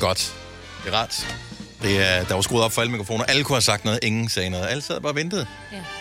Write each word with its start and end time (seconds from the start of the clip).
Det 0.00 0.06
er 0.06 0.08
godt. 0.08 0.34
Det 0.84 0.92
er 0.94 0.96
rart. 0.96 1.36
Det 1.82 2.02
er, 2.08 2.24
der 2.24 2.34
var 2.34 2.40
skruet 2.40 2.64
op 2.64 2.72
for 2.72 2.80
alle 2.80 2.90
mikrofoner. 2.92 3.24
Alle 3.24 3.44
kunne 3.44 3.56
have 3.56 3.62
sagt 3.62 3.84
noget, 3.84 3.98
ingen 4.02 4.28
sagde 4.28 4.50
noget. 4.50 4.66
Alle 4.66 4.82
sad 4.82 5.00
bare 5.00 5.12
og 5.12 5.16
ventede 5.16 5.46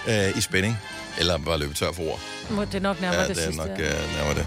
Ja. 0.07 0.29
øh, 0.29 0.37
i 0.37 0.41
spænding. 0.41 0.77
Eller 1.19 1.37
bare 1.37 1.59
løbet 1.59 1.75
tør 1.75 1.91
for 1.91 2.03
ord. 2.03 2.19
Må 2.49 2.65
det 2.65 2.75
er 2.75 2.79
nok 2.79 3.01
nærmere 3.01 3.21
Ja, 3.21 3.27
det, 3.27 3.35
det 3.35 3.43
er 3.43 3.51
sidste. 3.51 3.67
nok 3.67 3.79
ja. 3.79 3.85
øh, 3.85 4.15
nærmere 4.17 4.35
det. 4.35 4.45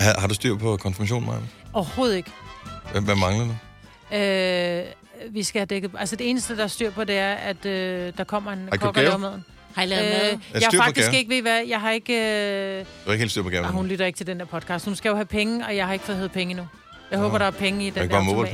Har, 0.00 0.20
har 0.20 0.26
du 0.28 0.34
styr 0.34 0.56
på 0.56 0.76
konfirmation, 0.76 1.26
Maja? 1.26 1.38
Overhovedet 1.72 2.16
ikke. 2.16 2.30
Hvad, 2.92 3.02
hvad 3.02 3.14
mangler 3.16 3.46
du? 3.46 4.16
Øh, 4.16 4.84
vi 5.34 5.42
skal 5.42 5.58
have 5.60 5.66
dækket... 5.66 5.90
Altså, 5.98 6.16
det 6.16 6.30
eneste, 6.30 6.56
der 6.56 6.62
er 6.62 6.66
styr 6.68 6.90
på, 6.90 7.04
det 7.04 7.18
er, 7.18 7.32
at 7.34 7.66
øh, 7.66 8.12
der 8.18 8.24
kommer 8.24 8.52
en 8.52 8.68
kok 8.80 8.96
og 8.96 9.02
laver 9.02 9.16
maden. 9.16 9.44
Har 9.74 9.82
I 9.82 9.86
lavet 9.86 10.04
mad? 10.04 10.32
Øh, 10.32 10.38
Er 10.54 10.58
jeg 10.60 10.68
har 10.72 10.84
faktisk 10.84 11.12
ikke, 11.12 11.34
ved 11.34 11.42
hvad, 11.42 11.62
jeg 11.68 11.80
har 11.80 11.90
ikke... 11.90 12.12
Øh, 12.14 12.78
Du 12.78 12.84
har 13.06 13.12
ikke 13.12 13.22
helt 13.22 13.30
styr 13.30 13.42
på 13.42 13.48
gaven. 13.48 13.64
ah, 13.66 13.72
hun 13.72 13.86
lytter 13.86 14.06
ikke 14.06 14.16
til 14.16 14.26
den 14.26 14.38
der 14.40 14.44
podcast. 14.46 14.84
Hun 14.84 14.96
skal 14.96 15.08
jo 15.08 15.14
have 15.14 15.26
penge, 15.26 15.66
og 15.66 15.76
jeg 15.76 15.86
har 15.86 15.92
ikke 15.92 16.04
fået 16.04 16.16
hævet 16.18 16.32
penge 16.32 16.50
endnu. 16.50 16.66
Jeg 17.10 17.18
håber, 17.18 17.38
der 17.38 17.46
er 17.46 17.50
penge 17.50 17.84
i 17.84 17.88
Er 17.88 17.92
den 17.92 18.02
der 18.02 18.08
bare 18.08 18.26
automat. 18.26 18.50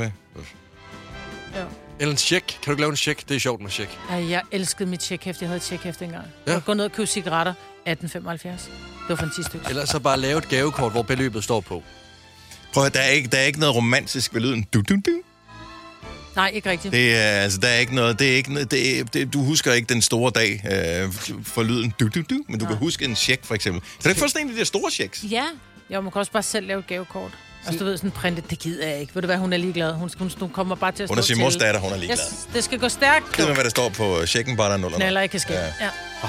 pay? 1.54 1.60
Eller 2.00 2.12
en 2.12 2.18
check. 2.18 2.46
Kan 2.46 2.56
du 2.66 2.70
ikke 2.70 2.80
lave 2.82 2.90
en 2.90 2.96
check? 2.96 3.28
Det 3.28 3.34
er 3.34 3.40
sjovt 3.40 3.62
med 3.62 3.70
check. 3.70 3.98
Ej, 4.10 4.30
jeg 4.30 4.42
elskede 4.52 4.88
mit 4.88 5.02
checkhæft. 5.02 5.40
Jeg 5.40 5.48
havde 5.48 5.56
et 5.56 5.62
checkhæft 5.62 6.02
engang. 6.02 6.24
Ja. 6.46 6.50
Ja. 6.50 6.56
Jeg 6.56 6.64
gå 6.64 6.74
ned 6.74 6.84
og 6.84 6.92
købe 6.92 7.06
cigaretter. 7.06 7.52
1875. 7.86 8.62
Det 8.62 8.70
var 9.08 9.16
for 9.16 9.24
en 9.24 9.32
10 9.36 9.42
stykker. 9.42 9.68
Eller 9.68 9.84
så 9.84 9.98
bare 9.98 10.20
lave 10.20 10.38
et 10.38 10.48
gavekort, 10.48 10.92
hvor 10.92 11.02
beløbet 11.02 11.44
står 11.44 11.60
på. 11.60 11.82
Prøv 12.74 12.84
at, 12.84 12.94
der 12.94 13.00
er, 13.00 13.08
ikke, 13.08 13.28
der 13.28 13.38
er 13.38 13.42
ikke 13.42 13.60
noget 13.60 13.74
romantisk 13.76 14.34
ved 14.34 14.40
lyden. 14.40 14.66
Du, 14.74 14.80
du, 14.88 14.94
du. 14.94 15.20
Nej, 16.36 16.50
ikke 16.54 16.70
rigtigt. 16.70 16.92
Det 16.92 17.16
er, 17.16 17.22
altså, 17.30 17.58
der 17.58 17.68
er 17.68 17.78
ikke 17.78 17.94
noget, 17.94 18.18
det 18.18 18.32
er 18.32 18.36
ikke, 18.36 18.52
noget- 18.52 18.70
det 18.70 18.98
er, 18.98 19.04
det, 19.04 19.32
du 19.32 19.42
husker 19.44 19.72
ikke 19.72 19.88
den 19.94 20.02
store 20.02 20.30
dag 20.34 20.52
øh, 21.04 21.12
for 21.44 21.62
lyden, 21.62 21.94
du, 22.00 22.08
du, 22.08 22.22
du, 22.30 22.44
men 22.48 22.60
du 22.60 22.66
kan 22.66 22.76
huske 22.76 23.04
en 23.04 23.16
check, 23.16 23.44
for 23.44 23.54
eksempel. 23.54 23.80
Kan 23.82 23.90
du 24.04 24.08
ikke 24.08 24.20
få 24.20 24.28
sådan 24.28 24.42
en 24.42 24.48
af 24.48 24.52
de 24.54 24.58
der 24.58 24.64
store 24.64 24.90
checks? 24.90 25.24
Ja. 25.30 25.44
Jo, 25.90 26.00
man 26.00 26.12
kan 26.12 26.18
også 26.18 26.32
bare 26.32 26.42
selv 26.42 26.66
lave 26.66 26.78
et 26.80 26.86
gavekort. 26.86 27.30
Altså, 27.66 27.78
du 27.78 27.84
ved, 27.84 27.96
sådan 27.96 28.10
printet, 28.10 28.50
det 28.50 28.58
gider 28.58 28.86
jeg 28.88 29.00
ikke. 29.00 29.14
Ved 29.14 29.22
du 29.22 29.26
hvad, 29.26 29.36
hun 29.36 29.52
er 29.52 29.56
ligeglad. 29.56 29.92
Hun, 29.92 30.10
hun, 30.18 30.30
hun 30.40 30.48
kommer 30.50 30.74
bare 30.74 30.92
til 30.92 31.02
at 31.02 31.08
stå 31.08 31.12
Hun 31.14 31.18
er 31.18 31.22
sin 31.22 31.36
til. 31.36 31.42
mors 31.44 31.56
datter, 31.56 31.80
hun 31.80 31.92
er 31.92 31.96
ligeglad. 31.96 32.18
Yes, 32.18 32.48
det 32.54 32.64
skal 32.64 32.78
gå 32.78 32.88
stærkt. 32.88 33.36
Giv 33.36 33.44
mig, 33.44 33.54
hvad 33.54 33.64
der 33.64 33.70
står 33.70 33.88
på 33.88 34.26
checken, 34.26 34.56
bare 34.56 34.68
der 34.68 34.74
er 34.74 34.78
nuller. 34.78 34.96
Knaller 34.98 35.20
ikke 35.20 35.30
kan 35.30 35.40
ske. 35.40 35.52
Ja. 35.52 35.64
Ja. 35.64 35.70
ja. 36.22 36.28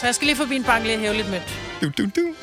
Så 0.00 0.06
jeg 0.06 0.14
skal 0.14 0.26
lige 0.26 0.36
forbi 0.36 0.56
en 0.56 0.64
bank 0.64 0.84
lige 0.84 0.96
og 0.96 1.00
hæve 1.00 1.14
lidt 1.14 1.30
mønt. 1.30 1.58
Du, 1.82 1.88
du, 1.98 2.04
du. 2.16 2.34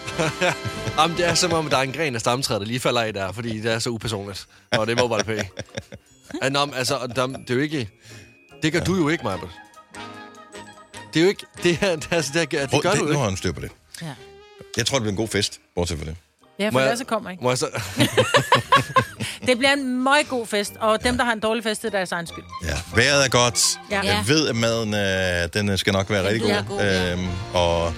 Jamen, 0.98 1.18
det 1.18 1.28
er 1.28 1.34
som 1.34 1.54
om, 1.54 1.70
der 1.70 1.78
er 1.78 1.82
en 1.82 1.92
gren 1.92 2.16
af 2.16 2.22
stamtræet, 2.22 2.62
der 2.62 2.68
lige 2.68 2.80
falder 2.80 3.02
af 3.02 3.14
der, 3.14 3.32
fordi 3.32 3.60
det 3.62 3.72
er 3.72 3.80
så 3.80 3.90
upersonligt. 3.90 4.48
Og 4.72 4.88
det 4.88 5.00
er 5.00 5.08
mobile 5.08 5.24
pay. 5.24 5.44
Ja, 6.44 6.50
Nå, 6.50 6.66
men 6.66 6.76
altså, 6.76 7.08
der, 7.16 7.28
det 7.28 7.50
er 7.50 7.54
jo 7.54 7.60
ikke... 7.60 7.90
Det 8.64 8.72
gør 8.72 8.80
ja. 8.80 8.86
du 8.86 8.96
jo 8.96 9.10
ikke, 9.10 9.24
Marbet. 9.24 9.50
Det 11.14 11.20
er 11.20 11.24
jo 11.24 11.30
ikke... 11.30 11.46
Det, 11.64 11.78
er, 11.82 11.96
det, 11.96 12.08
er, 12.12 12.16
altså, 12.16 12.32
det, 12.34 12.42
er, 12.42 12.62
det 12.62 12.70
Prøv, 12.70 12.82
gør 12.82 12.90
det, 12.92 13.00
du 13.00 13.04
nu 13.04 13.10
ikke. 13.10 13.20
har 13.20 13.28
hun 13.28 13.38
styr 13.38 13.52
på 13.52 13.62
det. 13.62 13.72
Ja. 14.02 14.14
Jeg 14.78 14.86
tror, 14.86 14.98
det 14.98 15.04
bliver 15.04 15.12
en 15.12 15.18
god 15.18 15.28
fest, 15.28 15.60
bortset 15.76 15.98
fra 16.00 16.06
det. 16.06 16.16
Ja, 16.60 16.70
for 16.70 16.80
jeg- 16.80 16.90
jeg... 16.90 16.98
så 16.98 17.06
kommer 17.06 17.30
ikke. 17.30 17.44
Må 17.44 17.50
jeg 17.52 17.58
så... 17.58 17.68
Det 19.48 19.58
bliver 19.58 19.74
en 19.74 20.04
meget 20.04 20.28
god 20.30 20.48
fest, 20.48 20.74
og 20.80 21.04
dem, 21.04 21.18
der 21.18 21.24
har 21.26 21.34
en 21.34 21.40
dårlig 21.40 21.64
fest, 21.64 21.82
det 21.82 21.88
er 21.88 21.92
deres 21.98 22.12
egen 22.12 22.28
skyld. 22.28 22.44
Ja, 22.64 22.74
vejret 22.96 23.26
er 23.26 23.30
godt. 23.30 23.80
Ja. 23.92 24.02
Jeg 24.02 24.24
ved, 24.28 24.48
at 24.50 24.56
maden 24.56 24.94
øh, 24.94 25.50
den 25.54 25.70
øh, 25.70 25.78
skal 25.78 25.94
nok 25.94 26.10
være 26.10 26.24
rigtig 26.28 26.42
lyder 26.48 26.64
god. 26.64 26.78
god, 26.78 26.86
ja. 26.86 27.12
Øhm, 27.14 27.28
og 27.54 27.94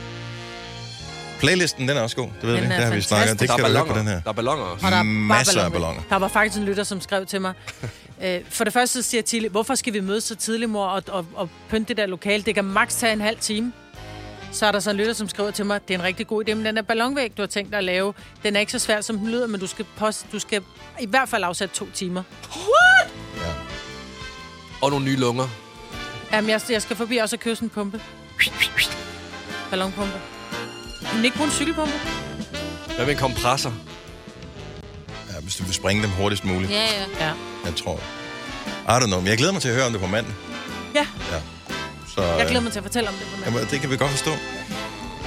playlisten, 1.40 1.88
den 1.88 1.98
er 1.98 2.02
også 2.02 2.16
god. 2.16 2.28
Det 2.42 2.48
ved 2.50 2.54
Den 2.54 2.62
vi. 2.62 2.66
er 2.66 2.76
Det 2.76 2.86
har 2.86 2.94
vi 2.96 3.02
snakket 3.02 3.32
om. 3.32 3.38
Det 3.38 3.50
der, 3.50 3.56
kan 3.58 3.66
er 3.76 3.80
du 3.80 3.86
på 3.94 3.98
den 4.00 4.08
her. 4.08 4.20
der 4.22 4.30
er 4.30 4.34
balloner 4.34 4.64
også. 4.64 4.86
Og 4.86 4.92
der 4.92 4.98
er 4.98 5.04
Masser 5.04 5.62
af 5.62 5.72
balloner. 5.72 6.02
Der 6.10 6.16
var 6.16 6.28
faktisk 6.28 6.60
en 6.60 6.66
lytter, 6.66 6.84
som 6.84 7.02
skrev 7.02 7.26
til 7.26 7.42
mig. 7.42 7.54
øh, 8.24 8.40
for 8.50 8.64
det 8.64 8.74
første 8.74 9.04
så 9.04 9.10
siger 9.10 9.22
Tilly, 9.22 9.48
hvorfor 9.48 9.76
skal 9.76 9.94
vi 9.94 10.00
mødes 10.00 10.24
så 10.24 10.36
tidligt, 10.36 10.72
mor, 10.72 10.86
og, 10.86 11.04
og, 11.08 11.26
og 11.36 11.50
pynte 11.70 11.88
det 11.88 11.98
der 11.98 12.06
lokale? 12.06 12.44
Det 12.44 12.56
kan 12.56 12.66
maks 12.66 12.96
tage 12.96 13.14
en 13.14 13.22
halv 13.22 13.38
time. 13.42 13.72
Så 14.56 14.66
er 14.66 14.72
der 14.72 14.80
så 14.80 14.92
en 14.92 14.98
lytter, 14.98 15.14
som 15.14 15.30
skriver 15.30 15.52
til 15.52 15.66
mig, 15.66 15.88
det 15.88 15.94
er 15.94 16.00
en 16.00 16.04
rigtig 16.04 16.28
god 16.28 16.44
idé, 16.50 16.54
men 16.54 16.66
den 16.66 16.76
der 16.76 16.82
ballonvæg, 16.82 17.38
du 17.38 17.42
har 17.42 17.48
tænkt 17.48 17.72
dig 17.72 17.78
at 17.78 17.84
lave, 17.84 18.14
den 18.44 18.56
er 18.56 18.60
ikke 18.60 18.72
så 18.72 18.80
svær, 18.80 19.02
som 19.02 19.18
den 19.18 19.28
lyder, 19.28 19.48
men 19.48 19.60
du 19.60 19.68
skal, 19.68 19.86
post, 19.98 20.26
du 20.32 20.40
skal 20.40 20.62
i 21.00 21.06
hvert 21.06 21.30
fald 21.30 21.44
afsætte 21.44 21.76
to 21.76 21.88
timer. 21.94 22.24
Ja. 23.38 23.52
Og 24.82 24.90
nogle 24.90 25.06
nye 25.06 25.16
lunger. 25.16 25.48
Jamen, 26.32 26.50
jeg, 26.50 26.62
jeg 26.70 26.82
skal 26.82 26.96
forbi 26.96 27.18
også 27.18 27.36
og 27.36 27.40
købe 27.40 27.56
sådan 27.56 27.66
en 27.66 27.70
pumpe. 27.70 28.02
Ballonpumpe. 29.70 30.20
Men 31.16 31.26
ikke 31.26 31.38
bruge 31.38 31.48
en 31.48 31.54
cykelpumpe? 31.54 31.94
Hvad 32.96 33.06
med 33.06 33.14
en 33.14 33.20
kompressor? 33.20 33.74
ja, 35.34 35.42
hvis 35.42 35.56
du 35.56 35.64
vil 35.64 35.74
springe 35.74 36.04
dem 36.04 36.12
hurtigst 36.12 36.46
muligt. 36.46 36.72
Ja, 36.72 36.84
ja. 36.84 37.26
Ja. 37.26 37.34
Jeg 37.66 37.76
tror. 37.76 38.00
I 38.86 39.04
don't 39.04 39.06
know, 39.06 39.20
men 39.20 39.28
jeg 39.28 39.38
glæder 39.38 39.54
mig 39.54 39.62
til 39.62 39.70
at 39.70 39.76
høre 39.76 39.86
om 39.86 39.92
det 39.92 40.02
på 40.02 40.08
mandag. 40.08 40.34
Ja, 42.18 42.22
Ja. 42.22 42.28
Så, 42.34 42.38
jeg 42.38 42.48
glæder 42.48 42.62
mig 42.64 42.72
til 42.72 42.80
at 42.80 42.84
fortælle 42.86 43.10
om 43.10 43.16
det 43.16 43.24
på 43.24 43.36
mandag. 43.36 43.54
Jamen, 43.54 43.72
det 43.72 43.82
kan 43.82 43.90
vi 43.92 43.98
godt 43.98 44.12
forstå. 44.12 44.32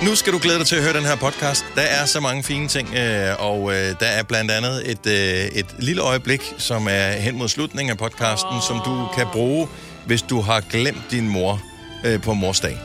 Nu 0.02 0.14
skal 0.14 0.32
du 0.32 0.38
glæde 0.42 0.58
dig 0.58 0.66
til 0.66 0.76
at 0.76 0.82
høre 0.82 0.92
den 0.92 1.04
her 1.04 1.16
podcast. 1.16 1.64
Der 1.74 1.82
er 1.82 2.06
så 2.06 2.20
mange 2.20 2.42
fine 2.42 2.68
ting, 2.68 2.94
øh, 2.94 3.34
og 3.38 3.72
øh, 3.74 3.94
der 4.00 4.06
er 4.06 4.22
blandt 4.22 4.50
andet 4.50 4.90
et, 4.90 5.06
øh, 5.06 5.58
et 5.60 5.66
lille 5.78 6.02
øjeblik, 6.02 6.54
som 6.58 6.86
er 6.90 7.10
hen 7.10 7.38
mod 7.38 7.48
slutningen 7.48 7.90
af 7.90 7.98
podcasten, 7.98 8.50
oh. 8.52 8.62
som 8.62 8.80
du 8.84 9.08
kan 9.16 9.26
bruge, 9.32 9.68
hvis 10.06 10.22
du 10.22 10.40
har 10.40 10.60
glemt 10.60 11.02
din 11.10 11.28
mor 11.28 11.62
øh, 12.04 12.22
på 12.22 12.34
morsdag. 12.34 12.78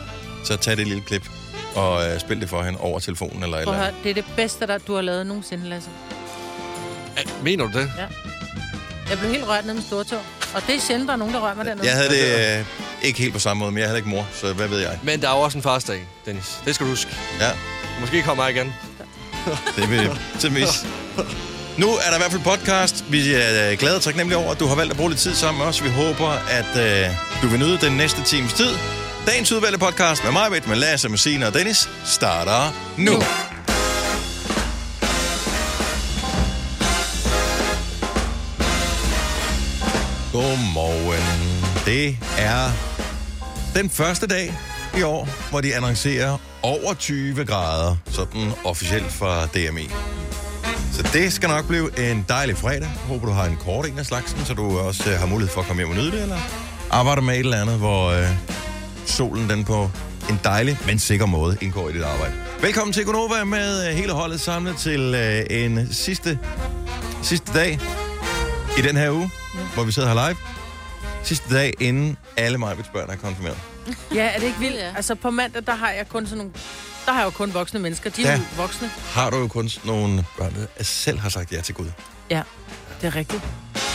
Så 0.45 0.57
tag 0.57 0.77
det 0.77 0.87
lille 0.87 1.03
klip 1.03 1.29
og 1.75 2.07
øh, 2.09 2.19
spil 2.19 2.41
det 2.41 2.49
for 2.49 2.63
hende 2.63 2.79
over 2.79 2.99
telefonen 2.99 3.43
eller 3.43 3.57
eller 3.57 3.71
andet. 3.71 3.85
høre, 3.85 3.93
det 4.03 4.09
er 4.09 4.13
det 4.13 4.25
bedste, 4.35 4.67
der 4.67 4.77
du 4.77 4.95
har 4.95 5.01
lavet 5.01 5.27
nogensinde, 5.27 5.69
Lasse. 5.69 5.89
Ja, 7.17 7.21
Mener 7.43 7.67
du 7.67 7.79
det? 7.79 7.91
Jeg 9.09 9.19
blev 9.19 9.31
helt 9.31 9.47
rørt 9.47 9.65
ned 9.65 9.73
med 9.73 9.81
stortog. 9.81 10.21
Og 10.55 10.61
det 10.67 10.75
er 10.75 10.79
sjældent, 10.79 11.07
der 11.07 11.13
er 11.13 11.17
nogen, 11.17 11.33
der 11.33 11.39
rører 11.39 11.55
mig 11.55 11.65
dernede. 11.65 11.87
Jeg 11.87 11.95
havde 11.95 12.09
det 12.09 12.59
øh, 12.59 12.65
ikke 13.03 13.19
helt 13.19 13.33
på 13.33 13.39
samme 13.39 13.59
måde, 13.59 13.71
men 13.71 13.79
jeg 13.79 13.87
havde 13.87 13.97
ikke 13.99 14.09
mor, 14.09 14.27
så 14.33 14.53
hvad 14.53 14.67
ved 14.67 14.79
jeg? 14.79 14.99
Men 15.03 15.21
der 15.21 15.29
er 15.29 15.35
jo 15.35 15.39
også 15.41 15.57
en 15.57 15.63
farsdag, 15.63 16.05
Dennis. 16.25 16.59
Det 16.65 16.75
skal 16.75 16.85
du 16.85 16.89
huske. 16.91 17.11
Ja, 17.39 17.49
Måske 18.01 18.21
kommer 18.21 18.43
jeg 18.45 18.55
igen. 18.55 18.73
det 19.75 19.89
vil 19.89 20.19
til 20.39 20.51
mis. 20.51 20.85
Nu 21.77 21.87
er 21.87 22.07
der 22.09 22.15
i 22.15 22.19
hvert 22.19 22.31
fald 22.31 22.43
podcast. 22.43 23.05
Vi 23.09 23.33
er 23.33 23.71
øh, 23.71 23.77
glade 23.77 23.95
og 23.95 24.01
taknemmelige 24.01 24.37
over, 24.37 24.51
at 24.51 24.59
du 24.59 24.65
har 24.67 24.75
valgt 24.75 24.91
at 24.91 24.97
bruge 24.97 25.09
lidt 25.09 25.21
tid 25.21 25.35
sammen 25.35 25.59
med 25.59 25.67
os. 25.67 25.83
Vi 25.83 25.89
håber, 25.89 26.29
at 26.29 26.77
øh, 26.77 27.15
du 27.41 27.47
vil 27.47 27.59
nyde 27.59 27.77
den 27.81 27.97
næste 27.97 28.23
times 28.23 28.53
tid. 28.53 28.69
Dagens 29.25 29.51
udvalgte 29.51 29.79
podcast 29.79 30.23
med 30.23 30.31
mig, 30.31 30.51
med 30.67 30.75
Lasse, 30.75 31.09
med 31.09 31.17
Signe 31.17 31.47
og 31.47 31.53
Dennis, 31.53 31.89
starter 32.05 32.73
nu. 32.97 33.11
nu. 33.11 33.23
Godmorgen. 40.31 41.63
Det 41.85 42.17
er 42.37 42.92
den 43.75 43.89
første 43.89 44.27
dag 44.27 44.53
i 44.97 45.01
år, 45.01 45.49
hvor 45.49 45.61
de 45.61 45.75
annoncerer 45.75 46.37
over 46.61 46.93
20 46.93 47.45
grader, 47.45 47.95
sådan 48.11 48.51
officielt 48.63 49.11
fra 49.11 49.45
DMI. 49.45 49.89
Så 50.91 51.09
det 51.13 51.33
skal 51.33 51.49
nok 51.49 51.67
blive 51.67 52.11
en 52.11 52.25
dejlig 52.29 52.57
fredag. 52.57 52.87
Håber, 52.87 53.25
du 53.25 53.31
har 53.31 53.45
en 53.45 53.57
kort 53.57 53.85
en 53.85 53.99
af 53.99 54.05
slagsen, 54.05 54.45
så 54.45 54.53
du 54.53 54.79
også 54.79 55.11
øh, 55.11 55.19
har 55.19 55.25
mulighed 55.27 55.53
for 55.53 55.61
at 55.61 55.67
komme 55.67 55.79
hjem 55.79 55.89
og 55.89 55.95
nyde 55.95 56.11
det, 56.11 56.21
eller 56.21 56.37
arbejder 56.91 57.21
med 57.21 57.33
et 57.33 57.39
eller 57.39 57.61
andet, 57.61 57.77
hvor 57.77 58.09
øh, 58.09 58.27
solen 59.05 59.49
den 59.49 59.63
på 59.63 59.89
en 60.29 60.39
dejlig, 60.43 60.77
men 60.85 60.99
sikker 60.99 61.25
måde 61.25 61.57
indgår 61.61 61.89
i 61.89 61.93
dit 61.93 62.03
arbejde. 62.03 62.33
Velkommen 62.61 62.93
til 62.93 63.05
Gonova 63.05 63.43
med 63.43 63.87
øh, 63.89 63.95
hele 63.95 64.11
holdet 64.11 64.41
samlet 64.41 64.77
til 64.77 65.15
øh, 65.15 65.45
en 65.63 65.93
sidste, 65.93 66.39
sidste 67.21 67.53
dag 67.53 67.79
i 68.77 68.81
den 68.81 68.97
her 68.97 69.11
uge, 69.11 69.31
ja. 69.55 69.59
hvor 69.73 69.83
vi 69.83 69.91
sidder 69.91 70.07
her 70.07 70.27
live. 70.27 70.37
Sidste 71.23 71.55
dag, 71.55 71.73
inden 71.79 72.17
alle 72.37 72.57
Majbets 72.57 72.89
børn 72.89 73.09
er 73.09 73.15
konfirmeret. 73.15 73.57
Ja, 74.15 74.25
er 74.35 74.39
det 74.39 74.45
ikke 74.47 74.59
vildt? 74.59 74.75
Ja. 74.77 74.93
Altså 74.95 75.15
på 75.15 75.29
mandag, 75.31 75.65
der 75.65 75.75
har 75.75 75.89
jeg 75.91 76.09
kun 76.09 76.25
sådan 76.25 76.37
nogle... 76.37 76.53
Der 77.05 77.11
har 77.11 77.19
jeg 77.19 77.25
jo 77.25 77.29
kun 77.31 77.53
voksne 77.53 77.79
mennesker. 77.79 78.09
De 78.09 78.23
er 78.25 78.31
Ja. 78.31 78.37
jo 78.37 78.43
voksne. 78.57 78.87
Har 79.13 79.29
du 79.29 79.37
jo 79.37 79.47
kun 79.47 79.69
nogle 79.85 80.25
børn, 80.37 80.53
der 80.77 80.83
selv 80.83 81.19
har 81.19 81.29
sagt 81.29 81.51
ja 81.51 81.61
til 81.61 81.75
Gud. 81.75 81.85
Ja, 82.29 82.41
det 83.01 83.07
er 83.07 83.15
rigtigt. 83.15 83.41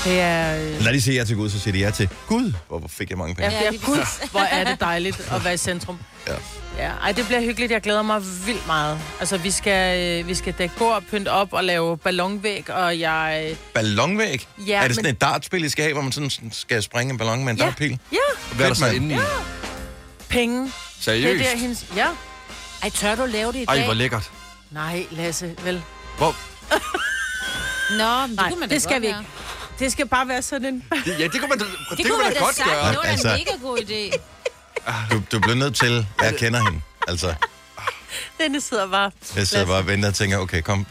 Det 0.04 0.20
er... 0.20 0.54
Lad 0.80 0.92
de 0.92 1.00
sige 1.02 1.16
ja 1.16 1.24
til 1.24 1.36
Gud, 1.36 1.50
så 1.50 1.58
siger 1.60 1.72
de 1.72 1.78
ja 1.78 1.90
til 1.90 2.08
Gud. 2.26 2.52
Hvor 2.68 2.82
fik 2.88 3.10
jeg 3.10 3.18
mange 3.18 3.34
penge. 3.34 3.50
ja, 3.50 3.62
Ja. 3.64 3.70
det 3.70 3.80
er 3.82 3.86
gud, 3.86 4.28
hvor 4.30 4.40
er 4.40 4.64
det 4.64 4.80
dejligt 4.80 5.20
at 5.32 5.44
være 5.44 5.54
i 5.54 5.56
centrum. 5.56 5.98
Ja. 6.28 6.32
Ja, 6.78 6.90
ej, 7.02 7.12
det 7.12 7.26
bliver 7.26 7.40
hyggeligt. 7.40 7.72
Jeg 7.72 7.80
glæder 7.80 8.02
mig 8.02 8.22
vildt 8.46 8.66
meget. 8.66 8.98
Altså, 9.20 9.36
vi 9.36 9.50
skal, 9.50 10.18
øh, 10.20 10.28
vi 10.28 10.34
skal 10.34 10.54
dække 10.58 10.74
bord 10.78 10.94
og 10.94 11.02
pynte 11.10 11.28
op 11.28 11.52
og 11.52 11.64
lave 11.64 11.98
ballonvæg, 11.98 12.70
og 12.70 13.00
jeg... 13.00 13.46
øh, 13.50 13.56
Ballonvæg? 13.74 14.46
Ja, 14.66 14.82
er 14.82 14.86
det 14.86 14.94
sådan 14.96 15.08
men- 15.08 15.14
et 15.14 15.20
dartspil, 15.20 15.64
I 15.64 15.68
skal 15.68 15.82
have, 15.84 15.92
hvor 15.92 16.02
man 16.02 16.12
sådan 16.12 16.30
skal 16.52 16.82
springe 16.82 17.12
en 17.12 17.18
ballon 17.18 17.44
med 17.44 17.52
en 17.52 17.58
Ja. 17.58 17.64
dartpil? 17.64 17.98
Ja, 18.12 18.16
Hvad 18.54 18.64
er 18.66 18.68
der 18.70 18.76
så 18.76 18.86
inde 18.86 19.14
i? 19.14 19.18
penge. 20.28 20.62
Det 20.64 20.72
Seriøst? 21.00 21.44
er 21.44 21.50
der, 21.50 21.58
hendes... 21.58 21.86
Ja. 21.96 22.06
Ej, 22.82 22.90
tør 22.90 23.14
du 23.14 23.24
lave 23.26 23.52
det 23.52 23.58
i 23.58 23.64
Ej, 23.68 23.74
dag? 23.74 23.84
hvor 23.84 23.94
lækkert. 23.94 24.30
Nej, 24.70 25.04
Lasse, 25.10 25.54
vel. 25.64 25.82
Hvor? 26.18 26.36
Nå, 27.98 28.20
men 28.20 28.28
det 28.30 28.36
Nej, 28.36 28.48
kunne 28.50 28.60
man 28.60 28.70
det 28.70 28.82
skal 28.82 28.92
godt 28.94 29.02
vi 29.02 29.06
ikke. 29.06 29.18
Det 29.78 29.92
skal 29.92 30.08
bare 30.08 30.28
være 30.28 30.42
sådan 30.42 30.66
en... 30.74 30.84
Det, 31.04 31.18
ja, 31.18 31.24
det 31.24 31.32
kunne 31.40 31.48
man, 31.48 31.58
det, 31.58 31.66
Det, 31.98 32.06
kunne 32.06 32.22
man 32.24 32.32
da 32.32 32.38
godt 32.38 32.56
sagt. 32.56 32.68
gøre. 32.70 32.88
Det 32.88 32.96
var 32.96 33.02
Altså- 33.02 33.28
en 33.28 33.34
mega 33.38 33.56
god 33.62 33.78
idé. 33.78 34.18
Du, 35.10 35.22
du 35.32 35.38
bliver 35.40 35.54
nødt 35.54 35.76
til, 35.76 36.06
jeg 36.22 36.36
kender 36.36 36.64
hende. 36.64 36.80
Altså, 37.08 37.34
Denne 38.40 38.60
sidder 38.60 38.88
bare... 38.90 39.10
jeg 39.36 39.46
sidder 39.46 39.66
bare 39.66 39.76
og 39.76 39.86
venter 39.86 40.08
og 40.08 40.14
tænker, 40.14 40.38
okay, 40.38 40.62
kom. 40.62 40.86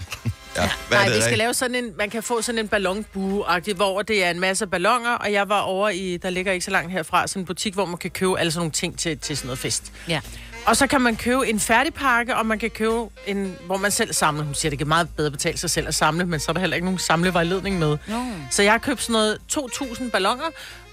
Ja, 0.56 0.70
hvad 0.88 0.98
Nej, 0.98 1.06
er 1.06 1.10
det, 1.10 1.18
vi 1.18 1.22
skal 1.22 1.38
lave 1.38 1.54
sådan 1.54 1.76
en, 1.76 1.92
man 1.98 2.10
kan 2.10 2.24
få 2.24 2.42
sådan 2.42 2.60
en 2.60 2.68
ballonbue 2.68 3.46
hvor 3.76 4.02
det 4.02 4.24
er 4.26 4.30
en 4.30 4.40
masse 4.40 4.68
ballonger, 4.68 5.12
og 5.12 5.32
jeg 5.34 5.50
var 5.50 5.60
over 5.60 5.90
i, 5.90 6.18
der 6.18 6.30
ligger 6.30 6.52
ikke 6.52 6.66
så 6.66 6.72
langt 6.72 6.92
herfra, 6.92 7.28
sådan 7.28 7.42
en 7.42 7.46
butik, 7.46 7.74
hvor 7.74 7.86
man 7.86 7.98
kan 7.98 8.12
købe 8.12 8.40
alle 8.40 8.52
sådan 8.52 8.60
nogle 8.60 8.72
ting 8.72 9.00
til, 9.00 9.18
til 9.20 9.38
sådan 9.38 9.48
noget 9.48 9.60
fest. 9.60 9.92
Ja. 10.08 10.20
Og 10.68 10.78
så 10.78 10.88
kan 10.88 11.02
man 11.02 11.16
købe 11.16 11.48
en 11.48 11.60
færdig 11.60 11.94
pakke, 11.94 12.36
og 12.36 12.46
man 12.46 12.60
kan 12.60 12.70
købe 12.70 13.06
en, 13.28 13.56
hvor 13.66 13.78
man 13.78 13.92
selv 13.92 14.14
samler. 14.14 14.44
Hun 14.44 14.54
siger, 14.56 14.70
det 14.70 14.80
kan 14.80 14.88
meget 14.88 15.10
bedre 15.18 15.32
betale 15.32 15.58
sig 15.58 15.70
selv 15.70 15.88
at 15.88 15.96
samle, 15.96 16.26
men 16.26 16.40
så 16.40 16.52
er 16.52 16.54
der 16.54 16.60
heller 16.60 16.76
ikke 16.76 16.86
nogen 16.86 17.00
samlevejledning 17.00 17.80
med. 17.80 17.98
Nå. 18.08 18.24
Så 18.52 18.64
jeg 18.64 18.72
har 18.72 18.78
købt 18.80 19.02
sådan 19.02 19.14
noget 19.14 19.38
2.000 19.54 20.10
ballonger, 20.10 20.46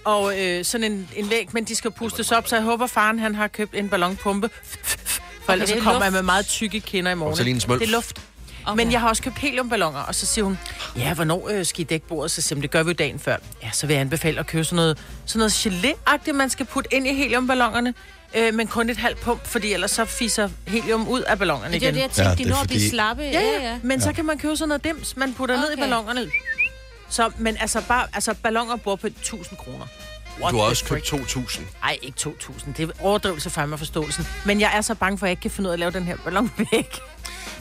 og 0.04 0.40
øh, 0.40 0.64
sådan 0.64 0.92
en, 0.92 1.08
en 1.16 1.30
væg, 1.30 1.48
men 1.52 1.64
de 1.64 1.74
skal 1.74 1.90
pustes 1.90 2.32
op, 2.32 2.48
så 2.48 2.56
jeg 2.56 2.62
håber, 2.64 2.86
faren 2.86 3.18
han 3.18 3.34
har 3.34 3.48
købt 3.48 3.74
en 3.74 3.88
ballonpumpe. 3.88 4.50
For 5.44 5.52
ellers 5.52 5.68
det 5.68 5.78
så 5.78 5.80
er 5.80 5.92
kommer 5.92 6.04
jeg 6.04 6.12
med 6.12 6.22
meget 6.22 6.46
tykke 6.46 6.80
kinder 6.80 7.10
i 7.10 7.14
morgen. 7.14 7.36
Så 7.36 7.42
lige 7.42 7.54
en 7.54 7.60
smølf. 7.60 7.80
Det 7.80 7.88
er 7.88 7.92
luft. 7.92 8.22
Okay. 8.66 8.76
Men 8.76 8.92
jeg 8.92 9.00
har 9.00 9.08
også 9.08 9.22
købt 9.22 9.38
heliumballoner, 9.38 10.00
og 10.00 10.14
så 10.14 10.26
siger 10.26 10.44
hun, 10.44 10.58
ja, 10.96 11.14
hvornår 11.14 11.48
øh, 11.48 11.66
skal 11.66 11.80
I 11.80 11.84
dække 11.84 12.06
bordet? 12.06 12.30
Så 12.30 12.42
siger 12.42 12.56
hun, 12.56 12.62
det 12.62 12.70
gør 12.70 12.82
vi 12.82 12.90
jo 12.90 12.94
dagen 12.94 13.18
før. 13.18 13.36
Ja, 13.62 13.70
så 13.72 13.86
vil 13.86 13.94
jeg 13.94 14.00
anbefale 14.00 14.40
at 14.40 14.46
købe 14.46 14.64
sådan 14.64 14.76
noget, 14.76 14.98
sådan 15.26 15.38
noget 15.38 15.52
gelé-agtigt, 15.52 16.32
man 16.32 16.50
skal 16.50 16.66
putte 16.66 16.94
ind 16.94 17.06
i 17.06 17.14
heliumballonerne, 17.14 17.94
øh, 18.36 18.54
men 18.54 18.66
kun 18.66 18.90
et 18.90 18.96
halvt 18.96 19.20
pump, 19.20 19.46
fordi 19.46 19.72
ellers 19.72 19.90
så 19.90 20.04
fiser 20.04 20.48
helium 20.66 21.08
ud 21.08 21.20
af 21.22 21.38
ballonerne 21.38 21.74
Det 21.74 21.82
er 21.82 21.86
igen. 21.88 21.94
det, 21.94 22.00
jeg 22.00 22.10
tænkte, 22.10 22.22
Ja, 22.22 22.28
ja, 22.28 22.34
det 22.34 22.38
de 22.38 22.44
er 22.44 22.48
når 22.54 22.56
at 22.62 22.66
blive 22.68 22.78
fordi- 22.80 22.88
slappe. 22.90 23.22
Ja, 23.22 23.40
ja, 23.62 23.78
men 23.82 24.00
så 24.00 24.12
kan 24.12 24.24
man 24.24 24.38
købe 24.38 24.56
sådan 24.56 24.68
noget 24.68 24.84
dims, 24.84 25.16
man 25.16 25.34
putter 25.34 25.54
okay. 25.54 25.62
ned 25.62 25.70
i 25.70 25.72
Okay. 25.72 25.82
ballonerne. 25.82 26.30
Så, 27.08 27.30
men 27.38 27.56
altså, 27.60 27.82
bare, 27.88 28.06
altså 28.14 28.34
balloner 28.42 28.76
bor 28.76 28.96
på 28.96 29.06
1000 29.06 29.58
kroner. 29.58 29.86
What 30.40 30.52
Du 30.52 30.58
har 30.58 30.64
også 30.64 30.84
købt 30.84 31.08
frick? 31.10 31.26
2.000. 31.36 31.62
Ej, 31.82 31.98
ikke 32.02 32.16
2.000. 32.20 32.72
Det 32.76 32.88
er 32.88 32.92
overdrivelse 33.00 33.50
for 33.50 33.66
mig 33.66 33.78
forståelsen. 33.78 34.26
Men 34.46 34.60
jeg 34.60 34.70
er 34.76 34.80
så 34.80 34.94
bange 34.94 35.18
for, 35.18 35.26
at 35.26 35.28
jeg 35.28 35.32
ikke 35.32 35.40
kan 35.42 35.50
finde 35.50 35.68
ud 35.68 35.72
af 35.72 35.74
at 35.74 35.78
lave 35.78 35.90
den 35.92 36.04
her 36.04 36.16
ballon 36.24 36.50
væk. 36.72 36.98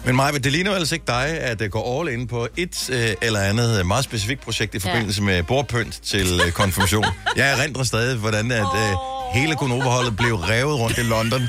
Men 0.05 0.15
Maja, 0.15 0.31
det 0.31 0.51
ligner 0.51 0.71
jo 0.71 0.77
altså 0.77 0.95
ikke 0.95 1.05
dig, 1.07 1.25
at 1.25 1.59
det 1.59 1.71
går 1.71 1.99
all 1.99 2.09
in 2.13 2.27
på 2.27 2.47
et 2.57 2.89
øh, 2.89 3.15
eller 3.21 3.39
andet 3.39 3.79
øh, 3.79 3.85
meget 3.85 4.03
specifikt 4.03 4.41
projekt 4.41 4.75
i 4.75 4.79
forbindelse 4.79 5.21
med 5.21 5.43
bordpynt 5.43 5.99
til 6.03 6.41
øh, 6.45 6.51
konfirmation. 6.51 7.05
Jeg 7.35 7.59
erindrer 7.59 7.83
stadig, 7.83 8.17
hvordan 8.17 8.51
at, 8.51 8.59
øh, 8.75 8.95
hele 9.33 9.55
Gunova-holdet 9.55 10.17
blev 10.17 10.35
revet 10.35 10.79
rundt 10.79 10.97
i 10.97 11.01
London, 11.01 11.41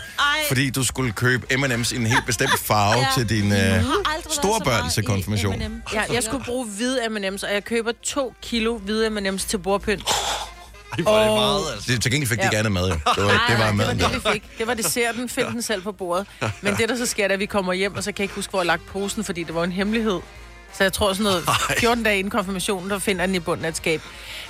fordi 0.48 0.70
du 0.70 0.84
skulle 0.84 1.12
købe 1.12 1.46
M&M's 1.56 1.94
i 1.94 1.96
en 1.96 2.06
helt 2.06 2.26
bestemt 2.26 2.58
farve 2.58 3.00
ja. 3.00 3.06
til 3.16 3.28
din 3.28 3.52
øh, 3.52 3.84
store 4.30 4.60
børn 4.64 4.90
til 4.90 5.04
konfirmation. 5.04 5.62
Ja, 5.94 6.02
jeg 6.12 6.22
skulle 6.22 6.44
bruge 6.44 6.66
hvide 6.66 7.00
M&M's, 7.08 7.46
og 7.46 7.54
jeg 7.54 7.64
køber 7.64 7.92
to 8.02 8.34
kilo 8.42 8.76
hvide 8.76 9.10
M&M's 9.10 9.48
til 9.48 9.58
bordpynt. 9.58 10.02
Ej, 10.98 11.02
hvor 11.02 11.18
er 11.18 11.24
det 11.24 11.32
meget, 11.34 11.62
altså. 11.74 11.92
Det, 11.92 12.02
til 12.02 12.10
gengæld 12.12 12.28
fik 12.28 12.38
de 12.38 12.42
Ja. 12.42 12.48
ikke 12.48 12.58
andet 12.58 12.72
mad, 12.72 12.88
jo. 12.88 12.94
Det 12.94 13.02
var, 13.06 13.14
det 13.14 13.26
var 13.26 13.46
det 13.48 13.58
var 13.58 13.72
maden 13.72 13.98
der. 13.98 14.08
det, 14.08 14.24
vi 14.24 14.30
fik. 14.32 14.42
Det 14.58 14.66
var 14.66 14.74
desserten. 14.74 15.28
Find 15.28 15.46
den 15.46 15.62
selv 15.62 15.82
på 15.82 15.92
bordet. 15.92 16.26
Men 16.60 16.76
det, 16.76 16.88
der 16.88 16.96
så 16.96 17.06
sker, 17.06 17.22
det 17.24 17.30
er, 17.30 17.34
at 17.34 17.40
vi 17.40 17.46
kommer 17.46 17.72
hjem, 17.72 17.96
og 17.96 18.02
så 18.04 18.12
kan 18.12 18.18
jeg 18.18 18.24
ikke 18.24 18.34
huske, 18.34 18.50
hvor 18.50 18.58
jeg 18.60 18.62
har 18.70 18.76
lagt 18.76 18.86
posen, 18.86 19.24
fordi 19.24 19.42
det 19.42 19.54
var 19.54 19.64
en 19.64 19.72
hemmelighed. 19.72 20.20
Så 20.78 20.84
jeg 20.84 20.92
tror 20.92 21.12
sådan 21.12 21.24
noget 21.24 21.44
14 21.78 22.04
dage 22.04 22.18
inden 22.18 22.30
konfirmationen, 22.30 22.90
der 22.90 22.98
finder 22.98 23.26
den 23.26 23.34
i 23.34 23.38
bunden 23.38 23.64
af 23.64 23.68
et 23.68 23.76
skab. 23.76 24.00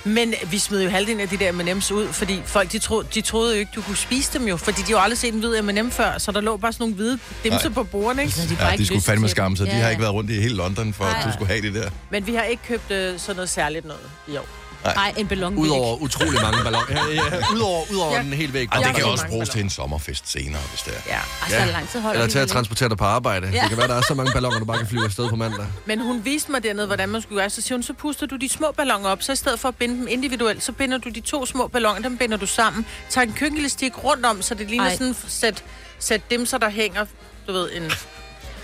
Men 0.03 0.33
vi 0.51 0.59
smed 0.59 0.83
jo 0.83 0.89
halvdelen 0.89 1.19
af 1.21 1.29
de 1.29 1.37
der 1.37 1.51
M&M's 1.51 1.93
ud, 1.93 2.07
fordi 2.07 2.41
folk 2.45 2.71
de 2.71 2.79
troede, 2.79 3.07
de 3.13 3.21
troede 3.21 3.53
jo 3.53 3.59
ikke, 3.59 3.71
du 3.75 3.81
kunne 3.81 3.97
spise 3.97 4.39
dem 4.39 4.47
jo, 4.47 4.57
fordi 4.57 4.77
de 4.81 4.83
har 4.83 4.91
jo 4.91 4.99
aldrig 4.99 5.17
set 5.17 5.33
en 5.33 5.39
hvid 5.39 5.61
M&M 5.61 5.91
før, 5.91 6.17
så 6.17 6.31
der 6.31 6.41
lå 6.41 6.57
bare 6.57 6.73
sådan 6.73 6.83
nogle 6.83 6.95
hvide 6.95 7.19
dimser 7.43 7.69
på 7.69 7.83
bordene, 7.83 8.21
ikke? 8.23 8.33
Så 8.35 8.41
de, 8.49 8.57
Ja, 8.71 8.77
de 8.77 8.85
skulle 8.85 9.01
fandme 9.01 9.29
skamme 9.29 9.57
sig. 9.57 9.65
De 9.65 9.71
Ja, 9.71 9.77
har 9.77 9.83
ja. 9.83 9.89
ikke 9.89 10.01
været 10.01 10.13
rundt 10.13 10.29
i 10.31 10.33
hele 10.41 10.55
London, 10.55 10.93
for 10.93 11.03
at 11.05 11.25
du 11.25 11.31
skulle 11.33 11.47
have 11.47 11.61
det 11.61 11.73
der. 11.73 11.89
Men 12.09 12.27
vi 12.27 12.35
har 12.35 12.43
ikke 12.43 12.63
købt 12.67 12.91
øh, 12.91 13.19
sådan 13.19 13.35
noget 13.35 13.49
særligt 13.49 13.85
noget 13.85 14.01
i 14.27 14.37
år. 14.37 14.47
Ej, 14.89 15.13
en 15.17 15.27
ballon. 15.27 15.55
Udover 15.55 15.97
utrolig 16.01 16.41
mange 16.41 16.63
balloner. 16.63 16.85
Ja, 16.89 17.13
ja, 17.13 17.21
udover, 17.55 17.91
udover 17.91 18.15
Ja. 18.15 18.21
den 18.21 18.33
helt 18.33 18.53
væk. 18.53 18.67
Og 18.71 18.81
Jeg 18.81 18.87
det 18.87 18.95
kan 18.95 19.05
også 19.05 19.27
bruges 19.27 19.49
til 19.49 19.61
en 19.61 19.69
sommerfest 19.69 20.31
senere, 20.31 20.61
hvis 20.69 20.81
det 20.81 20.93
er. 20.97 21.01
Ja. 21.13 21.19
Altså, 21.43 21.57
ja. 21.57 21.65
lang 21.65 21.89
tid 21.89 21.99
holder 22.01 22.19
Eller 22.21 22.31
til 22.31 22.39
at 22.39 22.47
transportere 22.47 22.89
dig 22.89 22.97
på 22.97 23.03
arbejde. 23.05 23.47
Ja. 23.47 23.61
Det 23.61 23.69
kan 23.69 23.77
være, 23.77 23.87
der 23.87 23.95
er 23.95 24.01
så 24.01 24.13
mange 24.13 24.31
balloner, 24.33 24.59
du 24.59 24.65
bare 24.65 24.77
kan 24.77 24.87
flyve 24.87 25.03
afsted 25.05 25.29
på 25.29 25.35
mandag. 25.35 25.65
Men 25.85 26.01
hun 26.01 26.25
viste 26.25 26.51
mig 26.51 26.63
dernede, 26.63 26.87
hvordan 26.87 27.09
man 27.09 27.21
skulle 27.21 27.39
gøre. 27.41 27.49
Så 27.49 27.61
siger 27.61 27.75
hun, 27.77 27.83
så 27.83 27.93
puster 27.93 28.25
du 28.25 28.35
de 28.35 28.49
små 28.49 28.71
balloner 28.77 29.09
op, 29.09 29.21
så 29.23 29.31
i 29.31 29.35
stedet 29.35 29.59
for 29.59 29.67
at 29.67 29.75
binde 29.75 29.95
dem 29.95 30.07
individuelt, 30.09 30.63
så 30.63 30.71
binder 30.71 30.97
du 30.97 31.09
de 31.09 31.19
to 31.21 31.45
små 31.45 31.67
balloner, 31.67 32.01
dem 32.01 32.17
binder 32.17 32.37
du 32.37 32.45
sammen. 32.47 32.85
Tager 33.09 33.25
en 33.27 33.33
køkkenelastik 33.33 34.03
rundt 34.03 34.25
om, 34.25 34.41
så 34.41 34.53
det 34.53 34.69
ligner 34.69 34.85
Ej. 34.85 34.97
sådan 34.97 35.15
sæt, 35.27 35.63
sæt 35.99 36.31
dimser, 36.31 36.57
der 36.57 36.69
hænger, 36.69 37.05
du 37.47 37.51
ved, 37.53 37.69
en... 37.75 37.91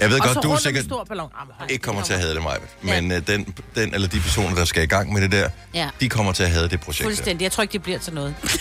Jeg 0.02 0.10
ved 0.10 0.20
og 0.22 0.28
så 0.28 0.34
godt, 0.34 0.44
du 0.44 0.52
er 0.52 0.58
sikkert 0.58 0.84
en 0.84 0.90
stor 0.90 1.04
ballon. 1.04 1.30
Jamen, 1.40 1.70
ikke 1.70 1.84
kommer 1.84 2.02
til 2.04 2.14
at 2.14 2.18
op. 2.20 2.24
have 2.24 2.36
det, 2.36 2.44
Maja. 2.44 2.58
Men 2.82 3.12
øh, 3.12 3.28
den, 3.28 3.56
den, 3.76 3.94
eller 3.94 4.08
de 4.08 4.20
personer, 4.20 4.56
der 4.56 4.66
skal 4.66 4.84
i 4.84 4.86
gang 4.86 5.14
med 5.14 5.22
det 5.22 5.32
der, 5.32 5.50
Ja. 5.74 5.90
de 6.00 6.10
kommer 6.10 6.32
til 6.34 6.44
at 6.44 6.50
have 6.52 6.68
det 6.68 6.80
projekt. 6.82 7.00
der. 7.00 7.06
Fuldstændig. 7.06 7.44
Jeg 7.44 7.52
tror 7.52 7.62
ikke, 7.62 7.74
det 7.74 7.84
bliver 7.84 8.00
til 8.00 8.14
noget. 8.14 8.36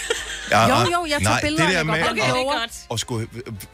Ja, 0.51 0.69
Jo, 0.69 0.75
jo, 0.93 1.07
jeg 1.09 1.15
tog 1.17 1.23
nej, 1.23 1.41
billeder 1.43 1.65
det 1.65 1.73
der 1.73 1.79
af 1.79 1.85
det 1.85 1.93
med 1.95 2.03
godt. 2.05 2.19
at, 2.21 2.29
er 2.29 2.59
godt. 2.61 2.71
at 2.93 3.01
skulle 3.01 3.27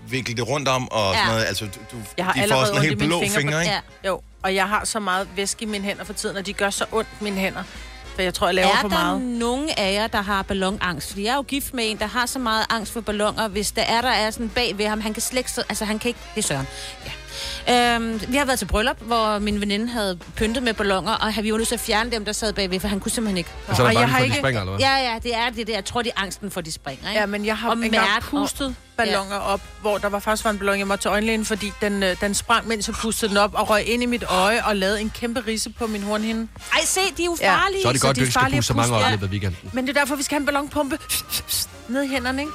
vikle 0.08 0.34
det 0.34 0.48
rundt 0.48 0.68
om 0.68 0.88
og 0.92 1.12
Ja. 1.12 1.18
sådan 1.18 1.32
noget, 1.32 1.44
altså 1.44 1.64
du, 1.64 1.96
Jeg 2.16 2.24
har 2.24 2.32
de 2.32 2.38
får 2.38 2.42
allerede 2.42 2.66
sådan 2.66 2.82
helt 2.82 2.98
blå 2.98 3.20
fingre. 3.20 3.36
fingre, 3.40 3.60
ikke? 3.62 3.74
Ja. 4.04 4.08
Jo, 4.08 4.20
og 4.42 4.54
jeg 4.54 4.68
har 4.68 4.84
så 4.84 5.00
meget 5.00 5.28
væske 5.36 5.62
i 5.62 5.66
mine 5.66 5.84
hænder 5.84 6.04
for 6.04 6.12
tiden, 6.12 6.36
og 6.36 6.46
de 6.46 6.52
gør 6.52 6.70
så 6.70 6.84
ondt, 6.92 7.08
mine 7.22 7.36
hænder. 7.36 7.62
For 8.14 8.22
jeg 8.22 8.34
tror, 8.34 8.46
jeg 8.48 8.54
laver 8.54 8.68
er 8.68 8.80
for 8.80 8.88
der 8.88 8.96
meget. 8.96 9.20
nogen 9.22 9.70
af 9.76 9.92
jer, 9.92 10.06
der 10.06 10.22
har 10.22 10.42
ballonangst? 10.42 11.08
Fordi 11.08 11.24
jeg 11.24 11.30
er 11.32 11.36
jo 11.36 11.42
gift 11.42 11.74
med 11.74 11.90
en, 11.90 11.98
der 11.98 12.06
har 12.06 12.26
så 12.26 12.38
meget 12.38 12.66
angst 12.70 12.92
for 12.92 13.00
balloner. 13.00 13.48
Hvis 13.48 13.72
der 13.72 13.82
er, 13.82 14.00
der 14.00 14.08
er 14.10 14.30
sådan 14.30 14.48
bag 14.48 14.78
ved 14.78 14.86
ham, 14.86 15.00
han 15.00 15.12
kan 15.14 15.22
slet 15.22 15.38
ikke... 15.38 15.50
Altså, 15.68 15.84
han 15.84 15.98
kan 15.98 16.08
ikke... 16.08 16.20
Det 16.34 16.42
er 16.44 16.46
Søren. 16.46 16.66
Ja. 17.06 17.10
Øhm, 17.70 18.20
vi 18.28 18.36
har 18.36 18.44
været 18.44 18.58
til 18.58 18.66
bryllup, 18.66 18.96
hvor 19.00 19.38
min 19.38 19.60
veninde 19.60 19.88
havde 19.88 20.18
pyntet 20.36 20.62
med 20.62 20.74
balloner, 20.74 21.12
og 21.12 21.32
vi 21.42 21.52
var 21.52 21.58
nødt 21.58 21.68
til 21.68 21.74
at 21.74 21.80
fjerne 21.80 22.10
dem, 22.10 22.24
der 22.24 22.32
sad 22.32 22.52
bagved, 22.52 22.80
for 22.80 22.88
han 22.88 23.00
kunne 23.00 23.10
simpelthen 23.12 23.36
ikke. 23.38 23.50
Så 23.74 23.82
er 23.82 23.86
Og 23.86 23.92
der 23.94 24.00
jeg 24.00 24.08
har 24.08 24.16
for, 24.18 24.18
de 24.18 24.24
ikke- 24.24 24.36
springer, 24.38 24.60
eller 24.60 24.72
hvad? 24.72 24.80
Ja, 24.80 24.96
ja, 25.12 25.18
det 25.22 25.34
er 25.34 25.50
det 25.50 25.66
der. 25.66 25.74
Jeg 25.74 25.84
tror, 25.84 26.02
det 26.02 26.12
er 26.16 26.20
angsten 26.22 26.50
for, 26.50 26.60
at 26.60 26.66
de 26.66 26.72
springer, 26.72 27.08
ikke? 27.08 27.20
Ja, 27.20 27.26
men 27.26 27.46
jeg 27.46 27.56
har 27.58 27.70
Og 27.70 27.76
engang 27.76 28.22
pustet 28.22 28.74
balloner 28.96 29.36
op, 29.36 29.60
hvor 29.80 29.98
der 29.98 30.08
var 30.08 30.18
faktisk 30.18 30.44
var 30.44 30.50
en 30.50 30.58
ballon, 30.58 30.78
jeg 30.78 30.86
måtte 30.86 31.02
til 31.02 31.08
øjenlægen, 31.08 31.44
fordi 31.44 31.72
den, 31.80 32.02
øh, 32.02 32.16
den 32.20 32.34
sprang, 32.34 32.68
mens 32.68 32.88
jeg 32.88 32.94
pustede 32.96 33.28
den 33.28 33.36
op, 33.36 33.54
og 33.54 33.70
røg 33.70 33.84
ind 33.88 34.02
i 34.02 34.06
mit 34.06 34.24
øje 34.28 34.64
og 34.64 34.76
lavede 34.76 35.00
en 35.00 35.10
kæmpe 35.10 35.42
risse 35.46 35.70
på 35.70 35.86
min 35.86 36.02
hornhinde. 36.02 36.48
Ej, 36.72 36.80
se, 36.84 37.00
de 37.16 37.22
er 37.22 37.26
jo 37.26 37.36
Ja. 37.40 37.54
farlige. 37.56 37.82
Så 37.82 37.88
er 37.88 37.92
det 37.92 38.00
godt, 38.00 38.16
de 38.16 38.20
du 38.20 38.22
er 38.22 38.26
ikke 38.26 38.32
skal 38.32 38.40
farlige 38.42 38.58
puste 38.58 38.66
så 38.66 38.72
at 38.72 38.76
mange 38.90 39.16
i 39.16 39.18
ja. 39.20 39.26
weekenden. 39.26 39.70
Men 39.72 39.86
det 39.86 39.96
er 39.96 40.00
derfor, 40.00 40.16
vi 40.16 40.22
skal 40.22 40.34
have 40.34 40.40
en 40.40 40.46
ballonpumpe 40.46 40.98
ned 41.88 42.02
i 42.02 42.08
hænderne, 42.08 42.42
ikke? 42.42 42.52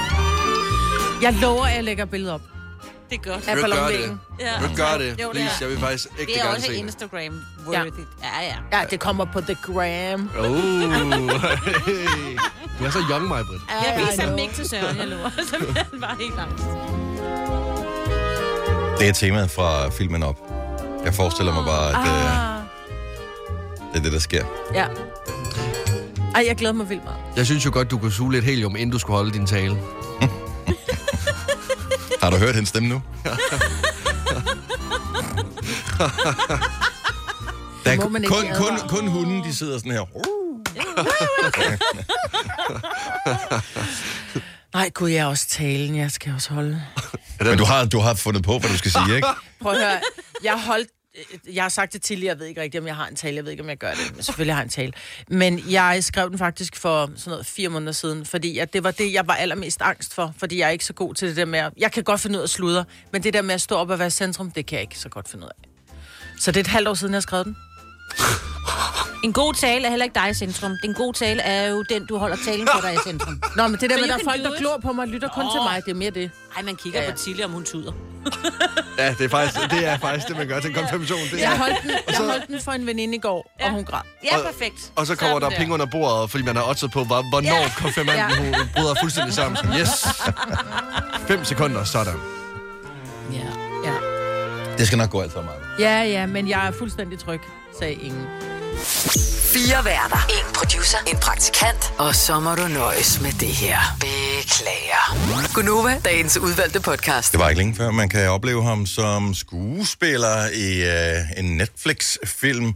Jeg 1.22 1.32
lover, 1.32 1.64
at 1.66 1.74
jeg 1.76 1.84
lægger 1.84 2.04
billedet 2.04 2.34
op 2.34 2.40
Det 3.10 3.18
er 3.26 3.30
godt. 3.30 3.48
af 3.48 3.56
ballonvæggen. 3.56 4.20
Ja. 4.40 4.60
Vil 4.60 4.70
du 4.70 4.76
gøre 4.76 4.98
det, 4.98 5.20
Jo, 5.22 5.26
det 5.28 5.30
please? 5.32 5.54
Jeg 5.60 5.68
vil 5.68 5.78
faktisk 5.78 6.06
ikke 6.18 6.32
Det 6.32 6.40
er 6.42 6.46
også 6.54 6.66
det. 6.68 6.74
Instagram 6.76 7.40
worthy. 7.66 8.00
Ja, 8.22 8.42
ja. 8.72 8.78
Ja, 8.78 8.84
det 8.90 9.00
kommer 9.00 9.24
på 9.24 9.40
The 9.40 9.56
Gram. 9.62 10.30
Oh, 10.38 10.56
hey. 10.56 12.38
Du 12.78 12.84
er 12.84 12.90
så 12.90 12.98
young, 13.10 13.28
mig, 13.28 13.44
Britt. 13.46 13.62
Jeg 13.68 14.06
viser 14.10 14.28
dem 14.28 14.38
ikke 14.38 14.54
til 14.54 14.68
Søren, 14.68 14.96
jeg 14.98 15.06
lover. 15.08 15.30
Så 15.50 15.56
bliver 15.58 15.72
han 15.92 16.00
bare 16.00 16.16
helt 16.20 16.36
langt. 16.36 16.60
Det 18.98 19.08
er 19.08 19.12
temaet 19.12 19.50
fra 19.50 19.88
filmen 19.90 20.22
op. 20.22 20.36
Jeg 21.04 21.14
forestiller 21.14 21.54
mig 21.54 21.64
bare, 21.64 21.88
at 21.90 21.96
øh, 21.96 22.56
Ah. 22.56 22.62
det 23.92 23.98
er 23.98 24.02
det, 24.02 24.12
der 24.12 24.18
sker. 24.18 24.44
Ja. 24.74 24.86
Ej, 26.34 26.44
jeg 26.48 26.56
glæder 26.56 26.74
mig 26.74 26.88
vildt 26.88 27.04
meget. 27.04 27.18
Jeg 27.36 27.46
synes 27.46 27.64
jo 27.64 27.70
godt, 27.72 27.90
du 27.90 27.98
kunne 27.98 28.12
suge 28.12 28.32
lidt 28.32 28.44
helium, 28.44 28.76
inden 28.76 28.90
du 28.90 28.98
skulle 28.98 29.16
holde 29.16 29.32
din 29.32 29.46
tale. 29.46 29.78
Har 32.22 32.30
du 32.30 32.36
hørt 32.36 32.54
hendes 32.54 32.68
stemme 32.68 32.88
nu? 32.88 33.02
Der 37.84 37.92
er 37.92 37.96
kun, 37.96 38.12
kun, 38.12 38.46
advare. 38.46 38.88
kun 38.88 39.08
hunden, 39.08 39.44
de 39.44 39.54
sidder 39.54 39.78
sådan 39.78 39.92
her. 39.92 40.04
Nej, 44.74 44.90
gud, 44.94 45.08
jeg 45.08 45.18
er 45.18 45.26
også 45.26 45.46
talen. 45.48 45.96
Jeg 45.96 46.10
skal 46.10 46.32
også 46.34 46.54
holde. 46.54 46.82
Men 47.40 47.58
du 47.58 47.64
har, 47.64 47.84
du 47.84 47.98
har 47.98 48.14
fundet 48.14 48.42
på, 48.42 48.58
hvad 48.58 48.70
du 48.70 48.78
skal 48.78 48.90
sige, 48.90 49.16
ikke? 49.16 49.28
Prøv 49.62 49.72
at 49.72 49.78
høre. 49.78 50.00
Jeg 50.44 50.60
holdt... 50.66 50.88
Øh, 51.16 51.54
jeg 51.56 51.64
har 51.64 51.68
sagt 51.68 51.92
det 51.92 52.02
til, 52.02 52.20
jeg 52.20 52.38
ved 52.38 52.46
ikke 52.46 52.60
rigtigt, 52.60 52.80
om 52.80 52.86
jeg 52.86 52.96
har 52.96 53.06
en 53.06 53.16
tale. 53.16 53.36
Jeg 53.36 53.44
ved 53.44 53.50
ikke, 53.50 53.62
om 53.62 53.68
jeg 53.68 53.76
gør 53.76 53.90
det, 53.90 54.14
men 54.14 54.22
selvfølgelig 54.22 54.54
har 54.54 54.60
jeg 54.60 54.64
en 54.64 54.70
tale. 54.70 54.92
Men 55.28 55.62
jeg 55.70 56.04
skrev 56.04 56.30
den 56.30 56.38
faktisk 56.38 56.76
for 56.76 57.10
sådan 57.16 57.30
noget 57.30 57.46
fire 57.46 57.68
måneder 57.68 57.92
siden, 57.92 58.26
fordi 58.26 58.58
at 58.58 58.72
det 58.72 58.84
var 58.84 58.90
det, 58.90 59.12
jeg 59.12 59.26
var 59.26 59.34
allermest 59.34 59.82
angst 59.82 60.14
for. 60.14 60.34
Fordi 60.38 60.58
jeg 60.58 60.66
er 60.66 60.70
ikke 60.70 60.84
så 60.84 60.92
god 60.92 61.14
til 61.14 61.28
det 61.28 61.36
der 61.36 61.44
med... 61.44 61.58
At, 61.58 61.72
jeg 61.76 61.92
kan 61.92 62.04
godt 62.04 62.20
finde 62.20 62.38
ud 62.38 62.40
af 62.40 62.46
at 62.46 62.50
sludre, 62.50 62.84
men 63.12 63.22
det 63.22 63.34
der 63.34 63.42
med 63.42 63.54
at 63.54 63.60
stå 63.60 63.74
op 63.74 63.90
og 63.90 63.98
være 63.98 64.10
centrum, 64.10 64.50
det 64.50 64.66
kan 64.66 64.76
jeg 64.76 64.82
ikke 64.82 64.98
så 64.98 65.08
godt 65.08 65.28
finde 65.28 65.44
ud 65.44 65.48
af. 65.48 65.68
Så 66.38 66.50
det 66.50 66.56
er 66.56 66.60
et 66.60 66.66
halvt 66.66 66.88
år 66.88 66.94
siden, 66.94 67.12
jeg 67.12 67.16
har 67.16 67.20
skrevet 67.20 67.46
den. 67.46 67.56
En 69.24 69.32
god 69.32 69.54
tale 69.54 69.86
er 69.86 69.90
heller 69.90 70.04
ikke 70.04 70.14
dig 70.14 70.30
i 70.30 70.34
centrum. 70.34 70.72
Den 70.82 70.94
gode 70.94 71.16
tale 71.18 71.42
er 71.42 71.68
jo 71.68 71.82
den, 71.82 72.06
du 72.06 72.18
holder 72.18 72.36
talen 72.46 72.68
for 72.74 72.80
dig 72.80 72.94
i 72.94 72.96
centrum. 73.06 73.42
Nå, 73.56 73.68
men 73.68 73.80
det 73.80 73.90
der 73.90 73.96
med, 73.96 74.08
der 74.08 74.14
er 74.14 74.18
folk, 74.24 74.42
der 74.44 74.52
it. 74.52 74.58
glor 74.58 74.78
på 74.82 74.92
mig 74.92 75.02
og 75.02 75.08
lytter 75.08 75.28
kun 75.28 75.44
Nå. 75.44 75.50
til 75.50 75.60
mig, 75.60 75.82
det 75.84 75.90
er 75.90 75.94
mere 75.94 76.10
det. 76.10 76.30
Ej, 76.56 76.62
man 76.62 76.76
kigger 76.76 76.98
Ja, 76.98 77.04
ja, 77.04 77.10
ja. 77.10 77.16
på 77.16 77.18
Tilly, 77.22 77.42
om 77.42 77.50
hun 77.50 77.64
tuder. 77.64 77.92
Ja, 78.98 79.14
det 79.18 79.24
er 79.24 79.28
faktisk 79.28 79.70
det, 79.70 79.86
er 79.86 79.98
faktisk 79.98 80.28
det 80.28 80.36
man 80.36 80.48
gør 80.48 80.60
til 80.60 80.70
en 80.70 80.76
konfirmation. 80.76 81.18
Det 81.18 81.40
Jeg 81.40 81.52
er. 81.52 81.56
holdt 81.58 81.76
den, 81.82 81.90
jeg 82.08 82.16
holdt 82.18 82.46
den 82.48 82.60
for 82.60 82.72
en 82.72 82.86
veninde 82.86 83.14
i 83.16 83.18
går, 83.18 83.52
og 83.62 83.70
hun 83.70 83.84
græd. 83.84 84.00
Ja, 84.24 84.38
Og- 84.38 84.44
perfekt. 84.44 84.92
Og 84.96 85.06
så 85.06 85.16
kommer 85.16 85.36
Sådan 85.36 85.50
der 85.52 85.58
penge 85.58 85.74
under 85.74 85.86
bordet, 85.86 86.30
fordi 86.30 86.44
man 86.44 86.56
har 86.56 86.68
oddset 86.68 86.90
på, 86.90 87.04
hvor- 87.04 87.28
hvornår 87.30 87.48
Ja. 87.62 87.72
konfirmanden 87.78 88.38
hun 88.44 88.54
bryder 88.76 88.94
fuldstændig 89.00 89.34
sammen. 89.34 89.58
Yes! 89.80 90.06
Fem 91.28 91.44
sekunder, 91.44 91.84
sådan. 91.84 92.14
Ja. 93.32 93.38
Ja. 93.84 93.92
Det 94.78 94.86
skal 94.86 94.98
nok 94.98 95.10
gå 95.10 95.20
alt 95.20 95.32
for 95.32 95.42
meget. 95.42 95.60
ja, 95.78 96.02
ja, 96.02 96.26
men 96.26 96.48
jeg 96.48 96.66
er 96.66 96.72
fuldstændig 96.72 97.18
tryg, 97.18 97.40
sagde 97.78 97.94
ingen. 97.94 98.26
Fire 99.54 99.84
værter. 99.84 100.26
En 100.28 100.54
producer. 100.54 100.98
En 101.06 101.16
praktikant. 101.16 101.92
Og 101.98 102.14
så 102.14 102.40
må 102.40 102.54
du 102.54 102.68
nøjes 102.68 103.20
med 103.20 103.32
det 103.32 103.48
her. 103.48 103.78
Beklager. 104.00 105.54
Gunova, 105.54 106.00
dagens 106.04 106.36
udvalgte 106.38 106.80
podcast. 106.80 107.32
Det 107.32 107.40
var 107.40 107.48
ikke 107.48 107.58
længe 107.60 107.74
før, 107.74 107.90
man 107.90 108.08
kan 108.08 108.28
opleve 108.30 108.62
ham 108.62 108.86
som 108.86 109.34
skuespiller 109.34 110.48
i 110.54 110.82
øh, 110.84 111.38
en 111.44 111.56
Netflix-film. 111.56 112.74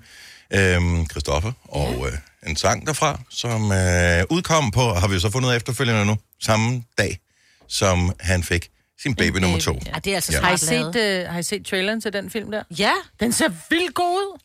Øhm, 0.55 1.07
Christoffer 1.11 1.53
og 1.65 2.07
øh, 2.07 2.19
en 2.51 2.57
sang 2.57 2.87
derfra, 2.87 3.21
som 3.31 3.73
øh, 3.73 4.25
udkom 4.31 4.71
på, 4.71 4.81
har 4.95 5.09
vi 5.09 5.15
jo 5.15 5.21
så 5.21 5.31
fundet 5.31 5.57
efterfølgende 5.57 6.07
nu, 6.07 6.17
samme 6.43 6.83
dag, 6.99 7.19
som 7.69 8.13
han 8.21 8.43
fik 8.43 8.69
sin 9.03 9.15
baby 9.15 9.37
nummer 9.39 9.59
to. 9.59 9.73
Ja, 9.87 9.93
det 10.05 10.11
er 10.11 10.15
altså 10.15 10.33
Ja. 10.33 10.41
Har 10.41 10.53
I, 10.55 10.57
set, 10.59 10.87
uh, 11.27 11.33
har 11.33 11.39
I 11.39 11.43
set 11.43 11.67
traileren 11.67 12.01
til 12.01 12.13
den 12.13 12.31
film 12.31 12.51
der? 12.51 12.63
Ja, 12.79 12.93
Den 13.21 13.33
ser 13.33 13.49
vildt 13.71 13.95
god 13.95 14.17
ud. 14.17 14.39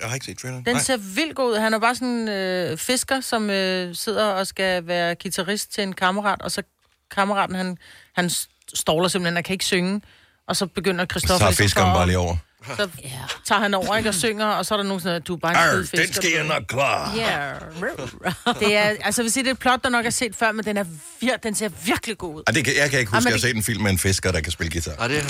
Jeg 0.00 0.08
har 0.08 0.14
ikke 0.14 0.26
set 0.26 0.38
traileren. 0.38 0.64
Den 0.64 0.74
Nej. 0.74 0.82
ser 0.82 0.96
vildt 0.96 1.36
god 1.36 1.52
ud. 1.52 1.58
Han 1.58 1.74
er 1.74 1.78
bare 1.78 1.94
sådan 1.94 2.08
en 2.08 2.28
øh, 2.28 2.78
fisker, 2.78 3.20
som 3.20 3.50
øh, 3.50 3.94
sidder 3.94 4.24
og 4.26 4.46
skal 4.46 4.86
være 4.86 5.14
guitarist 5.22 5.74
til 5.74 5.82
en 5.82 5.92
kammerat, 5.92 6.42
og 6.42 6.50
så 6.50 6.62
kammeraten, 7.14 7.54
han, 7.56 7.78
han 8.14 8.30
ståler 8.74 9.08
simpelthen, 9.08 9.34
han 9.36 9.44
kan 9.44 9.52
ikke 9.52 9.64
synge. 9.64 10.02
Og 10.48 10.56
så 10.56 10.66
begynder 10.66 11.04
Så 11.04 11.08
Christoffer... 11.10 11.38
tager 11.38 11.50
ligesom 11.50 11.64
fiskeren 11.64 11.94
bare 11.94 12.06
lige 12.06 12.18
over. 12.18 12.36
Så 12.76 12.88
tager 13.46 13.60
han 13.60 13.74
over, 13.74 13.96
ikke, 13.96 14.08
og 14.08 14.14
synger, 14.14 14.46
og 14.46 14.66
så 14.66 14.74
er 14.74 14.78
der 14.78 14.84
nogen 14.84 15.00
sådan, 15.00 15.16
at 15.16 15.26
du 15.26 15.34
er 15.34 15.38
bare 15.38 15.78
en 15.78 15.82
fisker. 15.86 15.98
den 16.04 16.12
skal 16.14 16.30
jeg 16.30 16.44
nok 16.44 16.62
klare. 16.68 17.16
Ja. 17.16 17.52
Det 18.60 18.76
er, 18.76 18.82
altså, 19.04 19.28
sige, 19.28 19.42
det 19.42 19.48
er 19.50 19.52
et 19.54 19.58
plot, 19.58 19.84
der 19.84 19.88
nok 19.90 20.06
er 20.06 20.10
set 20.10 20.36
før, 20.36 20.52
men 20.52 20.64
den, 20.64 20.76
er 20.76 20.84
vir- 21.24 21.36
den 21.42 21.54
ser 21.54 21.68
virkelig 21.84 22.18
god 22.18 22.34
ud. 22.34 22.42
Ej, 22.46 22.52
det 22.52 22.64
kan, 22.64 22.74
jeg 22.76 22.90
kan 22.90 22.98
ikke 22.98 23.10
huske, 23.10 23.16
Jamen, 23.16 23.26
at 23.26 23.30
jeg 23.42 23.48
har 23.48 23.48
set 23.52 23.56
en 23.56 23.62
film 23.62 23.82
med 23.82 23.90
en 23.90 23.98
fisker, 23.98 24.32
der 24.32 24.40
kan 24.40 24.52
spille 24.52 24.70
guitar. 24.72 24.92
Ej, 24.98 25.08
det 25.08 25.16
er... 25.18 25.22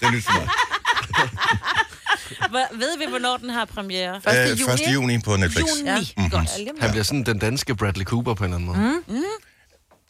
Det 0.00 0.06
er 0.06 0.10
nyt 0.10 0.24
for 0.24 0.32
mig. 0.40 0.48
Hvor- 2.50 2.76
ved 2.78 2.98
vi, 2.98 3.04
hvornår 3.08 3.36
den 3.36 3.50
har 3.50 3.64
premiere? 3.64 4.20
Første 4.20 4.42
Øh, 4.52 4.60
juni, 4.60 4.72
1. 4.72 4.80
ikke? 4.80 4.92
juni 4.92 5.18
på 5.18 5.36
Netflix. 5.36 5.64
Juni. 5.78 5.88
Ja. 5.90 5.98
Ja. 6.18 6.28
Godt. 6.30 6.80
Han 6.80 6.90
bliver 6.90 7.02
sådan 7.04 7.24
den 7.24 7.38
danske 7.38 7.74
Bradley 7.76 8.04
Cooper 8.04 8.34
på 8.34 8.44
en 8.44 8.54
eller 8.54 8.72
anden 8.72 9.02
måde. 9.08 9.24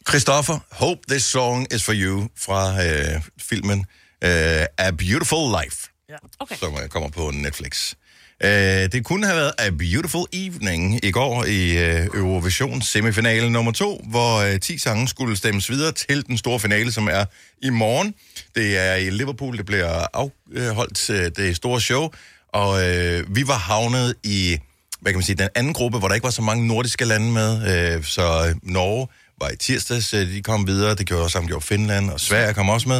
Christoffer, 0.09 0.59
Hope 0.71 1.01
This 1.09 1.23
Song 1.23 1.73
Is 1.73 1.83
For 1.83 1.93
You 1.95 2.27
fra 2.37 2.83
øh, 2.85 3.21
filmen 3.41 3.79
øh, 4.23 4.65
A 4.77 4.91
Beautiful 4.91 5.55
Life, 5.63 5.87
Ja. 6.09 6.15
Okay. 6.39 6.55
som 6.57 6.73
øh, 6.83 6.89
kommer 6.89 7.09
på 7.09 7.31
Netflix. 7.33 7.93
Øh, 8.43 8.91
det 8.91 9.05
kunne 9.05 9.25
have 9.25 9.37
været 9.37 9.51
A 9.57 9.69
Beautiful 9.69 10.25
Evening 10.33 11.05
i 11.05 11.11
går 11.11 11.45
i 11.45 11.77
øh, 11.77 12.05
Eurovision 12.05 12.81
semifinale 12.81 13.49
nummer 13.49 13.71
to, 13.71 14.05
hvor 14.09 14.37
øh, 14.37 14.59
10 14.59 14.77
sange 14.77 15.07
skulle 15.07 15.35
stemmes 15.35 15.69
videre 15.69 15.91
til 15.91 16.27
den 16.27 16.37
store 16.37 16.59
finale, 16.59 16.91
som 16.91 17.07
er 17.07 17.25
i 17.61 17.69
morgen. 17.69 18.15
Det 18.55 18.77
er 18.77 18.95
i 18.95 19.09
Liverpool, 19.09 19.57
det 19.57 19.65
bliver 19.65 20.05
afholdt 20.13 21.09
øh, 21.09 21.31
det 21.37 21.55
store 21.55 21.81
show, 21.81 22.09
og 22.53 22.89
øh, 22.89 23.35
vi 23.35 23.47
var 23.47 23.57
havnet 23.57 24.15
i 24.23 24.57
hvad 25.01 25.11
kan 25.11 25.17
man 25.17 25.23
sige, 25.23 25.35
den 25.35 25.49
anden 25.55 25.73
gruppe, 25.73 25.99
hvor 25.99 26.07
der 26.07 26.15
ikke 26.15 26.23
var 26.23 26.31
så 26.31 26.41
mange 26.41 26.67
nordiske 26.67 27.05
lande 27.05 27.31
med, 27.31 27.51
øh, 27.95 28.03
så 28.03 28.47
øh, 28.47 28.55
Norge 28.63 29.07
var 29.41 29.49
i 29.49 29.55
tirsdags, 29.55 30.13
øh, 30.13 30.27
de 30.27 30.41
kom 30.41 30.67
videre, 30.67 30.95
det 30.95 31.07
gjorde 31.07 31.29
samt 31.29 31.47
gjorde 31.47 31.65
Finland, 31.65 32.09
og 32.09 32.19
Sverige 32.19 32.53
kom 32.53 32.69
også 32.69 32.87
med, 32.89 32.97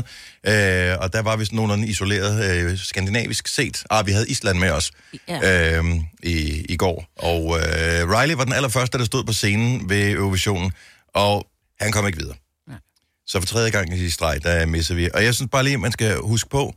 øh, 0.47 0.97
og 0.99 1.13
der 1.13 1.21
var 1.21 1.35
vi 1.35 1.45
sådan 1.45 1.55
nogenlunde 1.55 1.87
isoleret 1.87 2.63
øh, 2.71 2.77
skandinavisk 2.77 3.47
set. 3.47 3.83
Ah, 3.89 4.05
vi 4.07 4.11
havde 4.11 4.29
Island 4.29 4.59
med 4.59 4.69
os 4.71 4.91
Ja. 5.27 5.77
øh, 5.79 5.85
i, 6.23 6.65
i 6.69 6.75
går, 6.77 7.05
og 7.19 7.59
øh, 7.59 8.19
Riley 8.19 8.35
var 8.35 8.43
den 8.43 8.53
allerførste, 8.53 8.97
der 8.97 9.05
stod 9.05 9.23
på 9.23 9.33
scenen 9.33 9.89
ved 9.89 10.11
Eurovisionen, 10.11 10.71
og 11.13 11.47
han 11.79 11.91
kom 11.91 12.07
ikke 12.07 12.19
videre. 12.19 12.35
Så 13.27 13.39
for 13.39 13.47
tredje 13.47 13.69
gang 13.69 13.93
i 13.93 14.09
streg, 14.09 14.43
der 14.43 14.65
misser 14.65 14.95
vi. 14.95 15.09
Og 15.13 15.23
jeg 15.23 15.35
synes 15.35 15.49
bare 15.51 15.63
lige, 15.63 15.77
man 15.77 15.91
skal 15.91 16.17
huske 16.17 16.49
på, 16.49 16.75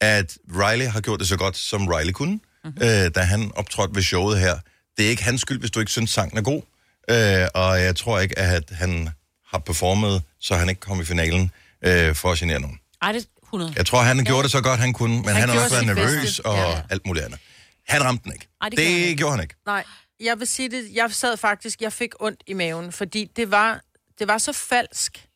at 0.00 0.36
Riley 0.50 0.86
har 0.86 1.00
gjort 1.00 1.20
det 1.20 1.28
så 1.28 1.36
godt, 1.36 1.56
som 1.56 1.88
Riley 1.88 2.12
kunne, 2.12 2.40
mm-hmm. 2.64 2.82
øh, 2.82 3.10
da 3.14 3.20
han 3.20 3.50
optrådte 3.54 3.94
ved 3.94 4.02
showet 4.02 4.38
her. 4.40 4.58
Det 4.96 5.06
er 5.06 5.10
ikke 5.10 5.22
hans 5.22 5.40
skyld, 5.40 5.60
hvis 5.60 5.70
du 5.70 5.80
ikke 5.80 5.92
synes, 5.92 6.10
sangen 6.10 6.38
er 6.38 6.42
god. 6.42 6.62
Øh, 7.10 7.46
og 7.54 7.80
jeg 7.82 7.96
tror 7.96 8.20
ikke, 8.20 8.38
at 8.38 8.70
han 8.70 9.08
har 9.46 9.58
performet, 9.58 10.22
så 10.40 10.54
han 10.54 10.68
ikke 10.68 10.80
kom 10.80 11.00
i 11.00 11.04
finalen 11.04 11.50
øh, 11.84 12.14
for 12.14 12.32
at 12.32 12.38
genere 12.38 12.60
nogen. 12.60 12.78
Ej, 13.02 13.12
det 13.12 13.22
er 13.22 13.26
100. 13.44 13.72
Jeg 13.76 13.86
tror, 13.86 14.00
han 14.00 14.24
gjorde 14.24 14.42
det 14.42 14.50
så 14.50 14.60
godt, 14.62 14.80
han 14.80 14.92
kunne, 14.92 15.16
men 15.16 15.24
han, 15.28 15.36
han 15.36 15.48
har 15.48 15.60
også 15.64 15.74
været 15.74 15.86
nervøs 15.86 16.20
bedste. 16.20 16.46
og 16.46 16.56
Ja, 16.56 16.70
ja. 16.70 16.82
alt 16.90 17.06
muligt 17.06 17.24
andet. 17.24 17.40
Han 17.88 18.04
ramte 18.04 18.24
den 18.24 18.32
ikke. 18.32 18.48
Ej, 18.60 18.68
det 18.68 18.78
det 18.78 18.86
gjorde 18.86 18.92
han 19.00 19.00
ikke. 19.08 19.16
gjorde 19.16 19.32
han 19.32 19.42
ikke. 19.42 19.54
Nej, 19.66 19.84
jeg 20.20 20.38
vil 20.38 20.46
sige 20.46 20.70
det. 20.70 20.88
Jeg 20.94 21.10
sad 21.12 21.36
faktisk, 21.36 21.80
jeg 21.80 21.92
fik 21.92 22.10
ondt 22.20 22.42
i 22.46 22.52
maven, 22.52 22.92
fordi 22.92 23.30
det 23.36 23.50
var, 23.50 23.80
det 24.18 24.28
var 24.28 24.38
så 24.38 24.52
falsk. 24.52 25.26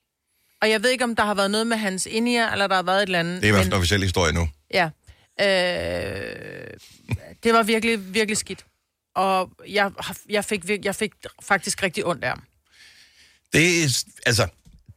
Og 0.63 0.71
jeg 0.71 0.83
ved 0.83 0.91
ikke, 0.91 1.05
om 1.05 1.17
der 1.17 1.25
har 1.25 1.35
været 1.35 1.51
noget 1.51 1.67
med 1.67 1.77
hans 1.77 2.07
indier, 2.07 2.51
eller 2.53 2.67
der 2.67 2.75
har 2.75 2.83
været 2.83 2.99
et 3.03 3.07
eller 3.07 3.21
andet. 3.21 3.37
Det 3.43 3.45
er 3.45 3.49
i 3.49 3.51
hvert 3.51 3.63
fald 3.63 3.73
en 3.73 3.77
officiel 3.79 4.03
historie 4.03 4.33
nu. 4.33 4.49
Ja. 4.75 4.91
Øh, 5.41 6.71
det 7.43 7.53
var 7.55 7.63
virkelig, 7.63 8.15
virkelig 8.15 8.37
skidt. 8.37 8.65
Og 9.17 9.51
jeg, 9.69 9.91
jeg, 10.29 10.45
fik, 10.45 10.61
jeg 10.85 10.95
fik 10.95 11.11
faktisk 11.43 11.83
rigtig 11.83 12.07
ondt 12.07 12.25
af 12.25 12.29
ham. 12.29 12.43
Det 13.53 13.83
er, 13.83 14.05
altså, 14.27 14.47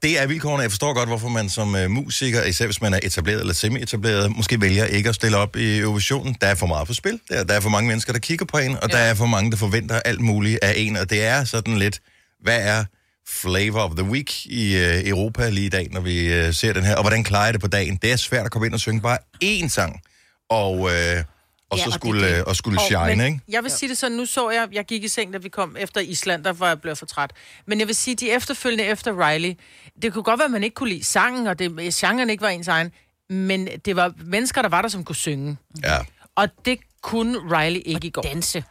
det 0.01 0.19
er 0.19 0.27
vilkårene. 0.27 0.63
Jeg 0.63 0.71
forstår 0.71 0.93
godt, 0.93 1.09
hvorfor 1.09 1.29
man 1.29 1.49
som 1.49 1.75
uh, 1.75 1.91
musiker, 1.91 2.43
især 2.43 2.65
hvis 2.65 2.81
man 2.81 2.93
er 2.93 2.99
etableret 3.03 3.39
eller 3.39 3.53
semi-etableret, 3.53 4.35
måske 4.35 4.61
vælger 4.61 4.85
ikke 4.85 5.09
at 5.09 5.15
stille 5.15 5.37
op 5.37 5.55
i 5.55 5.79
Eurovisionen. 5.79 6.35
Der 6.41 6.47
er 6.47 6.55
for 6.55 6.67
meget 6.67 6.87
på 6.87 6.93
spil. 6.93 7.19
Der, 7.29 7.43
der 7.43 7.53
er 7.53 7.59
for 7.59 7.69
mange 7.69 7.87
mennesker, 7.87 8.13
der 8.13 8.19
kigger 8.19 8.45
på 8.45 8.57
en, 8.57 8.75
og 8.75 8.89
ja. 8.91 8.97
der 8.97 9.03
er 9.03 9.13
for 9.13 9.25
mange, 9.25 9.51
der 9.51 9.57
forventer 9.57 9.99
alt 9.99 10.21
muligt 10.21 10.59
af 10.61 10.73
en. 10.77 10.95
Og 10.95 11.09
det 11.09 11.23
er 11.23 11.43
sådan 11.43 11.77
lidt, 11.77 12.01
hvad 12.43 12.61
er 12.61 12.85
flavor 13.27 13.79
of 13.79 13.91
the 13.91 14.05
week 14.05 14.45
i 14.45 14.75
uh, 14.75 15.07
Europa 15.07 15.49
lige 15.49 15.65
i 15.65 15.69
dag, 15.69 15.87
når 15.91 16.01
vi 16.01 16.47
uh, 16.47 16.53
ser 16.53 16.73
den 16.73 16.83
her, 16.83 16.95
og 16.95 17.03
hvordan 17.03 17.23
klarer 17.23 17.45
jeg 17.45 17.53
det 17.53 17.61
på 17.61 17.67
dagen? 17.67 17.99
Det 18.01 18.11
er 18.11 18.15
svært 18.15 18.45
at 18.45 18.51
komme 18.51 18.65
ind 18.65 18.73
og 18.73 18.79
synge 18.79 19.01
bare 19.01 19.17
én 19.43 19.67
sang, 19.67 20.01
og, 20.49 20.79
uh, 20.79 20.91
og 21.69 21.77
Ja, 21.77 21.83
så 21.83 21.89
og 21.89 21.93
skulle, 21.93 22.21
det 22.23 22.29
er 22.29 22.33
det. 22.35 22.39
øh, 22.41 22.47
og 22.47 22.55
skulle 22.55 22.79
Og- 22.79 22.85
shine, 22.85 23.05
men 23.15 23.21
ikke? 23.25 23.39
Jeg 23.49 23.63
vil 23.63 23.71
sige 23.71 23.89
det 23.89 23.97
sådan, 23.97 24.17
nu 24.17 24.25
så 24.25 24.49
jeg, 24.49 24.67
jeg 24.71 24.85
gik 24.85 25.03
i 25.03 25.07
seng, 25.07 25.33
da 25.33 25.37
vi 25.37 25.49
kom 25.49 25.75
efter 25.79 26.01
Island, 26.01 26.43
der 26.43 26.53
var 26.53 26.67
jeg 26.67 26.81
blevet 26.81 26.97
for 26.97 27.05
træt. 27.05 27.31
Men 27.67 27.79
jeg 27.79 27.87
vil 27.87 27.95
sige, 27.95 28.15
de 28.15 28.31
efterfølgende 28.31 28.83
efter 28.83 29.27
Riley, 29.27 29.53
det 30.01 30.13
kunne 30.13 30.23
godt 30.23 30.39
være, 30.39 30.45
at 30.45 30.51
man 30.51 30.63
ikke 30.63 30.73
kunne 30.73 30.89
lide 30.89 31.03
sangen, 31.03 31.47
og 31.47 31.59
det, 31.59 31.93
genren 31.93 32.29
ikke 32.29 32.41
var 32.41 32.49
ens 32.49 32.67
egen, 32.67 32.91
men 33.29 33.67
det 33.85 33.95
var 33.95 34.13
mennesker, 34.25 34.61
der 34.61 34.69
var 34.69 34.81
der, 34.81 34.89
som 34.89 35.03
kunne 35.03 35.15
synge. 35.15 35.57
Ja. 35.83 35.97
Og 36.35 36.47
det 36.65 36.79
kunne 37.01 37.37
Riley 37.57 37.81
ikke 37.85 38.07
i 38.07 38.09
går. 38.09 38.21
Danse. 38.21 38.63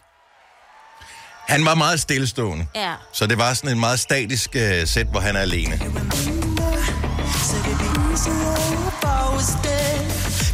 Han 1.48 1.64
var 1.64 1.74
meget 1.74 2.00
stillestående. 2.00 2.66
Ja. 2.74 2.94
Så 3.12 3.26
det 3.26 3.38
var 3.38 3.54
sådan 3.54 3.70
en 3.70 3.80
meget 3.80 4.00
statisk 4.00 4.50
uh, 4.54 4.60
sæt, 4.88 5.06
hvor 5.06 5.20
han 5.20 5.36
er 5.36 5.40
alene. 5.40 5.80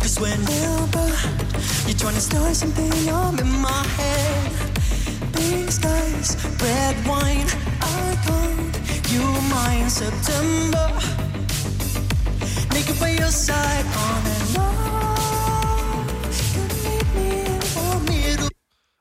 It'd 0.06 1.03
you're 1.86 1.96
trying 1.96 2.14
to 2.14 2.20
start 2.20 2.54
something, 2.56 2.92
I'm 3.08 3.38
in 3.38 3.50
my 3.60 3.84
head. 3.98 4.52
Big 5.32 5.70
skies, 5.70 6.36
red 6.62 6.96
wine, 7.06 7.46
I 7.80 8.16
can't. 8.24 8.74
You 9.12 9.22
mine, 9.50 9.90
September. 9.90 10.88
Make 12.72 12.88
it 12.88 12.98
by 12.98 13.10
your 13.10 13.30
side 13.30 13.86
on 13.86 14.26
and 14.26 14.58
on. 14.58 14.93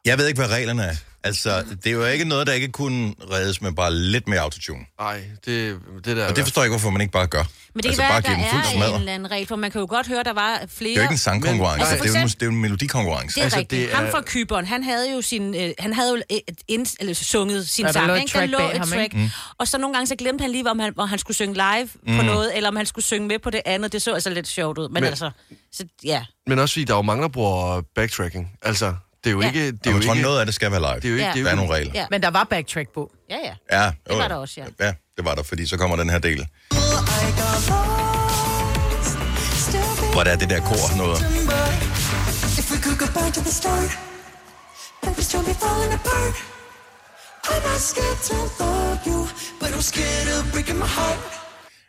Jeg 0.05 0.17
ved 0.17 0.27
ikke, 0.27 0.39
hvad 0.41 0.49
reglerne 0.49 0.83
er. 0.83 0.95
Altså, 1.25 1.63
det 1.83 1.87
er 1.87 1.91
jo 1.91 2.05
ikke 2.05 2.25
noget, 2.25 2.47
der 2.47 2.53
ikke 2.53 2.67
kunne 2.71 3.13
reddes 3.31 3.61
med 3.61 3.71
bare 3.71 3.93
lidt 3.95 4.27
mere 4.27 4.39
autotune. 4.39 4.79
Nej, 4.99 5.21
det, 5.45 5.79
det 6.05 6.17
der... 6.17 6.27
Og 6.27 6.35
det 6.35 6.43
forstår 6.43 6.61
jeg 6.61 6.65
ikke, 6.65 6.71
hvorfor 6.73 6.89
man 6.89 7.01
ikke 7.01 7.11
bare 7.11 7.27
gør. 7.27 7.43
Men 7.73 7.83
det 7.83 7.89
altså, 7.89 8.01
kan 8.01 8.09
være, 8.09 8.09
bare 8.11 8.17
at 8.17 8.23
give 8.25 8.35
den 8.35 8.51
fuld 8.51 8.61
der 8.63 8.67
er 8.69 8.73
smadre. 8.73 8.89
en 8.95 8.99
eller 8.99 9.13
anden 9.13 9.31
regel, 9.31 9.47
for 9.47 9.55
man 9.55 9.71
kan 9.71 9.81
jo 9.81 9.87
godt 9.89 10.07
høre, 10.07 10.23
der 10.23 10.33
var 10.33 10.61
flere... 10.67 10.89
Det 10.89 10.97
er 10.97 11.01
jo 11.01 11.01
ikke 11.01 11.11
en 11.11 11.17
sangkonkurrence, 11.17 11.77
Men- 11.77 11.81
altså, 11.81 11.93
Altså, 11.93 12.03
det, 12.13 12.15
er 12.17 12.21
jo, 12.21 12.27
for 12.27 12.33
det 12.35 12.41
er 12.41 12.45
jo 12.45 12.51
en 12.51 12.61
melodikonkurrence. 12.61 13.35
Det 13.35 13.39
er 13.41 13.43
Altså, 13.43 13.59
rigtigt. 13.59 13.87
det 13.89 13.95
Ham 13.95 14.05
er- 14.05 14.11
fra 14.11 14.21
Kyberen, 14.25 14.65
han 14.65 14.83
havde 14.83 15.11
jo 15.11 15.21
sin, 15.21 15.55
øh, 15.55 15.71
han 15.79 15.93
havde 15.93 16.09
jo 16.09 16.21
et, 16.29 16.41
ind, 16.67 16.87
eller 16.99 17.13
sunget 17.13 17.69
sin 17.69 17.83
Ja, 17.83 17.87
der 17.87 17.93
sang. 17.93 18.07
lå 18.07 18.13
et 18.13 18.19
ikke? 18.19 18.31
track 18.31 18.51
lå 18.51 18.57
et 18.59 18.77
ham, 18.77 18.87
track. 18.87 19.13
Mm. 19.13 19.29
Og 19.57 19.67
så 19.67 19.77
nogle 19.77 19.93
gange 19.95 20.07
så 20.07 20.15
glemte 20.15 20.41
han 20.41 20.51
lige, 20.51 20.69
om 20.71 20.79
han, 20.79 20.93
hvor 20.93 21.05
han 21.05 21.19
skulle 21.19 21.35
synge 21.35 21.53
live 21.53 21.89
mm. 22.07 22.15
på 22.17 22.21
noget, 22.23 22.57
eller 22.57 22.69
om 22.69 22.75
han 22.75 22.85
skulle 22.85 23.05
synge 23.05 23.27
med 23.27 23.39
på 23.39 23.49
det 23.49 23.61
andet. 23.65 23.91
Det 23.93 24.01
så 24.01 24.13
altså 24.13 24.29
lidt 24.29 24.47
sjovt 24.47 24.77
ud. 24.77 24.83
Men, 24.89 24.93
Men- 24.93 25.03
Men 25.03 25.09
altså, 25.09 25.31
så, 25.73 25.83
ja. 26.03 26.25
Men 26.47 26.59
også 26.59 26.73
fordi, 26.73 26.83
der 26.83 26.93
er 26.93 26.97
jo 26.97 27.01
mange, 27.01 27.21
der 27.21 27.27
bruger 27.29 27.81
backtracking. 27.95 28.51
Altså, 28.61 28.93
det 29.23 29.29
er 29.29 29.31
jo 29.31 29.41
Ja. 29.41 29.47
ikke... 29.47 29.65
Det 29.71 29.87
er 29.87 29.91
jo 29.91 29.97
jeg 29.97 30.05
tror, 30.05 30.13
ikke, 30.13 30.23
noget 30.23 30.39
af 30.39 30.45
det 30.45 30.55
skal 30.55 30.71
være 30.71 30.79
live. 30.79 30.95
det 30.95 31.05
er 31.05 31.09
jo 31.09 31.15
ikke... 31.15 31.25
Ja. 31.25 31.31
Det 31.33 31.37
er 31.37 31.39
jo 31.41 31.45
Der 31.45 31.49
er 31.49 31.53
ikke 31.53 31.63
nogle 31.63 31.75
regler. 31.79 31.91
Ja, 31.95 32.05
Men 32.11 32.21
der 32.23 32.29
var 32.31 32.43
backtrack 32.43 32.89
på. 32.93 33.11
ja, 33.29 33.37
ja. 33.43 33.53
Ja, 33.71 33.85
jo, 34.09 34.15
var 34.17 34.23
jo. 34.23 34.29
der 34.29 34.35
også, 34.35 34.53
ja. 34.79 34.85
Ja, 34.85 34.93
det 35.17 35.25
var 35.25 35.35
der, 35.35 35.43
fordi 35.43 35.67
så 35.67 35.77
kommer 35.77 35.95
den 35.95 36.09
her 36.09 36.19
del. 36.19 36.47
Hvor 40.13 40.23
der 40.23 40.31
er 40.31 40.35
det 40.35 40.49
der 40.49 40.59
kor 40.59 40.97
noget. 40.97 41.17
September. 41.17 41.53
If 42.59 42.71
we 42.71 42.77
could 42.85 42.97
go 43.03 43.07
back 43.19 43.33
to 43.33 43.41
the 43.41 43.51
start, 43.61 43.89
then 45.03 45.11
we'd 45.15 45.23
still 45.31 45.43
be 45.51 45.53
falling 45.65 45.93
apart. 45.99 46.35
I'm 47.51 47.61
not 47.69 47.81
scared 47.91 48.19
to 48.29 48.35
love 48.63 48.99
you, 49.07 49.19
but 49.59 49.69
I'm 49.75 49.81
scared 49.91 50.27
of 50.37 50.51
breaking 50.53 50.77
my 50.79 50.85
heart. 50.99 51.19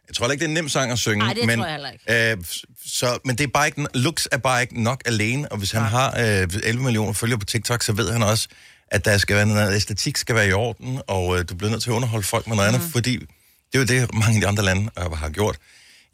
Jeg 0.09 0.15
tror 0.17 0.31
ikke, 0.31 0.41
det 0.41 0.45
er 0.45 0.49
en 0.49 0.55
nem 0.55 0.69
sang 0.69 0.93
at 0.93 0.99
synge. 0.99 1.25
Ej, 1.27 1.33
det 1.33 1.47
men, 1.47 1.59
tror 1.59 1.67
jeg 1.67 1.75
heller 2.09 2.37
Øh, 2.37 2.45
så, 2.87 3.19
men 3.25 3.37
det 3.39 3.45
er 3.45 3.49
bare 3.55 3.67
ikke, 3.67 3.87
looks 3.95 4.29
er 4.33 4.39
bare 4.39 4.63
ikke 4.63 4.83
nok 4.83 5.03
alene, 5.07 5.53
og 5.53 5.59
hvis 5.59 5.71
han 5.73 5.83
har 5.83 6.09
øh, 6.19 6.49
11 6.63 6.83
millioner 6.85 7.13
følgere 7.13 7.39
på 7.39 7.45
TikTok, 7.45 7.83
så 7.83 7.93
ved 7.93 8.13
han 8.13 8.23
også, 8.23 8.49
at 8.89 9.05
der 9.05 9.19
skal 9.19 9.37
være 9.37 9.47
noget 9.47 9.77
æstetik 9.77 10.17
skal 10.17 10.35
være 10.35 10.49
i 10.49 10.53
orden, 10.53 11.01
og 11.07 11.39
øh, 11.39 11.45
du 11.49 11.55
bliver 11.55 11.71
nødt 11.71 11.83
til 11.83 11.91
at 11.91 11.95
underholde 11.95 12.27
folk 12.27 12.47
med 12.47 12.57
noget 12.57 12.71
Mm. 12.71 12.75
andet, 12.75 12.93
fordi 12.93 13.17
det 13.73 13.75
er 13.75 13.79
jo 13.79 13.85
det, 13.85 14.15
mange 14.15 14.35
af 14.35 14.41
de 14.41 14.47
andre 14.47 14.63
lande 14.65 14.91
øh, 14.99 15.13
har 15.13 15.29
gjort. 15.29 15.57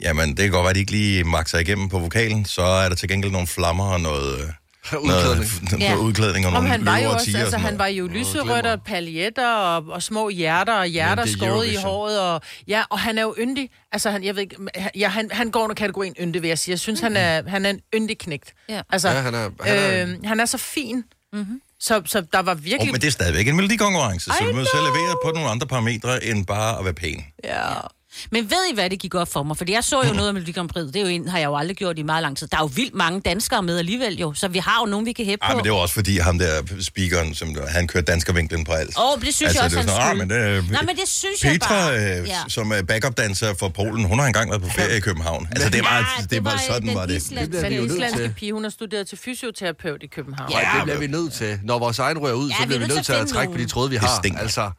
Jamen, 0.01 0.29
det 0.29 0.39
kan 0.39 0.51
godt 0.51 0.63
være, 0.63 0.71
at 0.71 0.75
de 0.75 0.81
ikke 0.81 0.93
lige 0.93 1.25
makser 1.25 1.59
igennem 1.59 1.89
på 1.89 1.99
vokalen, 1.99 2.45
så 2.45 2.63
er 2.63 2.89
der 2.89 2.97
til 2.97 3.09
gengæld 3.09 3.33
nogle 3.33 3.47
flammer 3.47 3.85
og 3.85 4.01
noget, 4.01 4.33
øh, 4.35 4.39
noget, 4.39 4.55
Udklædning. 4.93 5.71
noget 5.71 5.81
Ja. 5.81 5.97
udklædning 5.97 6.47
og 6.47 6.53
Om 6.53 6.55
nogle 6.55 6.69
han 6.69 6.87
var 6.87 6.99
jo 6.99 7.09
og 7.09 7.15
også, 7.15 7.31
og 7.35 7.41
altså 7.41 7.59
han 7.59 7.79
var 7.79 7.87
jo 7.87 8.07
lyserødt 8.07 8.67
og 8.67 8.83
paljetter 8.83 9.53
og, 9.55 9.85
og 9.89 10.03
små 10.03 10.29
hjerter 10.29 10.73
og 10.75 10.87
hjerter 10.87 11.23
er 11.23 11.27
skåret 11.27 11.67
i 11.73 11.75
håret 11.75 12.21
og 12.21 12.41
ja, 12.69 12.83
og 12.91 12.99
han 13.01 13.19
er 13.19 13.23
jo 13.23 13.35
yndig. 13.39 13.71
Altså 13.93 14.11
han, 14.11 14.25
jeg 14.25 14.35
ved 14.37 14.43
ikke, 14.43 14.57
ja, 14.97 15.09
han, 15.09 15.29
han 15.33 15.51
går 15.51 15.61
under 15.61 15.75
kategorien 15.75 16.15
yndig, 16.21 16.43
vil 16.43 16.49
jeg 16.49 16.59
sige. 16.59 16.73
Jeg 16.73 16.79
synes, 16.79 17.01
han 17.01 17.17
er, 17.17 17.43
han 17.49 17.67
er 17.67 17.71
en 17.71 17.81
yndig 17.95 18.19
knægt. 18.19 18.53
Ja. 18.69 18.81
Altså, 18.91 19.09
Ja, 19.09 19.15
han 19.15 19.35
er- 19.35 19.51
han 19.65 19.77
er- 19.77 20.03
øh, 20.03 20.09
han 20.25 20.41
er 20.41 20.45
så 20.45 20.59
fin. 20.59 21.05
Mm-hmm. 21.33 21.61
Så, 21.81 22.03
så 22.07 22.21
der 22.33 22.43
var 22.43 22.53
Oh, 22.53 22.65
virkelig... 22.65 22.93
men 22.93 23.01
det 23.01 23.07
er 23.07 23.11
stadigvæk 23.13 23.49
en 23.49 23.57
melodikonkurrence, 23.57 24.25
så 24.25 24.37
du 24.41 24.45
må 24.57 24.65
selv 24.65 24.83
levere 24.83 25.17
på 25.25 25.31
nogle 25.35 25.51
andre 25.51 25.67
parametre, 25.67 26.25
end 26.25 26.47
bare 26.47 26.79
at 26.79 26.85
være 26.85 26.95
pæn. 26.95 27.25
Ja. 27.45 27.63
Men 28.33 28.51
ved 28.51 28.57
I, 28.71 28.75
hvad 28.75 28.91
det 28.91 28.99
gik 28.99 29.15
op 29.15 29.29
for 29.33 29.43
mig? 29.43 29.57
Fordi 29.57 29.73
jeg 29.73 29.85
så 29.85 30.03
jo 30.07 30.13
noget 30.19 30.29
af 30.29 30.35
Melodi 30.35 30.53
Grand 30.53 30.69
Prix. 30.69 30.85
Det 30.87 30.97
er 30.97 31.01
jo 31.01 31.07
en, 31.07 31.29
har 31.29 31.39
jeg 31.39 31.47
jo 31.47 31.57
aldrig 31.57 31.77
gjort 31.77 31.99
i 31.99 32.03
meget 32.03 32.23
lang 32.23 32.37
tid. 32.37 32.47
Der 32.47 32.57
er 32.57 32.61
jo 32.63 32.71
vildt 32.75 32.95
mange 32.95 33.21
danskere 33.21 33.63
med 33.63 33.79
alligevel 33.79 34.19
jo, 34.19 34.35
så 34.35 34.49
vi 34.49 34.59
har 34.59 34.81
jo 34.81 34.87
nogen, 34.87 35.07
vi 35.07 35.13
kan 35.13 35.25
hæppe 35.25 35.45
Ah, 35.45 35.51
på. 35.53 35.57
men 35.57 35.65
det 35.65 35.73
var 35.73 35.79
også 35.79 35.95
fordi 35.95 36.19
ham 36.19 36.39
der 36.39 36.63
speakeren, 36.81 37.35
som 37.35 37.57
han 37.69 37.89
kørte 37.89 38.05
danskervinklen 38.07 38.65
på 38.65 38.73
alt. 38.73 38.99
Åh, 38.99 39.13
oh, 39.13 39.21
det 39.21 39.35
synes 39.35 39.55
jeg 39.55 39.63
også, 39.65 39.79
det 39.79 39.87
var 39.87 39.93
han 39.93 40.01
sådan, 40.01 40.21
ah, 40.21 40.29
men 40.29 40.31
det, 40.65 40.71
Nå, 40.73 40.79
men 40.87 40.97
det 40.97 41.09
synes 41.09 41.45
jeg 41.45 41.53
Petra, 41.53 41.69
bare. 41.75 42.19
øh, 42.21 42.29
Ja. 42.29 42.37
som 42.49 42.73
er 42.73 42.83
backup-danser 42.83 43.55
for 43.55 43.69
Polen, 43.69 44.05
hun 44.05 44.19
har 44.19 44.27
engang 44.27 44.51
været 44.51 44.63
på 44.63 44.69
ferie 44.69 44.97
i 44.97 45.01
København. 45.01 45.49
Altså, 45.51 45.69
det 45.71 45.83
var, 45.85 45.97
Ja, 46.19 46.25
det 46.31 46.45
var 46.45 46.57
sådan, 46.67 46.89
den 46.89 46.95
var 46.95 47.07
det. 47.07 47.17
islandske- 47.17 47.57
Det 47.63 47.71
Den 47.71 47.85
islandske 47.87 48.35
pige, 48.37 48.53
hun 48.53 48.63
har 48.63 48.71
studeret 48.71 49.07
til 49.09 49.19
fysioterapeut 49.19 50.03
i 50.03 50.07
København. 50.07 50.53
Ja. 50.53 50.59
Ja, 50.59 50.65
det 50.77 50.83
bliver 50.85 50.99
vi 50.99 51.07
nødt 51.07 51.33
til. 51.33 51.59
Når 51.65 51.79
vores 51.79 51.99
egen 51.99 52.19
rører 52.19 52.35
ud, 52.35 52.49
Ja, 52.51 52.55
så 52.57 52.63
er 52.63 52.67
bliver 52.67 52.79
vi 52.81 52.87
nødt 52.87 53.05
til 53.07 53.13
at 53.13 53.29
trække 53.29 53.53
på 53.53 53.59
de 53.59 53.67
tråde, 53.67 53.91
vi 53.91 53.97
Det 53.97 54.05
har. 54.05 54.21
stinker. 54.23 54.41
Altså, 54.41 54.71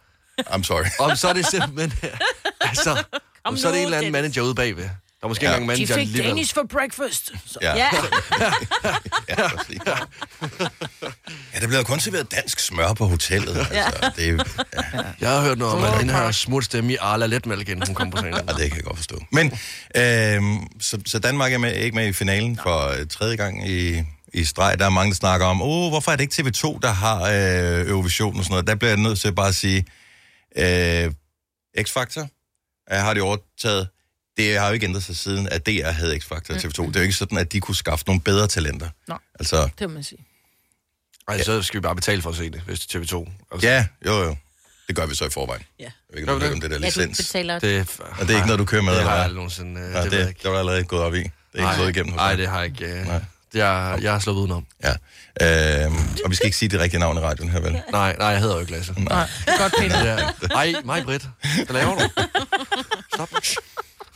I'm 0.48 0.64
sorry. 0.64 0.86
om 1.10 1.16
så 1.16 1.28
er 1.28 1.34
det 1.34 1.46
simpelthen... 1.46 1.94
altså, 2.70 3.04
om 3.44 3.58
så 3.58 3.68
er 3.68 3.72
det 3.72 3.80
en 3.80 3.86
eller 3.86 3.98
anden 3.98 4.14
Dennis. 4.14 4.36
manager 4.36 4.42
ude 4.48 4.56
bagved. 4.56 4.84
Der 4.84 4.90
er 5.24 5.30
måske 5.30 5.46
Ja. 5.46 5.52
ikke 5.56 5.62
engang 5.62 5.78
De 5.78 5.82
manager 5.82 5.96
fik 5.96 6.02
alligevel. 6.02 6.30
Danish 6.30 6.54
for 6.54 6.64
breakfast. 6.72 7.32
Så. 7.46 7.60
Ja, 7.62 7.76
Ja, 7.76 7.90
ja, 9.38 9.50
ja, 11.54 11.60
der 11.60 11.68
bliver 11.68 11.84
kun 11.84 12.00
serveret 12.00 12.32
dansk 12.32 12.60
smør 12.60 12.94
på 12.94 13.06
hotellet. 13.08 13.58
Altså, 13.72 14.12
det, 14.16 14.30
er- 14.30 14.44
ja, 14.94 15.02
Jeg 15.22 15.30
har 15.30 15.42
hørt 15.42 15.58
noget 15.58 15.74
om, 15.76 15.84
at 15.84 16.00
den 16.00 16.10
her 16.10 16.32
smut 16.32 16.66
stemme 16.66 16.94
i 16.94 16.98
Arla 17.02 17.26
Letmælk, 17.26 17.70
inden 17.70 17.88
hun 17.88 17.96
kom 17.96 18.12
på 18.12 18.18
scenen. 18.18 18.34
og 18.50 18.56
det 18.58 18.68
kan 18.68 18.76
jeg 18.76 18.84
godt 18.84 18.98
forstå. 18.98 19.24
Men, 19.32 19.46
øhm, 19.96 20.68
så, 20.82 20.98
så 21.06 21.20
Danmark 21.20 21.54
er 21.54 21.58
med, 21.58 21.76
ikke 21.76 21.96
med 21.96 22.08
i 22.08 22.14
finalen 22.14 22.60
for 22.64 22.88
øh, 22.88 23.08
tredje 23.08 23.36
gang 23.36 23.70
i, 23.70 24.04
i 24.34 24.44
streg. 24.46 24.80
Der 24.80 24.86
er 24.86 24.90
mange, 24.90 25.10
der 25.12 25.16
snakker 25.16 25.46
om, 25.48 25.62
åh, 25.62 25.90
hvorfor 25.90 26.12
er 26.12 26.16
det 26.16 26.24
ikke 26.38 26.50
TV2, 26.50 26.80
der 26.82 26.92
har 26.92 27.22
øh, 27.22 27.90
Eurovision 27.90 28.38
og 28.38 28.44
sådan 28.44 28.52
noget. 28.54 28.68
Der 28.68 28.76
bliver 28.76 28.90
jeg 28.92 29.00
nødt 29.00 29.20
til 29.20 29.34
bare 29.36 29.48
at 29.48 29.56
sige, 29.56 29.86
øh, 30.56 31.12
X-Factor 31.80 32.22
øh, 32.92 32.98
har 32.98 33.14
de 33.14 33.22
overtaget. 33.22 33.88
Det 34.38 34.58
har 34.58 34.68
jo 34.68 34.74
ikke 34.74 34.86
ændret 34.86 35.04
sig 35.04 35.18
siden, 35.18 35.48
at 35.50 35.66
DR 35.66 35.90
havde 35.90 36.16
X-Factor 36.16 36.54
og 36.54 36.56
TV2. 36.60 36.88
Det 36.88 36.96
er 36.96 37.00
jo 37.00 37.02
ikke 37.02 37.14
sådan, 37.14 37.38
at 37.38 37.52
de 37.52 37.60
kunne 37.60 37.76
skaffe 37.76 38.06
nogle 38.08 38.22
bedre 38.22 38.48
talenter. 38.48 38.90
Nej. 39.08 39.18
Altså, 39.40 39.70
Det 39.80 39.90
må 39.90 39.94
man 39.94 40.04
sige. 40.04 40.26
Ej, 41.28 41.42
så 41.44 41.62
skal 41.62 41.78
vi 41.78 41.82
bare 41.82 41.96
betale 41.96 42.22
for 42.22 42.30
at 42.30 42.36
se 42.36 42.50
det, 42.50 42.62
hvis 42.62 42.80
det 42.80 42.96
er 42.96 43.00
TV2. 43.00 43.32
Altså, 43.52 43.68
ja, 43.68 43.88
jo 44.06 44.24
jo. 44.24 44.36
Det 44.88 44.96
gør 44.96 45.06
vi 45.06 45.16
så 45.16 45.26
i 45.26 45.30
forvejen. 45.30 45.64
Ja. 45.80 45.84
Jeg 45.84 45.92
ved 46.10 46.20
ikke, 46.20 46.32
om 46.34 46.40
det? 46.40 46.52
om 46.52 46.62
det 46.62 46.72
der 46.72 46.76
ja 46.78 46.80
du 46.80 46.86
licens. 46.86 47.18
betaler... 47.18 47.60
Det, 47.60 47.78
er, 47.78 48.04
Og 48.20 48.28
det 48.28 48.30
er 48.30 48.36
ikke 48.36 48.48
noget, 48.48 48.60
du 48.60 48.66
kører 48.66 48.82
med, 48.82 48.92
det 48.94 49.00
eller 49.00 49.10
har 49.12 49.18
jeg 49.18 49.20
hvad? 49.20 49.24
aldrig 49.24 49.36
nogensinde... 49.36 49.82
øh, 49.82 49.88
Nej, 49.92 50.04
det, 50.04 50.12
det, 50.12 50.20
det, 50.20 50.28
ikke. 50.30 50.40
det 50.44 50.52
var 50.52 50.60
allerede 50.60 50.84
gået 50.84 51.02
op 51.02 51.14
i. 51.16 51.18
Det 51.18 51.30
er 51.54 51.60
ikke 51.60 51.76
slået 51.76 51.90
igennem. 51.90 52.12
hos 52.12 52.18
Nej, 52.18 52.36
det 52.36 52.48
har 52.48 52.58
jeg 52.62 52.66
ikke... 52.66 52.86
Øh, 53.00 53.06
Nej. 53.08 53.22
Jeg, 53.54 54.00
jeg 54.02 54.12
har 54.12 54.20
sluppet 54.20 54.42
udenom. 54.42 54.66
Ja. 54.84 54.94
Øhm, 55.86 55.96
og 56.26 56.30
vi 56.32 56.36
skal 56.36 56.46
ikke 56.46 56.58
sige 56.58 56.70
det 56.70 56.80
rigtige 56.80 57.00
navn 57.00 57.18
i 57.18 57.20
radioen 57.20 57.52
her, 57.52 57.60
vel? 57.62 57.72
Nej, 57.92 58.16
nej, 58.20 58.28
jeg 58.28 58.40
hedder 58.40 58.56
jo 58.56 58.60
ikke 58.60 58.72
Lasse. 58.72 58.94
Nej, 58.98 59.28
godt 59.60 59.74
Peter. 59.80 60.06
Ja. 60.06 60.18
Ej, 60.56 60.74
mig, 60.86 61.04
Britt. 61.04 61.28
Hvad 61.66 61.76
laver 61.76 61.96
du? 61.96 62.10
Stop. 63.14 63.30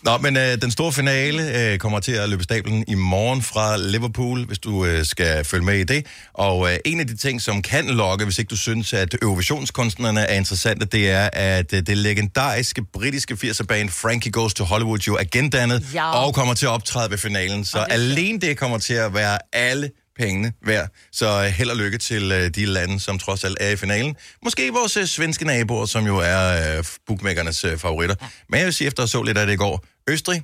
Nå, 0.06 0.18
men 0.18 0.38
øh, 0.38 0.62
den 0.62 0.72
store 0.72 0.92
finale 0.94 1.72
øh, 1.72 1.78
kommer 1.78 2.00
til 2.00 2.12
at 2.12 2.30
løbe 2.30 2.44
stablen 2.44 2.84
i 2.88 2.94
morgen 2.94 3.42
fra 3.42 3.78
Liverpool, 3.78 4.46
hvis 4.46 4.60
du 4.60 4.86
øh, 4.86 5.06
skal 5.06 5.46
følge 5.46 5.66
med 5.66 5.78
i 5.80 5.84
det. 5.84 6.06
Og 6.34 6.72
øh, 6.72 6.78
en 6.86 7.00
af 7.00 7.08
de 7.08 7.16
ting, 7.18 7.42
som 7.42 7.62
kan 7.62 7.86
lokke, 7.88 8.26
hvis 8.26 8.40
ikke 8.40 8.50
du 8.50 8.58
synes, 8.58 8.94
at 8.94 9.16
Eurovisionskunstnerne 9.22 10.20
er 10.22 10.38
interessante, 10.38 10.86
det 10.86 11.10
er, 11.12 11.30
at 11.34 11.74
øh, 11.74 11.82
det 11.82 11.98
legendariske 11.98 12.84
britiske 12.94 13.34
80'er-band 13.44 13.90
Frankie 13.90 14.32
Goes 14.32 14.54
to 14.54 14.64
Hollywood 14.64 15.00
jo 15.00 15.16
er 15.16 15.24
gendannet 15.32 15.86
Ja. 15.94 16.12
og 16.12 16.34
kommer 16.34 16.54
til 16.54 16.66
at 16.66 16.70
optræde 16.72 17.12
ved 17.12 17.18
finalen. 17.18 17.66
Så 17.66 17.78
alene 17.80 18.40
det 18.40 18.58
kommer 18.58 18.78
til 18.78 18.94
at 18.94 19.14
være 19.14 19.38
alle 19.54 19.90
pengene 20.20 20.54
værd. 20.66 20.88
Så 21.12 21.26
øh, 21.28 21.44
held 21.46 21.70
og 21.70 21.78
lykke 21.78 21.98
til 21.98 22.32
øh, 22.32 22.50
de 22.50 22.66
lande, 22.66 23.00
som 23.00 23.20
trods 23.20 23.44
alt 23.44 23.58
er 23.60 23.70
i 23.70 23.76
finalen. 23.76 24.16
Måske 24.44 24.74
vores 24.74 24.98
øh, 24.98 25.06
svenske 25.06 25.46
naboer, 25.46 25.86
som 25.86 26.06
jo 26.06 26.18
er 26.18 26.82
bookmakernes 27.08 27.66
favoritter. 27.78 28.16
Men 28.50 28.58
jeg 28.58 28.66
vil 28.66 28.74
sige, 28.74 28.88
efter 28.88 29.04
at 29.04 29.10
så 29.10 29.24
lidt 29.24 29.38
af 29.38 29.46
det 29.48 29.54
i 29.54 29.58
går, 29.58 29.86
Østrig, 30.10 30.42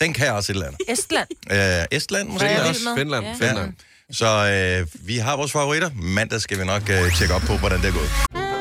den 0.00 0.12
kan 0.12 0.32
også 0.32 0.52
et 0.52 0.54
eller 0.54 0.66
andet. 0.66 0.80
Estland. 0.88 1.28
Øh, 1.52 1.96
Estland 1.96 2.28
måske 2.28 2.46
jeg 2.46 2.62
også. 2.68 2.80
Finland, 2.96 3.24
Ja. 3.26 3.32
Finland. 3.32 3.72
Så 4.12 4.26
øh, 4.26 5.06
vi 5.08 5.16
har 5.16 5.36
vores 5.36 5.52
favoritter. 5.52 5.90
Mandag 5.94 6.40
skal 6.40 6.58
vi 6.58 6.64
nok 6.64 6.82
øh, 6.90 7.16
tjekke 7.18 7.34
op 7.34 7.40
på, 7.42 7.56
hvordan 7.56 7.80
det 7.80 7.88
er 7.88 7.92
gået. 7.92 8.10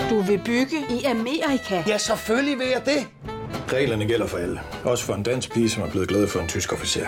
Du 0.10 0.22
vil 0.22 0.42
bygge 0.46 0.78
i 0.90 1.04
Amerika? 1.04 1.84
Ja, 1.88 1.98
selvfølgelig 1.98 2.60
vil 2.60 2.68
jeg 2.68 2.82
det. 2.86 3.08
Reglerne 3.74 4.06
gælder 4.08 4.28
for 4.28 4.38
alle. 4.38 4.60
Også 4.84 5.04
for 5.06 5.14
en 5.16 5.24
dansk 5.24 5.54
pige, 5.54 5.70
som 5.70 5.84
er 5.84 5.90
blevet 5.92 6.08
glad 6.08 6.28
for 6.28 6.40
en 6.40 6.48
tysk 6.48 6.74
officer. 6.74 7.08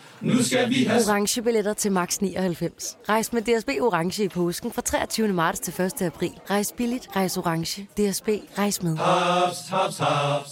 Nu 0.21 0.43
skal 0.43 0.69
vi 0.69 0.83
have 0.83 1.01
orange 1.07 1.41
billetter 1.41 1.73
til 1.73 1.91
max 1.91 2.17
99. 2.17 2.97
Rejs 3.09 3.33
med 3.33 3.41
DSB 3.41 3.69
orange 3.81 4.23
i 4.23 4.27
påsken 4.27 4.71
fra 4.73 4.81
23. 4.81 5.27
marts 5.27 5.59
til 5.59 5.73
1. 5.81 6.01
april. 6.01 6.31
Rejs 6.49 6.73
billigt, 6.77 7.07
rejs 7.15 7.37
orange. 7.37 7.81
DSB 7.97 8.29
rejs 8.57 8.83
med. 8.83 8.97
haps, 8.97 9.57
haps, 9.69 9.97
haps. 9.97 10.49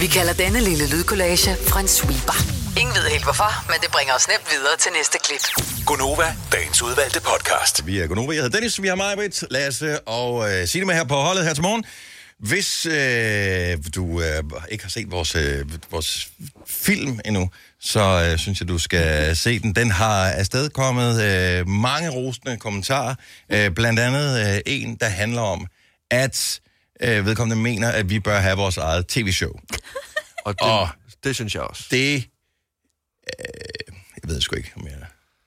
Vi 0.00 0.06
kalder 0.06 0.32
denne 0.32 0.60
lille 0.60 0.84
lydkollage 0.90 1.50
en 1.80 1.88
sweeper. 1.88 2.38
Ingen 2.80 2.94
ved 2.94 3.10
helt 3.14 3.24
hvorfor, 3.24 3.52
men 3.70 3.78
det 3.82 3.90
bringer 3.92 4.14
os 4.14 4.28
nemt 4.28 4.46
videre 4.54 4.76
til 4.78 4.90
næste 4.98 5.18
klip. 5.24 5.44
Gonova, 5.86 6.28
dagens 6.52 6.82
udvalgte 6.82 7.20
podcast. 7.30 7.86
Vi 7.86 7.98
er 7.98 8.06
Gunova. 8.06 8.32
Jeg 8.34 8.42
hedder 8.42 8.56
Dennis, 8.56 8.82
vi 8.82 8.88
har 8.88 8.94
mig, 8.94 9.16
Britt, 9.16 9.44
Lasse 9.50 10.00
og 10.00 10.30
øh, 10.52 10.66
Signe 10.66 10.86
med 10.86 10.94
her 10.94 11.04
på 11.04 11.14
holdet 11.14 11.44
her 11.44 11.54
til 11.54 11.62
morgen. 11.62 11.84
Hvis 12.38 12.86
øh, 12.86 13.94
du 13.94 14.20
øh, 14.20 14.42
ikke 14.70 14.84
har 14.84 14.90
set 14.90 15.10
vores, 15.10 15.34
øh, 15.34 15.64
vores 15.90 16.28
film 16.66 17.20
endnu, 17.24 17.50
så 17.86 18.28
øh, 18.32 18.38
synes 18.38 18.60
jeg, 18.60 18.68
du 18.68 18.78
skal 18.78 19.36
se 19.36 19.58
den. 19.58 19.72
Den 19.72 19.90
har 19.90 20.30
afstedkommet 20.30 21.22
øh, 21.22 21.68
mange 21.68 22.08
rosende 22.10 22.56
kommentarer. 22.56 23.14
Øh, 23.52 23.70
blandt 23.70 24.00
andet 24.00 24.54
øh, 24.54 24.60
en, 24.66 24.96
der 24.96 25.08
handler 25.08 25.40
om, 25.42 25.66
at 26.10 26.60
øh, 27.02 27.26
vedkommende 27.26 27.62
mener, 27.62 27.88
at 27.90 28.10
vi 28.10 28.20
bør 28.20 28.38
have 28.40 28.56
vores 28.56 28.76
eget 28.76 29.06
tv-show. 29.06 29.52
Og 30.44 30.52
det, 30.54 30.60
Og- 30.62 30.88
det 31.24 31.34
synes 31.34 31.54
jeg 31.54 31.62
også. 31.62 31.84
Det, 31.90 32.14
øh, 32.14 33.94
jeg 34.22 34.30
ved 34.30 34.40
sgu 34.40 34.56
ikke, 34.56 34.72
om 34.76 34.86
jeg 34.86 34.92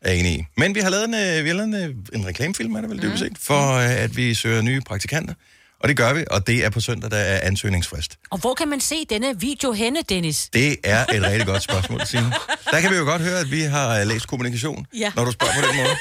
er 0.01 0.11
enig 0.11 0.31
i. 0.39 0.45
Men 0.57 0.75
vi 0.75 0.79
har 0.79 0.89
lavet 0.89 1.03
en, 1.05 1.13
øh, 1.13 1.43
vi 1.43 1.49
har 1.49 1.55
lavet 1.55 1.67
en, 1.67 1.73
øh, 1.75 1.95
en 2.13 2.25
reklamefilm, 2.25 2.75
er 2.75 2.81
det 2.81 2.89
vel 2.89 3.01
dybest 3.01 3.19
set, 3.19 3.37
for 3.37 3.73
øh, 3.73 3.91
at 4.03 4.15
vi 4.17 4.33
søger 4.33 4.61
nye 4.61 4.81
praktikanter. 4.81 5.33
Og 5.79 5.89
det 5.89 5.97
gør 5.97 6.13
vi, 6.13 6.25
og 6.31 6.47
det 6.47 6.65
er 6.65 6.69
på 6.69 6.79
søndag, 6.81 7.11
der 7.11 7.17
er 7.17 7.47
ansøgningsfrist. 7.47 8.17
Og 8.29 8.37
hvor 8.37 8.53
kan 8.53 8.67
man 8.67 8.81
se 8.81 9.05
denne 9.09 9.39
video 9.39 9.71
henne, 9.71 9.99
Dennis? 10.09 10.49
Det 10.53 10.77
er 10.83 11.05
et 11.05 11.23
rigtig 11.23 11.45
godt 11.47 11.63
spørgsmål, 11.63 12.05
Signe. 12.05 12.33
Der 12.71 12.81
kan 12.81 12.91
vi 12.91 12.95
jo 12.95 13.03
godt 13.03 13.21
høre, 13.21 13.39
at 13.39 13.51
vi 13.51 13.61
har 13.61 13.99
øh, 13.99 14.07
læst 14.07 14.27
kommunikation, 14.27 14.85
Ja. 14.93 15.11
når 15.15 15.25
du 15.25 15.31
spørger 15.31 15.53
på 15.53 15.61
den 15.67 15.75
måde. 15.77 15.95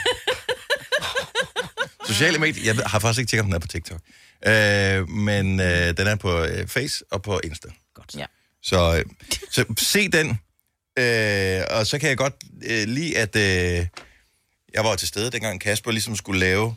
Sociale 2.09 2.39
medier, 2.39 2.75
jeg 2.75 2.83
har 2.87 2.99
faktisk 2.99 3.19
ikke 3.21 3.31
tjekket, 3.31 3.41
om 3.43 3.47
den 3.47 3.55
er 3.55 3.59
på 3.59 3.67
TikTok. 3.69 4.01
Øh, 4.47 5.09
men 5.09 5.61
øh, 5.61 5.97
den 5.97 6.07
er 6.07 6.17
på 6.17 6.43
øh, 6.45 6.69
Face 6.69 7.05
og 7.11 7.23
på 7.23 7.41
Insta. 7.45 7.69
Godt. 7.95 8.15
Ja. 8.19 8.25
Så, 8.63 8.97
øh, 8.97 9.05
så 9.51 9.65
se 9.79 10.09
den. 10.09 10.29
Øh, 10.99 11.63
og 11.71 11.87
så 11.87 11.99
kan 11.99 12.09
jeg 12.09 12.17
godt 12.17 12.35
øh, 12.65 12.89
lide, 12.89 13.19
at 13.19 13.37
øh, 13.37 13.87
jeg 14.75 14.85
var 14.85 14.97
til 14.97 15.09
stede, 15.09 15.31
dengang 15.31 15.61
Kasper 15.61 15.91
ligesom 15.91 16.17
skulle 16.17 16.41
lave 16.41 16.77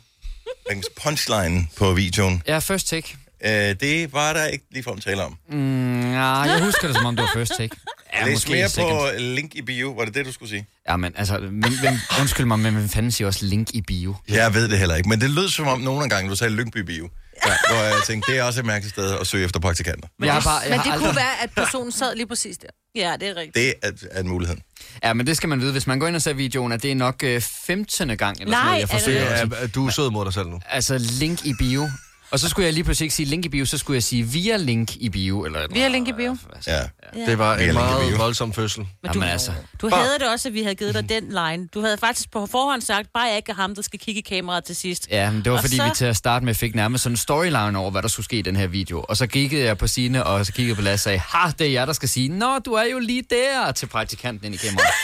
punchline 1.02 1.68
på 1.76 1.92
videoen. 1.92 2.42
Ja, 2.46 2.58
first 2.58 2.88
take. 2.88 3.16
Øh, 3.44 3.50
det 3.80 4.12
var 4.12 4.32
der 4.32 4.46
ikke 4.46 4.64
lige 4.70 4.82
for 4.82 4.90
at 4.92 5.02
tale 5.02 5.22
om. 5.24 5.36
Mm, 5.50 6.12
ja, 6.12 6.24
jeg 6.40 6.64
husker 6.64 6.88
det, 6.88 6.96
som 6.96 7.06
om 7.06 7.16
det 7.16 7.22
var 7.22 7.30
first 7.34 7.52
take. 7.58 7.76
Ja, 8.14 8.26
Læs 8.26 8.48
mere 8.48 8.68
på 8.78 9.06
link 9.18 9.54
i 9.54 9.62
bio. 9.62 9.90
Var 9.90 10.04
det 10.04 10.14
det, 10.14 10.26
du 10.26 10.32
skulle 10.32 10.48
sige? 10.50 10.66
Ja, 10.88 10.96
men 10.96 11.12
altså, 11.16 11.38
hvem, 11.38 11.58
hvem, 11.80 11.94
undskyld 12.20 12.46
mig, 12.46 12.58
men 12.58 12.74
hvem 12.74 12.88
fanden 12.88 13.12
siger 13.12 13.28
også 13.28 13.44
link 13.46 13.68
i 13.74 13.80
bio? 13.80 14.14
Jeg 14.28 14.54
ved 14.54 14.68
det 14.68 14.78
heller 14.78 14.94
ikke, 14.96 15.08
men 15.08 15.20
det 15.20 15.30
lød 15.30 15.48
som 15.48 15.68
om 15.68 15.80
nogle 15.80 16.08
gange, 16.08 16.30
du 16.30 16.36
sagde 16.36 16.52
Lyngby 16.54 16.78
Bio. 16.78 17.08
Ja, 17.46 17.52
hvor 17.70 17.82
jeg 17.82 17.94
tænkte, 18.06 18.32
det 18.32 18.38
er 18.38 18.42
også 18.44 18.60
et 18.60 18.66
mærkeligt 18.66 18.94
sted 18.94 19.18
at 19.20 19.26
søge 19.26 19.44
efter 19.44 19.60
praktikanter. 19.60 20.08
Men, 20.18 20.26
Jeg 20.26 20.34
har 20.34 20.40
bare- 20.40 20.60
jeg 20.60 20.70
men 20.70 20.78
har 20.78 20.84
det 20.84 20.92
aldrig- 20.92 21.06
kunne 21.08 21.16
være, 21.16 21.42
at 21.42 21.50
personen 21.56 21.92
sad 21.92 22.16
lige 22.16 22.26
præcis 22.26 22.58
der. 22.58 22.66
Ja, 22.94 23.14
det 23.20 23.28
er 23.28 23.36
rigtigt. 23.36 23.54
Det 23.54 23.74
er, 23.82 23.90
er 24.10 24.20
en 24.20 24.28
mulighed. 24.28 24.56
Ja, 25.04 25.12
men 25.12 25.26
det 25.26 25.36
skal 25.36 25.48
man 25.48 25.60
vide, 25.60 25.72
hvis 25.72 25.86
man 25.86 25.98
går 25.98 26.06
ind 26.06 26.16
og 26.16 26.22
ser 26.22 26.32
videoen, 26.32 26.72
at 26.72 26.82
det 26.82 26.90
er 26.90 26.94
nok 26.94 27.22
øh, 27.24 27.40
15. 27.66 28.16
gang, 28.16 28.40
eller 28.40 28.56
sådan 28.56 28.64
Nej, 28.64 28.64
noget, 28.64 28.76
jeg 28.76 28.82
er 28.82 28.86
forsøger. 28.86 29.20
Ja, 29.22 29.42
at 29.42 29.48
sige. 29.58 29.68
du 29.68 29.86
er 29.86 29.90
sød 29.90 30.10
mod 30.10 30.24
dig 30.24 30.34
selv 30.34 30.46
nu. 30.48 30.60
Altså, 30.70 30.98
link 31.20 31.46
i 31.46 31.52
bio. 31.58 31.88
Og 32.32 32.38
så 32.38 32.48
skulle 32.48 32.66
jeg 32.66 32.72
lige 32.72 32.84
pludselig 32.84 33.04
ikke 33.04 33.14
sige 33.14 33.26
link 33.26 33.44
i 33.44 33.48
bio, 33.48 33.64
så 33.64 33.78
skulle 33.78 33.94
jeg 33.94 34.02
sige 34.02 34.22
via 34.24 34.56
link 34.56 34.96
i 34.96 35.08
bio. 35.08 35.44
Eller 35.44 35.60
Vi 35.72 35.80
har 35.80 35.88
link 35.88 36.08
i 36.08 36.12
bio. 36.12 36.36
Ja. 36.66 36.80
Det 37.26 37.38
var 37.38 37.56
Via 37.58 37.68
en 37.68 37.74
meget 37.74 38.18
voldsom 38.18 38.52
fødsel. 38.52 38.80
Men 39.02 39.12
du, 39.12 39.18
Jamen 39.18 39.28
altså. 39.32 39.52
du 39.80 39.88
havde 39.92 40.18
det 40.18 40.28
også, 40.28 40.48
at 40.48 40.54
vi 40.54 40.62
havde 40.62 40.74
givet 40.74 40.94
dig 40.94 41.08
den 41.08 41.22
line. 41.28 41.68
Du 41.74 41.80
havde 41.80 41.96
faktisk 41.98 42.30
på 42.30 42.46
forhånd 42.46 42.80
sagt, 42.82 43.08
bare 43.14 43.24
jeg 43.24 43.36
ikke 43.36 43.50
er 43.52 43.56
ham, 43.56 43.74
der 43.74 43.82
skal 43.82 43.98
kigge 44.00 44.18
i 44.18 44.22
kameraet 44.22 44.64
til 44.64 44.76
sidst. 44.76 45.08
Ja, 45.10 45.30
men 45.30 45.44
det 45.44 45.52
var 45.52 45.58
Og 45.58 45.64
fordi, 45.64 45.76
så- 45.76 45.84
vi 45.84 45.90
til 45.94 46.04
at 46.04 46.16
starte 46.16 46.44
med 46.44 46.54
fik 46.54 46.74
nærmest 46.74 47.02
sådan 47.04 47.12
en 47.12 47.16
storyline 47.16 47.78
over, 47.78 47.90
hvad 47.90 48.02
der 48.02 48.08
skulle 48.08 48.24
ske 48.24 48.38
i 48.38 48.42
den 48.42 48.56
her 48.56 48.66
video. 48.66 49.04
Og 49.08 49.16
så 49.16 49.26
kiggede 49.26 49.64
jeg 49.64 49.78
på 49.78 49.86
Signe, 49.86 50.24
og 50.24 50.46
så 50.46 50.52
kiggede 50.52 50.76
på 50.76 50.82
Lasse 50.82 50.94
og 50.94 51.04
sagde, 51.04 51.18
ha, 51.18 51.50
det 51.58 51.66
er 51.66 51.70
jeg, 51.70 51.86
der 51.86 51.92
skal 51.92 52.08
sige, 52.08 52.28
nå, 52.28 52.58
du 52.58 52.72
er 52.72 52.84
jo 52.84 52.98
lige 52.98 53.22
der 53.30 53.72
til 53.72 53.86
praktikanten 53.86 54.46
ind 54.46 54.54
i 54.54 54.58
kameraet. 54.58 54.94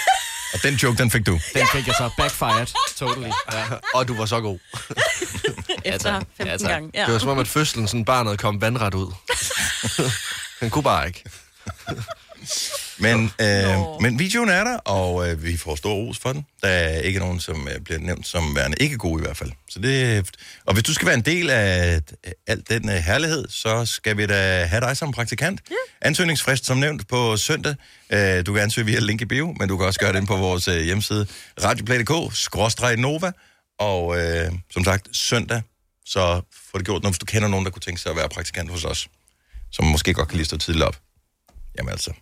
Og 0.54 0.62
den 0.62 0.74
joke, 0.74 0.98
den 0.98 1.10
fik 1.10 1.26
du. 1.26 1.32
Den 1.54 1.66
fik 1.72 1.86
jeg 1.86 1.94
så 1.98 2.10
backfired, 2.16 2.66
totally. 2.96 3.30
Ja. 3.52 3.64
Og 3.94 4.08
du 4.08 4.16
var 4.16 4.26
så 4.26 4.40
god. 4.40 4.58
Efter 5.84 6.12
15 6.36 6.46
Ja, 6.46 6.56
tak. 6.56 6.70
gange. 6.70 6.90
Ja. 6.94 7.04
Det 7.04 7.12
var 7.12 7.18
som 7.18 7.28
om, 7.28 7.38
at 7.38 7.48
fødslen, 7.48 7.88
sådan 7.88 8.04
barnet 8.04 8.38
kom 8.38 8.60
vandret 8.60 8.94
ud. 8.94 9.12
Den 10.60 10.70
kunne 10.70 10.82
bare 10.84 11.06
ikke. 11.06 11.24
Men, 12.98 13.32
øh, 13.40 14.00
men 14.00 14.18
videoen 14.18 14.48
er 14.48 14.64
der, 14.64 14.76
og 14.76 15.30
øh, 15.30 15.44
vi 15.44 15.56
får 15.56 15.76
stor 15.76 15.94
ros 15.94 16.18
for 16.18 16.32
den. 16.32 16.46
Der 16.62 16.68
er 16.68 17.00
ikke 17.00 17.18
nogen, 17.18 17.40
som 17.40 17.68
øh, 17.68 17.80
bliver 17.80 18.00
nævnt 18.00 18.26
som 18.26 18.56
værende 18.56 18.76
ikke 18.80 18.96
gode 18.96 19.22
i 19.22 19.24
hvert 19.24 19.36
fald. 19.36 19.52
Så 19.70 19.78
det, 19.78 20.30
og 20.66 20.74
hvis 20.74 20.84
du 20.84 20.94
skal 20.94 21.06
være 21.06 21.14
en 21.14 21.22
del 21.22 21.50
af 21.50 21.96
øh, 22.26 22.32
alt 22.46 22.68
den 22.68 22.88
øh, 22.88 22.94
herlighed, 22.94 23.48
så 23.48 23.86
skal 23.86 24.16
vi 24.16 24.26
da 24.26 24.64
have 24.64 24.80
dig 24.80 24.96
som 24.96 25.12
praktikant. 25.12 25.60
Ja. 25.70 25.74
Ansøgningsfrist 26.02 26.66
som 26.66 26.76
nævnt 26.76 27.08
på 27.08 27.36
søndag. 27.36 27.74
Øh, 28.10 28.46
du 28.46 28.52
kan 28.52 28.62
ansøge 28.62 28.86
via 28.86 28.98
link 28.98 29.20
i 29.20 29.24
bio, 29.24 29.54
men 29.58 29.68
du 29.68 29.76
kan 29.76 29.86
også 29.86 30.00
gøre 30.00 30.12
det 30.12 30.26
på 30.26 30.36
vores 30.36 30.68
øh, 30.68 30.80
hjemmeside 30.80 31.26
radioplay.dk, 31.64 32.36
skråstreg 32.36 32.96
Nova. 32.96 33.32
Og 33.78 34.18
øh, 34.18 34.52
som 34.70 34.84
sagt, 34.84 35.16
søndag, 35.16 35.62
så 36.06 36.40
får 36.70 36.78
det 36.78 36.86
gjort 36.86 37.02
noget, 37.02 37.12
hvis 37.12 37.18
du 37.18 37.26
kender 37.26 37.48
nogen, 37.48 37.64
der 37.64 37.70
kunne 37.70 37.80
tænke 37.80 38.00
sig 38.00 38.10
at 38.10 38.16
være 38.16 38.28
praktikant 38.28 38.70
hos 38.70 38.84
os, 38.84 39.08
som 39.72 39.84
måske 39.84 40.14
godt 40.14 40.28
kan 40.28 40.36
lige 40.36 40.46
stå 40.46 40.56
tidligt 40.56 40.84
op. 40.84 40.96
Jamen 41.78 41.92
altså, 41.92 42.12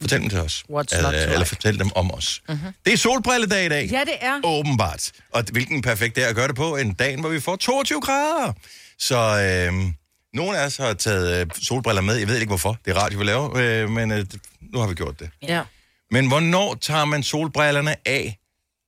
fortæl 0.00 0.20
dem 0.20 0.28
til 0.28 0.38
os. 0.38 0.64
What's 0.70 0.74
not 0.76 0.86
to 0.86 0.96
eller, 0.96 1.10
like? 1.10 1.32
eller 1.32 1.44
fortæl 1.44 1.78
dem 1.78 1.90
om 1.94 2.14
os. 2.14 2.42
Mhm. 2.48 2.58
Det 2.84 2.92
er 2.92 2.96
solbrilledag 2.96 3.66
i 3.66 3.68
dag. 3.68 3.86
Ja, 3.90 4.00
det 4.00 4.14
er. 4.20 4.40
Åbenbart. 4.44 5.12
Og 5.32 5.44
hvilken 5.52 5.82
perfekt 5.82 6.16
dag 6.16 6.24
at 6.24 6.34
gøre 6.34 6.48
det 6.48 6.56
på 6.56 6.76
en 6.76 6.92
dag, 6.94 7.20
hvor 7.20 7.28
vi 7.28 7.40
får 7.40 7.56
22 7.56 8.00
grader. 8.00 8.52
Så 8.98 9.16
øh, 9.16 9.92
nogle 10.34 10.58
af 10.58 10.66
os 10.66 10.76
har 10.76 10.92
taget 10.94 11.40
øh, 11.40 11.46
solbriller 11.62 12.02
med. 12.02 12.14
Jeg 12.14 12.28
ved 12.28 12.36
ikke 12.36 12.50
hvorfor. 12.50 12.76
Det 12.84 12.96
er 12.96 13.00
radio, 13.00 13.18
vi 13.18 13.24
laver. 13.24 13.56
Øh, 13.56 13.90
men 13.90 14.10
øh, 14.12 14.26
nu 14.72 14.78
har 14.78 14.86
vi 14.86 14.94
gjort 14.94 15.20
det. 15.20 15.30
Ja. 15.42 15.62
Men 16.10 16.28
hvornår 16.28 16.74
tager 16.74 17.04
man 17.04 17.22
solbrillerne 17.22 17.96
af? 18.08 18.38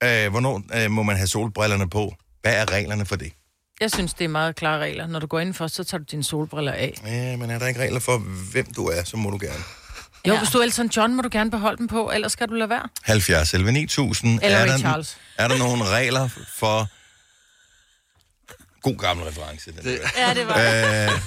Øh, 0.05 0.31
hvornår 0.31 0.63
øh, 0.75 0.91
må 0.91 1.03
man 1.03 1.17
have 1.17 1.27
solbrillerne 1.27 1.91
på? 1.91 2.15
Hvad 2.43 2.55
er 2.55 2.73
reglerne 2.73 3.07
for 3.07 3.17
det? 3.17 3.33
Jeg 3.81 3.91
synes, 3.91 4.15
det 4.15 4.25
er 4.25 4.29
meget 4.29 4.57
klare 4.57 4.79
regler. 4.79 5.07
Når 5.07 5.19
du 5.19 5.27
går 5.27 5.41
ind 5.41 5.55
først, 5.55 5.75
så 5.75 5.85
tager 5.85 5.99
du 5.99 6.05
dine 6.11 6.25
solbriller 6.25 6.73
af. 6.73 6.95
Ja, 7.07 7.37
men 7.37 7.51
er 7.51 7.59
der 7.59 7.67
ikke 7.67 7.81
regler 7.81 8.01
for, 8.01 8.19
hvem 8.53 8.67
du 8.77 8.87
er, 8.87 9.05
så 9.05 9.17
må 9.17 9.31
du 9.31 9.39
gerne. 9.41 9.65
Jo, 10.27 10.33
ja. 10.33 10.39
hvis 10.39 10.51
du 10.51 10.59
er 10.59 10.63
Elton 10.63 10.87
John, 10.97 11.15
må 11.17 11.23
du 11.23 11.29
gerne 11.33 11.51
beholde 11.51 11.77
dem 11.79 11.89
på, 11.89 12.11
ellers 12.11 12.33
skal 12.33 12.49
du 12.49 12.55
lade 12.55 12.71
være. 12.71 12.89
70 13.03 13.55
11 13.55 13.73
9000. 13.73 14.41
Eller 14.43 14.59
er, 14.59 14.63
Ray 14.63 14.69
der, 14.69 14.79
Charles. 14.79 15.17
er 15.39 15.49
der 15.49 15.59
nogle 15.59 15.85
regler 15.89 16.29
for... 16.55 16.89
God 18.83 18.97
gammel 18.99 19.27
reference. 19.27 19.73
Den 19.73 19.79
Det- 19.85 20.01
Ja, 20.17 20.35
det 20.35 20.47
var 20.49 20.55
Øh, 20.57 21.21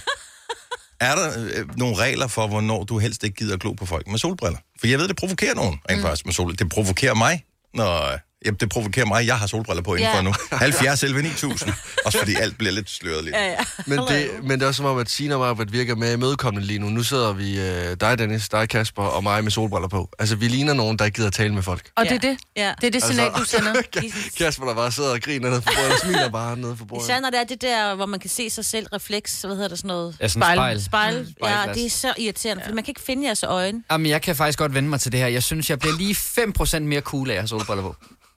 er 0.99 1.15
der 1.15 1.33
øh, 1.59 1.77
nogle 1.77 1.95
regler 1.97 2.27
for, 2.27 2.47
hvornår 2.47 2.83
du 2.83 2.99
helst 2.99 3.23
ikke 3.23 3.35
gider 3.35 3.53
at 3.53 3.59
glo 3.59 3.73
på 3.73 3.85
folk 3.85 4.07
med 4.07 4.19
solbriller? 4.19 4.59
For 4.79 4.87
jeg 4.87 4.99
ved, 4.99 5.07
det 5.07 5.15
provokerer 5.15 5.55
nogen 5.55 5.79
rent 5.89 5.99
mm. 5.99 6.05
faktisk 6.07 6.25
med 6.25 6.33
solbriller. 6.33 6.57
Det 6.57 6.69
provokerer 6.73 7.13
mig, 7.13 7.45
når... 7.73 8.19
Ja, 8.45 8.51
det 8.51 8.69
provokerer 8.69 9.05
mig, 9.05 9.27
jeg 9.27 9.37
har 9.39 9.47
solbriller 9.47 9.83
på 9.83 9.95
indenfor 9.95 10.17
Ja. 10.17 10.21
nu. 10.21 10.33
70 10.51 11.03
11 11.03 11.21
9000. 11.21 11.73
Også 12.05 12.17
fordi 12.19 12.35
alt 12.35 12.57
bliver 12.57 12.71
lidt 12.71 12.89
sløret 12.89 13.23
lidt. 13.23 13.35
Ja, 13.35 13.45
ja. 13.45 13.57
Men 13.87 13.99
det, 13.99 14.29
men 14.43 14.51
det 14.51 14.63
er 14.63 14.67
også 14.67 14.77
som 14.77 14.85
om, 14.85 14.97
at 14.97 15.09
Sina 15.09 15.35
og 15.35 15.57
mig 15.57 15.71
virker 15.71 15.95
med 15.95 16.13
imødekommende 16.13 16.67
lige 16.67 16.79
nu. 16.79 16.89
Nu 16.89 17.03
sidder 17.03 17.33
vi, 17.33 17.59
øh, 17.59 17.97
dig 18.01 18.17
Dennis, 18.19 18.49
dig 18.49 18.69
Kasper 18.69 19.03
og 19.03 19.23
mig 19.23 19.43
med 19.43 19.51
solbriller 19.51 19.87
på. 19.87 20.09
Altså, 20.19 20.35
vi 20.35 20.47
ligner 20.47 20.73
nogen, 20.73 20.99
der 20.99 21.05
ikke 21.05 21.15
gider 21.15 21.27
at 21.27 21.33
tale 21.33 21.53
med 21.53 21.63
folk. 21.63 21.89
Og 21.95 22.05
ja. 22.05 22.09
det 22.09 22.15
er 22.25 22.29
det. 22.29 22.37
Ja. 22.55 22.73
Det 22.81 22.87
er 22.87 22.91
det 22.91 23.03
signal, 23.03 23.31
du 23.37 23.43
sender. 23.43 23.73
Kasper, 24.37 24.65
der 24.65 24.75
bare 24.75 24.91
sidder 24.91 25.09
og 25.11 25.21
griner 25.21 25.49
ned 25.49 25.61
for 25.61 25.71
bordet, 25.75 25.91
og 25.93 25.99
smiler 25.99 26.29
bare 26.41 26.57
ned 26.57 26.77
for 26.77 26.85
bordet. 26.85 27.03
Især 27.05 27.19
når 27.19 27.29
det 27.29 27.39
er 27.39 27.43
det 27.43 27.61
der, 27.61 27.95
hvor 27.95 28.05
man 28.05 28.19
kan 28.19 28.29
se 28.29 28.49
sig 28.49 28.65
selv 28.65 28.87
refleks, 28.93 29.41
hvad 29.41 29.55
hedder 29.55 29.69
det 29.69 29.77
sådan 29.77 29.87
noget? 29.87 30.15
Ja, 30.21 30.27
sådan 30.27 30.55
spejl. 30.55 30.83
Spejl. 30.83 31.19
Mm. 31.21 31.47
Ja, 31.47 31.73
det 31.73 31.85
er 31.85 31.89
så 31.89 32.13
irriterende, 32.17 32.63
for 32.65 32.73
man 32.73 32.83
kan 32.83 32.91
ikke 32.91 33.01
finde 33.01 33.25
jeres 33.25 33.43
øjne. 33.43 33.83
Jamen, 33.91 34.07
jeg 34.07 34.21
kan 34.21 34.35
faktisk 34.35 34.59
godt 34.59 34.73
vende 34.73 34.89
mig 34.89 35.01
til 35.01 35.11
det 35.11 35.19
her. 35.19 35.27
Jeg 35.27 35.43
synes, 35.43 35.69
jeg 35.69 35.79
bliver 35.79 35.97
lige 35.97 36.15
5% 36.15 36.79
mere 36.79 37.01
cool 37.01 37.29
af 37.29 37.33
at 37.33 37.39
have 37.39 37.47
solbriller 37.47 37.83
på. 37.83 37.95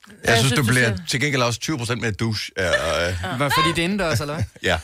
Jeg 0.09 0.17
synes, 0.25 0.39
synes, 0.39 0.53
du 0.53 0.57
du 0.63 0.67
bliver 0.67 0.97
ser- 0.97 1.03
til 1.09 1.21
gengæld 1.21 1.43
også 1.43 1.61
20% 1.63 1.95
mere 1.95 2.11
douche. 2.11 2.51
Ja, 2.57 3.09
øh, 3.09 3.37
Hvad, 3.37 3.51
fordi 3.57 3.69
det 3.69 3.79
er 3.79 3.83
indendørs, 3.85 4.21
eller 4.21 4.35
hvad? 4.35 4.45
ja. 4.63 4.79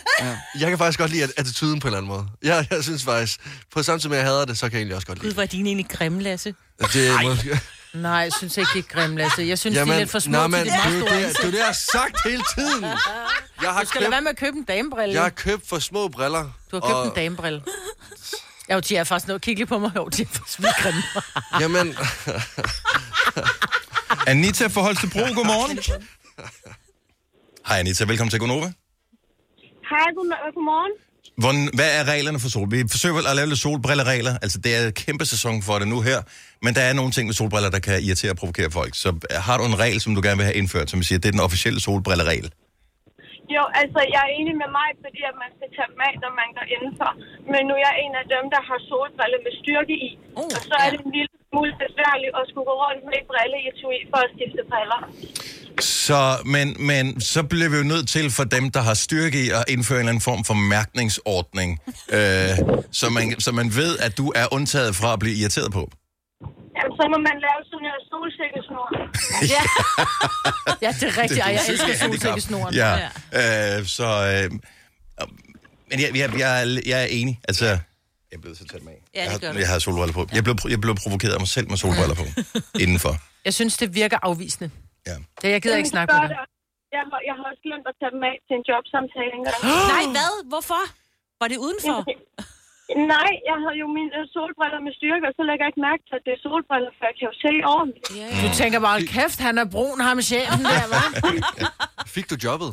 Jeg 0.61 0.69
kan 0.69 0.79
faktisk 0.79 0.99
godt 0.99 1.11
lide 1.11 1.25
at- 1.25 1.33
attituden 1.37 1.81
på 1.81 1.89
en 1.89 1.95
eller 1.95 1.99
anden 1.99 2.09
måde. 2.09 2.27
Jeg, 2.43 2.67
jeg 2.71 2.83
synes 2.85 3.05
faktisk, 3.05 3.41
på 3.73 3.83
med, 4.09 4.19
at 4.19 4.25
jeg 4.25 4.31
hader 4.33 4.45
det, 4.45 4.59
så 4.59 4.67
kan 4.67 4.73
jeg 4.73 4.79
egentlig 4.79 4.95
også 4.97 5.07
godt 5.07 5.23
lide 5.23 5.35
hvor 5.35 5.43
er 5.43 5.47
dine 5.47 5.69
egentlig 5.69 5.89
grimme, 5.89 6.23
Lasse. 6.23 6.55
det. 6.81 6.93
det 6.93 7.09
er 7.09 7.23
måske... 7.23 7.61
Nej, 7.95 8.11
jeg 8.13 8.33
synes 8.39 8.57
ikke, 8.57 8.71
det 8.75 8.79
er 8.79 8.83
grimt, 8.89 9.17
Lasse. 9.17 9.43
Jeg 9.43 9.59
synes, 9.59 9.77
Jamen, 9.77 9.89
de 9.91 9.95
er 9.95 9.99
lidt 9.99 10.11
for 10.11 10.19
små 10.19 10.33
nej, 10.33 10.43
til 10.43 10.51
men, 10.51 10.61
de 10.61 10.65
det, 10.65 10.73
meget 10.85 11.07
store 11.07 11.17
det, 11.23 11.37
det, 11.37 11.45
er 11.47 11.51
det, 11.51 11.59
jeg 11.59 11.65
har 11.67 11.73
sagt 11.93 12.17
hele 12.25 12.43
tiden. 12.59 12.85
Jeg 13.63 13.71
har, 13.73 13.81
Du 13.83 13.87
skal 13.89 14.01
lade 14.01 14.07
købt, 14.09 14.13
være 14.13 14.21
med 14.21 14.31
at 14.31 14.37
købe 14.39 14.57
en 14.57 14.65
damebrille. 14.65 15.15
jeg 15.15 15.23
har 15.23 15.29
købt 15.31 15.69
for 15.69 15.79
små 15.79 16.09
briller. 16.09 16.43
Du 16.71 16.77
har 16.77 16.81
købt 16.81 16.93
og, 16.95 17.07
en 17.07 17.13
damebrille. 17.17 17.63
Jo, 18.73 18.81
de 18.81 18.97
er 18.97 19.05
faktisk 19.05 19.27
noget. 19.29 19.43
Kig 19.43 19.57
lige 19.57 19.67
på 19.67 19.79
mig. 19.79 19.91
Jo, 19.97 20.09
de 20.09 20.23
er 20.23 20.27
faktisk 20.27 20.59
vildt 20.59 20.77
grimme. 20.77 21.03
Jamen, 21.61 21.95
Anita 24.27 24.67
fra 24.67 24.81
Holstebro, 24.83 25.19
godmorgen. 25.35 25.79
Hej 27.69 27.79
Anita, 27.79 28.05
velkommen 28.05 28.31
til 28.31 28.39
Gonova. 28.41 28.67
Hej, 29.91 30.07
god- 30.17 30.55
godmorgen. 30.55 30.93
Hvordan, 31.37 31.71
hvad 31.75 31.99
er 32.01 32.05
reglerne 32.05 32.41
for 32.41 32.49
sol? 32.49 32.71
Vi 32.71 32.85
forsøger 32.91 33.15
vel 33.15 33.27
at 33.27 33.37
lave 33.37 33.49
lidt 33.49 33.59
solbrilleregler. 33.59 34.39
Altså, 34.43 34.59
det 34.59 34.77
er 34.77 34.91
kæmpe 34.91 35.25
sæson 35.27 35.63
for 35.63 35.79
det 35.79 35.89
nu 35.89 36.01
her. 36.01 36.23
Men 36.63 36.75
der 36.75 36.81
er 36.81 36.93
nogle 36.93 37.13
ting 37.13 37.27
med 37.27 37.35
solbriller, 37.35 37.71
der 37.71 37.79
kan 37.79 38.03
irritere 38.03 38.31
og 38.31 38.37
provokere 38.37 38.71
folk. 38.71 38.95
Så 38.97 39.09
øh, 39.09 39.37
har 39.43 39.59
du 39.59 39.65
en 39.65 39.79
regel, 39.79 40.01
som 40.01 40.15
du 40.15 40.21
gerne 40.25 40.37
vil 40.37 40.45
have 40.45 40.55
indført, 40.57 40.91
som 40.91 40.99
vi 41.01 41.05
siger, 41.05 41.19
det 41.19 41.29
er 41.29 41.33
den 41.33 41.41
officielle 41.41 41.81
solbrilleregel? 41.81 42.51
Jo, 43.57 43.63
altså, 43.83 44.01
jeg 44.15 44.21
er 44.27 44.33
enig 44.39 44.55
med 44.63 44.71
mig, 44.79 44.89
fordi 45.05 45.21
at 45.31 45.37
man 45.43 45.51
skal 45.57 45.69
tage 45.77 45.93
af, 46.09 46.15
når 46.25 46.33
man 46.41 46.49
går 46.57 46.67
indenfor. 46.75 47.11
Men 47.53 47.61
nu 47.69 47.73
er 47.79 47.83
jeg 47.89 47.95
en 48.05 48.15
af 48.23 48.27
dem, 48.35 48.45
der 48.55 48.63
har 48.69 48.79
solbriller 48.89 49.41
med 49.47 49.53
styrke 49.61 49.95
i. 50.09 50.11
Oh, 50.41 50.51
og 50.57 50.61
så 50.69 50.75
er 50.85 50.89
det 50.93 51.01
en 51.07 51.13
lille 51.19 51.37
smule 51.49 51.73
besværligt 51.85 52.33
at 52.39 52.45
skulle 52.51 52.69
gå 52.71 52.77
rundt 52.85 53.03
med 53.09 53.15
et 53.21 53.27
brille 53.31 53.59
i 53.67 53.71
for 54.11 54.21
at 54.27 54.31
skifte 54.35 54.63
briller. 54.71 55.01
Så, 56.07 56.21
men, 56.55 56.67
men 56.91 57.05
så 57.33 57.41
bliver 57.51 57.69
vi 57.73 57.77
jo 57.83 57.87
nødt 57.95 58.09
til 58.17 58.27
for 58.39 58.47
dem, 58.57 58.65
der 58.77 58.83
har 58.89 58.97
styrke 59.07 59.37
i 59.45 59.47
at 59.59 59.65
indføre 59.75 59.99
en 59.99 60.03
eller 60.03 60.13
anden 60.15 60.29
form 60.31 60.43
for 60.49 60.57
mærkningsordning, 60.77 61.71
øh, 62.17 62.53
så, 63.01 63.07
man, 63.17 63.25
så 63.47 63.51
man 63.61 63.69
ved, 63.81 63.93
at 64.07 64.13
du 64.21 64.27
er 64.43 64.47
undtaget 64.57 64.93
fra 65.01 65.09
at 65.15 65.19
blive 65.23 65.37
irriteret 65.41 65.71
på. 65.79 65.85
Jamen, 66.77 66.93
så 66.99 67.05
må 67.13 67.19
man 67.29 67.37
lave 67.47 67.61
sådan 67.71 67.89
en 67.93 68.01
solsikkesnor. 68.11 68.87
Ja. 69.55 69.63
ja, 70.85 70.91
det 71.01 71.03
er 71.11 71.15
rigtigt. 71.23 71.41
Ej, 71.41 71.51
jeg 71.53 71.61
Det 71.67 71.69
er 71.69 71.73
elsker 71.73 71.95
solsikkesnoren. 72.07 72.75
Ja. 72.75 72.91
Øh, 73.79 73.87
så, 73.97 74.07
øh, 74.33 74.51
men 75.91 75.97
jeg, 76.03 76.09
jeg, 76.21 76.27
jeg, 76.45 76.51
er- 76.63 76.83
jeg 76.93 76.99
er 77.05 77.09
enig. 77.19 77.35
Altså, 77.51 77.65
jeg 78.31 78.37
er 78.39 78.43
blevet 78.45 78.59
så 78.59 78.65
tæt 78.73 78.83
med 78.87 78.93
af. 78.93 79.01
Ja, 79.15 79.21
det 79.25 79.33
jeg, 79.33 79.41
gør 79.41 79.47
har, 79.47 79.53
du. 79.55 79.59
jeg 79.65 79.69
har 79.69 79.79
solbriller 79.87 80.15
på. 80.19 80.23
Jeg 80.37 80.43
blev, 80.47 80.55
jeg 80.75 80.81
blev 80.85 80.95
provokeret 81.03 81.33
af 81.37 81.41
mig 81.45 81.49
selv 81.57 81.67
med 81.73 81.77
solbriller 81.85 82.17
på. 82.23 82.25
indenfor. 82.85 83.15
Jeg 83.45 83.55
synes, 83.59 83.75
det 83.83 83.89
virker 83.95 84.19
afvisende. 84.29 84.69
Ja. 85.07 85.17
Ja, 85.45 85.49
jeg 85.55 85.61
gider 85.63 85.77
ikke 85.81 85.87
Jamen, 85.87 85.97
snakke 85.97 86.13
gør 86.15 86.21
med 86.21 86.29
dig. 86.29 86.37
det. 86.37 86.47
Jeg 86.97 87.03
har, 87.11 87.21
jeg 87.29 87.35
har 87.39 87.45
også 87.51 87.63
glemt 87.67 87.87
at 87.93 87.95
tage 88.01 88.13
dem 88.17 88.23
af 88.31 88.35
til 88.47 88.55
en 88.61 88.65
jobsamtale 88.71 89.33
engang. 89.39 89.59
Nej, 89.95 90.05
hvad? 90.17 90.33
Hvorfor? 90.53 90.83
Var 91.41 91.49
det 91.53 91.59
udenfor? 91.67 91.97
Nej, 93.15 93.31
jeg 93.51 93.57
havde 93.63 93.77
jo 93.83 93.87
mine 93.99 94.11
øh, 94.19 94.25
solbriller 94.37 94.81
med 94.87 94.93
styrke, 94.99 95.25
og 95.29 95.33
så 95.39 95.43
lægger 95.49 95.63
jeg 95.65 95.71
ikke 95.73 95.83
mærke 95.89 96.03
til, 96.09 96.15
at 96.21 96.25
det 96.27 96.33
er 96.37 96.41
solbriller, 96.49 96.91
for 96.99 97.03
jeg 97.09 97.15
kan 97.19 97.25
jo 97.31 97.35
se 97.45 97.53
ordentligt. 97.75 98.07
Du 98.45 98.49
tænker 98.63 98.79
bare, 98.89 98.97
kæft, 99.17 99.39
han 99.47 99.55
er 99.63 99.67
brun, 99.75 99.99
ham 100.09 100.19
chefen 100.31 100.63
der, 100.73 100.83
hva'? 100.93 101.09
fik 102.15 102.27
du 102.33 102.37
jobbet? 102.49 102.71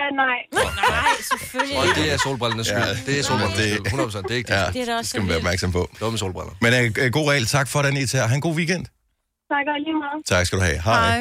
Ja, 0.00 0.06
nej. 0.24 0.38
Nej, 0.90 1.14
selvfølgelig. 1.32 1.78
Og 1.78 1.84
det 1.98 2.12
er 2.12 2.16
solbrillernes 2.26 2.66
skyld. 2.66 2.82
Ja. 2.82 2.94
Det 3.06 3.14
er 3.18 3.22
solbrillernes 3.22 3.58
Det- 3.58 3.88
skyld. 3.88 4.00
100%. 4.00 4.22
Det 4.22 4.30
er 4.30 4.34
ikke 4.42 4.52
Ja, 4.54 4.64
det. 4.66 4.74
Det 4.74 4.80
er 4.82 4.84
det 4.84 4.94
også 4.98 5.08
skal 5.10 5.20
man 5.22 5.28
være 5.28 5.38
opmærksom 5.38 5.72
på. 5.72 5.82
Det 5.92 6.00
var 6.00 6.10
med 6.10 6.18
solbriller. 6.18 6.52
Men 6.64 6.70
øh, 7.04 7.12
god 7.18 7.26
regel. 7.30 7.46
Tak 7.46 7.68
for 7.68 7.82
den, 7.82 7.96
Ita. 7.96 8.18
Ha' 8.30 8.34
en 8.34 8.40
god 8.40 8.54
weekend. 8.60 8.84
Tak 9.52 9.66
og 9.74 9.78
lige 9.86 9.96
meget. 10.04 10.18
Tak 10.26 10.46
skal 10.46 10.58
du 10.58 10.64
have. 10.64 10.80
Hej. 10.82 11.18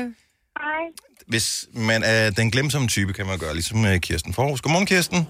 Hej. 0.64 0.84
Hvis 1.28 1.66
man 1.74 2.04
er 2.06 2.30
den 2.30 2.52
glemsomme 2.52 2.88
type, 2.88 3.14
kan 3.14 3.26
man 3.26 3.38
gøre, 3.40 3.54
ligesom 3.54 3.78
Kirsten 4.00 4.34
Forhus. 4.34 4.62
Godmorgen, 4.62 4.88
Kirsten. 4.88 5.28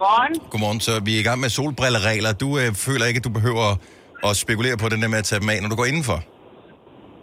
Godmorgen. 0.00 0.34
Godmorgen. 0.52 0.80
Så 0.88 0.92
vi 1.06 1.12
er 1.16 1.20
i 1.24 1.26
gang 1.28 1.38
med 1.44 1.50
solbrilleregler. 1.58 2.32
Du 2.44 2.48
øh, 2.60 2.68
føler 2.86 3.04
ikke, 3.10 3.20
at 3.22 3.26
du 3.28 3.34
behøver 3.40 3.68
at 4.28 4.32
spekulere 4.44 4.76
på 4.82 4.86
den 4.92 4.98
der 5.02 5.08
med 5.14 5.18
at 5.22 5.26
tage 5.30 5.40
dem 5.42 5.48
af, 5.54 5.58
når 5.62 5.68
du 5.72 5.76
går 5.80 5.86
indenfor? 5.92 6.18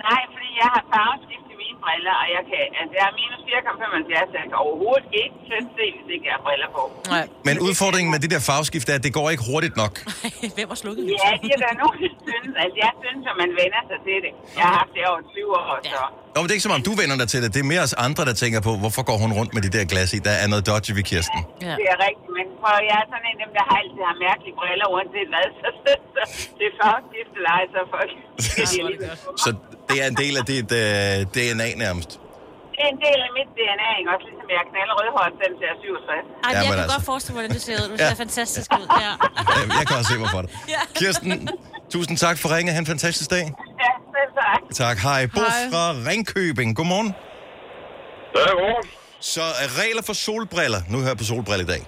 Nej, 0.09 0.21
fordi 0.33 0.49
jeg 0.61 0.69
har 0.75 0.83
farveskift 0.93 1.47
i 1.53 1.55
mine 1.63 1.77
briller, 1.83 2.15
og 2.23 2.27
jeg 2.35 2.43
kan, 2.51 2.61
altså 2.79 2.93
jeg 2.99 3.05
er 3.11 3.15
minus 3.21 3.41
4,75, 3.49 4.31
så 4.31 4.35
jeg 4.41 4.47
kan 4.51 4.57
overhovedet 4.65 5.07
ikke 5.23 5.37
selv 5.51 5.65
se, 5.77 5.85
hvis 5.97 6.07
ikke 6.15 6.25
jeg 6.29 6.35
har 6.37 6.43
briller 6.47 6.69
på. 6.77 6.83
Nej. 7.15 7.25
Men 7.47 7.55
udfordringen 7.67 8.09
med 8.13 8.19
det 8.23 8.29
der 8.35 8.41
farveskift 8.49 8.87
er, 8.91 8.95
at 8.99 9.03
det 9.07 9.13
går 9.19 9.27
ikke 9.33 9.43
hurtigt 9.51 9.75
nok. 9.83 9.93
Hvem 10.57 10.67
har 10.73 10.79
slukket 10.83 11.03
Ja, 11.23 11.31
det 11.43 11.51
er 11.57 11.61
der 11.65 11.73
nogen, 11.83 11.97
der 12.05 12.11
synes. 12.27 12.53
Altså, 12.63 12.77
jeg 12.85 12.93
synes, 13.03 13.23
at 13.31 13.35
man 13.43 13.49
vender 13.61 13.81
sig 13.89 13.99
til 14.07 14.17
det. 14.25 14.31
Jeg 14.57 14.63
har 14.69 14.75
haft 14.81 14.93
det 14.97 15.03
over 15.11 15.21
20 15.35 15.51
år, 15.61 15.75
så 15.93 16.01
Nå, 16.33 16.37
men 16.41 16.45
det 16.47 16.51
er 16.53 16.57
ikke 16.59 16.67
som 16.69 16.75
om, 16.77 16.83
du 16.89 16.93
vender 17.01 17.15
dig 17.21 17.27
til 17.33 17.39
det. 17.43 17.49
Det 17.55 17.59
er 17.65 17.69
mere 17.73 17.83
os 17.87 17.93
andre, 18.07 18.21
der 18.29 18.35
tænker 18.43 18.59
på, 18.67 18.71
hvorfor 18.83 19.03
går 19.09 19.17
hun 19.23 19.31
rundt 19.39 19.51
med 19.55 19.61
de 19.65 19.69
der 19.77 19.83
glas 19.91 20.09
i? 20.17 20.19
Der 20.29 20.35
er 20.43 20.47
noget 20.51 20.63
dodgy 20.69 20.91
ved 20.99 21.05
Kirsten. 21.11 21.39
Ja. 21.67 21.73
Det 21.79 21.85
er 21.93 21.97
rigtigt, 22.07 22.31
men 22.37 22.45
for 22.61 22.71
jeg 22.89 22.95
er 23.03 23.05
sådan 23.13 23.25
en 23.31 23.37
dem, 23.43 23.51
der 23.57 23.63
har 23.69 23.75
altid 23.81 24.01
har 24.09 24.15
mærkelige 24.27 24.55
briller, 24.59 24.87
uanset 24.95 25.27
hvad, 25.33 25.45
så, 25.61 25.67
så, 25.83 25.91
så 26.15 26.21
det 26.57 26.65
er 26.69 26.73
for 26.79 26.93
gift 27.13 27.33
leje, 27.47 27.65
så 27.75 27.79
folk. 27.95 28.11
Så 29.43 29.49
det 29.89 29.97
er 30.03 30.07
en 30.13 30.17
del 30.23 30.33
af 30.41 30.45
dit 30.53 30.69
uh, 30.81 31.15
DNA 31.35 31.67
nærmest. 31.85 32.11
Det 32.75 32.81
er 32.85 32.91
en 32.97 33.01
del 33.07 33.19
af 33.27 33.31
mit 33.37 33.49
DNA, 33.59 33.89
ikke? 33.99 34.09
Også 34.15 34.25
ligesom 34.29 34.47
jeg 34.53 34.59
er 34.63 34.67
knaldet 34.71 34.93
rødhåret, 34.99 35.31
selvom 35.39 35.57
jeg 35.63 35.69
er 35.73 35.77
67. 35.81 36.25
Ej, 36.45 36.51
Ja, 36.55 36.57
jeg 36.57 36.65
kan 36.67 36.73
altså. 36.83 36.95
godt 36.95 37.05
forestille 37.11 37.33
mig, 37.35 37.41
hvordan 37.41 37.53
det 37.57 37.63
ser 37.67 37.75
ud. 37.83 37.87
Du 37.91 37.95
Ja. 38.03 38.07
ser 38.11 38.17
fantastisk 38.25 38.69
ud. 38.81 38.85
Ja. 39.05 39.11
Øh, 39.57 39.65
Jeg 39.79 39.85
kan 39.87 39.93
også 39.99 40.09
se 40.13 40.17
mig 40.23 40.29
for 40.35 40.41
det. 40.45 40.49
Ja. 40.75 40.81
Kirsten, 40.99 41.29
tusind 41.93 42.15
tak 42.25 42.35
for 42.41 42.47
ringet. 42.55 42.71
Ha' 42.75 42.81
en 42.85 42.89
fantastisk 42.95 43.29
dag. 43.37 43.45
Ja, 43.85 43.91
selv 44.15 44.31
tak. 44.41 44.59
Tak. 44.83 44.97
Hej. 45.07 45.21
Bo 45.35 45.41
Hej. 45.43 45.63
fra 45.73 45.83
Ringkøbing. 46.09 46.69
Godmorgen. 46.79 47.09
Ja, 48.37 48.49
godmorgen. 48.57 48.87
Så 49.33 49.43
øh, 49.61 49.67
regler 49.81 50.03
for 50.09 50.15
solbriller. 50.25 50.81
Nu 50.91 50.95
hører 51.01 51.13
jeg 51.15 51.21
på 51.23 51.27
solbriller 51.31 51.65
i 51.67 51.71
dag. 51.73 51.83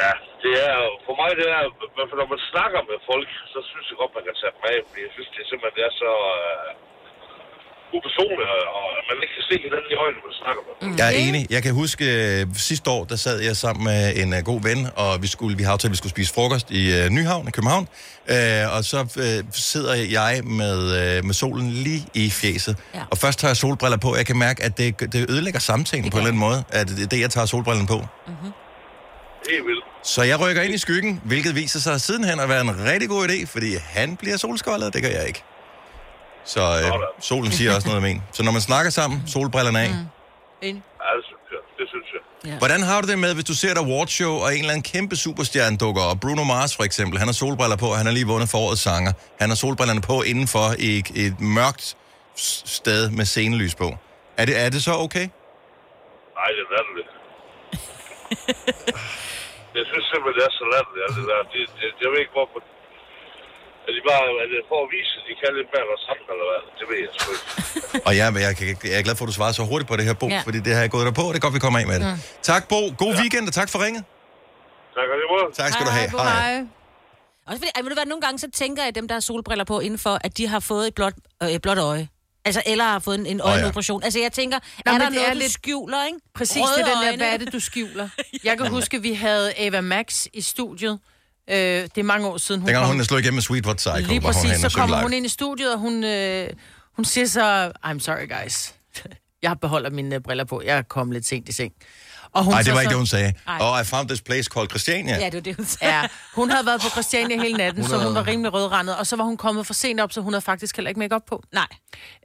Ja, 0.00 0.10
det 0.44 0.52
er 0.68 0.74
jo- 0.84 0.98
for 1.06 1.14
mig 1.20 1.30
det 1.40 1.46
er, 1.56 1.62
men 1.96 2.04
for 2.10 2.16
når 2.20 2.28
man 2.34 2.40
snakker 2.52 2.80
med 2.90 2.98
folk, 3.10 3.28
så 3.52 3.58
synes 3.70 3.86
jeg 3.90 3.96
godt, 4.02 4.12
man 4.18 4.24
kan 4.28 4.34
tage 4.40 4.52
dem 4.56 4.64
af, 4.72 4.78
fordi 4.88 5.00
jeg 5.06 5.12
synes, 5.16 5.28
det 5.34 5.40
er 5.44 5.48
simpelthen 5.50 5.76
det 5.78 5.84
er 5.90 5.94
så 6.04 6.12
uh, 7.94 7.98
upersonligt, 7.98 8.48
og 8.78 8.86
man 9.08 9.16
ikke 9.22 9.34
kan 9.38 9.44
se 9.50 9.54
hinanden 9.64 9.90
i 9.94 9.96
øjnene, 10.04 10.18
når 10.20 10.26
man 10.30 10.36
snakker 10.42 10.62
med. 10.66 10.72
Jeg 11.00 11.06
er 11.12 11.16
enig. 11.28 11.42
Jeg 11.50 11.62
kan 11.62 11.72
huske, 11.82 12.04
øh, 12.40 12.46
sidste 12.70 12.90
år, 12.90 13.04
der 13.04 13.16
sad 13.16 13.40
jeg 13.48 13.56
sammen 13.56 13.84
med 13.84 14.00
en 14.22 14.34
øh, 14.34 14.40
god 14.50 14.60
ven, 14.68 14.80
og 14.96 15.22
vi 15.22 15.26
skulle, 15.26 15.56
vi 15.56 15.62
har 15.62 15.72
aftalt, 15.72 15.90
at 15.90 15.92
vi 15.92 15.96
skulle 15.96 16.10
spise 16.10 16.34
frokost 16.34 16.70
i 16.70 16.82
øh, 16.98 17.10
Nyhavn 17.10 17.48
i 17.48 17.50
København. 17.50 17.88
Øh, 18.34 18.76
og 18.76 18.84
så 18.84 18.98
øh, 19.24 19.44
sidder 19.52 19.94
jeg 19.94 20.44
med, 20.44 20.78
øh, 21.00 21.24
med 21.24 21.34
solen 21.34 21.70
lige 21.70 22.02
i 22.14 22.30
fjeset. 22.30 22.76
Ja. 22.94 23.00
Og 23.10 23.18
først 23.18 23.38
tager 23.38 23.50
jeg 23.50 23.56
solbriller 23.56 23.98
på, 23.98 24.10
og 24.10 24.16
jeg 24.16 24.26
kan 24.26 24.38
mærke, 24.38 24.62
at 24.62 24.78
det, 24.78 25.00
det 25.12 25.30
ødelægger 25.30 25.60
samtalen 25.60 26.10
på 26.10 26.16
en 26.16 26.20
eller 26.20 26.28
anden 26.28 26.40
måde, 26.40 26.64
at 26.68 26.88
det 26.88 27.02
er 27.02 27.06
det, 27.06 27.20
jeg 27.20 27.30
tager 27.30 27.46
solbrillerne 27.46 27.88
på. 27.88 28.00
Vildt. 29.48 29.84
Så 30.04 30.22
jeg 30.22 30.40
rykker 30.40 30.62
ind 30.62 30.74
i 30.74 30.78
skyggen, 30.78 31.20
hvilket 31.24 31.54
viser 31.54 31.80
sig 31.80 32.00
sidenhen 32.00 32.40
at 32.40 32.48
være 32.48 32.60
en 32.60 32.84
rigtig 32.84 33.08
god 33.08 33.28
idé, 33.28 33.46
fordi 33.46 33.76
han 33.80 34.16
bliver 34.16 34.36
solskoldet, 34.36 34.94
det 34.94 35.02
gør 35.02 35.08
jeg 35.08 35.26
ikke. 35.26 35.42
Så 36.44 36.60
øh, 36.60 36.92
solen 37.20 37.52
siger 37.52 37.74
også 37.76 37.88
noget 37.88 37.98
om 38.02 38.06
en. 38.12 38.22
Så 38.32 38.42
når 38.42 38.52
man 38.52 38.60
snakker 38.60 38.90
sammen, 38.90 39.22
solbrillerne 39.26 39.80
af. 39.80 39.90
Mm. 39.90 40.06
Ind. 40.68 40.78
Ja, 41.04 41.10
det 41.16 41.24
synes 41.30 41.46
jeg. 41.54 41.60
Det 41.78 41.86
synes 41.92 42.08
jeg. 42.14 42.22
Ja. 42.50 42.58
Hvordan 42.58 42.80
har 42.82 43.00
du 43.00 43.06
det 43.10 43.18
med, 43.18 43.34
hvis 43.34 43.44
du 43.44 43.54
ser 43.54 43.70
et 43.72 43.78
awardshow, 43.78 44.34
og 44.44 44.48
en 44.54 44.58
eller 44.58 44.72
anden 44.74 44.82
kæmpe 44.94 45.16
superstjerne 45.16 45.76
dukker 45.76 46.02
op? 46.02 46.18
Bruno 46.20 46.44
Mars 46.44 46.76
for 46.76 46.84
eksempel, 46.90 47.18
han 47.18 47.28
har 47.28 47.32
solbriller 47.42 47.76
på, 47.76 47.88
han 48.00 48.06
har 48.06 48.12
lige 48.12 48.26
vundet 48.26 48.48
for 48.52 48.58
årets 48.58 48.82
sanger. 48.88 49.12
Han 49.40 49.48
har 49.48 49.56
solbrillerne 49.56 50.00
på 50.00 50.16
indenfor 50.22 50.66
i 50.78 50.98
et, 50.98 51.08
et 51.26 51.40
mørkt 51.40 51.96
sted 52.76 53.10
med 53.10 53.24
scenelys 53.24 53.74
på. 53.74 53.88
Er 54.40 54.44
det, 54.48 54.54
er 54.64 54.68
det 54.74 54.82
så 54.88 54.92
okay? 55.06 55.26
Nej, 56.38 56.48
det 56.56 56.62
er 56.66 56.70
latterligt. 56.76 57.10
jeg 59.78 59.84
synes 59.90 60.04
simpelthen, 60.12 60.34
det 60.38 60.44
er 60.48 60.52
så 60.60 60.64
latterligt, 60.74 61.02
alt 61.06 61.16
det 61.18 61.26
der. 61.32 61.40
Det, 61.52 61.60
det, 61.78 61.88
jeg 62.02 62.08
ved 62.12 62.18
ikke, 62.24 62.34
hvorfor... 62.38 62.58
Er 63.88 63.92
de 63.96 64.00
bare 64.10 64.22
er 64.44 64.48
det 64.54 64.60
for 64.70 64.78
at 64.84 64.88
vise, 64.96 65.12
at 65.18 65.24
de 65.28 65.32
kan 65.40 65.48
lidt 65.58 65.68
mere 65.74 65.84
andre, 66.14 66.30
eller 66.34 66.46
hvad? 66.50 66.60
Det 66.78 66.84
ved 66.90 66.98
jeg 67.04 67.10
sgu 67.18 67.28
ikke. 67.36 67.46
Og 68.08 68.12
jeg, 68.18 68.24
jeg, 68.46 68.52
jeg, 68.70 68.76
jeg 68.92 68.98
er 69.00 69.04
glad 69.06 69.16
for, 69.18 69.24
at 69.24 69.30
du 69.32 69.36
svarer 69.38 69.52
så 69.60 69.62
hurtigt 69.72 69.88
på 69.90 69.96
det 69.98 70.04
her, 70.08 70.14
Bo, 70.22 70.26
Ja. 70.28 70.34
ja. 70.34 70.40
fordi 70.48 70.58
det 70.66 70.72
har 70.76 70.82
jeg 70.86 70.90
gået 70.96 71.04
der 71.08 71.14
på, 71.20 71.24
og 71.28 71.32
det 71.32 71.38
er 71.40 71.44
godt, 71.46 71.54
vi 71.58 71.62
kommer 71.66 71.78
af 71.82 71.86
med 71.92 71.96
det. 72.00 72.06
Mm. 72.12 72.18
Tak, 72.50 72.62
Bo. 72.72 72.80
God 73.02 73.12
ja. 73.14 73.20
weekend, 73.20 73.44
og 73.50 73.54
tak 73.60 73.68
for 73.72 73.78
ringet. 73.86 74.02
Tak 74.96 75.06
og 75.12 75.16
måde. 75.34 75.46
Tak 75.60 75.68
skal 75.74 75.84
du 75.88 75.92
have. 75.98 76.08
Hej. 76.10 76.54
Også 77.48 77.58
fordi, 77.60 77.70
ej, 77.76 77.80
ved 77.82 77.90
du 77.92 77.96
hvad, 78.00 78.06
nogle 78.12 78.20
gange 78.26 78.38
så 78.44 78.48
tænker 78.62 78.82
jeg, 78.82 78.88
at 78.88 78.94
dem, 78.94 79.06
der 79.08 79.14
har 79.14 79.20
solbriller 79.30 79.64
på 79.64 79.76
indenfor, 79.80 80.14
at 80.26 80.38
de 80.38 80.46
har 80.46 80.60
fået 80.60 80.86
et 80.88 80.94
blåt, 80.94 81.14
øh, 81.42 81.48
et 81.50 81.62
blåt 81.62 81.78
øje. 81.78 82.08
Altså, 82.46 82.62
eller 82.66 82.84
har 82.84 82.98
fået 82.98 83.18
en, 83.20 83.26
en 83.26 83.40
Åh, 83.40 83.46
ja. 83.48 83.52
øjenoperation. 83.54 84.02
Altså, 84.02 84.18
jeg 84.20 84.32
tænker, 84.32 84.58
Nå, 84.86 84.90
er 84.90 84.92
men 84.92 85.00
der 85.00 85.08
noget, 85.10 85.28
er 85.28 85.32
du 85.32 85.38
lidt- 85.38 85.52
skjuler, 85.52 86.06
ikke? 86.06 86.18
Præcis, 86.34 86.62
Røde 86.62 86.72
det 86.84 86.92
er 86.92 87.00
den 87.00 87.02
der, 87.10 87.16
hvad 87.16 87.34
er 87.34 87.36
det, 87.36 87.52
du 87.52 87.60
skjuler? 87.60 88.08
Jeg 88.48 88.58
kan 88.58 88.66
huske, 88.68 89.02
vi 89.02 89.12
havde 89.14 89.52
Ava 89.58 89.80
Max 89.80 90.26
i 90.32 90.40
studiet. 90.40 90.98
Øh, 91.50 91.56
det 91.56 91.98
er 91.98 92.02
mange 92.02 92.26
år 92.26 92.36
siden, 92.36 92.60
hun 92.60 92.68
Dengang 92.68 92.86
kom. 92.86 92.96
hun 92.96 93.04
slog 93.04 93.20
igennem 93.20 93.34
med 93.34 93.42
Sweet 93.42 93.64
Psycho, 93.76 93.96
Lige 93.96 94.08
hun 94.08 94.20
præcis, 94.20 94.42
henne 94.50 94.70
så 94.70 94.76
kommer 94.78 95.02
hun 95.02 95.12
ind 95.12 95.26
i 95.26 95.28
studiet, 95.28 95.72
og 95.72 95.78
hun, 95.78 96.04
øh, 96.04 96.48
hun 96.96 97.04
siger 97.04 97.26
så, 97.26 97.72
I'm 97.86 97.98
sorry 97.98 98.28
guys, 98.42 98.74
jeg 99.42 99.56
beholder 99.60 99.90
mine 99.90 100.14
øh, 100.14 100.20
briller 100.20 100.44
på, 100.44 100.62
jeg 100.64 100.78
er 100.78 100.82
kommet 100.82 101.14
lidt 101.14 101.26
sent 101.26 101.48
i 101.48 101.52
seng. 101.52 101.72
Og 102.32 102.44
Nej, 102.44 102.62
det 102.62 102.70
var 102.72 102.76
så- 102.76 102.80
ikke 102.80 102.88
det, 102.88 102.96
hun 102.96 103.06
sagde. 103.06 103.32
Ej. 103.48 103.58
Oh, 103.60 103.80
I 103.80 103.84
found 103.84 104.08
this 104.08 104.20
place 104.22 104.50
called 104.54 104.68
Christiania. 104.70 105.18
Ja, 105.18 105.24
det 105.24 105.34
var 105.34 105.40
det, 105.40 105.56
hun 105.56 105.64
sagde. 105.64 105.94
Ja, 105.94 106.06
hun 106.34 106.50
havde 106.50 106.66
været 106.66 106.80
på 106.80 106.88
Christiania 106.88 107.42
hele 107.42 107.56
natten, 107.56 107.82
Hun 107.82 107.90
så 107.90 107.98
hun 107.98 108.14
var 108.14 108.26
rimelig 108.26 108.52
rødrandet, 108.52 108.96
og 108.96 109.06
så 109.06 109.16
var 109.16 109.24
hun 109.24 109.36
kommet 109.36 109.66
for 109.66 109.74
sent 109.74 110.00
op, 110.00 110.12
så 110.12 110.20
hun 110.20 110.32
havde 110.32 110.40
faktisk 110.44 110.76
heller 110.76 110.88
ikke 110.88 110.98
make 110.98 111.20
på. 111.28 111.42
Nej. 111.52 111.66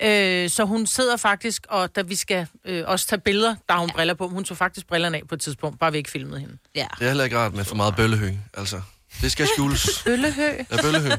Øh, 0.01 0.49
så 0.49 0.63
hun 0.63 0.87
sidder 0.87 1.17
faktisk, 1.17 1.65
og 1.69 1.95
da 1.95 2.01
vi 2.01 2.15
skal 2.15 2.47
øh, 2.65 2.83
også 2.87 3.07
tage 3.07 3.19
billeder, 3.19 3.55
der 3.67 3.73
har 3.73 3.79
hun 3.79 3.89
briller 3.89 4.13
på. 4.13 4.27
Hun 4.27 4.43
tog 4.43 4.57
faktisk 4.57 4.87
brillerne 4.87 5.17
af 5.17 5.23
på 5.29 5.35
et 5.35 5.41
tidspunkt, 5.41 5.79
bare 5.79 5.91
vi 5.91 5.97
ikke 5.97 6.11
filmede 6.11 6.39
hende. 6.39 6.57
Ja. 6.75 6.87
Det 6.99 7.03
er 7.03 7.07
heller 7.09 7.23
ikke 7.23 7.37
rart 7.37 7.53
med 7.53 7.63
for 7.65 7.75
meget 7.75 7.95
bøllehø, 7.95 8.31
altså. 8.53 8.81
Det 9.21 9.31
skal 9.31 9.47
skjules. 9.53 9.89
Bøllehø. 10.05 10.49
Ja, 10.71 10.81
bøllehø. 10.81 11.09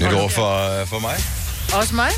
Nyt 0.00 0.12
ord 0.12 0.30
for, 0.30 0.84
for 0.86 0.98
mig. 0.98 1.16
Også 1.74 1.94
mig? 1.94 2.10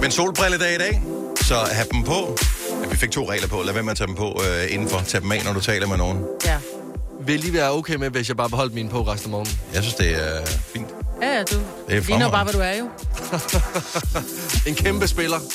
Men 0.00 0.10
solbrilledag 0.10 0.74
i 0.74 0.78
dag, 0.78 1.02
så 1.40 1.54
have 1.72 1.86
dem 1.92 2.04
på. 2.04 2.38
Ja, 2.82 2.88
vi 2.88 2.96
fik 2.96 3.10
to 3.10 3.30
regler 3.30 3.48
på. 3.48 3.62
Lad 3.62 3.72
være 3.74 3.82
med 3.82 3.90
at 3.90 3.96
tage 3.98 4.06
dem 4.06 4.16
på 4.16 4.42
øh, 4.48 4.74
indenfor. 4.74 5.00
Tag 5.00 5.20
dem 5.22 5.32
af, 5.32 5.44
når 5.44 5.52
du 5.52 5.60
taler 5.60 5.86
med 5.86 5.96
nogen. 5.96 6.18
Ja. 6.44 6.58
Vil 7.20 7.40
lige 7.40 7.52
være 7.52 7.70
okay 7.72 7.94
med, 7.94 8.10
hvis 8.10 8.28
jeg 8.28 8.36
bare 8.36 8.48
beholdt 8.50 8.74
mine 8.74 8.88
på 8.88 9.02
resten 9.02 9.26
af 9.26 9.30
morgenen? 9.30 9.58
Jeg 9.74 9.82
synes, 9.82 9.94
det 9.94 10.10
er 10.22 10.46
fint. 10.46 10.86
Ja, 11.22 11.36
ja, 11.36 11.42
du 11.42 11.56
er 11.88 12.00
ligner 12.00 12.30
bare, 12.30 12.44
hvad 12.44 12.52
du 12.52 12.60
er 12.60 12.76
jo. 12.78 12.88
en 14.70 14.74
kæmpe 14.74 15.08
spiller. 15.08 15.38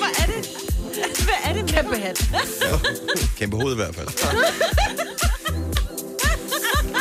Hvad 0.00 0.10
er 0.18 0.26
det? 0.26 0.69
Hvad 1.24 1.34
er 1.44 1.52
det? 1.52 1.70
Kæmpe 1.74 1.96
hat. 1.96 2.28
Kæmpe 3.38 3.56
hoved 3.56 3.72
i 3.72 3.76
hvert 3.76 3.94
fald. 3.94 4.08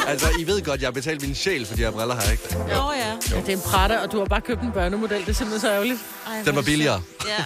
Altså, 0.08 0.28
I 0.40 0.48
ved 0.48 0.62
godt, 0.62 0.82
jeg 0.82 0.88
har 0.88 0.92
betalt 0.92 1.22
min 1.22 1.36
sjæl 1.36 1.66
for 1.66 1.76
de 1.76 1.82
her 1.82 1.92
briller 1.92 2.16
her, 2.16 2.32
ikke? 2.32 2.44
Nå 2.58 2.92
ja. 2.94 3.08
ja. 3.32 3.42
Det 3.42 3.50
er 3.50 3.54
en 3.54 3.62
Prada, 3.62 3.98
og 3.98 4.12
du 4.12 4.18
har 4.20 4.26
bare 4.26 4.42
købt 4.42 4.62
en 4.62 4.72
børnemodel. 4.72 5.20
Det 5.22 5.30
er 5.30 5.34
simpelthen 5.34 5.60
så 5.60 5.72
ærgerligt. 5.74 6.00
Ej, 6.28 6.42
Den 6.46 6.56
var 6.56 6.62
billigere. 6.62 7.02
Ja. 7.28 7.44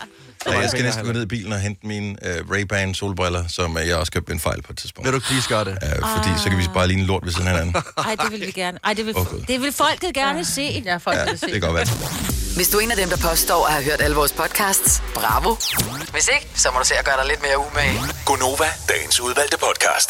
Ja, 0.52 0.60
jeg 0.60 0.70
skal 0.70 0.84
næsten 0.84 1.06
gå 1.06 1.12
ned 1.12 1.22
i 1.22 1.26
bilen 1.26 1.54
og 1.54 1.60
hente 1.60 1.88
mine 1.88 2.16
uh, 2.22 2.56
Ray-Ban 2.58 2.94
solbriller, 2.94 3.44
som 3.48 3.76
uh, 3.76 3.88
jeg 3.88 3.96
også 3.96 4.12
købte 4.12 4.34
en 4.34 4.40
fejl 4.40 4.62
på 4.62 4.74
et 4.74 4.78
tidspunkt. 4.78 5.08
Vil 5.08 5.14
du 5.14 5.20
please 5.20 5.50
gøre 5.50 5.66
det? 5.66 5.72
Uh, 5.72 6.10
fordi 6.18 6.30
så 6.44 6.50
kan 6.50 6.58
vi 6.58 6.64
bare 6.74 6.88
ligne 6.88 7.04
lort 7.04 7.26
ved 7.26 7.32
siden 7.32 7.48
af 7.48 7.54
hinanden. 7.54 7.82
Ej, 7.98 8.16
det 8.24 8.32
vil 8.32 8.42
vi 8.48 8.52
gerne. 8.52 8.80
Ej, 8.84 8.94
det 8.94 9.06
vil, 9.06 9.14
Gud. 9.14 9.44
det 9.48 9.62
vil 9.62 9.72
folket 9.72 10.14
gerne 10.14 10.46
se. 10.46 10.84
Ja, 10.86 10.98
folk 10.98 11.18
Ja, 11.18 11.26
det 11.26 11.52
kan 11.52 11.62
godt 11.62 11.74
være. 11.76 12.43
Hvis 12.56 12.70
du 12.70 12.78
er 12.78 12.82
en 12.82 12.92
af 12.92 12.98
dem, 12.98 13.10
der 13.10 13.18
påstår 13.18 13.66
at 13.66 13.74
have 13.74 13.86
hørt 13.86 14.02
alle 14.02 14.16
vores 14.16 14.34
podcasts, 14.34 15.04
bravo. 15.16 15.56
Hvis 16.12 16.30
ikke, 16.36 16.48
så 16.56 16.70
må 16.74 16.80
du 16.80 16.86
se 16.86 16.96
at 16.96 17.06
gøre 17.06 17.18
dig 17.18 17.26
lidt 17.28 17.42
mere 17.42 17.58
umage. 17.60 18.00
Gonova, 18.26 18.66
dagens 18.90 19.20
udvalgte 19.20 19.58
podcast. 19.58 20.10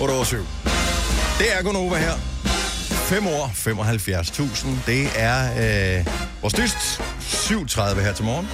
8 0.00 0.12
over 0.12 0.24
7. 0.24 0.36
Det 1.38 1.52
er 1.58 1.62
Gunova 1.62 1.96
her. 1.96 2.12
5 3.08 3.26
år, 3.26 3.46
75.000. 3.46 4.68
Det 4.86 5.10
er 5.16 5.98
øh, 5.98 6.06
vores 6.40 6.54
dyst. 6.54 7.00
7.30 7.20 8.00
her 8.00 8.12
til 8.12 8.24
morgen. 8.24 8.48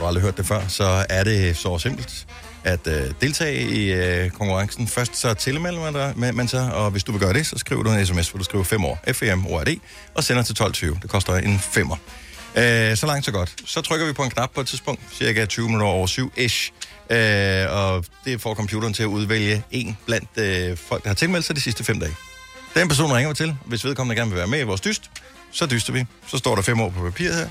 Du 0.00 0.06
aldrig 0.06 0.22
hørt 0.22 0.36
det 0.36 0.46
før, 0.46 0.60
så 0.68 1.06
er 1.08 1.24
det 1.24 1.56
så 1.56 1.78
simpelt 1.78 2.26
at 2.64 2.86
øh, 2.86 3.12
deltage 3.20 3.62
i 3.62 3.92
øh, 3.92 4.30
konkurrencen. 4.30 4.88
Først 4.88 5.16
så 5.16 5.34
tilmelder 5.34 5.80
man, 5.80 5.94
dig, 5.94 6.12
man, 6.16 6.34
man 6.34 6.48
sig, 6.48 6.74
og 6.74 6.90
hvis 6.90 7.04
du 7.04 7.12
vil 7.12 7.20
gøre 7.20 7.32
det, 7.32 7.46
så 7.46 7.58
skriver 7.58 7.82
du 7.82 7.90
en 7.90 8.06
sms, 8.06 8.28
hvor 8.28 8.38
du 8.38 8.44
skriver 8.44 8.64
5 8.64 8.84
år, 8.84 8.98
FEM, 9.12 9.46
ORD, 9.46 9.68
og 10.14 10.24
sender 10.24 10.42
til 10.42 10.62
12.20. 10.62 10.86
Det 11.02 11.10
koster 11.10 11.34
en 11.34 11.58
femmer. 11.58 11.96
Øh, 12.56 12.96
så 12.96 13.06
langt, 13.06 13.24
så 13.24 13.32
godt. 13.32 13.54
Så 13.66 13.80
trykker 13.80 14.06
vi 14.06 14.12
på 14.12 14.22
en 14.22 14.30
knap 14.30 14.50
på 14.54 14.60
et 14.60 14.66
tidspunkt, 14.66 15.00
cirka 15.12 15.46
20 15.46 15.66
minutter 15.66 15.86
over 15.86 16.06
7-ish, 16.06 16.72
øh, 17.10 17.76
og 17.78 18.04
det 18.24 18.40
får 18.40 18.54
computeren 18.54 18.94
til 18.94 19.02
at 19.02 19.06
udvælge 19.06 19.62
en 19.70 19.96
blandt 20.06 20.28
øh, 20.36 20.76
folk, 20.76 21.02
der 21.02 21.08
har 21.08 21.14
tilmeldt 21.14 21.46
sig 21.46 21.56
de 21.56 21.60
sidste 21.60 21.84
fem 21.84 22.00
dage. 22.00 22.14
Den 22.74 22.88
person 22.88 23.12
ringer 23.12 23.28
vi 23.28 23.34
til, 23.34 23.56
hvis 23.66 23.84
vedkommende 23.84 24.20
gerne 24.20 24.30
vil 24.30 24.38
være 24.38 24.46
med 24.46 24.60
i 24.60 24.62
vores 24.62 24.80
dyst, 24.80 25.10
så 25.52 25.66
dyster 25.66 25.92
vi. 25.92 26.04
Så 26.26 26.38
står 26.38 26.54
der 26.54 26.62
fem 26.62 26.80
år 26.80 26.90
på 26.90 27.02
papiret 27.04 27.36
her, 27.36 27.48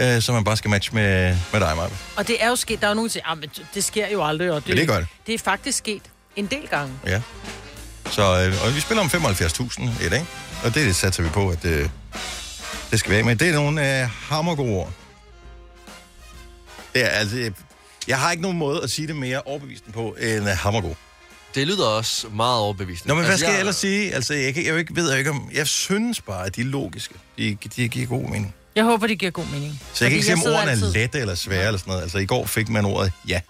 øh, 0.00 0.22
så 0.22 0.32
man 0.32 0.44
bare 0.44 0.56
skal 0.56 0.70
matche 0.70 0.94
med, 0.94 1.36
med 1.52 1.60
dig, 1.60 1.76
Maja. 1.76 1.88
Og 2.16 2.28
det 2.28 2.42
er 2.42 2.48
jo 2.48 2.56
sket, 2.56 2.80
der 2.80 2.86
er 2.86 2.90
jo 2.90 2.94
nogen, 2.94 3.08
der 3.08 3.12
siger, 3.12 3.26
"Ah, 3.30 3.38
men 3.38 3.48
det 3.74 3.84
sker 3.84 4.08
jo 4.08 4.24
aldrig. 4.26 4.50
Og 4.52 4.60
det, 4.60 4.68
Men 4.68 4.76
det 4.78 4.88
gør 4.88 4.96
det. 4.98 5.06
Det 5.26 5.34
er 5.34 5.38
faktisk 5.38 5.78
sket 5.78 6.02
en 6.36 6.46
del 6.46 6.68
gange. 6.68 6.92
Ja. 7.06 7.22
Så 8.10 8.22
øh, 8.22 8.64
og 8.66 8.74
vi 8.74 8.80
spiller 8.80 9.02
om 9.02 9.06
75.000 9.08 10.06
i 10.06 10.08
dag, 10.08 10.26
og 10.64 10.74
det 10.74 10.96
satser 10.96 11.22
vi 11.22 11.28
på, 11.28 11.48
at 11.50 11.64
øh, 11.64 11.88
det 12.90 12.98
skal 13.00 13.12
være 13.12 13.22
med. 13.22 13.36
Det 13.36 13.48
er 13.48 13.52
nogle 13.54 14.02
øh, 14.02 14.08
hammergode 14.28 14.70
ord. 14.72 14.92
Det 16.94 17.04
er 17.04 17.08
altså... 17.08 17.36
øh, 17.36 17.50
Jeg 18.08 18.18
har 18.18 18.30
ikke 18.30 18.42
nogen 18.42 18.58
måde 18.58 18.82
at 18.82 18.90
sige 18.90 19.08
det 19.08 19.16
mere 19.16 19.40
overbevisende 19.42 19.92
på 19.92 20.16
end 20.20 20.48
øh, 20.50 20.56
hammergod. 20.56 20.94
Det 21.54 21.66
lyder 21.66 21.86
også 21.86 22.28
meget 22.28 22.58
overbevisende. 22.58 23.08
Nå, 23.08 23.14
men 23.14 23.24
hvad 23.24 23.30
Altså, 23.32 23.44
skal 23.44 23.50
jeg 23.50 23.54
jeg- 23.54 23.60
ellers 23.60 23.76
sige? 23.76 24.14
Altså, 24.14 24.34
jeg, 24.34 24.54
kan, 24.54 24.64
jeg, 24.64 24.70
jo 24.70 24.76
ikke, 24.76 24.96
ved 24.96 25.12
jo 25.12 25.18
ikke 25.18 25.30
om... 25.30 25.50
Jeg 25.54 25.66
synes 25.66 26.20
bare, 26.20 26.46
at 26.46 26.56
de 26.56 26.60
er 26.60 26.64
logiske. 26.64 27.14
De, 27.38 27.56
de 27.76 27.88
giver 27.88 28.06
god 28.06 28.22
mening. 28.22 28.54
Jeg 28.76 28.84
håber, 28.84 29.06
det 29.06 29.18
giver 29.18 29.30
god 29.32 29.44
mening. 29.52 29.80
Så 29.94 30.04
jeg 30.04 30.10
kan 30.10 30.16
ikke 30.16 30.26
sige, 30.26 30.34
om 30.34 30.42
ordene 30.42 30.58
er 30.58 30.70
altid- 30.70 30.92
lette 30.92 31.18
eller 31.20 31.34
svære 31.34 31.66
eller 31.66 31.78
sådan 31.78 31.90
noget. 31.90 32.02
Altså, 32.02 32.18
i 32.18 32.26
går 32.26 32.46
fik 32.46 32.68
man 32.68 32.84
ordet 32.84 33.12
ja. 33.28 33.40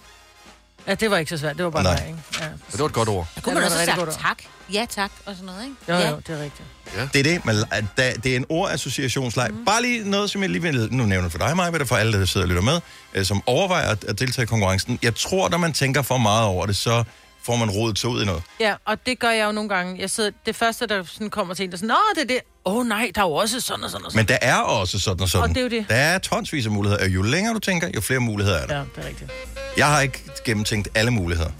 Ja, 0.87 0.94
det 0.94 1.11
var 1.11 1.16
ikke 1.18 1.28
så 1.31 1.38
svært. 1.38 1.57
Det 1.57 1.64
var 1.64 1.70
bare 1.70 1.83
Nej. 1.83 1.94
nej, 1.94 2.07
ikke? 2.07 2.18
Ja. 2.40 2.44
Det 2.72 2.81
var 2.81 2.87
et 2.87 2.92
godt 2.92 3.09
ord. 3.09 3.26
Der 3.35 3.40
kunne 3.40 3.50
Ja, 3.50 3.54
man 3.54 3.62
det 3.64 3.70
var 3.70 3.76
også 3.81 3.87
sagt 3.92 3.98
godt 3.98 4.18
tak. 4.22 4.38
Ja, 4.72 4.87
tak, 4.90 5.11
og 5.26 5.35
sådan 5.35 5.46
noget, 5.46 5.62
ikke? 5.64 5.76
Jo, 5.88 5.94
ja. 5.94 6.11
jo, 6.11 6.16
det 6.26 6.38
er 6.38 6.42
rigtigt. 6.42 7.12
Det 7.12 7.18
er 7.18 7.22
det, 7.33 7.44
men 7.44 7.57
da, 7.96 8.12
det 8.24 8.33
er 8.33 8.37
en 8.37 8.46
ordassociationsleg. 8.48 9.48
Mm. 9.50 9.64
Bare 9.64 9.83
lige 9.83 10.11
noget, 10.11 10.31
som 10.31 10.42
jeg 10.42 10.50
lige 10.50 10.62
vil, 10.62 10.88
nu 10.92 11.04
nævner 11.07 11.28
for 11.28 11.38
dig, 11.38 11.57
Maja, 11.57 11.70
men 11.70 11.74
det 11.81 11.85
er 11.85 11.88
for 11.88 11.96
alle, 11.96 12.18
der 12.20 12.24
sidder 12.26 12.44
og 12.44 12.48
lytter 12.48 12.62
med, 12.62 12.81
øh, 13.14 13.24
som 13.24 13.42
overvejer 13.46 13.88
at, 13.88 14.04
at 14.04 14.18
deltage 14.18 14.42
i 14.42 14.46
konkurrencen. 14.46 14.98
Jeg 15.02 15.14
tror, 15.14 15.48
når 15.48 15.59
man 15.59 15.72
tænker 15.72 16.02
for 16.02 16.18
meget 16.18 16.44
over 16.44 16.66
det, 16.66 16.76
så 16.76 17.04
får 17.48 17.56
man 17.56 17.70
rodet 17.70 17.98
sig 17.98 18.11
ud 18.11 18.22
i 18.22 18.24
noget. 18.26 18.42
Ja, 18.61 18.74
og 18.84 19.06
det 19.06 19.18
gør 19.18 19.30
jeg 19.30 19.46
jo 19.46 19.52
nogle 19.52 19.68
gange. 19.68 20.00
Jeg 20.00 20.11
sidder, 20.11 20.30
det 20.46 20.56
første, 20.56 20.87
der 20.87 21.04
sådan 21.04 21.30
kommer 21.30 21.54
til 21.54 21.64
en, 21.64 21.70
der 21.70 21.76
er 21.76 21.78
sådan, 21.78 21.88
Nå, 21.88 21.96
det 22.14 22.22
er 22.22 22.26
det. 22.26 22.40
Åh 22.64 22.76
oh, 22.76 22.87
nej, 22.87 23.11
der 23.14 23.20
er 23.20 23.26
jo 23.26 23.32
også 23.32 23.61
sådan 23.61 23.84
og 23.84 23.90
sådan 23.90 24.04
og 24.04 24.12
sådan. 24.12 24.18
Men 24.26 24.28
der 24.28 24.38
er 24.42 24.56
også 24.56 24.98
sådan 24.98 25.22
og 25.22 25.28
sådan. 25.28 25.42
Og 25.42 25.48
det 25.48 25.56
er 25.56 25.62
jo 25.62 25.68
det. 25.68 25.87
Der 25.88 25.94
er 25.94 26.18
tonsvis 26.18 26.66
af 26.66 26.72
muligheder, 26.72 27.04
og 27.04 27.08
jo 27.08 27.22
længere 27.22 27.54
du 27.54 27.58
tænker, 27.58 27.88
jo 27.94 28.00
flere 28.00 28.20
muligheder 28.20 28.58
er 28.58 28.66
der. 28.66 28.76
Ja, 28.76 28.80
det 28.96 29.04
er 29.04 29.08
rigtigt. 29.08 29.30
Jeg 29.76 29.87
har 29.87 30.00
ikke 30.00 30.22
gennemtænkt 30.44 30.88
alle 30.94 31.11
muligheder. 31.11 31.50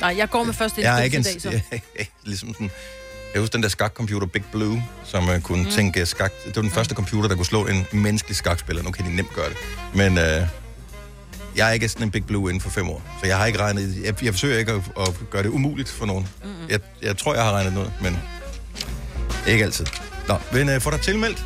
Nej, 0.00 0.14
jeg 0.16 0.30
går 0.30 0.44
med 0.44 0.54
første 0.54 0.82
Jeg 0.82 0.98
er 0.98 1.02
ikke 1.02 1.16
en, 1.16 1.22
dag, 1.22 1.40
så. 1.42 1.60
ligesom 2.24 2.52
sådan, 2.54 2.70
jeg 3.32 3.40
husker 3.40 3.52
den 3.58 3.62
der 3.62 3.68
skakcomputer 3.68 4.26
Big 4.26 4.44
Blue, 4.52 4.84
som 5.04 5.28
uh, 5.28 5.40
kunne 5.40 5.58
Mm. 5.58 5.64
mm. 5.64 5.70
tænke 5.70 6.06
skak. 6.06 6.32
Det 6.46 6.56
var 6.56 6.62
den 6.62 6.70
første 6.70 6.94
computer, 6.94 7.28
der 7.28 7.36
kunne 7.36 7.46
slå 7.46 7.66
en 7.66 7.86
menneskelig 7.92 8.36
skakspiller. 8.36 8.82
Nu 8.82 8.90
kan 8.90 9.04
de 9.04 9.16
nemt 9.16 9.34
gøre 9.34 9.48
det. 9.48 9.56
Men 9.94 10.12
uh, 10.18 10.48
jeg 11.56 11.68
er 11.68 11.72
ikke 11.72 11.88
sådan 11.88 12.06
en 12.06 12.10
Big 12.10 12.26
Blue 12.26 12.50
inden 12.50 12.60
for 12.60 12.70
fem 12.70 12.90
år. 12.90 13.02
Så 13.20 13.26
jeg 13.26 13.38
har 13.38 13.46
ikke 13.46 13.58
regnet... 13.58 14.02
Jeg, 14.04 14.24
jeg 14.24 14.32
forsøger 14.32 14.58
ikke 14.58 14.72
at, 14.72 14.80
at 15.00 15.14
gøre 15.30 15.42
det 15.42 15.48
umuligt 15.48 15.88
for 15.88 16.06
nogen. 16.06 16.28
Mm. 16.44 16.50
Jeg, 16.68 16.80
jeg 17.02 17.16
tror, 17.16 17.34
jeg 17.34 17.44
har 17.44 17.52
regnet 17.52 17.72
noget, 17.72 17.92
men 18.02 18.18
ikke 19.46 19.64
altid. 19.64 19.86
Nå, 20.28 20.34
men 20.52 20.68
uh, 20.68 20.82
får 20.82 20.90
dig 20.90 21.00
tilmeldt? 21.00 21.44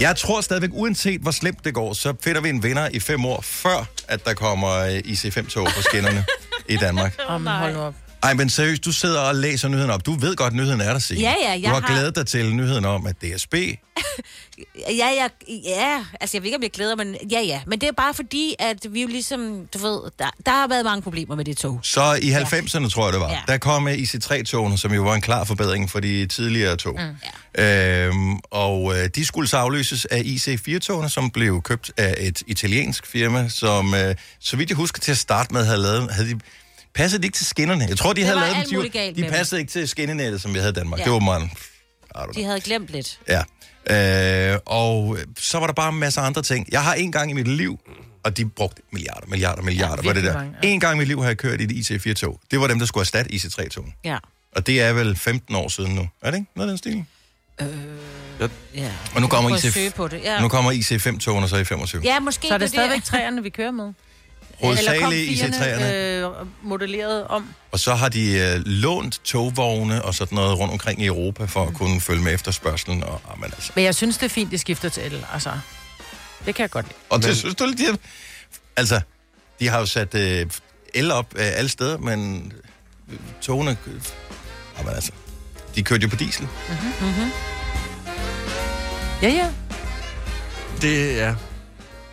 Jeg 0.00 0.16
tror 0.16 0.40
stadigvæk, 0.40 0.70
uanset 0.72 1.20
hvor 1.20 1.30
slemt 1.30 1.64
det 1.64 1.74
går, 1.74 1.92
så 1.92 2.14
finder 2.20 2.40
vi 2.40 2.48
en 2.48 2.62
vinder 2.62 2.88
i 2.88 3.00
fem 3.00 3.24
år, 3.24 3.40
før 3.40 3.88
at 4.08 4.24
der 4.24 4.34
kommer 4.34 4.68
uh, 4.68 4.98
IC5-tog 4.98 5.66
på 5.76 5.82
skinnerne 5.82 6.24
i 6.74 6.76
Danmark. 6.76 7.18
Åh, 7.28 7.34
oh, 7.34 7.46
hold 7.46 7.74
nu 7.74 7.80
op. 7.80 7.94
Ej, 8.22 8.34
men 8.34 8.50
seriøst, 8.50 8.84
du 8.84 8.92
sidder 8.92 9.20
og 9.20 9.34
læser 9.34 9.68
nyheden 9.68 9.90
op. 9.90 10.06
Du 10.06 10.12
ved 10.14 10.36
godt, 10.36 10.54
nyheden 10.54 10.80
er 10.80 10.92
der, 10.92 10.98
Signe. 10.98 11.22
Ja, 11.22 11.34
ja, 11.42 11.50
jeg 11.50 11.62
Du 11.62 11.68
har, 11.68 11.80
har- 11.80 11.92
glædet 11.94 12.16
dig 12.16 12.26
til 12.26 12.54
nyheden 12.54 12.84
om, 12.84 13.06
at 13.06 13.16
DSB... 13.22 13.54
Ja, 14.88 15.08
ja, 15.10 15.28
ja, 15.66 16.04
altså 16.20 16.36
jeg 16.36 16.42
ved 16.42 16.46
ikke, 16.46 16.56
om 16.56 16.62
jeg 16.62 16.70
glæder 16.70 16.96
men 16.96 17.16
ja, 17.30 17.40
ja. 17.40 17.60
Men 17.66 17.80
det 17.80 17.88
er 17.88 17.92
bare 17.92 18.14
fordi, 18.14 18.54
at 18.58 18.76
vi 18.90 19.02
jo 19.02 19.08
ligesom, 19.08 19.66
du 19.74 19.78
ved, 19.78 20.00
der, 20.18 20.30
der 20.46 20.52
har 20.52 20.68
været 20.68 20.84
mange 20.84 21.02
problemer 21.02 21.34
med 21.36 21.44
det 21.44 21.56
tog. 21.56 21.80
Så 21.82 22.18
i 22.22 22.30
90'erne, 22.32 22.88
tror 22.88 23.04
jeg 23.06 23.12
det 23.12 23.20
var, 23.20 23.30
Ja. 23.30 23.38
der 23.48 23.58
kom 23.58 23.88
IC3-togene, 23.88 24.78
som 24.78 24.92
jo 24.94 25.02
var 25.02 25.14
en 25.14 25.20
klar 25.20 25.44
forbedring 25.44 25.90
for 25.90 26.00
de 26.00 26.26
tidligere 26.26 26.76
tog. 26.76 26.98
Mm. 27.54 27.62
Øhm, 27.64 28.38
og 28.50 28.94
øh, 28.98 29.08
de 29.14 29.24
skulle 29.26 29.48
så 29.48 29.56
afløses 29.56 30.04
af 30.04 30.20
IC4-togene, 30.22 31.08
som 31.08 31.30
blev 31.30 31.62
købt 31.62 31.90
af 31.96 32.14
et 32.18 32.42
italiensk 32.46 33.06
firma, 33.06 33.48
som, 33.48 33.94
øh, 33.94 34.14
så 34.40 34.56
vidt 34.56 34.70
jeg 34.70 34.76
husker 34.76 35.00
til 35.00 35.10
at 35.12 35.18
starte 35.18 35.52
med, 35.54 35.64
havde 35.64 35.78
lavet... 35.82 36.10
Havde 36.12 36.30
de, 36.34 36.38
passede 36.94 37.22
de 37.22 37.26
ikke 37.26 37.36
til 37.36 37.46
skinnerne? 37.46 37.86
Jeg 37.88 37.98
tror, 37.98 38.12
de 38.12 38.20
Det 38.20 38.26
havde 38.28 38.40
lavet 38.40 38.70
dem. 38.70 38.82
De, 38.92 39.12
de 39.14 39.22
dem. 39.22 39.30
passede 39.30 39.60
ikke 39.60 39.72
til 39.72 39.88
skinnenettet, 39.88 40.42
som 40.42 40.54
vi 40.54 40.58
havde 40.58 40.70
i 40.70 40.74
Danmark. 40.74 41.00
Ja. 41.00 41.04
Det 41.04 41.12
var 41.12 41.18
man... 41.18 41.50
De 42.34 42.44
havde 42.44 42.60
glemt 42.60 42.88
lidt. 42.88 43.20
Ja. 43.28 43.42
Øh, 44.52 44.58
og 44.66 45.18
så 45.38 45.58
var 45.58 45.66
der 45.66 45.74
bare 45.74 45.88
en 45.92 45.98
masse 45.98 46.20
andre 46.20 46.42
ting. 46.42 46.66
Jeg 46.72 46.82
har 46.84 46.94
en 46.94 47.12
gang 47.12 47.30
i 47.30 47.34
mit 47.34 47.48
liv, 47.48 47.78
og 48.24 48.36
de 48.36 48.48
brugte 48.48 48.82
milliarder, 48.92 49.26
milliarder, 49.26 49.62
milliarder, 49.62 50.02
ja, 50.02 50.08
var 50.08 50.14
det 50.14 50.24
der. 50.24 50.34
mange, 50.34 50.54
ja. 50.62 50.68
En 50.68 50.80
gang 50.80 50.96
i 50.96 50.98
mit 50.98 51.08
liv 51.08 51.20
har 51.20 51.28
jeg 51.28 51.36
kørt 51.38 51.60
i 51.60 51.64
et 51.64 51.90
IC4-tog. 51.90 52.40
Det 52.50 52.60
var 52.60 52.66
dem, 52.66 52.78
der 52.78 52.86
skulle 52.86 53.02
erstatte 53.02 53.32
IC3-tog. 53.34 53.86
Ja. 54.04 54.18
Og 54.56 54.66
det 54.66 54.80
er 54.82 54.92
vel 54.92 55.16
15 55.16 55.54
år 55.54 55.68
siden 55.68 55.94
nu. 55.94 56.08
Er 56.22 56.30
det 56.30 56.38
ikke 56.38 56.50
noget 56.56 56.68
af 56.68 56.72
den 56.72 56.78
stil? 56.78 57.04
Ja. 58.74 58.90
Og 59.14 59.20
nu 59.20 59.26
kommer, 59.26 59.56
IC... 59.56 59.92
på 59.94 60.08
det, 60.08 60.20
ja. 60.24 60.40
nu 60.40 60.48
kommer 60.48 60.72
IC5-togene 60.72 61.48
så 61.48 61.56
i 61.56 61.64
25. 61.64 62.02
Ja, 62.04 62.20
måske 62.20 62.46
Så 62.48 62.54
er 62.54 62.58
det 62.58 62.60
det 62.60 62.70
stadigvæk 62.70 63.04
træerne, 63.04 63.42
vi 63.42 63.50
kører 63.50 63.70
med? 63.70 63.92
Hovedsageligt 64.62 65.42
IC3'erne. 65.42 65.84
øh, 65.84 66.30
modelleret 66.62 67.26
om? 67.26 67.48
Og 67.72 67.78
så 67.78 67.94
har 67.94 68.08
de 68.08 68.38
øh, 68.38 68.62
lånt 68.66 69.20
togvogne 69.24 70.04
og 70.04 70.14
sådan 70.14 70.36
noget 70.36 70.58
rundt 70.58 70.72
omkring 70.72 71.02
i 71.02 71.06
Europa 71.06 71.44
for 71.44 71.66
at 71.66 71.74
kunne 71.74 72.00
følge 72.00 72.22
med 72.22 72.34
efterspørgselen. 72.34 73.04
Og, 73.04 73.20
ah, 73.30 73.40
men 73.40 73.44
altså. 73.44 73.72
Men 73.74 73.84
jeg 73.84 73.94
synes, 73.94 74.18
det 74.18 74.24
er 74.24 74.30
fint, 74.30 74.50
de 74.50 74.58
skifter 74.58 74.88
til 74.88 75.02
el. 75.02 75.24
Altså, 75.32 75.50
det 76.46 76.54
kan 76.54 76.62
jeg 76.62 76.70
godt 76.70 76.86
lide. 76.86 76.96
og 77.10 77.22
det 77.22 77.36
synes 77.36 77.54
du, 77.54 77.72
de 77.72 77.84
har... 77.84 77.96
Altså, 78.76 79.00
de 79.60 79.68
har 79.68 79.78
jo 79.78 79.86
sat 79.86 80.14
øh, 80.14 80.46
el 80.94 81.10
op 81.10 81.26
øh, 81.36 81.46
alle 81.54 81.68
steder, 81.68 81.98
men 81.98 82.52
øh, 83.12 83.18
togene... 83.40 83.76
Øh, 83.86 84.00
ah, 84.78 84.84
men 84.84 84.94
altså, 84.94 85.12
de 85.74 85.82
kørte 85.82 86.02
jo 86.02 86.08
på 86.08 86.16
diesel. 86.16 86.48
Mm-hmm. 86.68 87.30
Ja, 89.22 89.28
ja. 89.28 89.50
Det 90.82 91.20
er... 91.20 91.34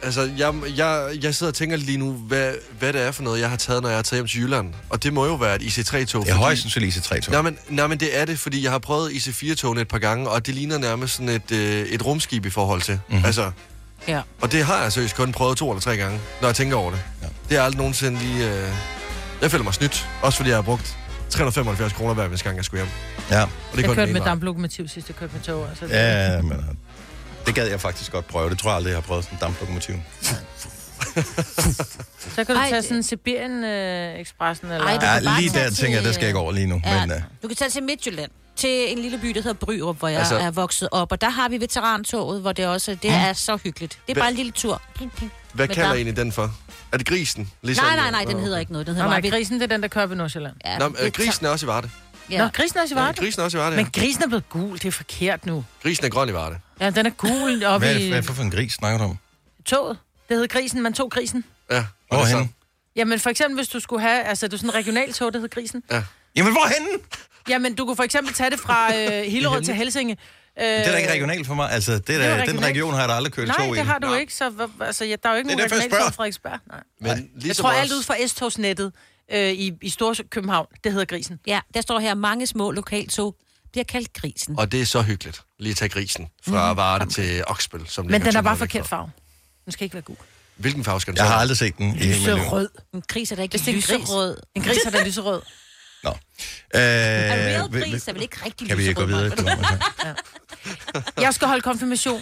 Altså, 0.04 0.30
jeg, 0.38 0.54
jeg, 0.78 1.10
jeg 1.24 1.36
sidder 1.36 1.52
og 1.52 1.56
tænker 1.56 1.78
lige 1.78 1.98
nu, 1.98 2.12
hvad, 2.14 2.54
hvad 2.80 2.94
det 2.94 3.02
er 3.02 3.12
for 3.12 3.24
noget, 3.24 3.40
jeg 3.42 3.50
har 3.50 3.58
taget, 3.58 3.82
når 3.82 3.90
jeg 3.90 3.98
har 3.98 4.04
taget 4.04 4.20
hjem 4.20 4.28
til 4.28 4.42
Jylland. 4.42 4.74
Og 4.90 5.04
det 5.04 5.14
må 5.14 5.26
jo 5.26 5.34
være 5.36 5.56
et 5.56 5.62
IC3-tog. 5.62 6.26
Det 6.26 6.32
er 6.32 6.36
højst 6.36 6.62
sandsynligt 6.62 6.98
IC3-tog. 6.98 7.32
Nej 7.32 7.42
men, 7.42 7.58
nej, 7.70 7.88
men 7.88 8.00
det 8.00 8.20
er 8.20 8.26
det, 8.26 8.40
fordi 8.40 8.64
jeg 8.64 8.72
har 8.72 8.80
prøvet 8.80 9.10
IC4-togene 9.12 9.82
et 9.82 9.88
par 9.88 9.98
gange, 10.00 10.30
og 10.30 10.46
det 10.46 10.56
ligner 10.56 10.78
nærmest 10.78 11.14
sådan 11.16 11.30
et, 11.30 11.52
øh, 11.52 11.86
et 11.88 12.06
rumskib 12.06 12.46
i 12.46 12.50
forhold 12.50 12.82
til. 12.82 12.94
Mhm. 12.94 13.04
Mm-hmm. 13.10 13.26
Altså, 13.26 13.52
Ja. 14.08 14.22
og 14.42 14.52
det 14.52 14.64
har 14.66 14.82
jeg 14.84 14.92
seriøst 14.94 15.16
kun 15.16 15.32
prøvet 15.32 15.58
to 15.58 15.70
eller 15.72 15.82
tre 15.82 15.98
gange, 15.98 16.20
når 16.42 16.48
jeg 16.48 16.56
tænker 16.56 16.76
over 16.78 16.92
det. 16.92 17.00
Ja. 17.22 17.28
Det 17.50 17.58
er 17.58 17.62
aldrig 17.62 17.78
nogensinde 17.78 18.20
lige... 18.20 18.50
Øh... 18.54 18.70
Jeg 19.42 19.52
føler 19.52 19.64
mig 19.64 19.74
snydt, 19.74 20.08
også 20.22 20.38
fordi 20.38 20.50
jeg 20.50 20.58
har 20.58 20.62
brugt 20.62 20.98
375 21.30 21.94
kroner 21.94 22.14
hver, 22.14 22.28
hvis 22.28 22.44
gang 22.44 22.58
jeg 22.58 22.66
skulle 22.66 22.84
hjem. 22.84 22.90
Ja. 23.32 23.42
Og 23.44 23.50
det 23.72 23.84
er 23.84 23.88
Jeg 23.88 23.96
kørte 23.96 24.06
den 24.08 24.14
med 24.14 24.22
damplokomotiv 24.22 24.88
sidst, 24.88 25.08
jeg 25.10 25.16
kørte 25.16 25.34
med 25.34 25.42
tog. 25.42 25.70
Altså, 25.70 25.86
det- 25.86 25.92
Ja, 25.94 26.42
men 26.42 26.58
det 27.46 27.56
gad 27.56 27.68
jeg 27.68 27.82
faktisk 27.82 28.12
godt 28.12 28.28
prøve. 28.28 28.50
Det 28.50 28.60
tror 28.60 28.70
jeg 28.70 28.76
aldrig, 28.76 28.90
jeg 28.92 28.98
har 28.98 29.02
prøvet 29.02 29.24
sådan 29.24 29.36
en 29.38 29.42
damplokomotiv. 29.42 29.96
Så 32.36 32.36
kan 32.36 32.46
du 32.46 32.54
Ej, 32.62 32.70
tage 32.70 32.82
sådan 32.84 33.04
Sibirien-expressen, 33.04 34.72
eller... 34.72 34.88
Ej, 34.88 34.98
du 34.98 35.06
Ja, 35.06 35.14
kan 35.14 35.24
bare 35.26 35.42
lige 35.42 35.50
tage 35.50 35.66
der 35.66 35.72
tænker 35.72 35.98
jeg, 35.98 36.06
der 36.06 36.12
skal 36.12 36.22
jeg 36.22 36.30
ikke 36.30 36.40
over 36.40 36.52
lige 36.52 36.68
nu. 36.68 36.82
Ja, 36.86 37.06
Men, 37.06 37.12
øh, 37.16 37.22
du 37.44 37.48
kan 37.48 37.58
tage 37.58 37.70
til 37.70 37.84
Midtjylland, 37.84 38.32
til 38.56 38.92
en 38.92 39.00
lille 39.00 39.18
by, 39.18 39.28
der 39.28 39.34
hedder 39.42 39.54
Bryrup, 39.54 40.00
hvor 40.00 40.08
jeg 40.08 40.20
Altså- 40.20 40.36
altså... 40.36 40.48
er 40.48 40.52
vokset 40.52 40.90
op. 40.92 41.12
Og 41.12 41.22
der 41.22 41.30
har 41.30 41.50
vi 41.50 41.60
veterantoget, 41.62 42.42
hvor 42.42 42.52
det 42.52 42.68
også 42.68 42.98
det 43.04 43.12
er 43.12 43.34
så 43.34 43.58
hyggeligt. 43.64 43.92
Det 43.92 44.12
er 44.12 44.14
Hvad- 44.14 44.22
bare 44.22 44.30
en 44.30 44.36
lille 44.36 44.52
tur. 44.52 44.82
Pling, 44.96 45.12
pling. 45.12 45.32
Hvad 45.54 45.68
Med 45.68 45.76
kalder 45.76 45.88
damp. 45.90 45.96
I 45.98 46.02
egentlig 46.02 46.18
den 46.18 46.32
for? 46.32 46.54
Er 46.92 46.98
det 46.98 47.08
grisen? 47.08 47.52
Ligesom, 47.62 47.86
Nej, 47.86 47.96
nej, 47.96 48.12
nej, 48.12 48.24
den 48.24 48.36
Nå, 48.36 48.42
hedder 48.42 48.60
ikke 48.60 48.72
noget. 48.72 48.88
Den 48.88 48.94
Nå, 48.94 48.98
hedder 48.98 49.10
nej, 49.10 49.22
bare 49.22 49.32
grisen, 49.32 49.56
det 49.56 49.64
er 49.64 49.68
den, 49.68 49.82
der 49.82 49.88
kører 49.88 50.06
ved 50.06 50.16
Nordsjælland. 50.16 50.56
Ja, 50.66 50.78
Nå, 50.78 50.88
men, 50.90 50.98
øh, 51.02 51.12
grisen 51.12 51.46
er 51.46 51.50
også 51.50 51.66
i 51.66 51.68
Varde. 51.68 51.90
Ja. 52.32 52.38
Nå, 52.38 52.48
grisen 52.54 52.78
er 52.78 52.82
også 52.82 52.96
i 52.96 52.98
Ja, 52.98 53.04
Varde? 53.04 53.18
grisen 53.20 53.40
er 53.42 53.46
også 53.46 53.58
i 53.58 53.62
Varde, 53.62 53.76
ja. 53.76 53.82
Men 53.82 53.92
grisen 53.92 54.24
er 54.24 54.28
blevet 54.28 54.50
gul, 54.50 54.74
det 54.78 54.86
er 54.86 54.92
forkert 54.92 55.46
nu. 55.46 55.66
Grisen 55.84 56.06
er 56.06 56.10
grøn 56.10 56.30
i 56.30 56.34
Varde. 56.34 56.56
Ja, 56.80 56.90
den 56.90 57.06
er 57.06 57.10
gul 57.10 57.64
oppe 57.64 57.88
hvad, 57.88 58.00
i 58.00 58.10
hvad 58.10 58.24
for 58.24 58.44
en 58.44 58.52
gris 58.52 58.74
snakker 58.74 58.98
du 58.98 59.04
om? 59.04 59.18
toget. 59.66 59.98
Det 60.30 60.38
hed 60.38 60.48
grisen, 60.48 60.82
man 60.82 60.94
tog 60.94 61.12
grisen. 61.12 61.44
Ja, 61.72 61.86
Hvorhen? 62.08 62.54
Jamen 62.96 63.20
for 63.20 63.30
eksempel, 63.30 63.56
hvis 63.56 63.68
du 63.68 63.80
skulle 63.80 64.02
have, 64.02 64.24
altså 64.24 64.48
det 64.48 64.54
er 64.54 64.58
sådan 64.58 64.70
en 64.70 64.76
regionaltog, 64.76 65.34
der 65.34 65.40
hed 65.40 65.50
grisen. 65.50 65.84
Ja. 65.92 66.04
Jamen, 66.36 66.52
hvorhen? 66.54 66.88
Jamen, 67.50 67.76
du 67.76 67.86
kunne 67.86 67.96
for 67.96 68.04
eksempel 68.04 68.34
tage 68.34 68.50
det 68.50 68.60
fra 68.60 68.96
øh, 68.98 69.24
Hillerød 69.24 69.62
til 69.62 69.74
Helsinge. 69.76 70.18
Øh, 70.60 70.66
Det 70.66 70.88
er 70.88 70.92
da 70.92 70.98
ikke 70.98 71.12
regionalt 71.12 71.48
for 71.48 71.54
mig. 71.54 71.72
Altså, 71.72 71.92
det 71.92 72.00
er 72.00 72.18
det 72.18 72.26
er 72.28 72.32
den 72.32 72.42
regionalt. 72.42 72.66
region 72.66 72.94
har 72.94 73.00
jeg 73.00 73.10
da 73.10 73.14
aldrig 73.14 73.34
kørt 73.34 73.46
i 73.46 73.48
Nej, 73.48 73.58
tog 73.66 73.76
i. 73.76 73.78
det 73.80 73.86
har 73.86 74.00
du 74.00 74.14
ikke, 74.14 74.34
så 74.36 74.50
hvor- 74.50 74.70
altså, 74.86 75.06
ja, 75.06 75.16
der 75.24 75.30
er 75.30 75.34
jo 75.34 75.38
ikke 75.38 75.48
Det 75.48 75.54
er 75.54 75.58
nogen 75.58 75.70
derfor, 75.70 75.76
jeg 75.76 75.84
regionaltog 75.86 75.98
spørger. 75.98 76.12
fra 76.12 76.16
Frederiksberg. 76.24 76.60
Nej. 76.68 76.80
Men 77.00 77.10
Jeg 77.36 77.44
ligesom 77.44 77.64
tror 77.64 77.72
alt 77.72 77.92
ud 77.92 78.04
fra 78.04 78.16
S-togsnettet 78.28 78.92
øh, 79.34 79.52
i, 79.52 79.74
i 79.82 79.90
Storkøbenhavn, 79.90 80.68
det 80.84 80.92
hedder 80.92 81.06
grisen. 81.06 81.40
Ja, 81.48 81.60
der 81.74 81.82
står 81.82 82.00
her, 82.00 82.14
mange 82.14 82.48
små 82.48 82.72
lokaltog 82.72 83.36
bliver 83.72 83.84
kaldt 83.86 84.14
grisen. 84.14 84.60
Og 84.60 84.72
det 84.72 84.82
er 84.82 84.86
så 84.86 85.02
hyggeligt. 85.02 85.42
Lige 85.60 85.72
at 85.72 85.78
tage 85.78 85.90
grisen 85.90 86.28
fra 86.48 86.68
Mhm. 86.74 86.78
Varde 86.78 87.10
til 87.10 87.44
Oksbøl. 87.48 87.88
Som 87.88 88.06
Men 88.06 88.14
den 88.14 88.22
er 88.22 88.26
200 88.32 88.44
bare 88.44 88.58
forkert 88.58 88.88
farve. 88.88 89.12
Den 89.66 89.72
skal 89.74 89.84
ikke 89.84 89.94
være 89.94 90.02
gul. 90.04 90.16
Hvilken 90.56 90.84
farve 90.84 91.02
skal 91.02 91.14
den 91.14 91.18
Jeg 91.18 91.26
så 91.28 91.32
har 91.34 91.40
aldrig 91.40 91.58
set 91.58 91.78
den. 91.78 91.96
Lyserød. 91.96 92.70
En 92.94 93.04
gris 93.08 93.32
er 93.32 93.36
da 93.36 93.42
ikke 93.42 93.54
Hvis 93.54 93.62
det 93.62 93.68
er 93.72 93.76
en 93.76 93.82
gris. 93.82 94.02
lyserød. 94.02 94.38
En 94.56 94.62
gris 94.64 94.78
er 94.86 94.90
da 94.90 95.04
lyserød. 95.04 95.42
Nå. 96.04 96.10
En 96.10 96.16
Øh, 96.16 96.82
real 96.82 97.72
vil- 97.72 97.82
gris 97.92 98.08
er 98.08 98.14
vel 98.14 98.22
ikke 98.22 98.46
rigtig 98.46 98.68
Kan 98.68 98.78
vi 98.78 98.82
lyserød? 98.82 98.96
gå 98.96 99.06
videre? 99.06 99.24
Altså? 99.24 100.24
Jeg 101.22 101.34
skal 101.34 101.48
holde 101.48 101.62
konfirmation 101.62 102.22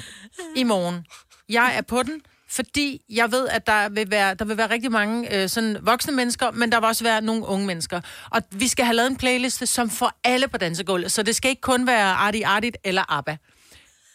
i 0.55 0.63
morgen. 0.63 1.05
Jeg 1.49 1.73
er 1.77 1.81
på 1.81 2.03
den, 2.03 2.21
fordi 2.49 3.01
jeg 3.09 3.31
ved, 3.31 3.47
at 3.47 3.67
der 3.67 3.89
vil 3.89 4.11
være, 4.11 4.33
der 4.33 4.45
vil 4.45 4.57
være 4.57 4.69
rigtig 4.69 4.91
mange 4.91 5.35
øh, 5.35 5.49
sådan 5.49 5.77
voksne 5.81 6.13
mennesker, 6.13 6.51
men 6.51 6.71
der 6.71 6.79
vil 6.79 6.87
også 6.87 7.03
være 7.03 7.21
nogle 7.21 7.45
unge 7.45 7.67
mennesker. 7.67 8.01
Og 8.29 8.41
vi 8.51 8.67
skal 8.67 8.85
have 8.85 8.95
lavet 8.95 9.09
en 9.09 9.17
playliste, 9.17 9.65
som 9.65 9.89
får 9.89 10.19
alle 10.23 10.47
på 10.47 10.57
dansegulvet, 10.57 11.11
så 11.11 11.23
det 11.23 11.35
skal 11.35 11.49
ikke 11.49 11.61
kun 11.61 11.87
være 11.87 12.13
Arti 12.13 12.41
Artit 12.41 12.77
eller 12.83 13.11
ABBA. 13.11 13.37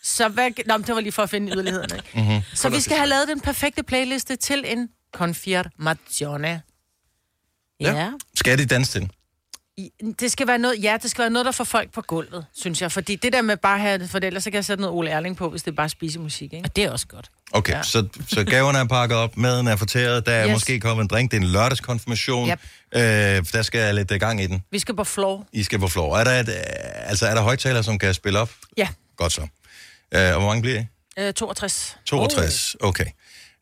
Så 0.02 0.28
hvad... 0.28 0.50
Nå, 0.66 0.76
men 0.76 0.86
det 0.86 0.94
var 0.94 1.00
lige 1.00 1.12
for 1.12 1.22
at 1.22 1.30
finde 1.30 1.52
yderlighederne. 1.52 1.96
ikke? 1.96 2.10
Mm-hmm. 2.14 2.42
Så 2.54 2.68
vi 2.68 2.80
skal 2.80 2.96
have 2.96 3.08
lavet 3.08 3.28
den 3.28 3.40
perfekte 3.40 3.82
playliste 3.82 4.36
til 4.36 4.64
en 4.66 4.88
confirmazione. 5.14 6.62
Ja. 7.80 8.10
Skal 8.36 8.58
de 8.58 8.66
danse 8.66 8.92
til 8.92 9.10
Det 10.20 10.32
skal 10.32 10.46
være 10.46 10.58
noget, 10.58 10.82
ja, 10.82 10.96
det 11.02 11.10
skal 11.10 11.22
være 11.22 11.30
noget, 11.30 11.46
der 11.46 11.52
får 11.52 11.64
folk 11.64 11.92
på 11.92 12.00
gulvet, 12.02 12.46
synes 12.54 12.82
jeg. 12.82 12.92
Fordi 12.92 13.16
det 13.16 13.32
der 13.32 13.42
med 13.42 13.56
bare 13.56 13.74
at 13.74 13.80
have 13.80 13.98
det, 13.98 14.10
for 14.10 14.18
ellers 14.22 14.44
så 14.44 14.50
kan 14.50 14.56
jeg 14.56 14.64
sætte 14.64 14.80
noget 14.80 14.96
Ole 14.96 15.10
Erling 15.10 15.36
på, 15.36 15.50
hvis 15.50 15.62
det 15.62 15.70
er 15.70 15.74
bare 15.74 15.88
spisemusik, 15.88 16.52
ikke? 16.52 16.64
Og 16.68 16.76
det 16.76 16.84
er 16.84 16.90
også 16.90 17.06
godt. 17.06 17.30
Okay, 17.52 17.72
ja. 17.72 17.82
så, 17.82 18.08
så 18.28 18.44
gaverne 18.44 18.78
er 18.78 18.84
pakket 18.84 19.18
op, 19.18 19.36
maden 19.36 19.66
er 19.66 19.76
fortæret, 19.76 20.26
der 20.26 20.32
er 20.32 20.42
Yes. 20.44 20.48
yes. 20.48 20.54
måske 20.54 20.80
kommet 20.80 21.02
en 21.02 21.08
drink, 21.08 21.30
det 21.30 21.36
er 21.36 21.40
en 21.40 21.46
lørdagskonfirmation. 21.46 22.48
Yep. 22.48 22.58
Øh, 22.94 23.00
der 23.52 23.62
skal 23.62 23.94
lidt 23.94 24.10
øh, 24.10 24.20
gang 24.20 24.42
i 24.42 24.46
den. 24.46 24.62
Vi 24.70 24.78
skal 24.78 24.96
på 24.96 25.04
floor. 25.04 25.46
I 25.52 25.62
skal 25.62 25.78
på 25.78 25.88
floor. 25.88 26.16
Er 26.18 26.24
der, 26.24 26.40
et, 26.40 26.48
øh, 26.48 26.54
altså, 27.10 27.26
er 27.26 27.34
der 27.34 27.42
højtaler, 27.42 27.82
som 27.82 27.98
kan 27.98 28.14
spille 28.14 28.38
op? 28.38 28.50
Ja, 28.76 28.88
Godt 29.16 29.32
så. 29.32 29.40
Øh, 30.14 30.20
og 30.34 30.40
hvor 30.40 30.48
mange 30.48 30.62
bliver 30.62 30.80
I? 30.80 30.84
øh, 31.18 31.34
62. 31.34 31.96
62, 32.06 32.76
okay. 32.80 33.06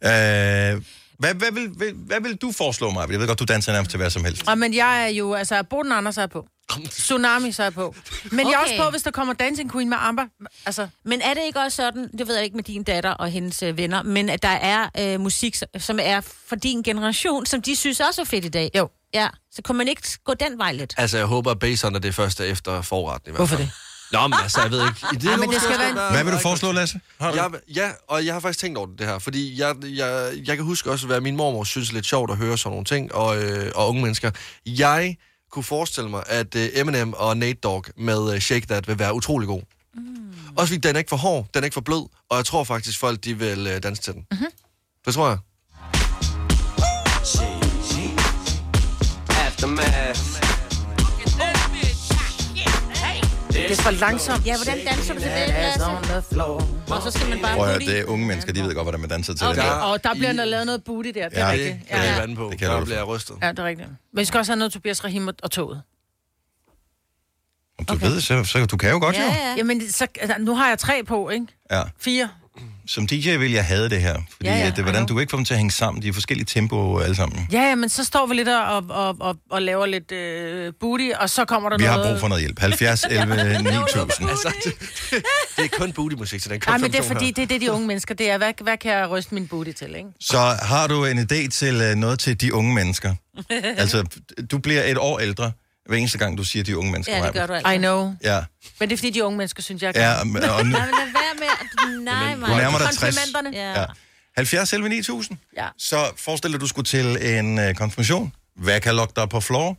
Øh, 0.05 0.82
Hvad, 1.21 1.35
hvad, 1.35 1.53
vil, 1.53 1.68
hvad, 1.68 1.89
hvad 2.07 2.21
vil 2.21 2.37
du 2.37 2.53
foreslå 2.53 2.91
mig? 2.91 3.11
Jeg 3.11 3.21
ved 3.21 3.27
godt, 3.27 3.39
du 3.39 3.45
danser 3.45 3.73
nærmest 3.73 3.91
til 3.91 3.97
hvad 3.99 4.11
som 4.11 4.25
helst. 4.25 4.43
Og, 4.49 4.59
men 4.59 4.75
jeg 4.75 5.03
er 5.05 5.09
jo, 5.09 5.35
altså, 5.35 5.62
Boden 5.62 5.93
Anders 5.93 6.18
er 6.18 6.27
på. 6.27 6.47
Tsunami 6.91 7.53
så 7.53 7.62
er 7.62 7.71
på. 7.71 7.95
Men 8.31 8.41
okay. 8.41 8.51
jeg 8.51 8.55
er 8.55 8.62
også 8.62 8.75
på, 8.85 8.91
hvis 8.91 9.03
der 9.03 9.11
kommer 9.11 9.35
Dancing 9.35 9.73
Queen 9.73 9.89
med 9.89 9.97
Amber. 10.01 10.25
Altså, 10.66 10.89
Men 11.05 11.21
er 11.21 11.35
det 11.35 11.43
ikke 11.47 11.61
også 11.61 11.77
sådan, 11.77 12.09
det 12.18 12.29
ved 12.29 12.35
jeg 12.35 12.45
ikke 12.45 12.57
med 12.57 12.64
din 12.64 12.83
datter 12.83 13.11
og 13.11 13.31
hendes 13.31 13.62
øh, 13.62 13.77
venner, 13.77 14.03
men 14.03 14.29
at 14.29 14.43
der 14.43 14.49
er 14.49 14.89
øh, 14.99 15.21
musik, 15.21 15.57
som- 15.79 15.99
er 16.03 16.21
for 16.49 16.57
din 16.57 16.83
generation, 16.83 17.47
som 17.47 17.62
de 17.62 17.77
synes 17.77 18.01
også 18.01 18.21
er 18.21 18.25
fedt 18.25 18.45
i 18.45 18.49
dag? 18.49 18.71
Jo. 18.77 18.89
Ja, 19.14 19.29
så 19.53 19.62
kunne 19.62 19.79
man 19.79 19.89
ikke 19.89 20.03
gå 20.25 20.35
den 20.35 20.59
vej 20.59 20.73
lidt? 20.73 20.95
Altså, 20.97 21.16
jeg 21.18 21.27
håber, 21.27 21.51
at 21.51 21.59
Bason 21.59 21.95
er 21.95 21.99
det 21.99 22.14
første 22.14 22.47
efter 22.47 22.83
forretten 22.83 23.29
i 23.29 23.31
hvert 23.31 23.39
Hvorfor 23.39 23.57
fald. 23.57 23.68
det? 23.68 23.75
Nå, 24.12 24.26
men 24.26 24.38
altså, 24.42 24.61
jeg 24.61 24.70
ved 24.70 24.80
ikke. 24.80 25.06
Det, 25.11 25.24
Ja, 25.24 25.36
men 25.36 25.50
det 25.50 25.62
skal 25.62 25.78
være 25.78 26.11
Hvad 26.11 26.24
vil 26.24 26.32
du 26.32 26.38
foreslå, 26.38 26.72
Lasse? 26.72 27.00
Har 27.20 27.30
du? 27.30 27.36
Jeg, 27.36 27.50
ja, 27.76 27.90
og 28.08 28.26
jeg 28.26 28.34
har 28.34 28.40
faktisk 28.40 28.61
tænkt 28.61 28.78
over 28.78 28.86
det 28.98 29.06
her, 29.06 29.18
fordi 29.18 29.61
jeg, 29.61 29.76
jeg, 29.82 30.32
jeg 30.46 30.56
kan 30.56 30.64
huske 30.64 30.90
også, 30.90 31.06
hvad 31.06 31.20
min 31.20 31.36
mormor 31.36 31.64
synes 31.64 31.90
er 31.90 31.94
lidt 31.94 32.06
sjovt 32.06 32.30
at 32.30 32.36
høre 32.36 32.58
sådan 32.58 32.70
nogle 32.70 32.84
ting, 32.84 33.14
og, 33.14 33.42
øh, 33.42 33.72
og 33.74 33.88
unge 33.88 34.02
mennesker. 34.02 34.30
Jeg 34.66 35.16
kunne 35.50 35.62
forestille 35.62 36.11
mig, 36.11 36.22
at 36.26 36.54
øh, 36.54 36.68
Eminem 36.74 37.12
og 37.12 37.36
Nate 37.36 37.58
Dogg 37.62 37.84
med 37.96 38.34
øh, 38.34 38.40
Shake 38.40 38.66
That 38.66 38.88
vil 38.88 38.98
være 38.98 39.14
utrolig 39.14 39.48
god. 39.48 39.62
Mm. 39.94 40.00
Også 40.56 40.74
fordi 40.74 40.88
den 40.88 40.96
er 40.96 40.98
ikke 40.98 41.08
for 41.08 41.16
hård, 41.16 41.46
den 41.54 41.62
er 41.62 41.64
ikke 41.64 41.74
for 41.74 41.80
blød, 41.80 42.06
og 42.28 42.36
jeg 42.36 42.44
tror 42.44 42.64
faktisk, 42.64 42.98
folk 42.98 43.24
de 43.24 43.38
vil 43.38 43.66
øh, 43.66 43.82
danse 43.82 44.02
til 44.02 44.12
den. 44.12 44.26
Mm-hmm. 44.30 44.46
Det 45.06 45.14
tror 45.14 45.28
jeg. 45.28 45.38
For 53.85 53.91
langsomt. 53.91 54.47
Ja, 54.47 54.57
hvordan 54.57 54.78
danser 54.87 55.14
du 55.14 55.20
til 55.20 55.31
det, 55.31 55.49
Lasse? 55.49 55.85
Og 56.95 57.03
så 57.03 57.11
skal 57.11 57.28
man 57.28 57.39
bare 57.43 57.55
Prøv 57.57 57.64
at 57.64 57.70
høre, 57.70 57.78
det 57.78 57.99
er 58.01 58.05
unge 58.05 58.26
mennesker, 58.26 58.53
de 58.53 58.62
ved 58.62 58.74
godt, 58.74 58.85
hvordan 58.85 59.01
man 59.01 59.11
danser 59.11 59.35
til 59.35 59.47
Okay, 59.47 59.57
det 59.57 59.64
der. 59.64 59.70
og 59.72 60.05
der 60.05 60.14
bliver 60.14 60.33
der 60.33 60.45
lavet 60.45 60.66
noget 60.66 60.85
booty 60.85 61.09
der, 61.14 61.28
det 61.28 61.39
er 61.39 61.47
Ja, 61.47 61.53
rigtigt. 61.53 61.74
det 61.74 61.87
Ja, 61.91 61.95
kan 61.97 62.05
ja. 62.05 62.11
jeg 62.12 62.20
vand 62.20 62.37
på. 62.37 62.49
Det 62.51 62.59
kan 62.59 62.68
Der 62.70 62.85
bliver 62.85 63.03
rystet. 63.05 63.37
ja, 63.43 63.49
det 63.51 63.59
er 63.59 63.64
rigtigt. 63.64 63.89
Men 63.89 64.20
vi 64.20 64.24
skal 64.24 64.39
også 64.39 64.53
have 64.53 64.59
noget 64.59 64.72
Tobias 64.72 65.05
Rahim 65.05 65.28
og, 65.28 65.35
og 65.43 65.51
toget. 65.51 65.83
Om 67.78 67.85
du 67.87 67.95
ved, 67.95 68.20
så, 68.20 68.45
så 68.45 68.66
du 68.66 68.76
kan 68.76 68.91
jo 68.91 68.99
godt 68.99 69.16
jo. 69.16 69.22
Jamen, 69.57 69.91
så, 69.91 70.07
altså, 70.20 70.37
nu 70.39 70.55
har 70.57 70.68
jeg 70.68 70.78
tre 70.78 71.03
på, 71.07 71.28
ikke? 71.28 71.47
Ja. 71.70 71.83
Fire. 71.99 72.28
Som 72.91 73.07
DJ 73.07 73.36
vil 73.36 73.53
jeg 73.53 73.64
have 73.64 73.88
det 73.88 74.01
her. 74.01 74.14
Fordi 74.14 74.49
Ja, 74.49 74.57
ja, 74.57 74.66
at 74.66 74.76
det, 74.76 74.84
hvordan, 74.84 75.07
du 75.07 75.18
ikke 75.18 75.30
få 75.30 75.36
dem 75.36 75.45
til 75.45 75.55
at 75.55 75.59
hænge 75.59 75.70
sammen. 75.70 76.03
De 76.03 76.09
er 76.09 76.12
forskellige 76.12 76.47
tempoer 76.47 77.03
alle 77.03 77.16
sammen. 77.16 77.49
Ja, 77.53 77.62
ja, 77.62 77.74
men 77.74 77.88
så 77.88 78.05
står 78.05 78.26
vi 78.26 78.34
lidt 78.34 78.49
og, 78.49 78.84
og, 78.88 79.16
og, 79.20 79.36
og 79.51 79.62
laver 79.62 79.86
lidt 79.86 80.12
øh, 80.12 80.72
booty, 80.80 81.11
og 81.20 81.30
så 81.30 81.45
kommer 81.45 81.68
der 81.68 81.78
Vi 81.78 81.84
noget... 81.84 82.05
har 82.05 82.11
brug 82.11 82.20
for 82.20 82.28
noget 82.28 82.43
hjælp. 82.43 82.59
70, 82.59 83.05
11, 83.11 83.62
9000. 83.62 84.30
Altså, 84.30 84.55
det, 84.64 84.74
det 85.57 85.64
er 85.64 85.78
kun 85.78 85.93
booty-musik, 85.93 86.41
så 86.41 86.49
den 86.49 86.61
kan 86.61 86.70
Nej, 86.70 86.78
men 86.78 86.93
det 86.93 86.99
er 86.99 87.03
fordi, 87.03 87.30
det 87.30 87.43
er 87.43 87.47
det, 87.47 87.61
de 87.61 87.72
unge 87.72 87.86
mennesker, 87.86 88.14
det 88.14 88.30
er, 88.30 88.38
hvad, 88.38 88.53
hvad 88.62 88.76
kan 88.76 88.93
jeg 88.93 89.11
ryste 89.11 89.34
min 89.34 89.49
booty 89.49 89.72
til, 89.72 89.95
ikke? 89.97 90.09
Så 90.20 90.38
har 90.62 90.86
du 90.86 91.05
en 91.05 91.18
idé 91.18 91.49
til 91.49 91.80
øh, 91.80 91.95
noget 91.95 92.18
til 92.18 92.41
de 92.41 92.55
unge 92.55 92.74
mennesker? 92.74 93.14
altså, 93.82 94.05
du 94.51 94.59
bliver 94.59 94.82
et 94.84 94.99
år 94.99 95.18
ældre, 95.18 95.53
hver 95.87 95.97
eneste 95.97 96.18
gang, 96.18 96.39
du 96.39 96.45
siger 96.45 96.64
de 96.64 96.78
unge 96.78 96.93
mennesker. 96.93 97.16
Ja, 97.16 97.26
det 97.26 97.33
gør 97.33 97.47
du 97.47 97.53
altså. 97.53 97.70
I 97.72 97.78
know. 97.78 98.14
Ja, 98.24 98.45
Men 98.81 98.89
det 98.89 98.95
er 98.95 98.99
fordi, 98.99 99.11
de 99.11 99.24
unge 99.24 99.37
mennesker 99.39 99.62
synes, 99.62 99.83
jeg 99.83 99.95
kan. 99.95 100.03
ja 100.03 100.12
og, 100.14 100.20
og, 100.20 100.26
Nej, 100.26 100.62
men 100.62 100.72
lad 100.72 100.87
være 100.97 101.35
med 101.39 101.47
at... 101.61 101.66
Nej, 102.05 102.35
du 102.35 102.57
nærmer 102.57 102.78
dig 102.78 102.87
60. 102.87 103.01
Komplimenterne. 103.01 103.51
Ja. 103.53 103.81
Ja. 103.81 103.87
70 104.37 104.72
11 104.72 104.89
9000. 104.89 105.39
Ja. 105.57 105.68
Så 105.78 106.11
forestil 106.16 106.51
dig, 106.51 106.55
at 106.55 106.61
du 106.61 106.66
skulle 106.66 106.87
til 106.87 107.37
en 107.39 107.59
uh, 107.59 107.74
konfirmation. 107.74 108.33
Hvad 108.57 108.81
kan 108.81 108.95
lokke 108.95 109.12
dig 109.16 109.28
på 109.28 109.41
floor? 109.41 109.76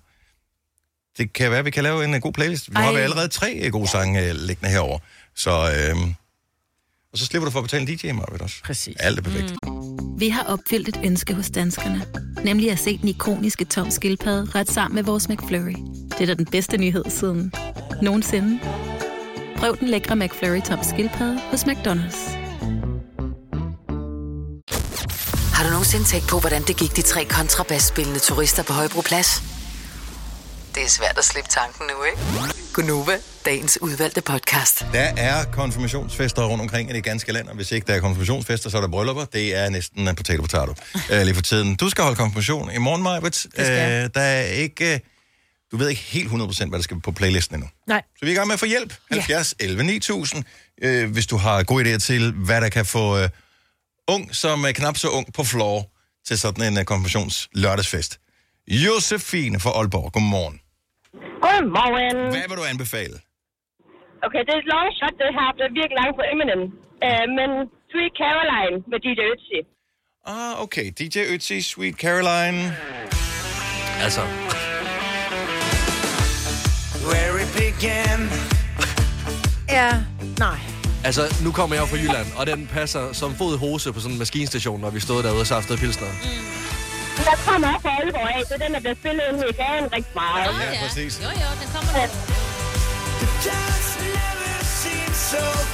Det 1.18 1.34
kan 1.34 1.52
være, 1.52 1.60
at 1.60 1.66
vi 1.66 1.72
kan 1.72 1.84
lave 1.84 2.04
en 2.04 2.14
uh, 2.14 2.22
god 2.22 2.34
playlist. 2.34 2.70
Vi 2.70 2.76
har 2.76 2.84
Ej. 2.84 2.92
vi 2.94 3.00
allerede 3.00 3.28
tre 3.28 3.62
uh, 3.66 3.72
gode 3.72 3.88
sange 3.88 4.30
uh, 4.30 4.36
liggende 4.36 4.70
herover. 4.72 5.00
Så, 5.36 5.52
uh, 5.96 6.10
og 7.14 7.18
så 7.18 7.26
slipper 7.26 7.46
du 7.46 7.52
for 7.52 7.60
at 7.60 7.64
betale 7.64 7.82
en 7.92 7.98
DJ, 7.98 8.12
Marvitt, 8.12 8.42
også. 8.42 8.56
Præcis. 8.64 8.96
Alt 9.00 9.20
er 9.20 9.24
perfekt. 9.24 9.54
Vi 10.18 10.30
har 10.30 10.44
opfyldt 10.44 10.88
et 10.88 11.00
ønske 11.04 11.34
hos 11.34 11.50
danskerne. 11.50 12.06
Nemlig 12.44 12.72
at 12.72 12.80
se 12.80 12.98
den 12.98 13.08
ikoniske 13.08 13.66
tom 13.66 13.92
skildpadde 13.92 14.52
ret 14.56 14.72
sammen 14.72 14.96
med 14.96 15.04
vores 15.04 15.30
McFlurry. 15.30 15.76
Det 16.10 16.22
er 16.22 16.26
da 16.26 16.34
den 16.34 16.46
bedste 16.46 16.78
nyhed 16.78 17.04
siden 17.10 17.54
nogensinde. 18.02 18.60
Prøv 19.58 19.78
den 19.80 19.88
lækre 19.88 20.16
McFlurry 20.16 20.62
tom 20.62 20.80
skildpadde 20.84 21.40
hos 21.40 21.64
McDonald's. 21.64 22.30
Har 25.56 25.64
du 25.64 25.70
nogensinde 25.70 26.06
tænkt 26.06 26.28
på, 26.30 26.40
hvordan 26.40 26.62
det 26.62 26.78
gik 26.78 26.96
de 26.96 27.02
tre 27.02 27.26
kontrabasspillende 27.26 28.20
turister 28.20 28.64
på 28.64 28.74
Højbroplads? 28.74 29.61
Det 30.76 30.84
er 30.84 30.90
svært 30.90 31.18
at 31.18 31.26
slippe 31.26 31.50
tanken 31.50 31.86
nu, 31.88 32.04
ikke? 32.04 32.18
Gunova, 32.74 33.18
dagens 33.46 33.82
udvalgte 33.82 34.22
podcast. 34.22 34.86
Der 34.94 35.14
er 35.18 35.46
konfirmationsfester 35.52 36.44
rundt 36.46 36.62
omkring 36.62 36.90
i 36.90 36.94
det 36.94 37.04
ganske 37.04 37.32
land, 37.32 37.48
og 37.48 37.56
hvis 37.56 37.72
ikke 37.72 37.88
der 37.88 37.94
er 37.94 38.00
konfirmationsfester, 38.00 38.70
så 38.70 38.78
er 38.78 38.82
der 38.82 38.88
bryllupper. 38.88 39.26
Det 39.26 39.56
er 39.56 39.70
næsten 39.70 40.08
en 40.08 40.16
potato 40.16 40.42
potato 40.42 40.72
uh, 40.96 41.22
lige 41.26 41.36
for 41.36 41.42
tiden. 41.42 41.76
Du 41.76 41.90
skal 41.90 42.04
holde 42.04 42.16
konfirmation 42.16 42.72
i 42.72 42.78
morgen, 42.78 43.04
Majbert. 43.04 43.46
Uh, 43.58 43.64
der 43.64 44.10
er 44.16 44.44
ikke... 44.44 44.94
Uh, 44.94 45.00
du 45.72 45.78
ved 45.78 45.90
ikke 45.90 46.02
helt 46.02 46.30
100% 46.30 46.70
hvad 46.70 46.80
der 46.80 46.84
skal 46.84 47.00
på 47.02 47.12
playlisten 47.12 47.56
endnu. 47.56 47.70
Nej. 47.88 48.02
Så 48.20 48.26
vi 48.26 48.28
er 48.28 48.32
i 48.32 48.36
gang 48.36 48.48
med 48.48 48.54
at 48.54 48.60
få 48.60 48.66
hjælp. 48.66 48.94
70 49.12 49.56
11 49.60 49.84
9000, 49.84 50.44
øh, 50.82 51.12
hvis 51.12 51.28
du 51.28 51.38
har 51.38 51.64
gode 51.64 51.96
idéer 51.96 51.98
til, 51.98 52.32
hvad 52.32 52.62
der 52.62 52.70
kan 52.70 52.86
få 52.86 53.18
øh, 53.18 53.30
ung 54.08 54.36
som 54.36 54.64
er 54.64 54.72
knap 54.72 54.98
så 54.98 55.10
ung 55.10 55.34
på 55.34 55.44
floor 55.44 55.90
til 56.28 56.40
sådan 56.40 56.74
en 56.74 56.78
uh, 56.78 56.84
konfirmations 56.84 57.50
lørdagsfest. 57.54 58.20
Josefine 58.68 59.60
fra 59.60 59.70
Aalborg, 59.70 60.12
godmorgen. 60.12 60.61
Godmorgen. 61.46 62.18
Hvad 62.36 62.48
vil 62.50 62.58
du 62.62 62.66
anbefale? 62.74 63.16
Okay, 64.26 64.42
det 64.48 64.54
er 64.58 64.62
et 64.66 64.70
long 64.76 64.88
shot, 65.00 65.16
det 65.22 65.30
her. 65.40 65.50
Det 65.58 65.64
er 65.70 65.74
virkelig 65.80 65.98
langt 66.02 66.16
på 66.20 66.24
Eminem. 66.34 66.62
Uh, 67.08 67.26
men 67.38 67.50
Sweet 67.92 68.14
Caroline 68.22 68.76
med 68.92 69.00
DJ 69.06 69.22
Ötzi. 69.34 69.60
Ah, 70.34 70.54
okay. 70.64 70.88
DJ 71.00 71.18
Ötzi, 71.34 71.58
Sweet 71.72 71.96
Caroline. 72.04 72.60
Altså, 74.06 74.22
Where 77.10 77.34
it 77.44 77.50
began. 77.62 78.20
Ja, 79.70 79.92
nej. 80.38 80.60
altså, 81.04 81.22
nu 81.44 81.52
kommer 81.52 81.76
jeg 81.76 81.88
fra 81.88 81.98
Jylland, 81.98 82.28
og 82.38 82.48
den 82.48 82.68
passer 82.68 83.14
som 83.14 83.36
fod 83.36 83.56
i 83.56 83.58
hose 83.58 83.94
på 83.94 84.00
sådan 84.00 84.12
en 84.12 84.20
maskinstation, 84.20 84.82
når 84.82 84.90
vi 84.90 85.00
stod 85.00 85.24
derude 85.24 85.40
og 85.40 85.48
saftede 85.48 85.78
pilsner. 85.78 86.08
Der 87.18 87.36
kommer 87.48 87.68
også 87.74 87.82
fra 87.86 87.90
Aalborg 87.98 88.30
af, 88.36 88.42
så 88.48 88.56
den 88.64 88.76
er 88.76 88.80
blevet 88.80 88.98
spillet 88.98 89.24
ind 89.30 89.38
i 89.50 89.54
gaden 89.62 89.86
rigtig 89.94 90.14
meget. 90.16 90.50
Ja, 90.62 90.80
præcis. 90.84 91.14
Jo, 91.24 91.30
jo, 91.44 91.50
den 91.62 91.68
kommer 91.76 91.92
der. 91.98 92.08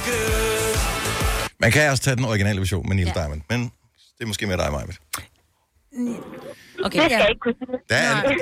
Good. 0.04 0.78
Man 1.60 1.72
kan 1.72 1.90
også 1.90 2.02
tage 2.02 2.16
den 2.16 2.24
originale 2.24 2.58
version 2.60 2.88
med 2.88 2.96
Neil 2.96 3.06
ja. 3.06 3.12
Diamond, 3.20 3.42
men 3.50 3.60
det 4.18 4.22
er 4.22 4.26
måske 4.26 4.46
med 4.46 4.58
dig, 4.58 4.72
Majbet. 4.72 4.96
Okay. 6.84 6.98
Det 7.02 7.10
skal 7.10 7.18
jeg 7.20 7.28
ikke 7.28 7.40
kunne 7.40 7.54
sige. 7.58 7.78
Der 7.88 7.96
er 7.96 8.34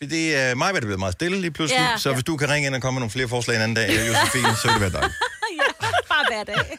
det 0.00 0.36
er 0.36 0.54
mig, 0.54 0.74
der 0.74 0.80
bliver 0.80 0.96
meget 0.96 1.12
stille 1.12 1.40
lige 1.40 1.50
pludselig, 1.50 1.80
Ja. 1.80 1.96
så 1.98 2.12
hvis 2.12 2.24
du 2.24 2.36
kan 2.36 2.48
ringe 2.50 2.66
ind 2.66 2.74
og 2.74 2.82
komme 2.82 2.94
med 2.94 3.00
nogle 3.00 3.10
flere 3.10 3.28
forslag 3.28 3.56
en 3.56 3.62
anden 3.62 3.76
dag, 3.76 3.88
Josefine, 4.08 4.56
så 4.56 4.66
vil 4.68 4.74
det 4.74 4.80
være 4.80 5.02
dig. 5.02 5.10
Bare 6.08 6.24
hver 6.30 6.44
dag. 6.44 6.78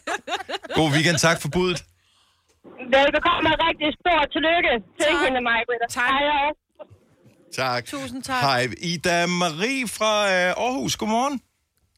God 0.75 0.91
weekend, 0.91 1.17
tak 1.17 1.41
for 1.41 1.47
budet. 1.49 1.83
Velbekomme 2.95 3.47
og 3.53 3.57
rigtig 3.67 3.89
stort 4.01 4.27
tillykke 4.35 4.73
til 5.01 5.13
hende, 5.23 5.39
mig, 5.49 5.59
Tak. 5.89 6.09
Hej. 6.09 6.49
Tak. 7.61 7.85
Tusind 7.85 8.23
tak. 8.23 8.41
Hej, 8.41 8.61
Ida 8.91 9.17
Marie 9.27 9.87
fra 9.97 10.13
øh, 10.33 10.63
Aarhus. 10.65 10.95
Godmorgen. 10.95 11.41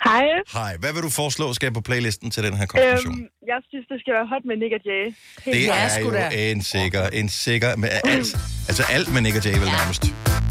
Hej. 0.03 0.25
Hej, 0.53 0.77
hvad 0.81 0.93
vil 0.93 1.01
du 1.07 1.09
foreslå 1.09 1.53
skal 1.53 1.73
på 1.73 1.81
playlisten 1.81 2.31
til 2.31 2.43
den 2.43 2.53
her 2.53 2.65
konfirmation? 2.65 3.13
Øhm, 3.13 3.27
jeg 3.51 3.59
synes, 3.69 3.85
det 3.91 3.97
skal 4.01 4.13
være 4.17 4.27
hot 4.33 4.43
med 4.49 4.55
Nick 4.61 4.73
og 4.77 4.83
Jay. 4.89 5.05
Helt 5.45 5.57
det 5.57 5.65
klart. 5.65 6.33
er 6.33 6.47
jo 6.47 6.51
en 6.53 6.61
sikker, 6.61 7.03
en 7.19 7.29
sikker, 7.29 7.75
med 7.75 7.89
alt, 8.03 8.29
altså 8.69 8.83
alt 8.95 9.13
med 9.13 9.21
Nick 9.21 9.35
og 9.39 9.43
Jay 9.45 9.57
vel 9.63 9.69
nærmest, 9.79 10.03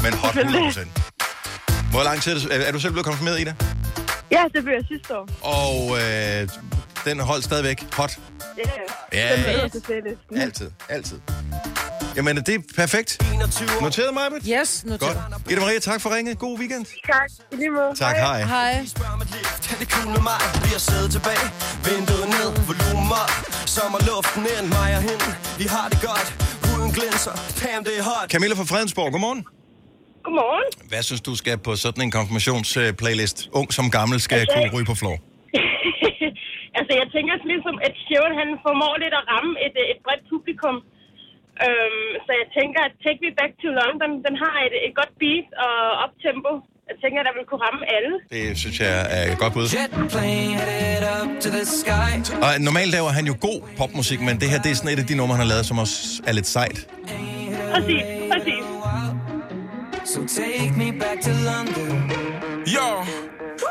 men 0.03 0.11
hot 0.21 0.35
100%. 0.35 1.32
Hvor 1.93 2.03
lang 2.03 2.21
tid 2.21 2.31
er 2.35 2.39
du, 2.39 2.47
er 2.67 2.71
du 2.71 2.79
selv 2.79 2.93
blevet 2.93 3.05
konfirmeret 3.05 3.39
i 3.39 3.43
det? 3.43 3.55
Ja, 4.31 4.43
det 4.53 4.63
blev 4.63 4.73
jeg 4.73 4.85
sidste 4.91 5.17
år. 5.17 5.25
Og 5.41 5.97
øh, 6.01 6.49
den 7.05 7.19
holdt 7.19 7.43
stadigvæk 7.45 7.93
hot. 7.93 8.19
Ja, 8.57 8.63
Ja, 9.13 9.35
Den 9.35 9.45
ja. 9.45 9.61
med 9.61 9.69
til 9.69 9.81
playlisten. 9.81 10.37
Altid, 10.37 10.71
altid. 10.89 11.19
Jamen, 12.15 12.35
det 12.37 12.49
er 12.55 12.59
perfekt. 12.75 13.21
Noteret 13.81 14.13
mig, 14.13 14.23
Britt? 14.31 14.45
Yes, 14.59 14.85
noteret. 14.85 15.17
Godt. 15.31 15.51
Ida 15.51 15.59
Maria, 15.59 15.79
tak 15.79 16.01
for 16.01 16.15
ringet. 16.15 16.39
God 16.39 16.59
weekend. 16.59 16.85
Tak, 17.11 17.29
i 17.51 17.55
lige 17.55 17.69
måde. 17.69 17.95
Tak, 17.95 18.15
hej. 18.15 18.43
Hej. 18.43 18.73
Kan 19.67 19.77
det 19.79 20.23
mig? 20.23 20.39
Vi 20.63 20.69
har 20.75 20.83
siddet 20.89 21.11
tilbage, 21.11 21.45
vinduet 21.85 22.27
ned, 22.37 22.49
volumen 22.69 23.11
op. 23.11 23.31
Sommerluften 23.65 24.41
ind, 24.59 24.67
mig 24.67 24.95
og 24.97 25.01
hende. 25.01 25.25
Vi 25.57 25.63
har 25.63 25.89
det 25.89 25.99
godt, 26.01 26.27
huden 26.65 26.91
glinser. 26.91 27.31
Damn, 27.63 27.85
det 27.85 27.93
er 27.99 28.03
hot. 28.03 28.29
Camilla 28.31 28.55
fra 28.55 28.63
Fredensborg, 28.63 29.11
godmorgen. 29.11 29.45
Godmorgen. 30.25 30.67
Hvad 30.91 31.01
synes 31.09 31.21
du 31.29 31.33
skal 31.41 31.55
på 31.67 31.71
sådan 31.83 32.01
en 32.07 32.11
konfirmationsplaylist? 32.17 33.37
Ung 33.59 33.67
som 33.77 33.85
gammel 33.97 34.17
skal 34.27 34.39
Altså- 34.39 34.53
kunne 34.55 34.71
ryge 34.75 34.87
på 34.91 34.95
floor. 35.01 35.17
altså, 36.79 36.91
jeg 37.01 37.07
tænker 37.15 37.31
sådan 37.39 37.51
ligesom, 37.55 37.75
at 37.87 37.93
Sheeran, 38.03 38.33
han 38.41 38.49
formår 38.65 38.93
lidt 39.03 39.13
at 39.19 39.23
ramme 39.33 39.51
et, 39.65 39.75
øh, 39.83 39.91
et 39.93 39.99
bredt 40.05 40.23
publikum. 40.33 40.75
Øhm, 41.65 42.09
så 42.25 42.31
jeg 42.41 42.47
tænker, 42.59 42.79
at 42.87 42.93
Take 43.03 43.19
Me 43.25 43.31
Back 43.39 43.51
to 43.63 43.69
London, 43.81 44.11
den 44.27 44.35
har 44.43 44.55
et, 44.67 44.73
et 44.87 44.93
godt 44.99 45.13
beat 45.21 45.47
og 45.65 45.75
optempo. 46.05 46.51
Jeg 46.89 46.97
tænker, 47.03 47.19
der 47.27 47.33
vil 47.37 47.43
kunne 47.49 47.63
ramme 47.67 47.81
alle. 47.95 48.13
Det 48.35 48.43
synes 48.63 48.75
jeg 48.85 48.93
er 49.17 49.23
et 49.33 49.37
godt 49.43 49.53
bud. 49.55 49.67
Og 52.45 52.51
normalt 52.69 52.91
laver 52.97 53.09
han 53.17 53.25
jo 53.31 53.35
god 53.47 53.59
popmusik, 53.79 54.19
men 54.27 54.33
det 54.41 54.47
her 54.51 54.59
det 54.65 54.71
er 54.71 54.75
sådan 54.79 54.93
et 54.95 54.99
af 55.03 55.07
de 55.11 55.15
numre, 55.19 55.35
han 55.37 55.43
har 55.45 55.51
lavet, 55.53 55.65
som 55.65 55.77
også 55.85 55.95
er 56.29 56.33
lidt 56.39 56.47
sejt. 56.57 56.77
Præcis, 57.73 58.03
præcis. 58.33 58.52
So 60.13 60.19
take 60.27 60.71
me 60.77 60.91
back 60.99 61.21
to 61.21 61.31
London. 61.51 62.11
Yo, 62.75 62.87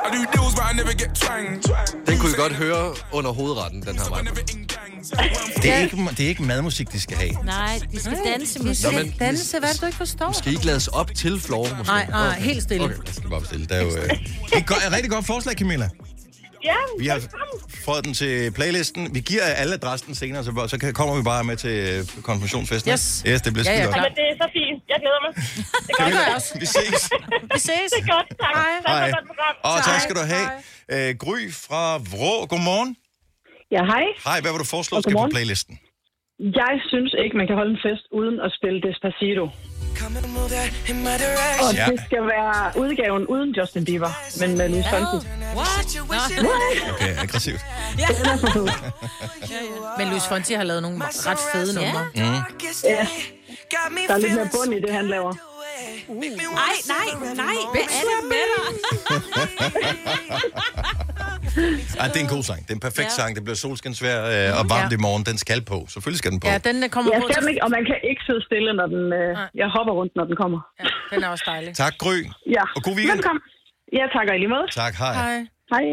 I 0.05 0.09
do 0.14 0.20
deals, 0.34 0.55
but 0.55 0.64
I 0.70 0.74
never 0.76 0.93
get 1.03 1.11
twanged. 1.14 1.62
Den 2.07 2.18
kunne 2.18 2.30
I 2.30 2.34
godt 2.36 2.53
høre 2.53 2.95
under 3.12 3.30
hovedretten, 3.32 3.82
den 3.82 3.99
her 3.99 4.09
vej. 4.09 4.20
Det 5.62 5.72
er, 5.72 5.78
ikke, 5.78 5.97
det 6.16 6.20
er 6.24 6.28
ikke 6.28 6.43
madmusik, 6.43 6.93
de 6.93 7.01
skal 7.01 7.16
have. 7.16 7.30
Nej, 7.45 7.80
de 7.93 8.01
skal 8.01 8.18
danse 8.26 8.61
Vi 8.61 8.68
musik. 8.68 8.84
skal 8.86 8.99
Nå, 8.99 9.05
men- 9.05 9.14
danse, 9.18 9.59
hvad 9.59 9.68
er 9.68 9.72
det, 9.72 9.80
du 9.80 9.86
ikke 9.86 9.99
forstår? 9.99 10.32
Skal 10.32 10.53
I 10.53 10.55
ikke 10.55 10.66
lades 10.66 10.88
op 10.88 11.14
til 11.14 11.40
floor, 11.40 11.68
måske? 11.78 11.93
Nej, 11.93 12.07
nej, 12.11 12.38
helt 12.38 12.62
stille. 12.62 12.84
Okay. 12.84 12.95
Jeg 13.07 13.14
skal 13.14 13.30
bare 13.30 13.40
bestille. 13.40 13.66
Det 13.66 13.76
er 13.76 13.80
jo 13.82 13.88
øh, 13.88 14.05
et, 14.59 14.59
et 14.59 14.93
rigtig 14.93 15.11
godt 15.11 15.26
forslag, 15.26 15.55
Camilla. 15.57 15.88
Ja, 16.70 16.76
Vi 17.02 17.06
har 17.12 17.20
fået 17.88 18.02
den 18.06 18.14
til 18.22 18.32
playlisten. 18.58 19.02
Vi 19.16 19.20
giver 19.30 19.44
alle 19.62 19.74
adressen 19.80 20.14
senere, 20.22 20.44
så, 20.44 20.50
så 20.72 20.76
kommer 20.98 21.14
vi 21.20 21.22
bare 21.32 21.44
med 21.50 21.56
til 21.64 21.74
øh, 21.90 22.22
konfirmationsfesten. 22.28 22.92
Yes. 22.92 23.04
Yes, 23.30 23.40
det 23.44 23.50
bliver 23.52 23.66
Ja, 23.68 23.72
ja, 23.72 23.78
ja, 23.78 23.82
skide 23.84 23.94
godt. 23.98 24.04
Men 24.08 24.14
det 24.20 24.26
er 24.32 24.36
så 24.42 24.48
fint. 24.58 24.80
Jeg 24.92 24.98
glæder 25.04 25.20
mig. 25.24 25.32
Det 25.86 25.92
er 25.92 25.96
Camilla, 25.98 26.32
godt. 26.32 26.60
vi 26.62 26.66
ses. 26.76 27.00
Vi 27.54 27.58
ses. 27.68 27.88
Det 27.94 28.00
er 28.04 28.08
godt. 28.16 28.28
Tak. 28.44 28.54
Hej. 28.60 28.72
Tak 28.86 28.92
for 28.92 28.98
Hej. 28.98 29.10
godt 29.16 29.26
program. 29.32 29.54
Og 29.70 29.76
tak 29.88 29.98
skal 30.06 30.14
du 30.20 30.24
have. 30.34 30.46
Øh, 30.94 31.10
Gry 31.24 31.40
fra 31.66 31.82
Vrå, 32.12 32.34
godmorgen. 32.52 32.90
Ja, 33.76 33.82
hej. 33.92 34.04
Hej, 34.28 34.38
hvad 34.42 34.50
vil 34.52 34.58
du 34.64 34.68
foreslå 34.76 34.94
Og 34.96 35.02
skal 35.02 35.14
på 35.16 35.28
playlisten? 35.36 35.74
Jeg 36.62 36.74
synes 36.90 37.10
ikke, 37.22 37.34
man 37.40 37.46
kan 37.48 37.56
holde 37.60 37.72
en 37.76 37.82
fest 37.88 38.04
uden 38.18 38.36
at 38.46 38.50
spille 38.58 38.78
Despacito. 38.86 39.44
Og 41.61 41.74
Ja. 41.74 41.86
det 41.90 42.01
skal 42.07 42.22
være 42.26 42.72
udgaven 42.76 43.26
uden 43.26 43.51
Justin 43.55 43.84
Bieber, 43.84 44.11
men 44.40 44.59
med 44.59 44.68
Luis 44.68 44.84
Fonsi. 44.90 45.28
What? 45.57 46.45
Okay, 46.95 47.16
aggressivt. 47.22 47.61
Er 47.99 48.36
for 48.36 48.47
fed. 48.53 48.68
Men 49.99 50.09
Luis 50.09 50.22
Fonsi 50.28 50.55
har 50.55 50.64
lavet 50.64 50.82
nogle 50.82 51.03
ret 51.05 51.38
fede 51.53 51.74
numre. 51.74 52.07
Mm. 52.14 52.20
Ja. 52.84 53.07
Der 54.09 54.14
er 54.14 54.18
lidt 54.18 54.34
mere 54.34 54.49
bund 54.53 54.74
i 54.74 54.80
det, 54.80 54.93
han 54.95 55.09
laver. 55.09 55.34
Nej, 56.09 56.74
nej, 56.86 57.34
nej. 57.34 57.55
Hvad 57.72 57.82
er 57.82 58.03
det 58.11 58.28
med 58.28 58.45
dig? 58.53 58.62
Ej, 62.00 62.07
det 62.12 62.16
er 62.20 62.24
en 62.28 62.32
god 62.36 62.42
sang. 62.50 62.61
Det 62.66 62.70
er 62.74 62.78
en 62.80 62.84
perfekt 62.88 63.11
Ja. 63.12 63.18
sang. 63.20 63.30
Det 63.36 63.42
bliver 63.46 63.57
solskinsvær 63.64 64.18
øh, 64.34 64.59
og 64.61 64.64
varmt 64.74 64.90
Ja. 64.92 64.96
i 64.98 65.00
morgen. 65.07 65.22
Den 65.30 65.38
skal 65.44 65.61
på. 65.72 65.78
Selvfølgelig 65.94 66.18
skal 66.22 66.30
den 66.34 66.40
på. 66.40 66.46
Ja, 66.53 66.59
den 66.68 66.76
øh, 66.84 66.88
kommer 66.94 67.09
Jeg 67.14 67.20
på 67.22 67.28
til... 67.34 67.48
ikke, 67.50 67.62
og 67.66 67.70
man 67.76 67.82
kan 67.90 67.96
ikke 68.11 68.22
sidde 68.28 68.42
stille, 68.48 68.70
når 68.80 68.86
den... 68.94 69.03
Øh, 69.20 69.30
jeg 69.61 69.68
hopper 69.76 69.92
rundt, 70.00 70.12
når 70.18 70.24
den 70.30 70.36
kommer. 70.42 70.59
Ja, 70.80 70.86
den 71.12 71.18
er 71.24 71.28
også 71.34 71.44
dejlig. 71.53 71.70
Tak, 71.84 71.94
Gry. 72.03 72.18
Ja. 72.57 72.64
Og 72.76 72.80
god 72.86 72.94
weekend. 72.98 73.16
Velkommen. 73.18 73.42
Ja, 73.98 74.05
tak 74.16 74.26
og 74.30 74.34
i 74.36 74.38
lige 74.44 74.53
måde. 74.57 74.66
Tak, 74.82 74.94
hej. 75.03 75.14
Hej. 75.22 75.38
Hej. 75.74 75.84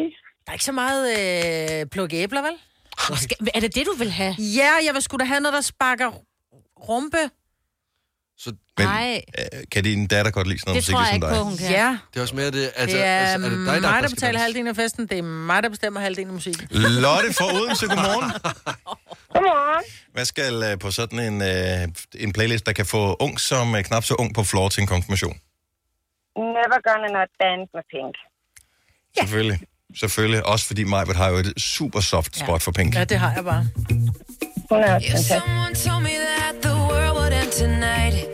Der 0.43 0.49
er 0.51 0.53
ikke 0.57 0.69
så 0.71 0.75
meget 0.83 1.01
øh, 1.15 1.85
plukke 1.93 2.15
æbler, 2.23 2.41
vel? 2.47 2.55
Skal, 3.25 3.37
er 3.55 3.59
det 3.59 3.75
det, 3.75 3.83
du 3.85 3.95
vil 4.03 4.11
have? 4.11 4.33
Ja, 4.59 4.71
jeg 4.87 4.93
vil 4.93 5.01
sgu 5.01 5.17
da 5.17 5.23
have 5.33 5.39
noget, 5.39 5.53
der 5.53 5.61
sparker 5.61 6.09
rumpe. 6.89 7.17
Så, 8.43 8.49
men, 8.77 8.87
Nej. 8.87 9.21
øh, 9.39 9.45
kan 9.71 9.83
din 9.83 10.07
datter 10.07 10.31
godt 10.31 10.47
lide 10.47 10.59
sådan 10.59 10.71
noget 10.71 10.87
Det 10.87 10.93
musik 10.93 10.93
tror 10.93 11.01
jeg 11.01 11.13
ligesom 11.13 11.15
ikke 11.15 11.27
dig? 11.27 11.37
på, 11.37 11.43
hun 11.43 11.57
kan. 11.57 11.71
Ja, 11.71 11.97
Det 12.13 12.17
er 12.17 12.21
også 12.21 12.35
mere 12.35 12.51
det... 12.51 12.71
Altså, 12.75 12.97
det 12.97 13.05
er, 13.05 13.17
altså, 13.19 13.45
er 13.45 13.49
det 13.49 13.57
dig, 13.67 13.81
der, 13.83 13.91
mig, 13.91 14.03
der 14.03 14.09
betaler 14.09 14.39
halvdelen 14.39 14.67
af 14.67 14.75
festen. 14.75 15.07
Det 15.07 15.17
er 15.17 15.21
mig, 15.51 15.63
der 15.63 15.69
bestemmer 15.69 15.99
halvdelen 15.99 16.27
af 16.29 16.33
musikken. 16.33 16.67
Lotte 16.71 17.33
fra 17.33 17.45
Odense, 17.55 17.87
godmorgen. 17.87 18.31
Godmorgen. 19.33 19.83
Hvad 20.13 20.25
skal 20.25 20.63
øh, 20.63 20.79
på 20.79 20.91
sådan 20.91 21.19
en, 21.19 21.41
øh, 21.41 21.87
en 22.25 22.33
playlist, 22.33 22.65
der 22.65 22.73
kan 22.73 22.85
få 22.85 23.15
ung 23.19 23.39
som 23.39 23.75
øh, 23.75 23.83
knap 23.83 24.03
så 24.03 24.13
ung 24.15 24.35
på 24.35 24.43
floor 24.43 24.69
til 24.69 24.81
en 24.81 24.87
konfirmation? 24.87 25.35
Never 26.37 26.79
gonna 26.87 27.09
not 27.19 27.29
dance 27.43 27.69
med 27.73 27.83
Pink. 27.93 28.15
Ja. 29.17 29.21
Selvfølgelig. 29.21 29.59
Selvfølgelig. 29.99 30.45
Også 30.45 30.65
fordi 30.67 30.83
Majbert 30.83 31.15
har 31.15 31.29
jo 31.29 31.35
et 31.37 31.53
super 31.57 31.99
soft 31.99 32.37
spot 32.37 32.61
for 32.61 32.71
Pink. 32.71 32.95
Ja, 32.95 33.03
det 33.03 33.19
har 33.19 33.33
jeg 33.33 33.43
bare. 33.43 33.67
Hun 34.69 34.83
er 34.83 34.95
også 34.95 35.07
fantastisk. 35.07 35.39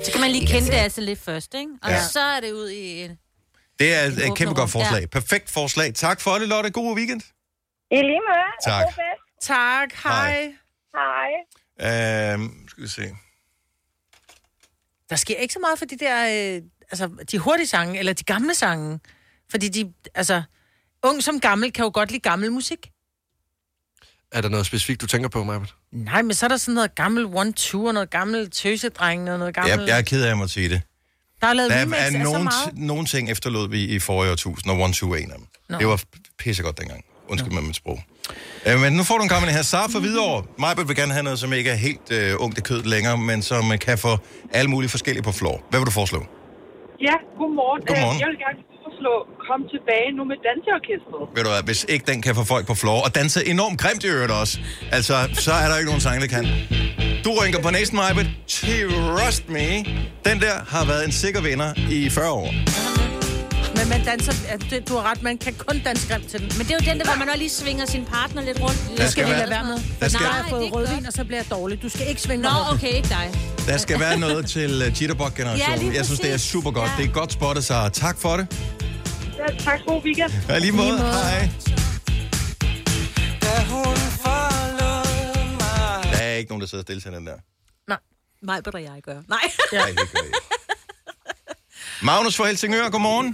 Så 0.05 0.11
kan 0.11 0.21
man 0.21 0.31
lige 0.31 0.47
kende 0.47 0.67
det 0.67 0.73
altså 0.73 1.01
lidt 1.01 1.19
først, 1.19 1.53
ikke? 1.53 1.71
Og 1.83 1.89
Ja. 1.89 2.01
så 2.01 2.19
er 2.19 2.39
det 2.39 2.51
ud 2.51 2.69
i... 2.69 3.01
en- 3.03 3.19
Det 3.79 3.93
er 3.95 3.99
et, 4.03 4.38
kæmpe 4.38 4.53
godt 4.55 4.69
forslag. 4.71 5.01
Ja. 5.01 5.05
Perfekt 5.07 5.49
forslag. 5.51 5.93
Tak 5.93 6.21
for 6.21 6.31
det, 6.31 6.47
Lotte. 6.47 6.69
God 6.71 6.95
weekend. 6.97 7.21
I 7.91 7.95
lige 7.95 8.21
måde. 8.29 8.73
Tak. 8.73 8.86
Tak, 9.41 9.93
hej. 10.03 10.53
Hej. 10.95 11.31
Hej. 11.79 12.33
Øhm, 12.33 12.67
skal 12.67 12.83
vi 12.83 12.88
se. 12.88 13.01
Der 15.09 15.15
sker 15.15 15.36
ikke 15.36 15.53
så 15.53 15.59
meget 15.59 15.79
for 15.79 15.86
de 15.86 15.97
der, 15.97 16.55
øh, 16.55 16.61
altså, 16.91 17.09
de 17.31 17.39
hurtige 17.39 17.67
sange, 17.67 17.99
eller 17.99 18.13
de 18.13 18.23
gamle 18.23 18.55
sange. 18.55 18.99
Fordi 19.51 19.67
de, 19.69 19.93
altså, 20.15 20.43
ung 21.03 21.23
som 21.23 21.39
gammel 21.39 21.71
kan 21.71 21.83
jo 21.86 21.91
godt 21.93 22.11
lide 22.11 22.21
gammel 22.21 22.51
musik. 22.51 22.91
Er 24.32 24.41
der 24.41 24.49
noget 24.49 24.65
specifikt, 24.65 25.01
du 25.01 25.07
tænker 25.07 25.30
på, 25.30 25.43
Marbet? 25.43 25.73
Nej, 25.91 26.21
men 26.21 26.34
så 26.34 26.45
er 26.45 26.47
der 26.47 26.57
sådan 26.57 26.73
noget 26.76 26.95
gammel 26.95 27.26
one-two, 27.26 27.88
og 27.88 27.93
noget 27.93 28.09
gammel 28.09 28.51
tøsedreng, 28.51 29.32
og 29.32 29.39
noget 29.39 29.55
gammel... 29.55 29.80
Jeg, 29.80 29.88
jeg 29.88 29.97
er 29.97 30.01
ked 30.01 30.19
af, 30.21 30.23
at 30.26 30.30
jeg 30.30 30.38
må 30.38 30.47
sige 30.47 30.69
det. 30.69 30.82
Der 31.41 31.47
er 31.47 31.53
lavet 31.53 31.71
Der 31.71 31.82
remix 31.82 31.99
er 31.99 32.05
af 32.05 32.11
så 32.11 32.17
nogle, 32.17 32.43
meget. 32.43 32.78
nogle 32.78 33.05
ting 33.05 33.32
efterlod 33.32 33.69
vi 33.69 33.84
i 33.86 33.99
forrige 33.99 34.32
årtusind, 34.32 34.71
og 34.71 34.80
One 34.80 34.93
Two 34.93 35.11
er 35.11 35.15
en 35.17 35.32
af 35.32 35.38
dem. 35.38 35.47
Nå. 35.69 35.78
Det 35.78 35.88
var 35.88 36.01
pissegodt 36.39 36.80
dengang. 36.80 37.03
Undskyld 37.30 37.51
med 37.53 37.61
mit 37.61 37.76
sprog. 37.76 37.99
Øh, 38.67 38.80
men 38.80 38.93
nu 38.93 39.03
får 39.03 39.17
du 39.17 39.23
en 39.23 39.30
gammel 39.30 39.51
her. 39.51 39.61
Sara 39.61 39.88
for 39.88 39.99
Hvidovre. 39.99 40.43
Majbert 40.59 40.88
vil 40.88 40.95
gerne 40.95 41.13
have 41.13 41.23
noget, 41.23 41.39
som 41.39 41.53
ikke 41.53 41.69
er 41.69 41.76
helt 41.76 42.11
øh, 42.11 42.34
ungt 42.39 42.57
i 42.57 42.61
kød 42.61 42.84
længere, 42.84 43.17
men 43.17 43.41
som 43.41 43.71
øh, 43.71 43.80
kan 43.80 43.97
få 43.97 44.17
alle 44.53 44.69
mulige 44.69 44.89
forskellige 44.89 45.23
på 45.23 45.32
floor. 45.32 45.57
Hvad 45.69 45.80
vil 45.80 45.86
du 45.86 45.91
foreslå? 45.91 46.19
Ja, 47.07 47.15
godmorgen. 47.39 47.82
Godmorgen. 47.88 48.15
Øh, 48.17 48.21
Jeg 48.21 48.28
vil 48.32 48.38
gerne 48.45 48.59
foreslå, 48.95 49.15
kom 49.49 49.59
tilbage 49.73 50.07
nu 50.17 50.23
med 50.31 50.37
danseorkestret. 50.47 51.23
Ved 51.35 51.43
du 51.43 51.49
hvad, 51.49 51.63
hvis 51.69 51.85
ikke 51.93 52.05
den 52.11 52.21
kan 52.21 52.35
få 52.35 52.43
folk 52.43 52.67
på 52.67 52.75
floor, 52.75 53.01
og 53.05 53.15
danse 53.15 53.47
enormt 53.47 53.79
grimt 53.81 54.03
i 54.03 54.07
øvrigt 54.07 54.31
også, 54.31 54.59
altså, 54.91 55.13
så 55.33 55.51
er 55.51 55.67
der 55.69 55.75
ikke 55.77 55.89
nogen 55.91 56.01
sang, 56.01 56.21
der 56.21 56.27
kan. 56.27 56.45
Du 57.25 57.29
rynker 57.41 57.61
på 57.61 57.69
næsten, 57.69 57.95
Majbet. 57.97 58.27
Trust 58.47 59.49
me. 59.49 59.67
Den 60.27 60.35
der 60.45 60.55
har 60.67 60.85
været 60.85 61.05
en 61.05 61.11
sikker 61.11 61.41
vinder 61.41 61.73
i 61.91 62.09
40 62.09 62.31
år. 62.31 62.49
Men 63.77 63.89
man 63.89 64.05
danser, 64.05 64.33
ja, 64.51 64.55
det, 64.75 64.89
du 64.89 64.93
har 64.97 65.11
ret, 65.11 65.23
man 65.23 65.37
kan 65.37 65.53
kun 65.67 65.81
danse 65.85 66.13
grimt 66.13 66.27
til 66.31 66.39
den. 66.39 66.47
Men 66.57 66.67
det 66.67 66.71
er 66.73 66.77
jo 66.85 66.91
den 66.91 66.99
der, 66.99 67.05
hvor 67.05 67.15
man 67.19 67.27
også 67.29 67.37
lige 67.39 67.49
svinger 67.49 67.85
sin 67.85 68.05
partner 68.05 68.41
lidt 68.41 68.59
rundt. 68.61 68.79
Der 68.89 68.95
skal 68.95 69.11
skal 69.11 69.25
vi 69.25 69.29
være- 69.29 69.39
lade 69.39 69.49
være 69.51 69.63
med. 69.65 69.73
der 69.73 69.81
skal- 69.99 70.09
skal... 70.11 70.23
Jeg 70.23 70.31
har 70.33 70.41
Nej, 70.41 70.49
fået 70.49 70.61
det 70.61 70.69
er 70.69 70.73
rødvin, 70.75 70.95
godt. 70.95 71.07
og 71.07 71.13
så 71.13 71.23
bliver 71.23 71.39
jeg 71.39 71.49
dårlig. 71.51 71.81
Du 71.81 71.89
skal 71.89 72.05
ikke 72.09 72.21
svinge 72.21 72.43
Nå, 72.43 72.49
mig 72.49 72.59
rundt. 72.69 72.83
okay, 72.83 72.93
ikke 72.95 73.09
dig. 73.09 73.27
Der 73.67 73.77
skal 73.77 73.99
være 73.99 74.19
noget 74.19 74.45
til 74.45 74.81
uh, 74.81 75.01
Jitterbug-generationen. 75.01 75.91
Ja, 75.91 75.97
jeg 75.97 76.05
synes, 76.05 76.19
det 76.19 76.33
er 76.33 76.37
super 76.37 76.71
godt. 76.71 76.89
Ja. 76.97 77.03
Det 77.03 77.09
er 77.09 77.13
godt 77.13 77.31
spottet, 77.31 77.63
så 77.63 77.89
tak 77.93 78.17
for 78.19 78.37
det. 78.37 78.45
Ja, 79.45 79.49
tak, 79.67 79.79
god 79.87 79.99
weekend. 80.07 80.31
Ja, 80.49 80.57
lige 80.65 80.75
måde. 80.81 80.97
Hej. 80.97 81.41
Hun 83.73 83.97
forlod 84.23 85.47
mig. 85.61 86.13
Der 86.13 86.19
er 86.29 86.35
ikke 86.39 86.49
nogen, 86.51 86.61
der 86.63 86.69
sidder 86.71 86.85
stille 86.87 87.01
til 87.05 87.11
den 87.17 87.25
der. 87.29 87.37
Mig 88.49 88.57
og 88.67 88.83
jeg 88.91 88.99
gør. 89.09 89.19
Nej. 89.35 89.47
Nej, 89.81 89.89
det 90.01 90.07
gør 90.13 90.23
jeg. 90.29 90.33
Magnus 92.09 92.33
fra 92.37 92.45
Helsingør, 92.49 92.85
godmorgen. 92.95 93.29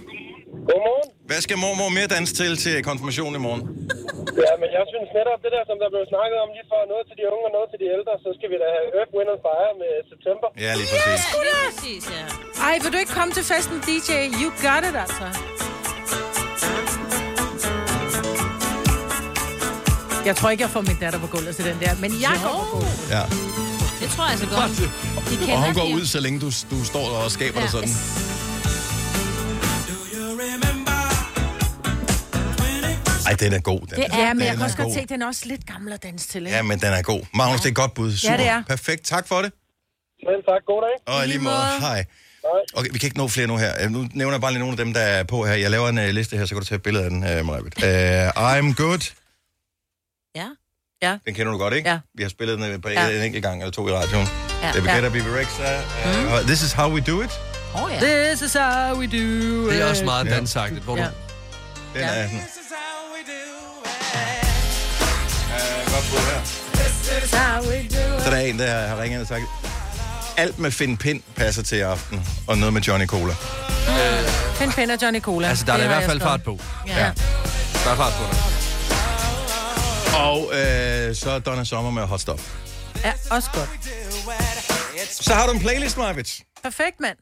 Godmorgen. 0.70 1.10
Hvad 1.30 1.40
skal 1.46 1.58
mormor 1.64 1.90
mere 1.98 2.10
danse 2.16 2.34
til 2.40 2.52
til 2.64 2.74
konfirmation 2.90 3.32
i 3.40 3.42
morgen? 3.48 3.62
Ja, 4.46 4.54
men 4.62 4.70
jeg 4.78 4.84
synes 4.94 5.10
netop 5.20 5.40
det 5.46 5.52
der, 5.56 5.64
som 5.70 5.78
der 5.84 5.90
blev 5.94 6.04
snakket 6.14 6.38
om 6.44 6.50
lige 6.56 6.68
for 6.72 6.80
noget 6.92 7.04
til 7.10 7.16
de 7.20 7.24
unge 7.34 7.46
og 7.50 7.54
noget 7.58 7.68
til 7.72 7.78
de 7.84 7.88
ældre, 7.98 8.14
så 8.26 8.30
skal 8.38 8.48
vi 8.54 8.58
da 8.64 8.68
have 8.76 8.86
Earth, 8.98 9.12
Wind 9.18 9.30
and 9.34 9.42
Fire 9.46 9.72
med 9.82 9.92
september. 10.12 10.48
Ja, 10.66 10.72
lige 10.80 10.90
præcis. 10.94 11.22
Præcis, 11.66 12.04
ja. 12.16 12.26
Ej, 12.68 12.76
vil 12.84 12.90
du 12.96 13.00
ikke 13.04 13.14
komme 13.20 13.32
til 13.38 13.46
festen, 13.52 13.78
DJ? 13.88 14.10
You 14.42 14.48
got 14.68 14.82
it, 14.90 14.96
altså. 15.06 15.28
Jeg 20.26 20.36
tror 20.36 20.50
ikke, 20.50 20.62
jeg 20.64 20.70
får 20.70 20.82
min 20.82 20.96
datter 21.02 21.20
på 21.20 21.28
gulvet 21.28 21.56
til 21.56 21.66
den 21.66 21.80
der, 21.80 21.96
men 21.96 22.12
jeg 22.22 22.40
Jo. 22.44 22.48
går 22.48 22.64
på 22.64 22.70
gulvet. 22.72 23.08
Ja. 23.10 23.24
Det 24.02 24.10
tror 24.10 24.30
jeg 24.30 24.38
så 24.40 24.46
godt. 24.48 24.72
De 25.30 25.36
kender 25.38 25.56
Og 25.56 25.64
hun 25.66 25.74
går 25.74 25.86
de. 25.88 25.94
ud, 25.96 26.06
så 26.06 26.20
længe 26.20 26.40
du, 26.40 26.46
du 26.72 26.84
står 26.86 27.06
og 27.24 27.32
skaber 27.32 27.60
Ja. 27.60 27.64
det 27.64 27.72
sådan. 27.72 27.90
Ej, 33.28 33.34
den 33.40 33.54
er 33.54 33.60
god. 33.60 33.80
Den 33.80 33.88
Det 33.90 34.06
er, 34.12 34.28
men 34.34 34.38
den 34.40 34.48
jeg 34.48 34.56
kan 34.56 34.64
også 34.66 34.78
god. 34.78 34.84
godt 34.86 34.94
se, 34.94 35.00
at 35.02 35.10
den 35.10 35.22
er 35.22 35.28
også 35.28 35.42
lidt 35.46 35.66
gammel 35.68 35.94
at 35.94 36.04
danse 36.04 36.28
til, 36.28 36.42
ikke? 36.46 36.56
Ja, 36.58 36.62
men 36.64 36.80
den 36.80 36.88
er 36.94 37.02
god. 37.02 37.22
Magnus, 37.34 37.60
det 37.60 37.66
er 37.66 37.70
et 37.70 37.76
godt 37.76 37.94
bud. 37.94 38.12
Super. 38.16 38.38
det 38.38 38.48
er. 38.48 38.64
Perfekt. 38.68 39.06
Tak 39.06 39.28
for 39.28 39.36
det. 39.42 39.52
Men 40.28 40.36
tak, 40.50 40.62
god 40.66 40.82
dag. 40.88 41.16
Og 41.16 41.28
lige 41.28 41.40
måde, 41.40 41.56
hej. 41.80 42.06
Okay, 42.74 42.90
vi 42.92 42.98
kan 43.00 43.08
ikke 43.08 43.18
nå 43.18 43.28
flere 43.28 43.48
nu 43.48 43.58
her. 43.58 43.90
Nu 43.90 44.08
nævner 44.14 44.34
jeg 44.34 44.42
bare 44.42 44.52
lige 44.52 44.60
nogle 44.60 44.74
af 44.74 44.78
dem, 44.78 44.94
der 44.94 45.00
er 45.02 45.24
på 45.24 45.46
her. 45.46 45.54
Jeg 45.54 45.72
laver 45.72 45.90
en 45.90 45.98
uh, 45.98 46.04
liste 46.06 46.38
her, 46.38 46.46
så 46.46 46.56
kan 46.56 46.62
du 46.62 46.68
tage 46.68 46.76
et 46.76 46.84
billede 46.84 47.04
af 47.06 47.10
den, 47.10 47.40
uh, 47.40 47.46
Majbet. 47.46 47.74
Uh, 47.78 48.58
I'm 48.60 48.74
Good. 48.76 49.14
Ja. 50.36 50.48
Ja. 51.04 51.18
Den 51.26 51.34
kender 51.34 51.52
du 51.52 51.58
godt, 51.58 51.74
ikke? 51.74 51.90
Ja. 51.90 52.00
Vi 52.18 52.24
har 52.24 52.30
spillet 52.30 52.60
den 52.60 52.72
øh, 52.72 52.82
på 52.82 52.90
Ja. 52.90 53.06
ja. 53.08 53.16
en 53.18 53.22
enkelt 53.24 53.44
gang 53.44 53.62
eller 53.62 53.72
to 53.72 53.88
i 53.88 53.92
radioen. 53.92 54.28
Ja. 54.62 54.68
Ja. 54.68 54.74
Det 54.74 54.86
Ja. 54.86 55.02
er 55.06 55.10
Bibi 55.10 55.30
Rexa. 55.30 55.80
Uh, 55.80 56.40
mm. 56.42 56.46
This 56.48 56.62
is 56.64 56.72
how 56.74 56.92
we 56.94 57.02
do 57.02 57.22
it. 57.22 57.32
Oh, 57.76 57.92
ja. 57.94 58.00
This 58.28 58.42
is 58.42 58.54
how 58.54 58.98
we 59.00 59.06
do 59.06 59.70
Det 59.70 59.78
er 59.82 59.86
it. 59.86 59.90
også 59.90 60.06
meget 60.06 60.28
dansagtigt, 60.28 60.84
hvor 60.84 60.96
du... 60.96 61.02
Ja. 61.02 61.08
Den 61.94 62.04
er 62.04 62.28
sådan. 62.28 62.42
Uh, 65.52 65.94
godt 65.94 66.06
bud 66.12 66.24
her. 66.32 66.42
This 66.74 67.24
is 67.24 67.32
how 67.34 67.62
we 67.70 67.78
do 67.96 68.20
Så 68.24 68.30
der 68.32 68.38
er 68.38 68.42
en, 68.42 68.60
der 68.60 68.88
har 68.88 69.02
ringet 69.02 69.22
og 69.22 69.28
sagt, 69.28 69.44
alt 70.38 70.60
med 70.60 70.72
Finn 70.72 70.98
Pind 70.98 71.22
passer 71.36 71.64
til 71.64 71.78
i 71.78 71.82
aften, 71.82 72.28
og 72.48 72.58
noget 72.58 72.74
med 72.74 72.82
Johnny 72.82 73.06
Cola. 73.08 73.32
Øh, 73.34 74.30
Find 74.56 74.72
Pind 74.74 74.92
og 74.92 74.98
Johnny 75.02 75.22
Cola. 75.22 75.48
Altså, 75.50 75.66
der 75.66 75.74
er 75.74 75.78
Det 75.78 75.86
da 75.86 75.92
i 75.92 75.96
hvert 75.96 76.10
fald 76.10 76.22
fart 76.22 76.44
på. 76.44 76.60
Ja. 76.88 76.94
Der 77.84 77.92
er 77.92 77.96
fart 77.96 78.14
på 78.14 78.24
det. 78.32 78.38
Og 80.16 80.52
øh, 80.54 81.16
så 81.16 81.40
Donna 81.40 81.64
Sommer 81.64 81.92
med 81.92 82.04
Hot 82.04 82.20
Stuff. 82.22 82.42
ja, 83.04 83.14
også 83.30 83.50
godt. 83.54 83.70
Så 85.10 85.34
har 85.34 85.48
du 85.48 85.54
en 85.54 85.60
playlist, 85.60 85.98
Marvitt. 85.98 86.40
Perfekt, 86.64 87.00
mand. 87.00 87.18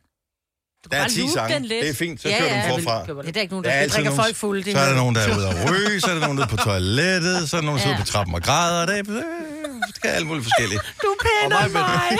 Der 0.91 0.97
er 0.97 1.01
bare 1.01 1.09
10 1.09 1.19
loop 1.19 1.29
sange. 1.33 1.69
Det 1.69 1.89
er 1.89 1.93
fint, 1.93 2.21
så 2.21 2.29
Ja, 2.29 2.37
kører 2.39 2.49
du 2.49 2.55
ja. 2.55 2.73
den 2.75 2.83
forfra. 2.83 3.21
Det 3.21 3.37
er 3.37 3.41
ikke 3.41 3.53
nogen, 3.53 3.65
Der 3.65 3.71
der 3.71 3.77
er 3.77 3.87
drikker 3.87 4.11
nogen- 4.11 4.23
folk 4.25 4.35
fulde. 4.35 4.63
Det 4.63 4.73
Så 4.73 4.79
er 4.79 4.85
der 4.89 4.95
nogen, 4.95 5.15
der 5.15 5.21
er 5.21 5.37
ude 5.37 5.47
at 5.49 5.71
ryge, 5.71 6.01
så 6.01 6.07
er 6.07 6.13
der 6.13 6.21
nogen, 6.21 6.37
der 6.37 6.43
er 6.43 6.47
på 6.47 6.57
toilettet, 6.57 7.49
så 7.49 7.57
er 7.57 7.61
der 7.61 7.65
nogen, 7.65 7.77
der 7.77 7.83
sidder 7.83 7.97
Ja. 7.97 8.03
på 8.03 8.07
trappen 8.11 8.35
og 8.35 8.43
græder. 8.43 8.85
Det, 8.85 8.97
er- 8.99 9.03
det 9.93 10.01
kan 10.01 10.11
alt 10.11 10.27
muligt 10.27 10.43
forskelligt. 10.45 10.81
Du 11.01 11.15
pænder 11.25 11.57
Og 11.57 11.71
mig, 11.71 11.71
mig. 11.71 12.17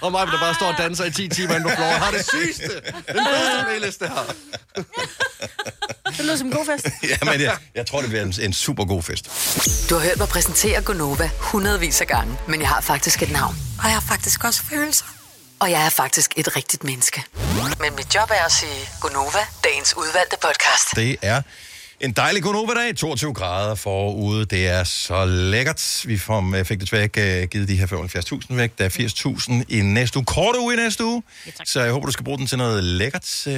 Og 0.04 0.12
mig, 0.12 0.26
der 0.26 0.38
bare 0.40 0.54
står 0.54 0.66
og 0.66 0.74
danser 0.78 1.04
i 1.04 1.10
10 1.10 1.28
timer 1.28 1.54
inde 1.54 1.62
på 1.68 1.74
floor, 1.76 1.86
har 1.88 2.10
det 2.10 2.28
sygeste. 2.28 2.64
Den 2.68 3.24
bedste 3.24 3.64
playlist, 3.68 4.00
det 4.00 4.08
her. 4.08 4.34
Det 6.16 6.24
lyder 6.24 6.36
som 6.36 6.46
en 6.46 6.52
god 6.52 6.66
fest. 6.66 6.88
ja, 7.02 7.16
men 7.30 7.40
jeg, 7.40 7.56
jeg 7.74 7.86
tror, 7.86 8.00
det 8.00 8.08
bliver 8.10 8.22
en, 8.24 8.34
en 8.42 8.52
super 8.52 8.84
god 8.84 9.02
fest. 9.02 9.24
Du 9.90 9.94
har 9.94 10.02
hørt 10.02 10.18
mig 10.18 10.28
præsentere 10.28 10.82
Gonova 10.82 11.30
hundredvis 11.38 12.00
af 12.00 12.06
gange, 12.06 12.36
men 12.48 12.60
jeg 12.60 12.68
har 12.68 12.80
faktisk 12.80 13.22
et 13.22 13.32
navn. 13.32 13.56
Og 13.78 13.84
jeg 13.84 13.92
har 13.92 14.04
faktisk 14.08 14.44
også 14.44 14.62
følelser. 14.70 15.04
Og 15.60 15.70
jeg 15.70 15.86
er 15.86 15.90
faktisk 15.90 16.32
et 16.36 16.56
rigtigt 16.56 16.84
menneske. 16.84 17.24
Men 17.80 17.96
mit 17.96 18.14
job 18.14 18.30
er 18.30 18.44
at 18.44 18.52
sige 18.52 18.88
Gonova, 19.00 19.46
dagens 19.64 19.96
udvalgte 19.96 20.36
podcast. 20.42 20.96
Det 20.96 21.16
er 21.22 21.42
en 22.00 22.12
dejlig 22.12 22.42
Gunova-dag. 22.42 22.96
22 22.96 23.34
grader 23.34 23.74
forude. 23.74 24.44
Det 24.44 24.68
er 24.68 24.84
så 24.84 25.24
lækkert. 25.24 26.02
Vi 26.06 26.18
får, 26.18 26.64
fik 26.64 26.92
væk 26.92 27.16
øh, 27.18 27.42
givet 27.42 27.68
de 27.68 27.76
her 27.76 27.86
75.000 27.86 28.54
væk. 28.54 28.78
Der 28.78 28.84
er 28.84 28.88
80.000 28.88 29.52
i 29.68 29.80
næste 29.80 30.18
uge. 30.18 30.24
Kort 30.24 30.56
uge 30.56 30.74
i 30.74 30.76
næste 30.76 31.04
uge. 31.04 31.22
Ja, 31.46 31.50
så 31.64 31.82
jeg 31.82 31.92
håber, 31.92 32.06
du 32.06 32.12
skal 32.12 32.24
bruge 32.24 32.38
den 32.38 32.46
til 32.46 32.58
noget 32.58 32.84
lækkert 32.84 33.46
øh, 33.46 33.54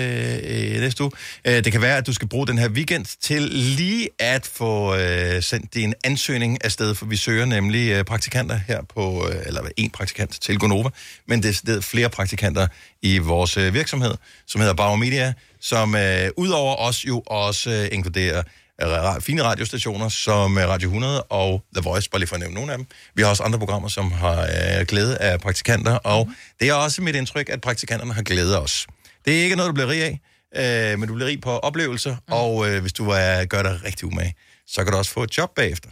i 0.76 0.80
næste 0.80 1.02
uge. 1.02 1.12
Øh, 1.44 1.64
det 1.64 1.72
kan 1.72 1.82
være, 1.82 1.96
at 1.96 2.06
du 2.06 2.12
skal 2.12 2.28
bruge 2.28 2.46
den 2.46 2.58
her 2.58 2.68
weekend 2.68 3.06
til 3.20 3.42
lige 3.52 4.08
at 4.18 4.46
få 4.46 4.96
øh, 4.96 5.42
sendt 5.42 5.74
din 5.74 5.94
ansøgning 6.04 6.64
afsted, 6.64 6.94
for 6.94 7.06
vi 7.06 7.16
søger 7.16 7.44
nemlig 7.44 7.90
øh, 7.90 8.04
praktikanter 8.04 8.60
her 8.68 8.82
på, 8.94 9.28
øh, 9.28 9.36
eller 9.46 9.62
en 9.76 9.90
praktikant 9.90 10.38
til 10.40 10.58
Gonova, 10.58 10.88
men 11.26 11.42
det 11.42 11.68
er 11.68 11.80
flere 11.80 12.10
praktikanter 12.10 12.66
i 13.02 13.18
vores 13.18 13.56
øh, 13.56 13.74
virksomhed, 13.74 14.14
som 14.46 14.60
hedder 14.60 14.74
Bauer 14.74 14.96
Media, 14.96 15.32
som 15.60 15.94
øh, 15.94 16.30
udover 16.36 16.76
os 16.76 17.04
jo 17.04 17.20
også 17.26 17.70
øh, 17.70 17.88
inkluderer 17.92 18.42
øh, 18.82 19.20
fine 19.22 19.42
radiostationer 19.42 20.08
som 20.08 20.58
øh, 20.58 20.68
Radio 20.68 20.88
100 20.88 21.22
og 21.22 21.62
The 21.74 21.82
Voice, 21.82 22.10
bare 22.10 22.18
lige 22.18 22.28
for 22.28 22.36
at 22.36 22.40
nævne 22.40 22.54
nogle 22.54 22.72
af 22.72 22.78
dem. 22.78 22.86
Vi 23.14 23.22
har 23.22 23.28
også 23.28 23.42
andre 23.42 23.58
programmer, 23.58 23.88
som 23.88 24.12
har 24.12 24.42
øh, 24.42 24.86
glæde 24.86 25.18
af 25.18 25.40
praktikanter, 25.40 25.94
og 25.94 26.30
det 26.60 26.68
er 26.68 26.74
også 26.74 27.02
mit 27.02 27.14
indtryk, 27.16 27.48
at 27.48 27.60
praktikanterne 27.60 28.12
har 28.12 28.22
glæde 28.22 28.56
af 28.56 28.60
os. 28.60 28.86
Det 29.24 29.38
er 29.38 29.42
ikke 29.44 29.56
noget, 29.56 29.68
du 29.68 29.74
bliver 29.74 29.88
rig 29.88 30.02
af, 30.02 30.92
øh, 30.92 30.98
men 30.98 31.08
du 31.08 31.14
bliver 31.14 31.28
rig 31.28 31.40
på 31.40 31.50
oplevelser, 31.50 32.16
og 32.30 32.68
øh, 32.70 32.80
hvis 32.80 32.92
du 32.92 33.08
er, 33.08 33.44
gør 33.44 33.62
dig 33.62 33.80
rigtig 33.84 34.04
umage, 34.04 34.34
så 34.66 34.84
kan 34.84 34.92
du 34.92 34.98
også 34.98 35.10
få 35.10 35.22
et 35.22 35.38
job 35.38 35.54
bagefter. 35.56 35.88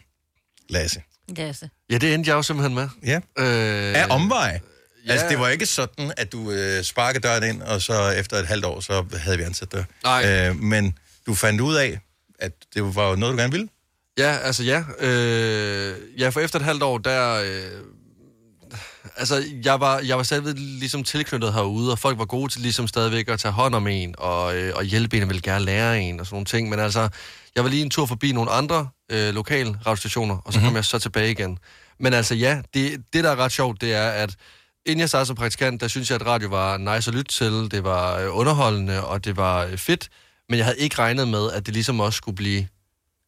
Lasse. 0.71 1.03
Lasse. 1.37 1.71
Ja, 1.91 1.99
det 1.99 2.15
endte 2.15 2.29
jeg 2.29 2.35
jo 2.35 2.43
simpelthen 2.43 2.75
med. 2.75 2.89
Ja. 3.07 3.17
Øh, 3.39 4.03
Af 4.03 4.07
omvej. 4.11 4.61
Ja. 5.07 5.13
Altså, 5.13 5.27
det 5.29 5.39
var 5.39 5.49
ikke 5.49 5.67
sådan, 5.67 6.13
at 6.17 6.33
du 6.33 6.51
øh, 6.51 6.83
sparkede 6.85 7.29
døren 7.29 7.45
ind, 7.45 7.63
og 7.63 7.83
så 7.83 8.09
efter 8.11 8.37
et 8.37 8.47
halvt 8.47 8.65
år, 8.65 8.81
så 8.81 9.05
havde 9.17 9.37
vi 9.39 9.43
ansat 9.43 9.73
dig. 9.73 9.85
Nej. 10.05 10.49
Øh, 10.49 10.57
men 10.57 10.99
du 11.27 11.35
fandt 11.35 11.61
ud 11.61 11.75
af, 11.75 11.99
at 12.39 12.53
det 12.75 12.83
var 12.95 13.17
noget, 13.17 13.33
du 13.33 13.39
gerne 13.39 13.53
ville. 13.53 13.69
Ja, 14.19 14.37
altså 14.43 14.63
ja. 14.65 14.85
Øh, 14.99 15.97
ja, 16.19 16.29
for 16.29 16.41
efter 16.41 16.59
et 16.59 16.65
halvt 16.65 16.83
år, 16.83 16.99
der... 16.99 17.35
Øh, 17.35 17.81
altså, 19.17 19.45
jeg 19.65 19.81
var, 19.81 19.99
jeg 19.99 20.17
var 20.17 20.23
selv 20.23 20.55
ligesom 20.57 21.05
tilknyttet 21.05 21.53
herude, 21.53 21.93
og 21.93 21.99
folk 21.99 22.19
var 22.19 22.25
gode 22.25 22.53
til 22.53 22.61
ligesom 22.61 22.89
stadigvæk 22.89 23.29
at 23.29 23.39
tage 23.41 23.53
hånd 23.53 23.75
om 23.75 23.87
en, 23.87 24.15
og, 24.19 24.57
øh, 24.57 24.73
og 24.77 24.85
hjælpe 24.85 25.17
en, 25.17 25.23
og 25.23 25.29
ville 25.29 25.43
gerne 25.43 25.65
lære 25.65 26.01
en, 26.01 26.21
og 26.21 26.27
sådan 26.27 26.35
nogle 26.35 26.45
ting. 26.47 26.69
Men 26.69 26.79
altså, 26.81 27.09
jeg 27.55 27.65
var 27.65 27.71
lige 27.71 27.83
en 27.83 27.91
tur 27.91 28.07
forbi 28.07 28.33
nogle 28.33 28.51
andre 28.51 28.89
øh, 29.13 29.35
lokale 29.35 29.71
radiostationer, 29.87 30.37
og 30.45 30.53
så 30.53 30.59
kom 30.59 30.67
Mhm. 30.67 30.77
jeg 30.77 30.85
så 30.85 30.99
tilbage 30.99 31.31
igen. 31.31 31.59
Men 32.01 32.15
altså 32.15 32.35
ja, 32.35 32.63
det, 32.75 33.01
det 33.13 33.25
der 33.25 33.31
er 33.31 33.37
ret 33.37 33.53
sjovt, 33.53 33.81
det 33.81 33.95
er, 33.95 34.09
at 34.09 34.31
inden 34.87 35.01
jeg 35.01 35.09
startede 35.09 35.27
som 35.27 35.37
praktikant, 35.37 35.81
der 35.81 35.89
synes 35.89 36.11
jeg, 36.11 36.21
at 36.21 36.27
radio 36.27 36.49
var 36.49 36.77
nice 36.77 37.11
at 37.11 37.15
lytte 37.15 37.33
til, 37.33 37.53
det 37.71 37.85
var 37.85 38.19
øh, 38.19 38.37
underholdende, 38.37 39.05
og 39.05 39.25
det 39.25 39.37
var 39.37 39.65
øh, 39.65 39.79
fedt. 39.79 40.09
Men 40.49 40.59
jeg 40.59 40.67
havde 40.67 40.79
ikke 40.79 40.99
regnet 40.99 41.29
med, 41.29 41.51
at 41.53 41.67
det 41.67 41.75
ligesom 41.75 42.01
også 42.01 42.17
skulle 42.17 42.37
blive 42.37 42.69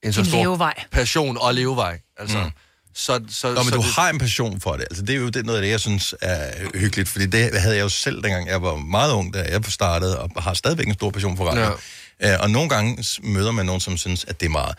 en 0.03 0.13
så 0.13 0.21
En 0.21 0.27
stor 0.27 0.43
levevej. 0.43 0.75
passion 0.91 1.39
og 1.41 1.55
levevej. 1.55 2.01
Altså, 2.19 2.39
Mm. 2.39 2.51
så, 2.95 3.21
så, 3.31 3.49
Nå, 3.49 3.55
men 3.55 3.65
så 3.65 3.71
du 3.71 3.83
det, 3.83 3.95
har 3.95 4.11
en 4.11 4.19
passion 4.19 4.61
for 4.61 4.73
det. 4.73 4.81
Altså, 4.91 5.03
det 5.03 5.15
er 5.15 5.19
jo 5.21 5.29
det, 5.29 5.47
noget 5.47 5.59
af 5.59 5.63
det, 5.63 5.71
jeg 5.71 5.81
synes 5.81 6.15
er 6.23 6.69
hyggeligt, 6.79 7.09
fordi 7.09 7.27
det 7.27 7.61
havde 7.61 7.77
jeg 7.77 7.83
jo 7.83 7.89
selv, 7.89 8.23
dengang 8.23 8.49
jeg 8.49 8.63
var 8.63 8.77
meget 8.77 9.13
ung, 9.13 9.35
da 9.35 9.43
jeg 9.51 9.65
startede, 9.65 10.19
og 10.21 10.43
har 10.43 10.55
stadigvæk 10.55 10.87
en 10.87 10.95
stor 10.95 11.11
passion 11.11 11.37
for 11.37 11.45
radio. 11.45 11.77
Ja. 12.21 12.37
og 12.43 12.51
nogle 12.51 12.69
gange 12.69 13.05
møder 13.23 13.53
man 13.53 13.67
nogen, 13.67 13.81
som 13.81 13.97
synes, 13.97 14.25
at 14.29 14.41
det 14.41 14.47
er 14.47 14.51
meget 14.51 14.75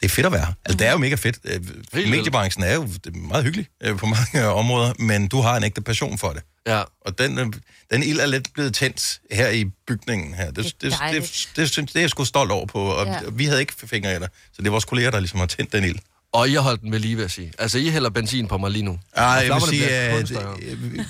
det 0.00 0.06
er 0.06 0.08
fedt 0.08 0.26
at 0.26 0.32
være. 0.32 0.54
Altså, 0.64 0.78
det 0.78 0.86
er 0.86 0.92
jo 0.92 0.98
mega 0.98 1.14
fedt. 1.14 1.38
Øh, 1.44 1.60
vildt. 1.92 2.10
Mediebranchen 2.10 2.64
er 2.64 2.74
jo 2.74 2.88
meget 3.14 3.44
hyggelig 3.44 3.66
øh, 3.82 3.96
på 3.98 4.06
mange 4.06 4.42
øh, 4.42 4.56
områder, 4.56 4.92
men 4.98 5.28
du 5.28 5.40
har 5.40 5.56
en 5.56 5.64
ægte 5.64 5.80
passion 5.80 6.18
for 6.18 6.32
det. 6.32 6.42
Ja. 6.66 6.82
Og 7.00 7.18
den, 7.18 7.38
øh, 7.38 7.46
den 7.92 8.02
ild 8.02 8.20
er 8.20 8.26
lidt 8.26 8.48
blevet 8.54 8.74
tændt 8.74 9.20
her 9.32 9.48
i 9.48 9.64
bygningen 9.86 10.34
her. 10.34 10.50
Det, 10.50 10.64
det, 10.64 10.80
det, 10.82 10.92
det, 11.12 11.48
det, 11.56 11.70
synes, 11.70 11.92
det 11.92 11.96
er 11.98 12.02
jeg 12.02 12.10
sgu 12.10 12.24
stolt 12.24 12.50
over 12.50 12.66
på, 12.66 12.80
og 12.80 13.06
Ja. 13.06 13.12
ja. 13.12 13.18
vi 13.32 13.44
havde 13.44 13.60
ikke 13.60 13.72
fingre 13.86 14.10
i 14.16 14.18
det. 14.18 14.28
Så 14.52 14.62
det 14.62 14.66
er 14.66 14.70
vores 14.70 14.84
kolleger, 14.84 15.10
der 15.10 15.20
ligesom 15.20 15.38
har 15.40 15.46
tændt 15.46 15.72
den 15.72 15.84
ild. 15.84 15.98
Og 16.32 16.48
I 16.48 16.54
har 16.54 16.60
holdt 16.60 16.80
den 16.80 16.92
ved 16.92 16.98
lige, 16.98 17.16
vil 17.16 17.22
jeg 17.22 17.30
sige. 17.30 17.52
Altså, 17.58 17.78
I 17.78 17.90
hælder 17.90 18.10
benzin 18.10 18.48
på 18.48 18.58
mig 18.58 18.70
lige 18.70 18.82
nu. 18.82 18.98
Og 19.12 19.22
jeg 19.22 19.54
vil 19.54 19.62
sige, 19.70 19.90
at 19.90 20.32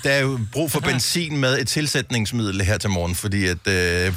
der 0.03 0.11
er 0.11 0.19
jo 0.19 0.39
brug 0.51 0.71
for 0.71 0.79
benzin 0.79 1.37
med 1.37 1.59
et 1.59 1.67
tilsætningsmiddel 1.67 2.61
her 2.61 2.77
til 2.77 2.89
morgen, 2.89 3.15
fordi 3.15 3.45
at 3.47 3.67
øh, 3.67 4.13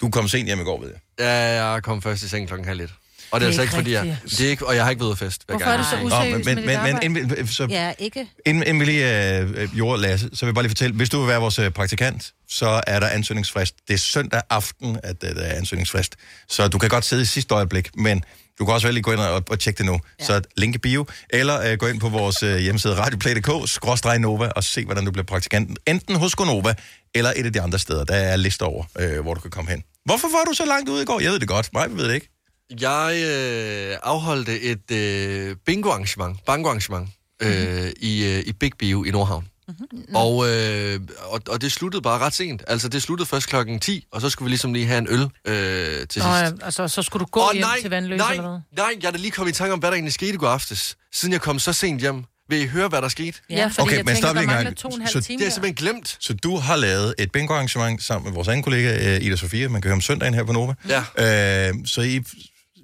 du 0.00 0.10
kom 0.10 0.28
sent 0.28 0.46
hjem 0.46 0.60
i 0.60 0.62
går, 0.64 0.80
ved 0.80 0.88
jeg. 0.90 0.98
Ja, 1.26 1.64
jeg 1.64 1.82
kom 1.82 2.02
først 2.02 2.22
i 2.22 2.28
seng 2.28 2.46
klokken 2.46 2.68
halv 2.68 2.80
et. 2.80 2.90
Og 3.34 3.40
det 3.40 3.46
er, 3.46 3.48
altså 3.48 3.60
er 3.60 3.62
ikke, 3.62 3.74
fordi 3.74 3.92
jeg... 3.92 4.16
Det 4.24 4.40
er 4.40 4.50
ikke, 4.50 4.66
og 4.66 4.74
jeg 4.76 4.84
har 4.84 4.90
ikke 4.90 5.00
været 5.00 5.12
at 5.12 5.18
fest. 5.18 5.42
Hvorfor 5.48 5.66
er 5.66 5.70
gang. 5.70 5.84
du 5.84 5.90
så 5.90 5.96
Nå, 5.96 6.06
useriøs 6.06 6.34
men, 6.34 6.44
med 6.44 6.56
dit 6.56 6.56
men, 6.56 6.66
men, 6.66 6.76
arbejde? 6.76 7.04
inden, 7.04 7.46
så, 7.48 7.66
Ja, 7.70 7.92
ikke? 7.98 8.26
inden, 8.46 8.62
inden 8.62 8.80
vi 8.80 8.84
lige 8.84 9.38
øh, 9.38 9.50
øh, 9.56 9.74
gjorde 9.74 10.02
Lasse, 10.02 10.30
så 10.32 10.40
vil 10.40 10.48
jeg 10.48 10.54
bare 10.54 10.62
lige 10.62 10.70
fortælle, 10.70 10.96
hvis 10.96 11.10
du 11.10 11.18
vil 11.18 11.28
være 11.28 11.40
vores 11.40 11.58
øh, 11.58 11.70
praktikant, 11.70 12.32
så 12.48 12.80
er 12.86 13.00
der 13.00 13.08
ansøgningsfrist. 13.08 13.74
Det 13.88 13.94
er 13.94 13.98
søndag 13.98 14.42
aften, 14.50 14.98
at 15.02 15.16
øh, 15.24 15.34
der 15.34 15.42
er 15.42 15.56
ansøgningsfrist. 15.56 16.16
Så 16.48 16.68
du 16.68 16.78
kan 16.78 16.88
godt 16.88 17.04
sidde 17.04 17.22
i 17.22 17.26
sidste 17.26 17.54
øjeblik, 17.54 17.96
men 17.96 18.24
du 18.58 18.64
kan 18.64 18.74
også 18.74 18.86
vel 18.86 18.94
lige 18.94 19.02
gå 19.02 19.12
ind 19.12 19.20
og, 19.20 19.42
og 19.50 19.58
tjekke 19.58 19.78
det 19.78 19.86
nu. 19.86 20.00
Ja. 20.20 20.24
Så 20.24 20.40
link 20.56 20.74
i 20.74 20.78
bio, 20.78 21.06
eller 21.30 21.70
øh, 21.70 21.78
gå 21.78 21.86
ind 21.86 22.00
på 22.00 22.08
vores 22.08 22.42
øh, 22.42 22.56
hjemmeside 22.58 22.94
radioplay.dk, 22.94 23.70
skråstreg 23.70 24.18
Nova, 24.18 24.48
og 24.48 24.64
se, 24.64 24.84
hvordan 24.84 25.04
du 25.04 25.10
bliver 25.10 25.26
praktikant. 25.26 25.78
Enten 25.86 26.16
hos 26.16 26.34
Gonova, 26.34 26.74
eller 27.14 27.32
et 27.36 27.46
af 27.46 27.52
de 27.52 27.60
andre 27.60 27.78
steder. 27.78 28.04
Der 28.04 28.14
er 28.14 28.36
lister 28.36 28.66
over, 28.66 28.84
øh, 28.98 29.20
hvor 29.20 29.34
du 29.34 29.40
kan 29.40 29.50
komme 29.50 29.70
hen. 29.70 29.82
Hvorfor 30.04 30.28
var 30.28 30.44
du 30.44 30.54
så 30.54 30.64
langt 30.64 30.88
ude 30.88 31.02
i 31.02 31.04
går? 31.04 31.20
Jeg 31.20 31.32
ved 31.32 31.40
det 31.40 31.48
godt. 31.48 31.72
Nej, 31.72 31.86
vi 31.88 31.96
ved 31.96 32.08
det 32.08 32.14
ikke. 32.14 32.33
Jeg 32.80 33.14
øh, 33.26 33.96
afholdte 34.02 34.60
et 34.60 34.90
øh, 34.90 35.56
bingo-arrangement, 35.66 36.44
bango-arrangement, 36.46 37.08
øh, 37.42 37.90
i, 38.00 38.24
øh, 38.24 38.42
i 38.46 38.52
Big 38.52 38.72
Bio 38.78 39.04
i 39.04 39.10
Nordhavn. 39.10 39.48
Mm-hmm. 39.68 40.14
Og, 40.16 40.48
øh, 40.48 41.00
og, 41.20 41.40
og 41.48 41.60
det 41.60 41.72
sluttede 41.72 42.02
bare 42.02 42.18
ret 42.18 42.34
sent. 42.34 42.62
Altså, 42.66 42.88
det 42.88 43.02
sluttede 43.02 43.28
først 43.28 43.48
klokken 43.48 43.80
10, 43.80 44.06
og 44.12 44.20
så 44.20 44.30
skulle 44.30 44.46
vi 44.46 44.50
ligesom 44.50 44.72
lige 44.74 44.86
have 44.86 44.98
en 44.98 45.06
øl 45.10 45.20
øh, 45.20 45.26
til 45.26 45.42
Nå, 45.46 46.06
sidst. 46.08 46.24
ja, 46.24 46.50
altså, 46.62 46.88
så 46.88 47.02
skulle 47.02 47.20
du 47.20 47.26
gå 47.30 47.40
Åh, 47.40 47.48
hjem 47.52 47.60
nej, 47.64 47.80
til 47.80 47.90
vandløs 47.90 48.18
nej, 48.18 48.30
eller 48.32 48.48
hvad? 48.50 48.60
nej, 48.76 48.94
jeg 49.02 49.06
er 49.08 49.12
da 49.12 49.18
lige 49.18 49.30
kommet 49.30 49.52
i 49.52 49.56
tanke 49.58 49.72
om, 49.72 49.78
hvad 49.78 49.90
der 49.90 49.94
egentlig 49.94 50.12
skete 50.12 50.34
i 50.34 50.36
går 50.36 50.48
aftes, 50.48 50.96
siden 51.12 51.32
jeg 51.32 51.40
kom 51.40 51.58
så 51.58 51.72
sent 51.72 52.00
hjem. 52.00 52.24
Vil 52.48 52.58
I 52.62 52.66
høre, 52.66 52.88
hvad 52.88 53.02
der 53.02 53.08
skete? 53.08 53.38
Ja, 53.50 53.66
fordi 53.66 53.80
Okay, 53.80 53.96
jeg 53.96 54.04
men 54.04 54.14
tænker, 54.14 54.28
stop 54.28 54.36
der 54.36 54.42
mangler 54.42 54.62
gang. 54.64 54.76
to 54.76 54.88
og 54.88 54.94
en 54.94 55.00
halv 55.00 55.12
Så 55.12 55.20
time. 55.20 55.38
Det 55.38 55.46
er 55.46 55.50
simpelthen 55.50 55.74
glemt. 55.74 56.16
Så 56.20 56.34
du 56.34 56.56
har 56.56 56.76
lavet 56.76 57.14
et 57.18 57.32
bingo-arrangement 57.32 58.02
sammen 58.02 58.24
med 58.28 58.34
vores 58.34 58.48
anden 58.48 58.62
kollega, 58.62 59.14
øh, 59.16 59.22
Ida 59.24 59.36
Sofia. 59.36 59.68
Man 59.68 59.82
kan 59.82 59.88
høre 59.88 59.94
om 59.94 60.00
søndagen 60.00 60.34
her 60.34 60.44
på 60.44 60.52
Nova. 60.52 60.74
Ja. 60.88 61.68
Øh, 61.68 61.74
så 61.86 62.00
I 62.00 62.20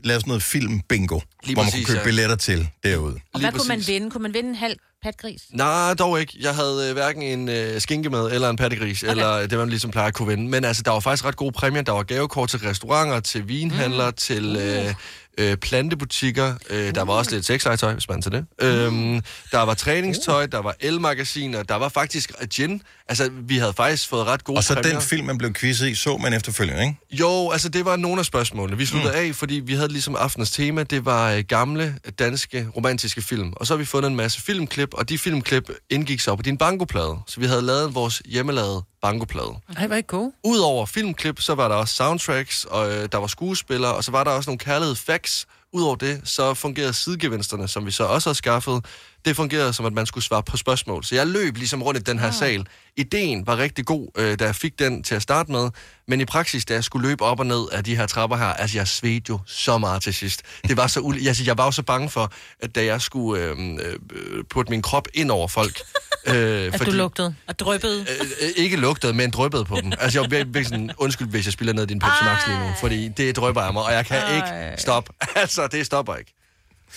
lavede 0.05 0.21
sådan 0.21 0.29
noget 0.29 0.43
film-bingo, 0.43 1.21
Lige 1.45 1.55
hvor 1.55 1.63
man 1.63 1.71
præcis, 1.71 1.87
kunne 1.87 1.95
købe 1.95 1.99
ja. 1.99 2.05
billetter 2.05 2.37
til 2.37 2.69
derude. 2.85 3.21
Og 3.33 3.41
hvad 3.41 3.53
kunne 3.53 3.69
man 3.69 3.83
vinde? 3.87 4.11
Kunne 4.11 4.23
man 4.23 4.35
vinde 4.35 4.49
en 4.49 4.55
halv 4.55 4.77
patgris? 5.03 5.43
Nej, 5.51 5.95
dog 5.95 6.21
ikke. 6.21 6.37
Jeg 6.41 6.55
havde 6.55 6.87
øh, 6.89 6.93
hverken 6.93 7.23
en 7.23 7.49
øh, 7.49 7.81
skinkemad 7.81 8.33
eller 8.33 8.51
en 8.51 8.57
pattegris, 8.57 9.03
okay. 9.03 9.11
eller 9.11 9.47
det, 9.47 9.59
man 9.59 9.69
ligesom 9.69 9.91
plejer 9.91 10.09
at 10.09 10.15
kunne 10.15 10.29
vinde. 10.29 10.49
Men 10.49 10.65
altså, 10.65 10.83
der 10.83 10.91
var 10.91 11.01
faktisk 11.01 11.25
ret 11.25 11.37
gode 11.37 11.53
præmier. 11.53 11.83
Der 11.83 11.93
var 11.93 12.03
gavekort 12.03 12.49
til 12.49 12.59
restauranter, 12.59 13.21
til 13.21 13.49
vinhandler, 13.49 14.11
mm. 14.11 14.17
til 14.17 14.57
øh, 14.57 14.95
øh, 15.39 15.57
plantebutikker. 15.57 16.55
Øh, 16.71 16.95
der 16.95 17.05
var 17.05 17.13
også 17.13 17.31
lidt 17.31 17.47
sexlegetøj, 17.47 17.93
hvis 17.93 18.09
man 18.09 18.23
til 18.23 18.33
det. 18.33 18.47
Øhm, 18.59 19.23
der 19.53 19.63
var 19.63 19.75
træningstøj, 19.75 20.47
der 20.47 20.59
var 20.59 20.75
elmagasiner, 20.81 21.63
der 21.63 21.75
var 21.75 21.89
faktisk 21.89 22.33
gin. 22.51 22.83
Altså, 23.09 23.31
vi 23.33 23.59
havde 23.59 23.73
faktisk 23.73 24.09
fået 24.09 24.27
ret 24.27 24.45
gode 24.45 24.59
Og 24.59 24.65
så 24.65 24.75
præmier. 24.75 24.93
den 24.93 25.03
film, 25.03 25.27
man 25.27 25.39
blev 25.39 25.53
quizzet 25.53 25.89
i, 25.89 25.95
så 25.95 26.17
man 26.17 26.33
efterfølgende, 26.33 26.83
ikke? 26.83 26.99
Jo, 27.13 27.51
altså 27.51 27.69
det 27.69 27.85
var 27.85 27.97
nogle 27.97 28.19
af 28.19 28.25
spørgsmålene. 28.25 28.79
Vi 28.79 28.87
sluttede 28.87 29.13
mm. 29.13 29.29
af, 29.29 29.35
fordi 29.35 29.55
vi 29.55 29.75
havde 29.75 29.89
ligesom 29.89 30.17
aftenens 30.19 30.51
tema, 30.51 30.83
det 30.83 31.05
var 31.05 31.33
øh, 31.33 31.45
gamle 31.49 31.95
danske 32.19 32.69
romantiske 32.77 33.23
film. 33.23 33.53
Og 33.57 33.67
så 33.67 33.75
har 33.75 33.79
vi 33.79 33.85
fundet 33.85 34.11
en 34.11 34.17
masse 34.17 34.43
filmklip, 34.43 34.95
og 34.95 35.09
de 35.09 35.19
filmklip 35.19 35.71
indgik 35.91 36.21
så 36.21 36.37
på 36.37 36.43
din 36.43 36.59
bankoplade. 36.59 37.17
Så 37.27 37.41
vi 37.41 37.47
havde 37.47 37.63
lavet 37.63 37.95
vores 37.95 38.23
hjemmelavede 38.27 38.83
bankoplade. 39.03 39.53
Nej, 39.75 39.87
var 39.87 39.97
ikke 39.97 40.07
god. 40.07 40.33
Udover 40.45 40.87
filmklip, 40.87 41.41
så 41.41 41.55
var 41.55 41.69
der 41.69 41.75
også 41.75 41.95
soundtracks, 41.95 42.65
og 42.65 42.93
øh, 42.93 43.09
der 43.13 43.19
var 43.19 43.27
skuespillere, 43.27 43.95
og 43.95 44.05
så 44.05 44.11
var 44.11 44.25
der 44.25 44.31
også 44.31 44.51
nogle 44.51 44.59
kærlighed 44.59 44.97
facts 44.97 45.30
Udover 45.73 45.97
det, 45.97 46.21
så 46.25 46.55
fungerede 46.55 46.93
sidegevinsterne, 46.93 47.69
som 47.69 47.87
vi 47.87 47.91
så 47.91 48.05
også 48.05 48.29
har 48.29 48.35
skaffet, 48.35 48.85
det 49.25 49.37
fungerede 49.37 49.73
som, 49.73 49.87
at 49.87 49.93
man 49.93 50.07
skulle 50.07 50.25
svare 50.25 50.43
på 50.43 50.57
spørgsmål. 50.57 51.05
Så 51.05 51.15
jeg 51.15 51.27
løb 51.27 51.57
ligesom 51.57 51.83
rundt 51.83 52.01
i 52.01 52.03
den 52.03 52.19
her 52.19 52.27
Ah. 52.27 52.35
sal. 52.35 52.67
Ideen 52.97 53.47
var 53.47 53.57
rigtig 53.57 53.87
god, 53.87 54.09
øh, 54.17 54.39
da 54.39 54.45
jeg 54.45 54.55
fik 54.55 54.79
den 54.79 55.03
til 55.03 55.15
at 55.15 55.23
starte 55.23 55.53
med, 55.53 55.71
men 56.09 56.21
i 56.21 56.25
praksis, 56.25 56.65
da 56.65 56.75
jeg 56.75 56.85
skulle 56.85 57.09
løbe 57.09 57.25
op 57.25 57.41
og 57.41 57.47
ned 57.47 57.69
af 57.73 57.85
de 57.85 57.97
her 57.97 58.07
trapper 58.07 58.37
her, 58.37 58.47
altså 58.47 58.79
jeg 58.79 58.89
svedte 58.89 59.27
jo 59.31 59.39
så 59.47 59.79
meget 59.79 60.03
til 60.03 60.15
sidst. 60.15 60.43
Det 60.69 60.77
var 60.77 60.87
så 60.87 61.01
ul- 61.01 61.27
altså, 61.29 61.45
jeg 61.45 61.59
var 61.59 61.65
jo 61.65 61.71
så 61.71 61.83
bange 61.83 62.11
for, 62.11 62.33
at 62.61 62.75
da 62.75 62.85
jeg 62.85 63.01
skulle 63.01 63.43
øh, 63.45 63.57
øh, 63.81 64.45
putte 64.51 64.71
min 64.71 64.83
krop 64.83 65.09
ind 65.15 65.31
over 65.31 65.49
folk, 65.49 65.81
øh, 66.27 66.35
At 66.75 66.87
du 66.87 66.91
lugtede 66.91 67.35
og 67.49 67.59
dryppede. 67.59 68.01
øh, 68.01 68.27
øh, 68.43 68.49
ikke 68.57 68.77
lugtede, 68.77 69.13
men 69.13 69.31
dryppede 69.31 69.65
på 69.65 69.77
dem. 69.83 69.93
Altså, 69.99 70.21
jeg 70.21 70.31
var 70.31 70.37
virkelig 70.37 70.67
sådan, 70.67 70.91
undskyld, 70.99 71.29
hvis 71.29 71.45
jeg 71.47 71.53
spiller 71.53 71.73
ned 71.75 71.83
i 71.83 71.87
din 71.87 71.99
Pepsi 71.99 72.25
Max 72.25 72.47
lige 72.47 72.59
nu, 72.59 72.73
fordi 72.81 73.09
det 73.09 73.37
drypper 73.37 73.61
af 73.63 73.73
mig, 73.73 73.83
og 73.83 73.93
jeg 73.93 74.07
kan 74.07 74.17
Ej. 74.23 74.37
ikke 74.71 74.83
stoppe. 74.83 75.13
Altså, 75.37 75.67
det 75.67 75.87
stopper 75.87 76.17
ikke. 76.17 76.35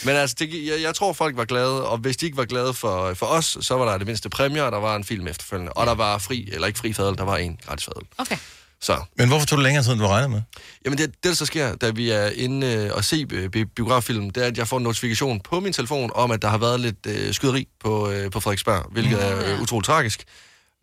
Men 0.05 0.15
altså, 0.15 0.35
det, 0.39 0.67
jeg, 0.67 0.81
jeg 0.81 0.95
tror, 0.95 1.13
folk 1.13 1.37
var 1.37 1.45
glade, 1.45 1.87
og 1.87 1.97
hvis 1.97 2.17
de 2.17 2.25
ikke 2.25 2.37
var 2.37 2.45
glade 2.45 2.73
for, 2.73 3.13
for 3.13 3.25
os, 3.25 3.57
så 3.61 3.75
var 3.75 3.91
der 3.91 3.97
det 3.97 4.07
mindste 4.07 4.29
præmier, 4.29 4.63
og 4.63 4.71
der 4.71 4.79
var 4.79 4.95
en 4.95 5.03
film 5.03 5.27
efterfølgende. 5.27 5.73
Og 5.73 5.85
der 5.85 5.95
var 5.95 6.17
fri, 6.17 6.49
eller 6.51 6.67
ikke 6.67 6.79
fri 6.79 6.93
fadel, 6.93 7.17
der 7.17 7.23
var 7.23 7.37
en 7.37 7.59
gratis 7.65 7.85
fadel. 7.85 8.07
Okay. 8.17 8.37
Så. 8.81 9.03
Men 9.17 9.27
hvorfor 9.27 9.45
tog 9.45 9.57
det 9.57 9.63
længere 9.63 9.83
tid, 9.83 9.91
end 9.91 9.99
du 9.99 10.07
regnede 10.07 10.29
med? 10.29 10.41
Jamen 10.85 10.97
det, 10.97 11.07
det, 11.07 11.23
der 11.23 11.33
så 11.33 11.45
sker, 11.45 11.75
da 11.75 11.89
vi 11.89 12.09
er 12.09 12.29
inde 12.35 12.67
øh, 12.67 12.91
og 12.93 13.03
se 13.03 13.27
øh, 13.31 13.49
bi- 13.49 13.65
biograffilm, 13.65 14.29
det 14.29 14.43
er, 14.43 14.47
at 14.47 14.57
jeg 14.57 14.67
får 14.67 14.77
en 14.77 14.83
notifikation 14.83 15.39
på 15.39 15.59
min 15.59 15.73
telefon 15.73 16.11
om, 16.15 16.31
at 16.31 16.41
der 16.41 16.47
har 16.47 16.57
været 16.57 16.79
lidt 16.79 17.05
øh, 17.07 17.33
skyderi 17.33 17.67
på, 17.79 18.09
øh, 18.11 18.31
på 18.31 18.39
Frederiksberg, 18.39 18.85
hvilket 18.91 19.23
er 19.25 19.53
øh, 19.53 19.61
utroligt 19.61 19.85
tragisk. 19.85 20.23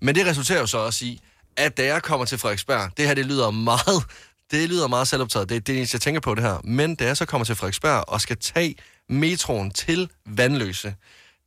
Men 0.02 0.14
det 0.14 0.26
resulterer 0.26 0.60
jo 0.60 0.66
så 0.66 0.78
også 0.78 1.04
i, 1.04 1.20
at 1.56 1.76
da 1.76 1.84
jeg 1.84 2.02
kommer 2.02 2.26
til 2.26 2.38
Frederiksberg, 2.38 2.90
det 2.96 3.06
her 3.06 3.14
det 3.14 3.26
lyder 3.26 3.50
meget, 3.50 4.04
det 4.50 4.68
lyder 4.68 4.88
meget 4.88 5.08
selvoptaget, 5.08 5.48
det 5.48 5.56
er 5.56 5.60
det 5.60 5.76
eneste, 5.76 5.94
jeg 5.94 6.00
tænker 6.00 6.20
på 6.20 6.34
det 6.34 6.44
her. 6.44 6.60
Men 6.64 6.94
da 6.94 7.04
jeg 7.04 7.16
så 7.16 7.24
kommer 7.24 7.44
til 7.44 7.54
Frederiksberg 7.54 8.04
og 8.08 8.20
skal 8.20 8.36
tage 8.36 8.74
metroen 9.10 9.70
til 9.70 10.08
Vandløse, 10.26 10.94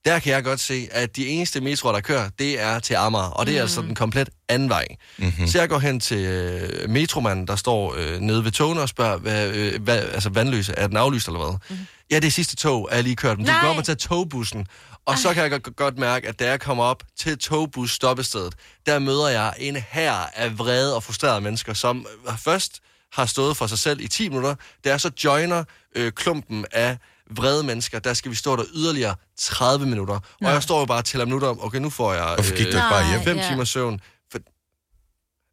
der 0.05 0.19
kan 0.19 0.33
jeg 0.33 0.43
godt 0.43 0.59
se, 0.59 0.87
at 0.91 1.15
de 1.15 1.27
eneste 1.27 1.61
metroer, 1.61 1.93
der 1.93 1.99
kører, 1.99 2.29
det 2.39 2.61
er 2.61 2.79
til 2.79 2.93
Amager, 2.93 3.23
og 3.23 3.45
det 3.45 3.57
er 3.57 3.61
altså 3.61 3.81
den 3.81 3.95
komplet 3.95 4.29
anden 4.49 4.69
vej. 4.69 4.85
Mm-hmm. 5.17 5.47
Så 5.47 5.59
jeg 5.59 5.69
går 5.69 5.79
hen 5.79 5.99
til 5.99 6.17
øh, 6.17 6.89
metromanden, 6.89 7.47
der 7.47 7.55
står 7.55 7.95
øh, 7.97 8.19
nede 8.19 8.43
ved 8.43 8.51
togene 8.51 8.81
og 8.81 8.89
spørger, 8.89 9.17
hvad, 9.17 9.49
øh, 9.49 9.83
hvad, 9.83 9.97
altså 9.99 10.29
vandløse, 10.29 10.73
er 10.73 10.87
den 10.87 10.97
aflyst 10.97 11.27
eller 11.27 11.39
hvad? 11.39 11.57
Mm-hmm. 11.69 11.85
Ja, 12.11 12.15
det 12.15 12.27
er 12.27 12.31
sidste 12.31 12.55
tog, 12.55 12.89
er 12.91 12.95
jeg 12.95 13.03
lige 13.03 13.15
kørt, 13.15 13.37
men 13.37 13.45
du 13.45 13.51
kan 13.51 13.61
Nej. 13.61 13.69
op 13.69 13.77
og 13.77 13.85
tage 13.85 13.95
togbussen. 13.95 14.67
Og 15.05 15.17
så 15.17 15.33
kan 15.33 15.43
jeg 15.43 15.51
godt, 15.51 15.75
godt 15.75 15.97
mærke, 15.97 16.27
at 16.27 16.39
da 16.39 16.49
jeg 16.49 16.59
kommer 16.59 16.83
op 16.83 17.03
til 17.17 17.37
togbus 17.37 17.91
stoppestedet, 17.91 18.55
der 18.85 18.99
møder 18.99 19.27
jeg 19.27 19.53
en 19.59 19.75
her 19.75 20.13
af 20.35 20.59
vrede 20.59 20.95
og 20.95 21.03
frustrerede 21.03 21.41
mennesker, 21.41 21.73
som 21.73 22.05
øh, 22.27 22.37
først 22.37 22.79
har 23.13 23.25
stået 23.25 23.57
for 23.57 23.67
sig 23.67 23.79
selv 23.79 24.01
i 24.01 24.07
10 24.07 24.29
minutter, 24.29 24.55
jeg 24.85 25.01
så 25.01 25.11
joiner 25.23 25.63
øh, 25.95 26.11
klumpen 26.11 26.65
af 26.71 26.97
vrede 27.37 27.63
mennesker, 27.63 27.99
der 27.99 28.13
skal 28.13 28.31
vi 28.31 28.35
stå 28.35 28.55
der 28.55 28.63
yderligere 28.75 29.15
30 29.39 29.85
minutter. 29.85 30.13
Og 30.41 30.51
jeg 30.51 30.63
står 30.63 30.79
jo 30.79 30.85
bare 30.85 30.97
og 30.97 31.05
tæller 31.05 31.25
minutter. 31.25 31.63
Okay, 31.65 31.79
nu 31.79 31.89
får 31.89 32.13
jeg 32.13 32.23
Hvorfor 32.35 32.51
gik 32.55 32.65
du 32.65 32.67
ikke 32.67 32.79
bare 32.91 33.09
hjem? 33.09 33.21
5 33.23 33.37
Ja. 33.37 33.47
timers 33.49 33.69
søvn. 33.69 33.99
For, 34.31 34.39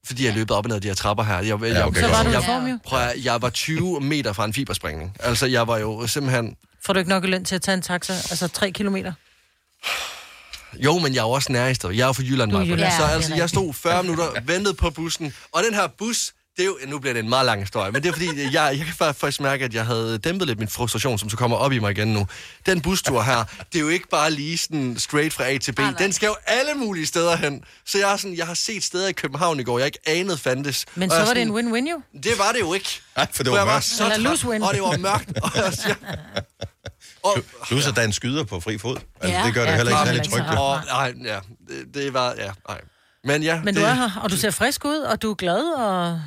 fordi 0.06 0.24
jeg 0.26 0.34
løbet 0.34 0.50
op 0.56 0.64
og 0.64 0.68
ned 0.68 0.76
ad 0.76 0.80
de 0.80 0.88
her 0.88 0.94
trapper 0.94 1.24
her. 1.24 1.34
Jeg, 1.38 1.44
jeg, 1.46 1.60
Ja, 1.62 1.86
okay, 1.86 2.00
jeg, 2.02 2.10
Så 2.10 2.16
var 2.16 2.30
jeg, 2.62 2.70
jo. 2.72 2.78
prøv 2.84 3.00
at, 3.00 3.24
jeg 3.24 3.42
var 3.42 3.50
20 3.50 4.00
meter 4.00 4.32
fra 4.32 4.44
en 4.44 4.54
fibersprængning. 4.54 5.16
Altså, 5.20 5.46
jeg 5.46 5.66
var 5.68 5.78
jo 5.78 6.06
simpelthen... 6.06 6.56
Får 6.86 6.92
du 6.92 6.98
ikke 6.98 7.08
nok 7.10 7.24
i 7.24 7.26
løn 7.26 7.44
til 7.44 7.54
at 7.54 7.62
tage 7.62 7.74
en 7.74 7.82
taxa? 7.82 8.12
Altså 8.12 8.48
tre 8.48 8.72
kilometer? 8.72 9.12
Jo, 10.84 10.98
men 10.98 11.14
jeg 11.14 11.20
er 11.20 11.24
jo 11.24 11.30
også 11.30 11.52
nærmest. 11.52 11.84
Jeg 11.84 11.90
er 12.00 12.06
jo 12.06 12.12
fra 12.12 12.22
Jylland. 12.22 12.52
Jylland. 12.56 12.78
Så 12.92 13.02
Ja, 13.02 13.08
er 13.08 13.14
altså, 13.14 13.34
jeg 13.34 13.48
stod 13.48 13.74
40 13.74 14.02
minutter, 14.02 14.40
ventede 14.44 14.74
på 14.74 14.90
bussen. 14.90 15.34
Og 15.52 15.62
den 15.62 15.74
her 15.74 15.86
bus, 15.98 16.32
det 16.60 16.66
er 16.66 16.70
jo, 16.86 16.90
nu 16.90 16.98
bliver 16.98 17.12
det 17.14 17.20
en 17.22 17.28
meget 17.28 17.46
lang 17.46 17.60
historie, 17.60 17.92
men 17.92 18.02
det 18.02 18.08
er 18.08 18.12
fordi, 18.12 18.26
jeg, 18.56 18.74
jeg 18.78 18.86
kan 18.86 18.94
faktisk 19.14 19.40
mærke, 19.40 19.64
at 19.64 19.74
jeg 19.74 19.86
havde 19.86 20.18
dæmpet 20.18 20.46
lidt 20.48 20.58
min 20.58 20.68
frustration, 20.68 21.18
som 21.18 21.30
så 21.30 21.36
kommer 21.36 21.56
op 21.56 21.72
i 21.72 21.78
mig 21.78 21.90
igen 21.90 22.08
nu. 22.12 22.26
Den 22.66 22.80
bustur 22.80 23.22
her, 23.22 23.44
det 23.72 23.78
er 23.78 23.80
jo 23.82 23.88
ikke 23.88 24.08
bare 24.08 24.30
lige 24.30 24.58
sådan 24.58 24.96
straight 24.98 25.32
fra 25.34 25.44
A 25.48 25.58
til 25.58 25.72
B. 25.72 25.80
Den 25.98 26.12
skal 26.12 26.26
jo 26.26 26.36
alle 26.46 26.74
mulige 26.74 27.06
steder 27.06 27.36
hen. 27.36 27.64
Så 27.86 27.98
jeg, 27.98 28.12
er 28.12 28.16
sådan, 28.16 28.36
jeg 28.36 28.46
har 28.46 28.54
set 28.54 28.84
steder 28.84 29.08
i 29.08 29.12
København 29.12 29.60
i 29.60 29.62
går, 29.62 29.78
jeg 29.78 29.86
ikke 29.86 29.98
anede 30.06 30.38
fandtes. 30.38 30.86
Men 30.94 31.10
så 31.10 31.16
var 31.16 31.24
det 31.34 31.42
en 31.42 31.48
sådan, 31.48 31.72
win-win 31.72 31.90
jo. 31.90 32.02
Det 32.22 32.38
var 32.38 32.52
det 32.52 32.60
jo 32.60 32.74
ikke. 32.74 33.00
Nej, 33.16 33.26
for 33.32 33.42
det 33.42 33.46
For 33.46 33.50
var 33.50 33.58
jeg 33.58 33.66
var 33.66 33.72
mørkt. 33.72 33.84
så 33.84 34.04
Eller 34.14 34.30
lose-win. 34.30 34.64
og 34.68 34.74
det 34.74 34.82
var 34.82 34.96
mørkt. 34.96 35.38
Og 35.42 35.50
jeg, 35.56 35.96
og, 37.24 37.36
Plus, 37.66 37.86
at 37.86 37.94
der 37.96 38.00
er 38.02 38.06
en 38.06 38.12
skyder 38.12 38.44
på 38.44 38.60
fri 38.60 38.78
fod. 38.78 38.96
Altså, 39.20 39.38
Ja. 39.38 39.46
det 39.46 39.54
gør 39.54 39.60
det 39.64 39.70
Ja, 39.70 39.76
heller 39.76 39.92
ikke 40.12 40.30
særlig 40.30 40.46
trygt. 40.46 40.58
og, 40.58 40.80
nej, 40.86 41.12
ja, 41.24 41.38
det, 41.68 41.94
det 41.94 42.14
var, 42.14 42.34
ja, 42.38 42.50
nej. 42.68 42.80
Men 43.24 43.42
ja, 43.42 43.60
Men 43.64 43.74
det, 43.74 43.80
du 43.82 43.86
er 43.86 43.94
her, 43.94 44.20
og 44.22 44.30
du 44.30 44.36
ser 44.36 44.50
frisk 44.50 44.84
ud, 44.84 44.98
og 44.98 45.22
du 45.22 45.30
er 45.30 45.34
glad, 45.34 45.62
og 45.76 46.20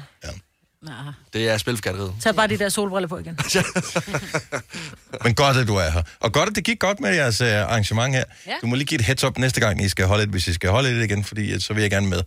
det 1.33 1.49
er 1.49 1.57
spilforskatteriet. 1.57 2.13
tag 2.21 2.35
bare 2.35 2.47
de 2.47 2.57
der 2.57 2.69
solbriller 2.69 3.07
på 3.07 3.17
igen. 3.17 3.39
Men 5.23 5.35
godt, 5.35 5.57
at 5.57 5.67
du 5.67 5.75
er 5.75 5.89
her. 5.89 6.01
Og 6.19 6.33
godt, 6.33 6.49
at 6.49 6.55
det 6.55 6.63
gik 6.63 6.79
godt 6.79 6.99
med 6.99 7.15
jeres 7.15 7.41
uh, 7.41 7.47
arrangement 7.47 8.15
her. 8.15 8.23
Ja. 8.47 8.53
Du 8.61 8.67
må 8.67 8.75
lige 8.75 8.85
give 8.85 8.99
et 8.99 9.05
heads 9.05 9.23
up 9.23 9.37
næste 9.37 9.59
gang, 9.59 9.83
I 9.83 9.89
skal 9.89 10.05
holde 10.05 10.23
det, 10.23 10.31
hvis 10.31 10.47
I 10.47 10.53
skal 10.53 10.69
holde 10.69 10.95
det 10.95 11.03
igen, 11.03 11.23
fordi 11.23 11.53
uh, 11.53 11.59
så 11.61 11.73
vil 11.73 11.81
jeg 11.81 11.91
gerne 11.91 12.07
med. 12.07 12.21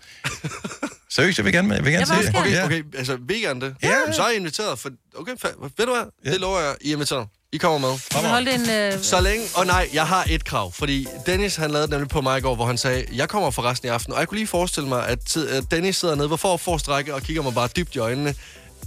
Seriøst, 1.17 1.39
jeg 1.39 1.45
vil 1.45 1.53
gerne 1.53 1.69
med. 1.69 1.77
Jeg 1.77 1.85
vil 1.85 1.93
gerne 1.93 2.01
Jeg 2.01 2.25
se 2.25 2.29
også 2.37 2.45
det. 2.45 2.53
Ja. 2.53 2.65
Okay, 2.65 2.83
altså 2.99 3.19
vegan 3.21 3.61
det. 3.61 3.75
Ja. 3.83 4.13
Så 4.13 4.23
er 4.23 4.31
I 4.31 4.37
inviteret. 4.37 4.79
For, 4.79 4.91
okay, 5.19 5.33
fa- 5.33 5.63
ved 5.77 5.87
du 5.87 5.93
hvad? 5.95 6.05
Ja. 6.25 6.31
Det 6.31 6.41
lover 6.41 6.61
jeg. 6.61 6.75
I 6.81 6.89
er 6.91 6.95
inviteret. 6.95 7.27
I 7.53 7.57
kommer 7.57 7.79
med. 7.91 7.99
Så 7.99 8.19
hold 8.29 8.49
en... 8.49 8.71
Øh, 8.71 9.03
Så 9.03 9.21
længe... 9.21 9.45
Og 9.55 9.67
nej, 9.67 9.89
jeg 9.95 10.07
har 10.07 10.25
et 10.31 10.45
krav. 10.45 10.73
Fordi 10.73 11.07
Dennis, 11.27 11.57
han 11.57 11.71
lavede 11.71 11.83
det 11.83 11.91
nemlig 11.91 12.09
på 12.09 12.21
mig 12.21 12.39
i 12.39 12.41
går, 12.41 12.55
hvor 12.55 12.67
han 12.67 12.79
sagde, 12.79 13.05
jeg 13.13 13.29
kommer 13.29 13.51
for 13.51 13.63
resten 13.63 13.87
i 13.89 13.91
aften. 13.91 14.13
Og 14.13 14.19
jeg 14.21 14.29
kunne 14.29 14.39
lige 14.39 14.47
forestille 14.47 14.89
mig, 14.89 15.07
at, 15.09 15.37
Dennis 15.71 15.97
sidder 15.97 16.15
nede, 16.15 16.29
hvor 16.29 16.37
for 16.37 16.57
forrest 16.57 16.89
række 16.89 17.15
og 17.15 17.23
kigger 17.23 17.43
mig 17.43 17.55
bare 17.55 17.69
dybt 17.77 17.95
i 17.95 17.99
øjnene 17.99 18.35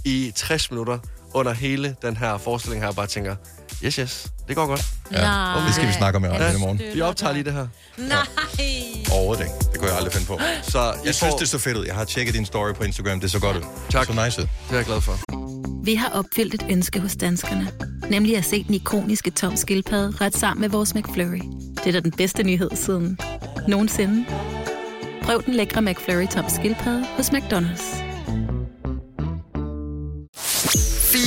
i 0.04 0.32
60 0.36 0.70
minutter 0.70 0.98
under 1.34 1.52
hele 1.52 1.96
den 2.02 2.16
her 2.16 2.38
forestilling 2.38 2.82
her, 2.82 2.88
og 2.88 2.96
bare 2.96 3.06
tænker, 3.06 3.36
yes, 3.84 3.94
yes, 3.94 4.26
det 4.48 4.56
går 4.56 4.66
godt. 4.66 4.82
Ja. 5.12 5.64
Det 5.66 5.74
skal 5.74 5.88
vi 5.88 5.92
snakke 5.92 6.16
om 6.16 6.24
i 6.24 6.28
i 6.28 6.30
morgen. 6.58 6.80
Vi 6.94 7.00
optager 7.00 7.32
lige 7.32 7.44
det 7.44 7.52
her. 7.52 7.66
Nej. 7.96 8.26
Overhovedet 9.12 9.42
ikke. 9.44 9.54
Det 9.72 9.78
kunne 9.78 9.88
jeg 9.88 9.96
aldrig 9.96 10.12
finde 10.12 10.26
på. 10.26 10.38
Så 10.72 10.78
Jeg 10.78 10.94
får, 11.04 11.12
synes, 11.12 11.34
det 11.34 11.48
så 11.48 11.58
fedt 11.58 11.76
ud. 11.76 11.86
Jeg 11.86 11.94
har 11.94 12.04
tjekket 12.04 12.34
din 12.34 12.46
story 12.46 12.72
på 12.72 12.84
Instagram. 12.84 13.20
Det 13.20 13.30
så 13.30 13.40
godt 13.40 13.56
ud. 13.56 13.62
Tak. 13.90 14.06
Så 14.06 14.12
nice 14.24 14.40
ud. 14.42 14.46
det 14.68 14.72
er 14.72 14.76
jeg 14.76 14.84
glad 14.84 15.00
for. 15.00 15.14
Vi 15.84 15.94
har 15.94 16.08
opfyldt 16.08 16.54
et 16.54 16.66
ønske 16.70 17.00
hos 17.00 17.16
danskerne. 17.16 17.68
Nemlig 18.10 18.36
at 18.36 18.44
se 18.44 18.64
den 18.64 18.74
ikoniske 18.74 19.30
tom 19.30 19.56
skildpadde 19.56 20.12
ret 20.20 20.36
sammen 20.36 20.60
med 20.60 20.68
vores 20.68 20.94
McFlurry. 20.94 21.40
Det 21.76 21.86
er 21.86 21.92
da 21.92 22.00
den 22.00 22.12
bedste 22.12 22.42
nyhed 22.42 22.70
siden 22.74 23.18
nogensinde. 23.68 24.24
Prøv 25.22 25.42
den 25.46 25.54
lækre 25.54 25.82
McFlurry 25.82 26.26
tom 26.26 26.44
skildpadde 26.48 27.06
hos 27.16 27.30
McDonald's. 27.30 28.09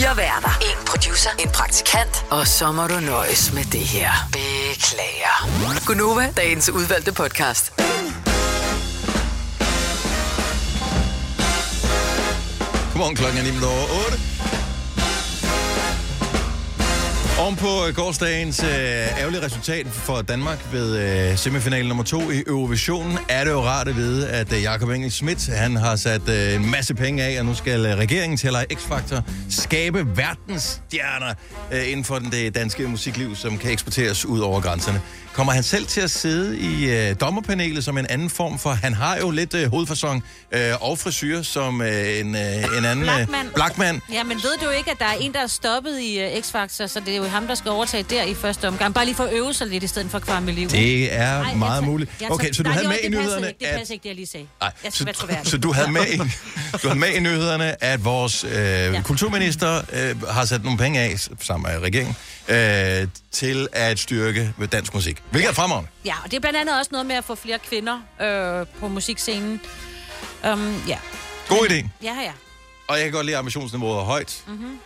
Fire 0.04 0.18
værter. 0.18 0.50
En 0.62 0.86
producer. 0.86 1.30
En 1.40 1.50
praktikant. 1.50 2.26
Og 2.30 2.48
så 2.48 2.72
må 2.72 2.88
du 2.88 3.00
nøjes 3.00 3.54
med 3.54 3.64
det 3.64 3.80
her. 3.80 4.12
Beklager. 4.32 5.86
Gunova, 5.86 6.34
dagens 6.38 6.70
udvalgte 6.70 7.14
podcast. 7.14 7.74
Godmorgen, 12.92 13.16
klokken 13.16 13.40
er 13.40 13.44
9 13.44 14.33
Oven 17.44 17.56
på 17.56 17.88
øh, 17.88 17.96
gårsdagens 17.96 18.64
øh, 18.64 18.70
ærgerlige 19.20 19.46
resultat 19.46 19.88
for 19.88 20.22
Danmark 20.22 20.68
ved 20.72 20.98
øh, 20.98 21.38
semifinalen 21.38 21.88
nummer 21.88 22.04
to 22.04 22.32
i 22.32 22.44
Eurovisionen, 22.48 23.18
er 23.30 23.44
det 23.44 23.52
jo 23.52 23.62
rart 23.62 23.88
at 23.88 23.96
vide, 23.96 24.30
at 24.30 24.54
øh, 24.54 24.64
Jakob 24.64 24.90
Engel 24.90 25.12
Schmidt, 25.12 25.48
han 25.48 25.76
har 25.76 25.96
sat 25.96 26.30
øh, 26.30 26.56
en 26.56 26.72
masse 26.72 26.96
penge 26.96 27.24
af, 27.24 27.40
og 27.40 27.46
nu 27.46 27.54
skal 27.54 27.86
øh, 27.86 27.98
regeringen 27.98 28.38
til 28.38 28.48
at 28.48 28.74
X-Factor 28.74 29.22
skabe 29.50 30.18
verdensstjerner 30.18 31.34
øh, 31.72 31.92
inden 31.92 32.04
for 32.04 32.20
den, 32.20 32.32
det 32.32 32.56
danske 32.56 32.88
musikliv, 32.88 33.36
som 33.36 33.58
kan 33.58 33.72
eksporteres 33.72 34.26
ud 34.26 34.40
over 34.40 34.62
grænserne. 34.62 35.02
Kommer 35.34 35.54
han 35.54 35.64
selv 35.64 35.86
til 35.86 36.02
at 36.02 36.12
sidde 36.12 36.60
i 36.60 36.90
øh, 36.90 37.16
dommerpanelet 37.22 37.84
som 37.84 37.98
en 37.98 38.06
anden 38.10 38.30
form 38.30 38.60
for... 38.60 38.70
Han 38.72 38.94
har 38.94 39.18
jo 39.18 39.32
lidt 39.32 39.54
øh, 39.54 39.70
hovedfasong 39.70 40.24
øh, 40.52 40.72
og 40.82 41.00
frisyr 41.00 41.42
som 41.42 41.82
øh, 41.82 42.20
en, 42.20 42.36
øh, 42.36 42.78
en 42.78 42.86
anden... 42.86 43.00
Blackman. 43.06 43.46
Øh, 43.46 43.54
Blackman. 43.54 44.02
Ja, 44.12 44.24
men 44.24 44.38
ved 44.38 44.58
du 44.64 44.70
ikke, 44.70 44.92
at 44.92 45.00
der 45.00 45.06
er 45.06 45.14
en, 45.14 45.34
der 45.34 45.40
er 45.40 45.48
stoppet 45.48 46.00
i 46.02 46.24
uh, 46.26 46.40
X-Factor, 46.40 46.88
så 46.88 47.00
det 47.06 47.14
er 47.14 47.18
jo 47.18 47.24
ham, 47.24 47.48
der 47.48 47.56
skal 47.56 47.72
overtage 47.72 48.04
der 48.10 48.24
i 48.24 48.34
første 48.34 48.68
omgang. 48.68 48.94
Bare 48.94 49.06
lige 49.06 49.16
for 49.16 49.24
at 49.24 49.34
øve 49.34 49.54
sig 49.54 49.68
lidt, 49.68 49.84
i 49.84 49.88
stedet 49.88 50.12
for 50.12 50.18
at 50.18 50.24
kvare 50.24 50.42
med 50.42 50.54
liv. 50.54 50.70
Det 50.70 51.14
er 51.14 51.22
Ej, 51.44 51.54
meget 51.54 51.72
tager- 51.80 51.92
muligt. 51.92 52.12
jeg 52.22 52.32
Okay, 52.32 52.44
tager- 52.44 52.54
så 52.54 52.64
du 52.64 52.68
Nej, 52.70 52.74
havde 52.74 52.86
jo, 52.86 52.90
med 52.90 52.98
i 53.04 53.10
nyhederne, 53.10 53.48
Ikke, 53.48 53.60
det 53.60 53.66
at- 53.66 53.78
passer 53.78 53.94
ikke, 53.94 54.04
det 54.04 54.10
jeg 54.10 54.16
lige 54.16 54.28
sagde. 54.28 54.48
Nej, 54.62 54.72
jeg 54.84 54.94
skal 54.94 55.08
så, 55.08 55.14
troværdig. 55.22 55.52
så 55.52 55.58
du 55.58 55.72
havde 55.72 55.92
med 55.92 56.02
i, 56.14 56.18
du 56.84 56.88
havde 56.88 57.00
med 57.00 57.08
i 57.10 57.20
nyhederne, 57.20 57.84
at 57.84 58.06
vores 58.06 58.44
øh, 58.44 58.52
ja. 58.54 59.02
kulturminister 59.02 59.82
øh, 59.94 60.22
har 60.30 60.46
sat 60.46 60.64
nogle 60.64 60.78
penge 60.80 61.00
af, 61.00 61.20
sammen 61.42 61.72
med 61.72 61.80
regeringen, 61.82 62.16
øh, 62.48 63.08
til 63.32 63.68
at 63.74 64.00
styrke 64.00 64.54
dansk 64.72 64.94
musik. 64.94 65.23
Hvilket 65.32 65.50
er 65.50 65.54
fremragende. 65.54 65.90
Ja, 66.06 66.16
og 66.24 66.32
det 66.32 66.38
er 66.38 66.42
blandt 66.42 66.60
andet 66.60 66.78
også 66.80 66.90
noget 66.92 67.06
med 67.06 67.16
at 67.16 67.24
få 67.24 67.36
flere 67.36 67.60
kvinder 67.60 68.00
øh, 68.22 68.68
på 68.80 68.88
musikscenen. 68.88 69.62
Um, 70.54 70.84
ja. 70.88 70.98
God 71.48 71.68
idé. 71.70 71.88
Ja, 72.04 72.14
ja. 72.22 72.32
Og 72.88 72.96
jeg 72.98 73.04
kan 73.04 73.12
godt 73.14 73.26
lide, 73.26 73.36
at 73.36 73.40
ambitionsniveauet 73.40 74.00
er 74.00 74.04
højt. 74.04 74.44
Mm-hmm. 74.48 74.80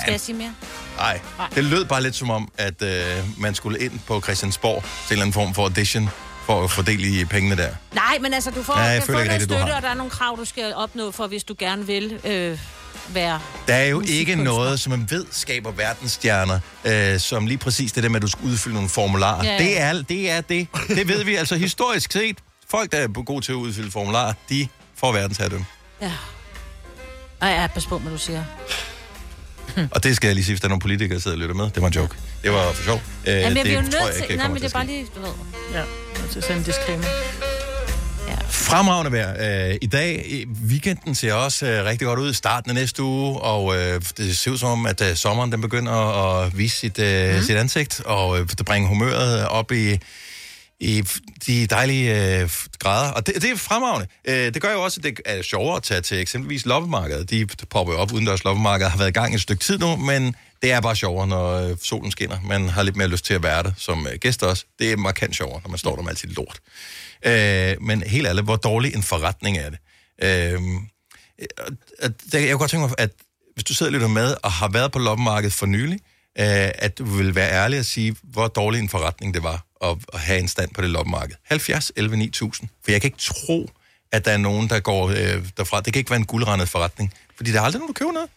Skal 0.00 0.10
jeg 0.10 0.20
sige 0.20 0.36
mere? 0.36 0.54
Nej, 0.96 1.20
det 1.54 1.64
lød 1.64 1.84
bare 1.84 2.02
lidt 2.02 2.14
som 2.14 2.30
om, 2.30 2.48
at 2.58 2.82
øh, 2.82 3.24
man 3.38 3.54
skulle 3.54 3.78
ind 3.78 4.00
på 4.06 4.20
Christiansborg 4.20 4.82
til 4.82 4.88
en 4.90 4.92
eller 5.10 5.22
anden 5.22 5.32
form 5.32 5.54
for 5.54 5.62
audition 5.62 6.10
for 6.46 6.64
at 6.64 6.70
fordele 6.70 7.20
i 7.20 7.24
pengene 7.24 7.56
der. 7.56 7.68
Nej, 7.94 8.18
men 8.20 8.34
altså, 8.34 8.50
du 8.50 8.62
får, 8.62 8.78
Ja, 8.78 8.84
jeg 8.84 8.94
ja, 8.94 9.00
føler 9.00 9.18
får 9.18 9.24
noget 9.24 9.40
du 9.40 9.44
støtte, 9.44 9.74
og 9.74 9.82
der 9.82 9.88
er 9.88 9.94
nogle 9.94 10.10
krav, 10.10 10.36
du 10.36 10.44
skal 10.44 10.74
opnå 10.74 11.10
for, 11.10 11.26
hvis 11.26 11.44
du 11.44 11.54
gerne 11.58 11.86
vil 11.86 12.20
øh, 12.24 12.58
være... 13.08 13.40
Der 13.68 13.74
er 13.74 13.84
jo 13.84 14.02
ikke 14.06 14.34
noget, 14.36 14.80
som 14.80 14.90
man 14.90 15.06
ved 15.10 15.26
skaber 15.30 15.70
verdensstjerner, 15.70 16.60
øh, 16.84 17.20
som 17.20 17.46
lige 17.46 17.58
præcis 17.58 17.92
det 17.92 18.02
der 18.02 18.08
med, 18.08 18.16
at 18.16 18.22
du 18.22 18.28
skal 18.28 18.44
udfylde 18.44 18.74
nogle 18.74 18.88
formularer. 18.88 19.44
Ja, 19.44 19.52
ja. 19.52 19.58
Det, 19.58 19.80
er, 19.80 20.02
det 20.02 20.30
er 20.30 20.40
det. 20.40 20.68
Det 20.88 21.08
ved 21.08 21.24
vi 21.24 21.34
altså 21.34 21.56
historisk 21.56 22.12
set. 22.12 22.38
Folk, 22.70 22.92
der 22.92 22.98
er 22.98 23.24
gode 23.24 23.44
til 23.44 23.52
at 23.52 23.56
udfylde 23.56 23.90
formularer, 23.90 24.32
de 24.48 24.68
får 24.96 25.12
verdensherredømme. 25.12 25.66
Ja. 26.02 26.12
Ej, 27.42 27.48
ja, 27.48 27.66
pas 27.66 27.86
på, 27.86 27.98
hvad 27.98 28.12
du 28.12 28.18
siger. 28.18 28.44
Og 29.90 30.04
det 30.04 30.16
skal 30.16 30.28
jeg 30.28 30.34
lige 30.34 30.44
sige, 30.44 30.52
hvis 30.52 30.60
der 30.60 30.66
er 30.66 30.68
nogle 30.68 30.80
politikere, 30.80 31.14
der 31.14 31.20
sidder 31.20 31.36
og 31.36 31.40
lytter 31.40 31.54
med. 31.54 31.70
Det 31.70 31.82
var 31.82 31.88
en 31.88 31.94
joke. 31.94 32.14
Det 32.42 32.52
var 32.52 32.72
for 32.72 32.82
sjov. 32.84 33.02
Øh, 33.26 33.26
Jamen, 33.26 33.42
jeg 33.42 33.54
det 33.54 33.62
bliver 33.62 33.74
jo 33.74 33.80
nødt 33.82 34.26
til... 34.28 34.36
Nej, 34.36 34.48
men 34.48 34.56
det 34.56 34.64
er 34.64 34.68
bare 34.68 34.86
lige, 34.86 35.06
du 35.16 35.20
ved... 35.20 35.30
Ja, 35.74 35.82
nødt 36.20 36.30
til 36.30 36.38
at 36.38 36.44
sende 36.44 36.58
en 36.58 36.64
disclaimer. 36.64 37.04
Fremragende 38.54 39.12
vejr 39.12 39.68
øh, 39.70 39.76
i 39.82 39.86
dag. 39.86 40.24
I- 40.26 40.46
Weekenden 40.68 41.14
ser 41.14 41.32
også 41.34 41.66
øh, 41.66 41.84
rigtig 41.84 42.06
godt 42.06 42.18
ud. 42.20 42.32
Starten 42.34 42.70
af 42.70 42.74
næste 42.74 43.02
uge, 43.02 43.40
og 43.40 43.76
øh, 43.76 44.02
det 44.16 44.36
ser 44.38 44.50
ud 44.50 44.58
som 44.58 44.68
om, 44.70 44.86
at 44.86 45.00
øh, 45.00 45.16
sommeren 45.16 45.52
den 45.52 45.60
begynder 45.60 45.92
at 45.92 46.58
vise 46.58 46.76
sit, 46.76 46.98
øh, 46.98 47.36
mm. 47.36 47.42
sit 47.42 47.56
ansigt, 47.56 48.00
og 48.04 48.40
øh, 48.40 48.48
det 48.48 48.66
bringer 48.66 48.88
humøret 48.88 49.48
op 49.48 49.72
i, 49.72 49.98
i 50.80 51.02
de 51.46 51.66
dejlige 51.66 52.40
øh, 52.40 52.50
grader. 52.78 53.10
Og 53.12 53.26
det, 53.26 53.34
det 53.42 53.50
er 53.50 53.56
fremragende. 53.56 54.06
Øh, 54.24 54.54
det 54.54 54.62
gør 54.62 54.72
jo 54.72 54.82
også, 54.82 55.00
at 55.00 55.04
det 55.04 55.20
er 55.24 55.42
sjovere 55.42 55.76
at 55.76 55.82
tage 55.82 56.00
til 56.00 56.20
eksempelvis 56.20 56.66
loppemarkedet. 56.66 57.30
De 57.30 57.46
popper 57.70 57.92
jo 57.92 57.98
op 57.98 58.12
udendørs 58.12 58.44
loppemarkedet, 58.44 58.90
har 58.90 58.98
været 58.98 59.08
i 59.10 59.12
gang 59.12 59.34
et 59.34 59.40
stykke 59.40 59.64
tid 59.64 59.78
nu, 59.78 59.96
men 59.96 60.36
det 60.62 60.72
er 60.72 60.80
bare 60.80 60.96
sjovere, 60.96 61.26
når 61.26 61.52
øh, 61.70 61.76
solen 61.82 62.10
skinner. 62.10 62.36
Man 62.44 62.68
har 62.68 62.82
lidt 62.82 62.96
mere 62.96 63.08
lyst 63.08 63.24
til 63.24 63.34
at 63.34 63.42
være 63.42 63.62
der 63.62 63.72
som 63.78 64.06
øh, 64.06 64.18
gæst 64.20 64.42
også. 64.42 64.64
Det 64.78 64.92
er 64.92 64.96
markant 64.96 65.36
sjovere, 65.36 65.60
når 65.64 65.70
man 65.70 65.78
står 65.78 65.96
der 65.96 66.02
med 66.02 66.10
alt 66.10 66.18
sit 66.18 66.36
lort. 66.36 66.58
Øh, 67.26 67.82
men 67.82 68.02
helt 68.02 68.26
ærligt, 68.26 68.44
hvor 68.44 68.56
dårlig 68.56 68.94
en 68.94 69.02
forretning 69.02 69.58
er 69.58 69.70
det? 69.70 69.78
Øh, 70.22 70.60
at, 71.38 71.72
og 72.02 72.10
der- 72.32 72.38
jeg 72.38 72.50
kunne 72.50 72.58
godt 72.58 72.70
tænke 72.70 72.86
mig, 72.86 72.94
at 72.98 73.10
hvis 73.54 73.64
du 73.64 73.74
sidder 73.74 73.90
og 73.90 73.94
lytter 73.94 74.08
med 74.08 74.34
og 74.42 74.52
har 74.52 74.68
været 74.68 74.92
på 74.92 74.98
loppemarkedet 74.98 75.52
for 75.52 75.66
nylig, 75.66 75.98
øh, 76.38 76.70
at 76.74 76.98
du 76.98 77.04
vil 77.04 77.34
være 77.34 77.50
ærlig 77.52 77.78
og 77.78 77.84
sige, 77.84 78.16
hvor 78.22 78.48
dårlig 78.48 78.80
en 78.80 78.88
forretning 78.88 79.34
det 79.34 79.42
var 79.42 79.64
at, 79.84 79.96
at 80.12 80.20
have 80.20 80.38
en 80.38 80.48
stand 80.48 80.70
på 80.74 80.82
det 80.82 80.90
loppemarked. 80.90 81.34
70 81.44 81.92
11 81.96 82.16
9000. 82.16 82.68
For 82.84 82.90
jeg 82.90 83.00
kan 83.00 83.08
ikke 83.08 83.18
tro, 83.18 83.70
at 84.12 84.24
der 84.24 84.30
er 84.32 84.36
nogen, 84.36 84.68
der 84.68 84.80
går 84.80 85.08
øh, 85.08 85.46
derfra. 85.56 85.80
Det 85.80 85.92
kan 85.92 86.00
ikke 86.00 86.10
være 86.10 86.20
en 86.20 86.26
guldrendet 86.26 86.68
forretning. 86.68 87.12
Fordi 87.36 87.52
der 87.52 87.60
er 87.60 87.64
aldrig 87.64 87.80
nogen, 87.80 87.94
der 87.94 87.98
køber 87.98 88.12
noget. 88.12 88.28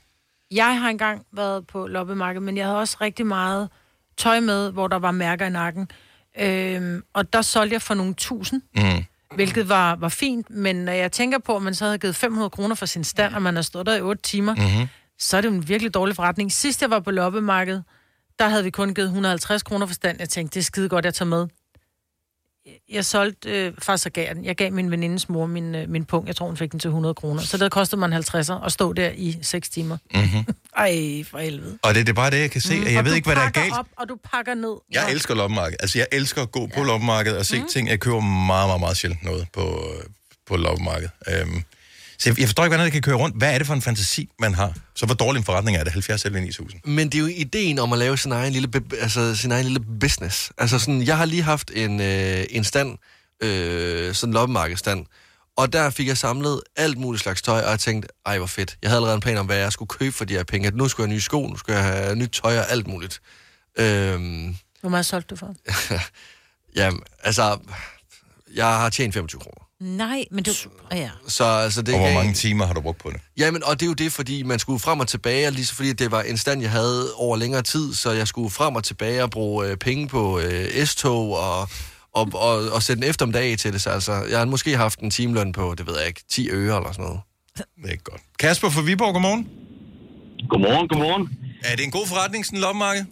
Jeg 0.52 0.80
har 0.80 0.90
engang 0.90 1.26
været 1.34 1.68
på 1.68 1.88
loppemarked, 1.88 2.42
men 2.42 2.58
jeg 2.58 2.66
havde 2.66 2.80
også 2.80 2.98
rigtig 3.02 3.26
meget 3.28 3.70
tøj 4.18 4.40
med, 4.40 4.72
hvor 4.72 4.88
der 4.88 5.00
var 5.00 5.12
mærker 5.12 5.46
i 5.46 5.50
nakken. 5.50 5.92
Øhm, 6.40 7.04
og 7.14 7.34
der 7.34 7.42
solgte 7.42 7.74
jeg 7.74 7.82
for 7.82 7.94
nogle 7.94 8.14
tusind, 8.14 8.62
Mm. 8.76 9.04
hvilket 9.36 9.70
var, 9.70 9.96
var 9.96 10.10
fint. 10.10 10.50
Men 10.50 10.76
når 10.76 10.92
jeg 10.92 11.12
tænker 11.12 11.38
på, 11.40 11.56
at 11.56 11.62
man 11.62 11.76
så 11.76 11.86
havde 11.86 11.98
givet 11.98 12.16
500 12.16 12.50
kroner 12.50 12.76
for 12.76 12.86
sin 12.86 13.04
stand, 13.04 13.34
og 13.36 13.42
man 13.42 13.56
har 13.56 13.62
stået 13.62 13.86
der 13.86 13.96
i 13.96 14.02
8 14.02 14.22
timer, 14.24 14.56
Mm-hmm. 14.56 14.88
så 15.20 15.38
er 15.38 15.42
det 15.42 15.50
jo 15.50 15.54
en 15.54 15.68
virkelig 15.68 15.94
dårlig 15.94 16.16
forretning. 16.16 16.52
Sidst 16.52 16.82
jeg 16.82 16.90
var 16.90 17.00
på 17.00 17.12
loppemarked, 17.12 17.82
der 18.40 18.48
havde 18.48 18.64
vi 18.64 18.70
kun 18.70 18.94
givet 18.94 19.06
150 19.08 19.64
kroner 19.64 19.86
for 19.86 19.94
stand. 19.94 20.18
Jeg 20.20 20.30
tænkte, 20.30 20.54
det 20.56 20.60
er 20.60 20.64
skide 20.64 20.90
godt, 20.90 21.06
jeg 21.06 21.14
tager 21.14 21.30
med. 21.30 21.48
Jeg 22.90 23.06
solgte, 23.06 23.50
øh, 23.50 23.74
faktisk 23.82 24.04
så 24.04 24.10
gav 24.10 24.26
jeg 24.28 24.36
den. 24.36 24.46
Jeg 24.46 24.56
gav 24.56 24.72
min 24.72 24.92
venindes 24.92 25.30
mor 25.30 25.46
min, 25.46 25.76
øh, 25.76 25.90
min 25.90 26.06
punkt. 26.06 26.28
Jeg 26.28 26.36
tror, 26.36 26.46
hun 26.46 26.58
fik 26.58 26.72
den 26.72 26.80
til 26.80 26.88
100 26.88 27.14
kroner. 27.14 27.42
Så 27.42 27.58
der 27.58 27.70
kostede 27.70 28.00
man 28.00 28.14
50'er 28.14 28.66
at 28.66 28.72
stå 28.72 28.94
der 28.94 29.10
i 29.16 29.38
6 29.42 29.70
timer. 29.70 29.98
Mm-hmm. 30.14 30.46
Ej, 30.78 31.24
for 31.32 31.38
helvede. 31.38 31.78
Og 31.82 31.96
det, 31.96 32.08
det 32.08 32.12
er 32.12 32.16
bare 32.16 32.32
det, 32.32 32.40
jeg 32.40 32.52
kan 32.52 32.62
se. 32.62 32.80
Mm, 32.80 32.86
jeg 32.86 33.00
og 33.00 33.06
ved 33.06 33.16
ikke, 33.16 33.26
hvad 33.26 33.36
der 33.36 33.42
er 33.42 33.50
galt. 33.50 33.74
Op, 33.74 33.88
og 33.98 34.10
du 34.10 34.18
pakker 34.32 34.54
ned. 34.54 34.76
Jeg 34.92 35.12
elsker 35.12 35.36
loppemarked. 35.36 35.78
Altså, 35.80 35.98
jeg 35.98 36.08
elsker 36.12 36.42
at 36.42 36.52
gå 36.52 36.68
på 36.76 36.84
loppemarked 36.84 37.38
og 37.38 37.46
se 37.46 37.60
mm. 37.60 37.68
ting. 37.68 37.90
Jeg 37.90 38.00
køber 38.00 38.20
meget, 38.20 38.68
meget, 38.70 38.80
meget 38.80 38.98
sjældent 38.98 39.24
noget 39.24 39.48
på, 39.54 39.62
øh, 39.62 40.04
på 40.48 40.58
loppemarked. 40.58 41.10
Øhm, 41.28 41.64
så 42.20 42.30
jeg, 42.38 42.48
forstår 42.48 42.64
ikke, 42.64 42.70
hvordan 42.70 42.86
det 42.86 42.94
kan 42.94 43.02
køre 43.02 43.16
rundt. 43.16 43.38
Hvad 43.38 43.54
er 43.54 43.58
det 43.58 43.68
for 43.68 43.74
en 43.74 43.82
fantasi, 43.82 44.30
man 44.40 44.54
har? 44.54 44.74
Så 44.96 45.06
hvor 45.06 45.16
dårlig 45.16 45.40
en 45.40 45.46
forretning 45.46 45.78
er 45.78 45.84
det? 45.84 45.94
70 45.94 46.26
eller 46.26 46.40
9000? 46.40 46.82
Men 46.86 47.10
det 47.10 47.16
er 47.16 47.20
jo 47.20 47.28
ideen 47.28 47.80
om 47.80 47.94
at 47.94 48.00
lave 48.00 48.18
sin 48.18 48.32
egen 48.32 48.54
lille, 48.54 48.70
altså, 49.02 49.36
sin 49.36 49.52
egen 49.52 49.66
lille 49.66 49.80
business. 50.00 50.52
Altså 50.58 50.80
sådan, 50.80 51.02
jeg 51.02 51.18
har 51.18 51.26
lige 51.26 51.44
haft 51.44 51.72
en, 51.76 52.02
øh, 52.02 52.46
en 52.50 52.64
stand, 52.64 52.98
øh, 53.44 54.14
sådan 54.16 54.30
en 54.30 54.34
loppemarkedstand, 54.34 55.06
og 55.58 55.74
der 55.74 55.90
fik 55.90 56.08
jeg 56.08 56.18
samlet 56.18 56.62
alt 56.76 56.98
muligt 56.98 57.24
slags 57.24 57.42
tøj, 57.42 57.62
og 57.62 57.70
jeg 57.72 57.80
tænkte, 57.80 58.10
ej 58.26 58.38
hvor 58.38 58.48
fedt. 58.48 58.78
Jeg 58.82 58.90
havde 58.90 58.98
allerede 58.98 59.16
en 59.16 59.22
plan 59.22 59.38
om, 59.38 59.46
hvad 59.46 59.58
jeg 59.58 59.72
skulle 59.72 59.90
købe 59.90 60.16
for 60.16 60.26
de 60.26 60.34
her 60.34 60.44
penge. 60.44 60.68
At 60.68 60.76
nu 60.76 60.88
skulle 60.88 61.06
jeg 61.06 61.10
have 61.10 61.16
nye 61.16 61.22
sko, 61.22 61.48
nu 61.48 61.58
skulle 61.58 61.80
jeg 61.80 61.86
have 61.86 62.16
nyt 62.16 62.30
tøj 62.30 62.58
og 62.60 62.72
alt 62.72 62.88
muligt. 62.88 63.22
Øhm, 63.80 64.56
Hvor 64.82 64.90
meget 64.90 65.06
solgte 65.06 65.36
du 65.36 65.40
for? 65.40 65.56
jamen, 66.80 67.02
altså, 67.24 67.60
jeg 68.56 68.66
har 68.66 68.90
tjent 68.90 69.14
25 69.14 69.42
kroner. 69.42 69.67
Nej, 69.80 70.26
men 70.32 70.44
du... 70.44 70.52
Ja. 70.92 71.10
Så 71.28 71.44
altså, 71.44 71.82
det 71.82 71.94
Og 71.94 72.00
hvor 72.00 72.14
mange 72.14 72.34
timer 72.34 72.66
har 72.66 72.74
du 72.74 72.82
brugt 72.82 73.00
på 73.00 73.10
det? 73.10 73.22
Jamen, 73.38 73.64
og 73.64 73.80
det 73.80 73.86
er 73.86 73.88
jo 73.88 73.94
det, 73.94 74.12
fordi 74.12 74.44
man 74.44 74.60
skulle 74.60 74.80
frem 74.80 75.00
og 75.00 75.08
tilbage, 75.08 75.48
og 75.48 75.54
lige 75.54 75.66
så 75.66 75.76
fordi 75.76 75.94
det 75.94 76.12
var 76.12 76.22
en 76.22 76.38
stand, 76.38 76.62
jeg 76.62 76.72
havde 76.72 77.14
over 77.16 77.38
længere 77.38 77.62
tid, 77.62 77.94
så 77.94 78.12
jeg 78.12 78.28
skulle 78.28 78.50
frem 78.50 78.76
og 78.76 78.84
tilbage 78.84 79.24
og 79.24 79.30
bruge 79.30 79.68
øh, 79.68 79.78
penge 79.78 80.08
på 80.08 80.40
øh, 80.40 80.86
S-tog 80.86 81.38
og, 81.38 81.70
og, 82.14 82.30
og, 82.34 82.72
og 82.72 82.84
sætte 82.84 83.04
en 83.04 83.10
eftermiddag 83.10 83.58
til 83.58 83.74
det. 83.74 83.82
Så 83.82 83.90
altså, 83.90 84.14
jeg 84.14 84.38
har 84.40 84.46
måske 84.46 84.78
haft 84.78 85.00
en 85.00 85.12
timeløn 85.12 85.52
på, 85.52 85.76
det 85.78 85.88
ved 85.88 85.98
jeg 85.98 86.08
ikke, 86.08 86.24
10 86.30 86.50
øre 86.50 86.78
eller 86.78 86.92
sådan 86.92 87.06
noget. 87.06 87.20
Det 87.58 87.94
er 87.94 87.98
godt. 88.04 88.22
Kasper 88.40 88.70
fra 88.70 88.82
Viborg, 88.82 89.14
godmorgen. 89.14 89.48
Godmorgen, 90.50 90.88
godmorgen. 90.88 91.30
Er 91.64 91.76
det 91.76 91.86
en 91.86 91.92
god 91.92 92.08
forretning, 92.08 92.46
sådan 92.46 92.58
en 92.58 92.62
loppemarked? 92.62 93.06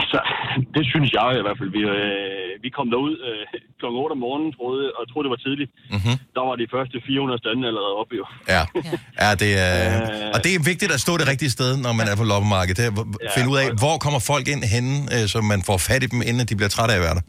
Altså, 0.00 0.18
det 0.76 0.84
synes 0.92 1.08
jeg 1.18 1.28
i 1.40 1.42
hvert 1.46 1.58
fald. 1.60 1.70
Vi, 1.78 1.82
øh, 1.96 2.52
vi 2.64 2.68
kom 2.76 2.86
derud 2.94 3.14
øh, 3.28 3.42
kl. 3.80 3.84
8 4.04 4.12
om 4.16 4.20
morgenen, 4.26 4.50
troede, 4.58 4.84
og 4.98 5.02
troede, 5.10 5.24
det 5.26 5.32
var 5.36 5.42
tidligt. 5.46 5.70
Mm-hmm. 5.94 6.16
Der 6.36 6.42
var 6.48 6.54
de 6.62 6.66
første 6.74 6.96
400 7.06 7.38
stande 7.44 7.62
allerede 7.70 7.94
oppe, 8.02 8.14
jo. 8.20 8.24
Ja. 8.54 8.62
ja 9.22 9.30
det 9.42 9.50
er, 9.68 9.76
Øh. 9.94 10.34
og 10.34 10.38
det 10.44 10.50
er 10.58 10.60
vigtigt 10.72 10.90
at 10.96 11.00
stå 11.06 11.12
det 11.20 11.26
rigtige 11.32 11.52
sted, 11.58 11.70
når 11.84 11.92
man 12.00 12.06
er 12.12 12.16
på 12.20 12.26
loppemarkedet. 12.32 12.76
Det 12.80 12.86
er 12.90 12.94
Ja, 13.26 13.28
finde 13.36 13.48
ud 13.52 13.58
af, 13.62 13.66
og- 13.70 13.76
hvor 13.82 13.94
kommer 14.04 14.20
folk 14.32 14.46
ind 14.54 14.62
henne, 14.74 14.94
øh, 15.14 15.24
så 15.32 15.38
man 15.52 15.60
får 15.68 15.78
fat 15.88 16.02
i 16.06 16.08
dem, 16.12 16.20
inden 16.28 16.44
de 16.50 16.54
bliver 16.58 16.72
trætte 16.76 16.92
af 16.94 16.98
at 17.00 17.04
være 17.08 17.16
der. 17.20 17.24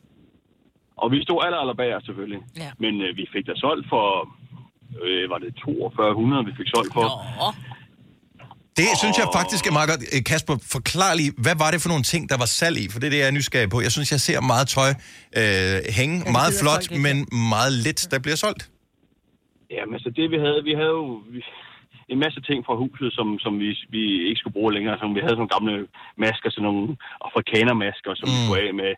Og 1.01 1.07
vi 1.13 1.18
stod 1.28 1.39
aller, 1.45 1.59
aller 1.63 1.78
bager, 1.82 1.99
selvfølgelig. 2.07 2.41
Ja. 2.63 2.70
Men 2.84 2.93
øh, 3.05 3.09
vi 3.20 3.24
fik 3.34 3.43
da 3.49 3.53
solgt 3.66 3.86
for, 3.93 4.05
øh, 5.05 5.24
var 5.32 5.39
det 5.43 5.49
4200, 5.66 6.45
vi 6.49 6.53
fik 6.59 6.70
solgt 6.76 6.91
for. 6.97 7.05
Det 8.82 8.89
synes 9.01 9.15
jeg 9.21 9.28
faktisk 9.39 9.63
er 9.69 9.73
meget 9.78 9.89
godt. 9.91 10.01
Øh, 10.13 10.21
Kasper, 10.32 10.55
forklar 10.76 11.11
lige, 11.19 11.32
hvad 11.45 11.55
var 11.63 11.69
det 11.73 11.80
for 11.84 11.89
nogle 11.93 12.05
ting, 12.13 12.21
der 12.32 12.38
var 12.43 12.49
salg 12.59 12.76
i? 12.84 12.86
For 12.91 12.97
det 12.99 13.07
er 13.07 13.13
det, 13.15 13.21
jeg 13.23 13.30
er 13.32 13.38
nysgerrig 13.39 13.69
på. 13.76 13.80
Jeg 13.88 13.91
synes, 13.95 14.09
jeg 14.15 14.21
ser 14.28 14.39
meget 14.53 14.67
tøj 14.76 14.91
øh, 15.39 15.78
hænge. 15.99 16.17
det 16.23 16.32
meget 16.38 16.53
flot, 16.61 16.86
men 17.05 17.15
meget 17.53 17.73
lidt, 17.86 18.01
der 18.11 18.19
bliver 18.26 18.39
solgt. 18.45 18.63
Jamen, 19.76 19.93
altså 19.97 20.09
det 20.17 20.26
vi 20.34 20.38
havde, 20.45 20.59
vi 20.69 20.73
havde 20.80 20.95
jo 21.03 21.07
en 22.13 22.19
masse 22.26 22.39
ting 22.47 22.59
fra 22.67 22.76
huset, 22.84 23.09
som, 23.17 23.28
som 23.43 23.53
vi, 23.63 23.69
vi 23.95 24.03
ikke 24.30 24.39
skulle 24.39 24.57
bruge 24.57 24.73
længere. 24.76 24.95
Som 25.01 25.09
vi 25.15 25.19
havde 25.23 25.36
sådan 25.36 25.43
nogle 25.43 25.55
gamle 25.55 25.76
masker, 26.23 26.49
sådan 26.49 26.67
nogle 26.69 26.86
afrikanermasker, 27.28 28.11
som 28.15 28.26
mm. 28.28 28.34
vi 28.34 28.38
skulle 28.43 28.63
af 28.67 28.73
med. 28.82 28.93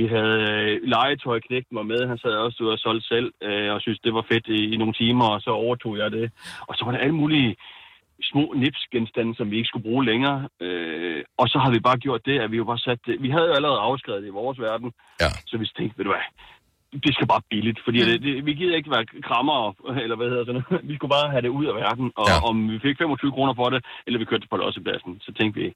Vi 0.00 0.04
havde 0.14 0.38
øh, 0.52 0.72
legetøj, 0.94 1.38
knægten 1.46 1.74
var 1.80 1.88
med, 1.92 2.00
han 2.10 2.18
sad 2.18 2.34
også 2.46 2.58
ude 2.62 2.72
og 2.76 2.78
solgte 2.78 3.08
selv, 3.12 3.28
øh, 3.46 3.68
og 3.74 3.80
synes 3.80 3.98
det 4.04 4.12
var 4.18 4.24
fedt 4.32 4.46
i, 4.58 4.60
i 4.72 4.76
nogle 4.76 4.94
timer, 5.02 5.26
og 5.34 5.40
så 5.40 5.50
overtog 5.50 5.94
jeg 6.02 6.10
det. 6.18 6.26
Og 6.68 6.72
så 6.74 6.84
var 6.84 6.92
der 6.92 7.04
alle 7.04 7.18
mulige 7.22 7.56
små 8.32 8.44
nipsgenstande, 8.64 9.32
som 9.38 9.50
vi 9.50 9.56
ikke 9.56 9.70
skulle 9.72 9.88
bruge 9.88 10.04
længere. 10.04 10.38
Øh, 10.60 11.20
og 11.40 11.46
så 11.52 11.58
har 11.58 11.70
vi 11.70 11.80
bare 11.88 11.98
gjort 12.04 12.22
det, 12.28 12.36
at 12.44 12.50
vi 12.52 12.56
jo 12.56 12.64
bare 12.64 12.78
sat 12.78 13.00
det. 13.06 13.22
Vi 13.22 13.30
havde 13.30 13.48
jo 13.50 13.54
allerede 13.58 13.80
afskrevet 13.88 14.22
det 14.22 14.28
i 14.28 14.38
vores 14.42 14.58
verden. 14.68 14.92
Ja. 15.22 15.30
Så 15.46 15.54
vi 15.58 15.66
tænkte, 15.78 15.98
ved 15.98 16.04
du 16.04 16.12
hvad, 16.14 16.26
det 17.04 17.14
skal 17.14 17.26
bare 17.26 17.42
billigt, 17.50 17.80
fordi 17.86 17.98
mm. 18.00 18.06
det, 18.08 18.22
det, 18.22 18.46
vi 18.46 18.52
gider 18.54 18.76
ikke 18.76 18.90
være 18.90 19.04
krammer, 19.28 19.58
eller 20.04 20.16
hvad 20.16 20.28
hedder 20.32 20.44
sådan 20.48 20.62
noget. 20.70 20.84
Vi 20.90 20.94
skulle 20.96 21.14
bare 21.18 21.30
have 21.34 21.42
det 21.46 21.52
ud 21.58 21.66
af 21.70 21.74
verden, 21.84 22.06
og 22.20 22.26
ja. 22.28 22.36
om 22.48 22.56
vi 22.72 22.78
fik 22.86 22.96
25 22.98 23.32
kroner 23.36 23.54
for 23.60 23.68
det, 23.72 23.80
eller 24.06 24.18
vi 24.18 24.24
kørte 24.24 24.44
det 24.44 24.50
på 24.50 24.56
lossepladsen, 24.56 25.12
så 25.26 25.30
tænkte 25.38 25.60
vi, 25.60 25.66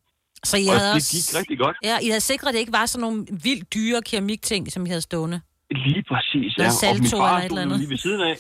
Så 0.51 0.57
I 0.57 0.67
og 0.69 0.75
havde 0.79 0.89
det 0.89 0.95
også... 0.95 1.13
gik 1.17 1.39
rigtig 1.41 1.59
godt. 1.65 1.77
Ja, 1.91 1.97
I 2.07 2.09
havde 2.15 2.27
sikret, 2.33 2.49
at 2.49 2.55
det 2.55 2.61
ikke 2.65 2.77
var 2.81 2.87
sådan 2.87 3.03
nogle 3.07 3.19
vildt 3.47 3.67
dyre 3.77 4.01
keramikting, 4.09 4.63
som 4.75 4.81
I 4.87 4.89
havde 4.95 5.05
stående. 5.11 5.39
Lige 5.87 6.05
præcis, 6.13 6.51
ja. 6.59 6.69
Og 6.91 6.95
min 6.99 7.11
far 7.13 7.29
eller 7.29 7.39
et 7.39 7.45
stod 7.45 7.59
eller 7.59 7.63
andet. 7.63 7.79
lige 7.83 7.91
ved 7.95 8.01
siden 8.07 8.21
af. 8.31 8.37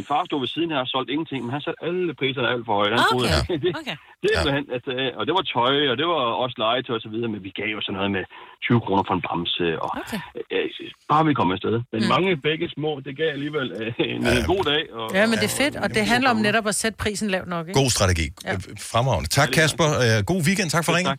Min 0.00 0.06
far 0.12 0.22
stod 0.28 0.38
ved 0.44 0.50
siden 0.56 0.70
her 0.74 0.80
og 0.84 0.88
solgte 0.94 1.10
ingenting, 1.14 1.40
men 1.44 1.50
han 1.56 1.62
satte 1.66 1.80
alle 1.86 2.04
priserne 2.20 2.48
alt 2.54 2.64
for 2.68 2.74
højt. 2.80 2.92
Okay, 2.92 3.04
troede, 3.12 3.28
at 3.38 3.42
det, 3.64 3.70
okay. 3.80 3.96
det, 4.22 4.30
ja. 4.46 4.50
han, 4.56 4.64
altså, 4.76 4.90
og 5.18 5.22
det 5.26 5.32
var 5.38 5.44
tøj, 5.56 5.74
og 5.92 5.96
det 6.00 6.06
var 6.12 6.20
også 6.44 6.56
legetøj 6.64 6.96
og 7.00 7.02
så 7.06 7.10
videre, 7.14 7.28
men 7.34 7.40
vi 7.46 7.50
gav 7.60 7.68
jo 7.76 7.80
sådan 7.84 7.96
noget 7.98 8.10
med 8.16 8.24
20 8.66 8.80
kroner 8.86 9.02
for 9.08 9.14
en 9.18 9.22
bamse, 9.28 9.66
og 9.84 9.88
okay. 10.00 10.20
øh, 10.56 10.66
bare 11.12 11.22
vi 11.28 11.32
kom 11.40 11.48
afsted. 11.56 11.76
Men 11.92 11.98
Mm. 12.02 12.08
mange 12.14 12.28
begge 12.48 12.66
små, 12.76 12.90
det 13.06 13.12
gav 13.20 13.28
alligevel 13.38 13.66
øh, 13.80 13.88
en 14.14 14.22
ja. 14.26 14.42
god 14.52 14.62
dag. 14.72 14.82
Og, 14.98 15.06
Ja, 15.18 15.22
men 15.30 15.36
det 15.42 15.48
er 15.52 15.56
fedt, 15.62 15.74
og 15.84 15.88
det 15.96 16.02
handler 16.12 16.30
om 16.34 16.38
netop 16.48 16.66
at 16.72 16.76
sætte 16.82 16.96
prisen 17.04 17.28
lavt 17.34 17.48
nok, 17.54 17.64
ikke? 17.68 17.80
God 17.80 17.90
strategi. 17.96 18.26
Ja. 18.44 18.54
Fremragende. 18.92 19.28
Tak, 19.38 19.48
Kasper. 19.58 19.88
Øh, 20.04 20.16
God 20.30 20.40
weekend. 20.48 20.68
Tak 20.76 20.84
for 20.86 20.92
ringen. 20.98 21.16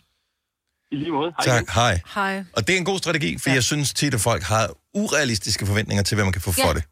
I 0.93 0.95
lige 0.95 1.11
måde. 1.19 1.31
Hej 1.37 1.45
Tak. 1.45 1.61
igen. 1.61 1.67
Hej. 1.79 1.93
Hej. 2.15 2.43
Og 2.57 2.61
det 2.67 2.71
er 2.75 2.79
en 2.83 2.85
god 2.91 2.97
strategi, 3.03 3.31
for 3.43 3.49
ja. 3.49 3.53
jeg 3.59 3.63
synes 3.71 3.93
tit, 3.93 4.13
at 4.13 4.21
folk 4.29 4.43
har 4.53 4.65
urealistiske 4.93 5.65
forventninger 5.65 6.03
til, 6.03 6.15
hvad 6.15 6.25
man 6.25 6.33
kan 6.37 6.41
få 6.41 6.51
Ja. 6.57 6.67
for 6.67 6.73
det. 6.77 6.83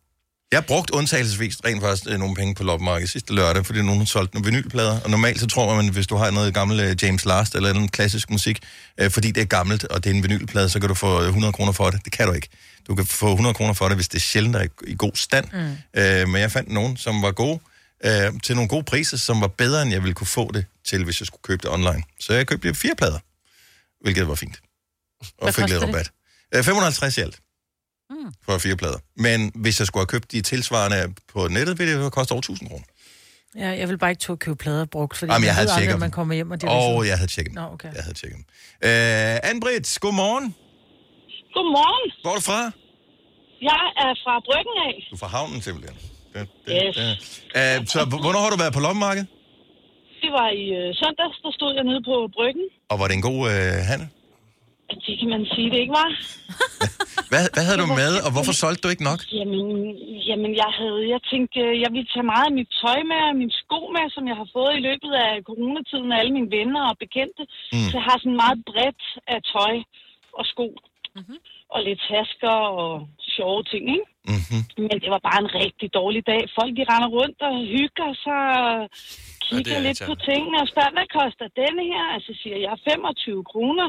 Jeg 0.51 0.57
har 0.57 0.61
brugt 0.67 0.89
undtagelsesvis 0.91 1.57
rent 1.65 1.81
faktisk 1.81 2.03
øh, 2.09 2.19
nogle 2.19 2.35
penge 2.35 2.55
på 2.55 2.63
loppemarkedet 2.63 3.09
sidste 3.09 3.33
lørdag, 3.33 3.65
fordi 3.65 3.81
nogen 3.81 3.97
har 3.99 4.05
solgt 4.05 4.33
nogle 4.33 4.45
vinylplader. 4.51 4.99
Og 5.01 5.09
normalt 5.09 5.39
så 5.39 5.47
tror 5.47 5.75
man, 5.75 5.87
hvis 5.89 6.07
du 6.07 6.15
har 6.15 6.31
noget 6.31 6.53
gammel 6.53 6.79
øh, 6.79 6.95
James 7.03 7.25
Last 7.25 7.55
eller 7.55 7.73
noget 7.73 7.91
klassisk 7.91 8.29
musik, 8.29 8.59
øh, 8.99 9.11
fordi 9.11 9.31
det 9.31 9.41
er 9.41 9.45
gammelt, 9.45 9.83
og 9.83 10.03
det 10.03 10.09
er 10.09 10.13
en 10.13 10.23
vinylplade, 10.23 10.69
så 10.69 10.79
kan 10.79 10.89
du 10.89 10.95
få 10.95 11.19
100 11.21 11.53
kroner 11.53 11.71
for 11.71 11.89
det. 11.89 12.05
Det 12.05 12.11
kan 12.13 12.27
du 12.27 12.33
ikke. 12.33 12.47
Du 12.87 12.95
kan 12.95 13.05
få 13.05 13.29
100 13.31 13.53
kroner 13.53 13.73
for 13.73 13.87
det, 13.87 13.97
hvis 13.97 14.07
det 14.07 14.15
er 14.17 14.21
sjældent 14.21 14.55
er 14.55 14.61
i- 14.63 14.67
i 14.91 14.95
god 14.97 15.11
stand. 15.15 15.45
Mm. 15.53 16.01
Øh, 16.01 16.27
men 16.29 16.41
jeg 16.41 16.51
fandt 16.51 16.71
nogen, 16.71 16.97
som 16.97 17.21
var 17.21 17.31
gode. 17.31 17.59
øh, 18.05 18.33
til 18.43 18.55
nogle 18.55 18.69
gode 18.69 18.83
priser, 18.83 19.17
som 19.17 19.41
var 19.41 19.47
bedre, 19.47 19.81
end 19.81 19.91
jeg 19.91 20.01
ville 20.01 20.13
kunne 20.13 20.27
få 20.27 20.51
det 20.51 20.65
til, 20.87 21.03
hvis 21.03 21.21
jeg 21.21 21.27
skulle 21.27 21.41
købe 21.43 21.61
det 21.61 21.71
online. 21.71 22.03
Så 22.19 22.33
jeg 22.33 22.47
købte 22.47 22.73
fire 22.75 22.95
plader, 22.97 23.19
hvilket 24.03 24.27
var 24.27 24.35
fint. 24.35 24.59
Og 25.21 25.27
Hvad 25.41 25.53
fik 25.53 25.69
lidt 25.69 25.81
det? 25.81 25.87
rabat. 25.89 26.11
Øh, 26.55 26.63
550 26.63 27.17
i 27.17 27.21
alt. 27.21 27.39
Mm. 28.23 28.31
For 28.45 28.57
fire 28.57 28.75
plader. 28.75 28.97
Men 29.15 29.51
hvis 29.55 29.79
jeg 29.79 29.87
skulle 29.87 30.01
have 30.01 30.07
købt 30.15 30.31
de 30.31 30.41
tilsvarende 30.41 31.13
på 31.33 31.47
nettet, 31.47 31.79
ville 31.79 31.93
det 31.97 32.03
jo 32.03 32.09
koste 32.09 32.31
over 32.31 32.39
1000 32.41 32.69
kroner. 32.69 32.85
Ja, 33.55 33.69
jeg 33.79 33.89
vil 33.89 33.97
bare 33.97 34.11
ikke 34.11 34.21
tog 34.27 34.39
købe 34.39 34.55
plader 34.63 34.85
brugt, 34.85 35.17
fordi 35.17 35.31
Jamen, 35.31 35.45
jeg 35.45 35.49
man 35.51 35.55
havde 35.55 35.67
ved 35.67 35.75
aldrig, 35.81 35.93
om 35.93 35.99
man 36.07 36.11
kommer 36.19 36.33
hjem, 36.35 36.51
og 36.51 36.57
de 36.61 36.65
er 36.65 36.69
Og 36.69 36.81
sådan- 36.81 37.09
jeg 37.11 37.17
havde 37.21 37.31
tjekket 37.35 37.51
dem. 37.55 37.61
Nå, 37.63 37.67
okay. 37.75 37.91
Jeg 37.97 38.03
havde 38.07 38.17
tjekket 38.21 38.37
dem. 38.39 38.45
Øh, 38.87 39.49
Anne-Britt, 39.49 39.89
godmorgen. 40.03 40.45
Godmorgen. 41.55 42.05
Hvor 42.23 42.31
er 42.33 42.37
du 42.41 42.45
fra? 42.51 42.61
Jeg 43.71 43.83
er 44.05 44.11
fra 44.23 44.33
Bryggen 44.47 44.75
af. 44.87 44.93
Du 45.11 45.15
er 45.17 45.21
fra 45.23 45.31
havnen 45.37 45.59
simpelthen. 45.67 45.95
Det, 46.33 46.41
det, 46.65 46.73
Yes. 46.87 46.95
det. 46.95 47.11
Øh, 47.59 47.77
så 47.93 47.99
hvornår 48.23 48.41
har 48.45 48.49
du 48.53 48.57
været 48.63 48.73
på 48.77 48.83
loppemarked? 48.87 49.25
Det 50.23 50.31
var 50.39 50.49
i 50.63 50.65
øh, 50.79 50.87
søndags, 51.01 51.35
der 51.43 51.51
stod 51.57 51.71
jeg 51.77 51.83
nede 51.89 52.01
på 52.09 52.15
Bryggen. 52.37 52.65
Og 52.91 52.95
var 52.99 53.05
det 53.07 53.15
en 53.19 53.25
god 53.31 53.39
øh, 53.53 53.73
handel? 53.91 54.07
Det 55.07 55.19
kan 55.19 55.29
man 55.35 55.45
sige, 55.53 55.69
det 55.73 55.79
ikke 55.83 55.97
var. 56.01 56.09
Hvad, 57.31 57.43
hvad 57.53 57.63
havde 57.67 57.81
du 57.83 57.89
med, 58.01 58.13
og 58.25 58.29
hvorfor 58.35 58.53
solgte 58.61 58.83
du 58.83 58.89
ikke 58.93 59.07
nok? 59.11 59.21
Jamen, 59.39 59.65
jamen 60.29 60.51
jeg 60.63 60.71
havde, 60.79 61.01
jeg 61.13 61.21
tænkte, 61.31 61.59
jeg 61.83 61.89
ville 61.95 62.09
tage 62.13 62.31
meget 62.33 62.47
af 62.49 62.55
mit 62.59 62.71
tøj 62.81 62.99
med, 63.11 63.21
og 63.29 63.35
mine 63.41 63.55
sko 63.61 63.79
med, 63.95 64.05
som 64.15 64.23
jeg 64.31 64.37
har 64.41 64.49
fået 64.57 64.73
i 64.79 64.85
løbet 64.87 65.11
af 65.25 65.31
coronatiden 65.49 66.11
af 66.11 66.17
alle 66.21 66.33
mine 66.37 66.51
venner 66.57 66.83
og 66.91 66.95
bekendte. 67.03 67.43
Mm. 67.73 67.87
Så 67.89 67.93
jeg 67.99 68.05
har 68.09 68.17
sådan 68.19 68.41
meget 68.43 68.59
bredt 68.69 69.03
af 69.33 69.39
tøj 69.53 69.75
og 70.39 70.45
sko. 70.53 70.67
Mhm. 70.73 71.17
Mm-hmm. 71.17 71.39
Og 71.73 71.79
lidt 71.87 72.01
tasker 72.11 72.55
og 72.81 72.91
sjove 73.35 73.63
ting, 73.71 73.83
ikke? 73.95 74.07
Mm-hmm. 74.33 74.61
Men 74.87 74.95
det 75.03 75.09
var 75.15 75.21
bare 75.29 75.39
en 75.45 75.51
rigtig 75.63 75.87
dårlig 75.99 76.21
dag. 76.31 76.41
Folk 76.59 76.71
de 76.79 76.83
render 76.91 77.09
rundt 77.17 77.39
og 77.49 77.55
hygger 77.75 78.09
sig 78.25 78.43
og 78.63 78.75
kigger 79.45 79.75
er 79.75 79.81
ja, 79.81 79.87
lidt 79.87 80.01
på 80.09 80.15
tingene 80.29 80.57
og 80.63 80.67
spørger, 80.71 80.93
hvad 80.97 81.07
koster 81.19 81.47
denne 81.61 81.83
her? 81.91 82.05
Altså 82.15 82.31
siger 82.41 82.57
jeg 82.67 82.75
25 82.91 83.43
kroner, 83.51 83.87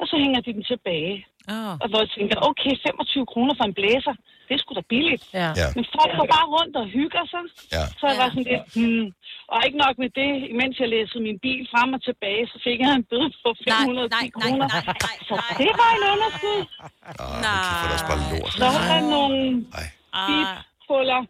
og 0.00 0.04
så 0.10 0.14
hænger 0.22 0.40
de 0.46 0.52
den 0.56 0.64
tilbage. 0.72 1.16
Oh. 1.54 1.72
Og 1.82 1.86
hvor 1.90 2.00
jeg 2.04 2.10
tænker, 2.16 2.36
okay, 2.50 2.72
25 2.86 3.26
kroner 3.32 3.54
for 3.58 3.64
en 3.68 3.74
blæser, 3.78 4.14
det 4.46 4.52
er 4.54 4.60
sgu 4.62 4.70
da 4.74 4.84
billigt. 4.94 5.24
Ja. 5.40 5.48
Ja. 5.60 5.68
Men 5.76 5.84
folk 5.96 6.12
går 6.18 6.28
bare 6.36 6.46
rundt 6.56 6.74
og 6.80 6.86
hygger 6.96 7.24
sig. 7.32 7.44
Ja. 7.76 7.84
Så 7.98 8.04
jeg 8.10 8.16
var 8.22 8.28
sådan 8.34 8.48
lidt, 8.52 8.64
hmm. 8.76 9.06
Og 9.52 9.58
ikke 9.66 9.78
nok 9.84 9.94
med 10.02 10.10
det, 10.20 10.30
imens 10.52 10.74
jeg 10.82 10.88
læste 10.94 11.16
min 11.28 11.38
bil 11.46 11.60
frem 11.72 11.88
og 11.96 12.00
tilbage, 12.08 12.42
så 12.52 12.56
fik 12.66 12.78
jeg 12.84 12.90
en 13.00 13.06
bøde 13.10 13.30
på 13.44 13.50
510 13.64 13.68
nej, 13.68 14.24
nej, 14.24 14.30
kroner. 14.36 14.66
nej, 14.74 14.82
nej, 15.06 15.16
så 15.28 15.34
det 15.62 15.72
var 15.80 15.90
en 15.96 16.04
underskud. 16.12 16.60
Ah, 17.04 17.48
okay, 17.48 17.76
for 17.80 17.86
er 17.96 18.04
bare 18.10 18.22
lort. 18.32 18.52
Så 18.60 18.66
var 18.76 18.84
der 18.92 19.00
nogle 19.16 19.40
Ej. 19.80 19.86
biphuller. 20.28 21.20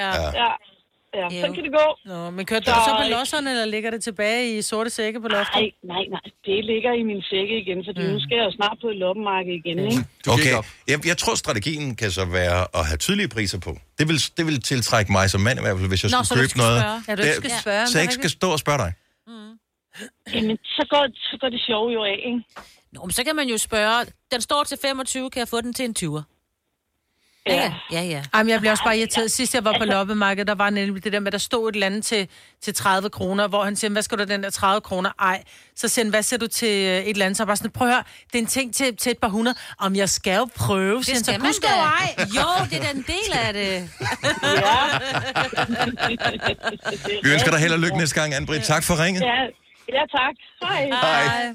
Ja. 0.00 0.10
Ja. 0.42 0.50
Ja. 1.14 1.26
ja. 1.34 1.40
Så 1.46 1.52
kan 1.54 1.64
det 1.64 1.72
gå. 1.80 1.86
Nå, 2.10 2.30
men 2.30 2.46
kørte 2.46 2.64
du 2.70 2.76
så 2.88 2.92
på 3.02 3.08
losserne, 3.16 3.50
eller 3.50 3.64
ligger 3.64 3.90
det 3.90 4.02
tilbage 4.02 4.58
i 4.58 4.62
sorte 4.62 4.90
sække 4.90 5.20
på 5.20 5.28
loftet? 5.28 5.54
Nej, 5.54 5.70
nej, 5.94 6.04
nej. 6.14 6.20
Det 6.46 6.64
ligger 6.64 6.92
i 6.92 7.02
min 7.10 7.22
sække 7.30 7.54
igen, 7.62 7.78
fordi 7.88 8.00
mm. 8.06 8.12
nu 8.12 8.20
skal 8.20 8.34
jeg 8.40 8.44
jo 8.44 8.52
snart 8.60 8.76
på 8.82 8.88
et 8.88 8.96
loppemarked 8.96 9.52
igen, 9.60 9.78
ikke? 9.78 10.04
Okay, 10.34 10.52
jeg, 10.88 11.06
jeg 11.06 11.16
tror, 11.18 11.34
strategien 11.34 11.96
kan 11.96 12.10
så 12.10 12.24
være 12.24 12.60
at 12.78 12.86
have 12.86 12.96
tydelige 12.96 13.28
priser 13.28 13.58
på. 13.66 13.72
Det 13.98 14.08
vil, 14.08 14.18
det 14.36 14.46
vil 14.46 14.62
tiltrække 14.62 15.12
mig 15.12 15.30
som 15.30 15.40
mand 15.40 15.58
i 15.58 15.62
hvert 15.62 15.76
fald, 15.78 15.88
hvis 15.88 16.02
jeg 16.04 16.10
Nå, 16.10 16.16
skulle 16.16 16.26
så 16.26 16.34
købe 16.34 16.48
skal 16.48 16.58
noget. 16.62 16.80
spørge. 16.80 17.02
Ja, 17.08 17.12
du 17.16 17.22
ikke 17.22 17.34
skal 17.34 17.50
Det- 17.50 17.60
spørge, 17.60 17.86
Så 17.86 17.98
jeg 17.98 18.02
ikke 18.04 18.12
det 18.12 18.20
skal 18.22 18.30
stå 18.30 18.48
og 18.56 18.58
spørge 18.64 18.78
dig. 18.84 18.92
Jamen, 20.34 20.56
så 20.76 20.86
går, 20.90 21.06
så 21.30 21.36
går 21.40 21.48
det 21.48 21.60
sjove 21.68 21.88
jo 21.92 22.04
af, 22.04 22.16
ikke? 22.26 22.40
Nå, 22.92 23.00
men 23.04 23.12
så 23.12 23.24
kan 23.24 23.36
man 23.36 23.48
jo 23.48 23.58
spørge, 23.58 24.06
den 24.32 24.40
står 24.40 24.64
til 24.64 24.78
25, 24.82 25.30
kan 25.30 25.40
jeg 25.40 25.48
få 25.48 25.60
den 25.60 25.72
til 25.74 25.84
en 25.84 25.94
20'er? 25.98 26.22
Ja, 27.54 27.72
ja, 27.92 28.02
ja. 28.02 28.22
Jamen, 28.34 28.50
jeg 28.50 28.60
bliver 28.60 28.70
også 28.72 28.84
bare 28.84 28.98
irriteret. 28.98 29.30
Sidst 29.30 29.54
jeg 29.54 29.64
var 29.64 29.74
på 29.78 29.84
loppemarkedet, 29.84 30.46
der 30.46 30.54
var 30.54 30.70
nemlig 30.70 31.04
det 31.04 31.12
der 31.12 31.20
med, 31.20 31.26
at 31.26 31.32
der 31.32 31.38
stod 31.38 31.68
et 31.68 31.74
eller 31.74 31.86
andet 31.86 32.04
til, 32.04 32.28
til 32.62 32.74
30 32.74 33.10
kroner, 33.10 33.48
hvor 33.48 33.64
han 33.64 33.76
siger, 33.76 33.90
hvad 33.90 34.02
skal 34.02 34.18
du 34.18 34.24
den 34.24 34.42
der 34.42 34.50
30 34.50 34.80
kroner? 34.80 35.10
Ej. 35.20 35.42
Så 35.76 35.88
siger 35.88 36.04
han, 36.04 36.10
hvad 36.10 36.22
siger 36.22 36.38
du 36.40 36.46
til 36.46 36.68
øh, 36.86 36.98
et 36.98 37.08
eller 37.08 37.24
andet? 37.24 37.36
Så 37.36 37.46
bare 37.46 37.56
sådan, 37.56 37.70
prøv 37.70 37.88
at 37.88 37.94
høre, 37.94 38.02
det 38.32 38.38
er 38.38 38.42
en 38.42 38.46
ting 38.46 38.74
til, 38.74 38.96
til 38.96 39.10
et 39.12 39.18
par 39.18 39.28
hundrede. 39.28 39.56
Om 39.78 39.96
jeg 39.96 40.08
skal 40.08 40.36
jo 40.36 40.48
prøve, 40.56 41.04
siger 41.04 41.16
han, 41.16 41.24
så 41.24 41.30
skal 41.30 41.40
man 41.40 41.48
husk 41.48 41.62
da. 41.62 41.68
jo 41.68 41.74
ej. 41.74 42.14
Jo, 42.18 42.64
det 42.70 42.78
er 42.78 42.82
da 42.82 42.90
en 42.90 43.04
del 43.06 43.32
af 43.46 43.52
det. 43.52 43.90
Vi 47.22 47.32
ønsker 47.32 47.50
dig 47.50 47.60
held 47.60 47.72
og 47.72 47.78
lykke 47.78 47.96
næste 47.98 48.20
gang, 48.20 48.34
Anne-Britt. 48.34 48.64
Tak 48.66 48.84
for 48.84 49.04
ringet. 49.04 49.20
Ja, 49.22 49.40
ja 49.96 50.02
tak. 50.16 50.34
Hej. 50.62 50.88
Hej. 51.02 51.54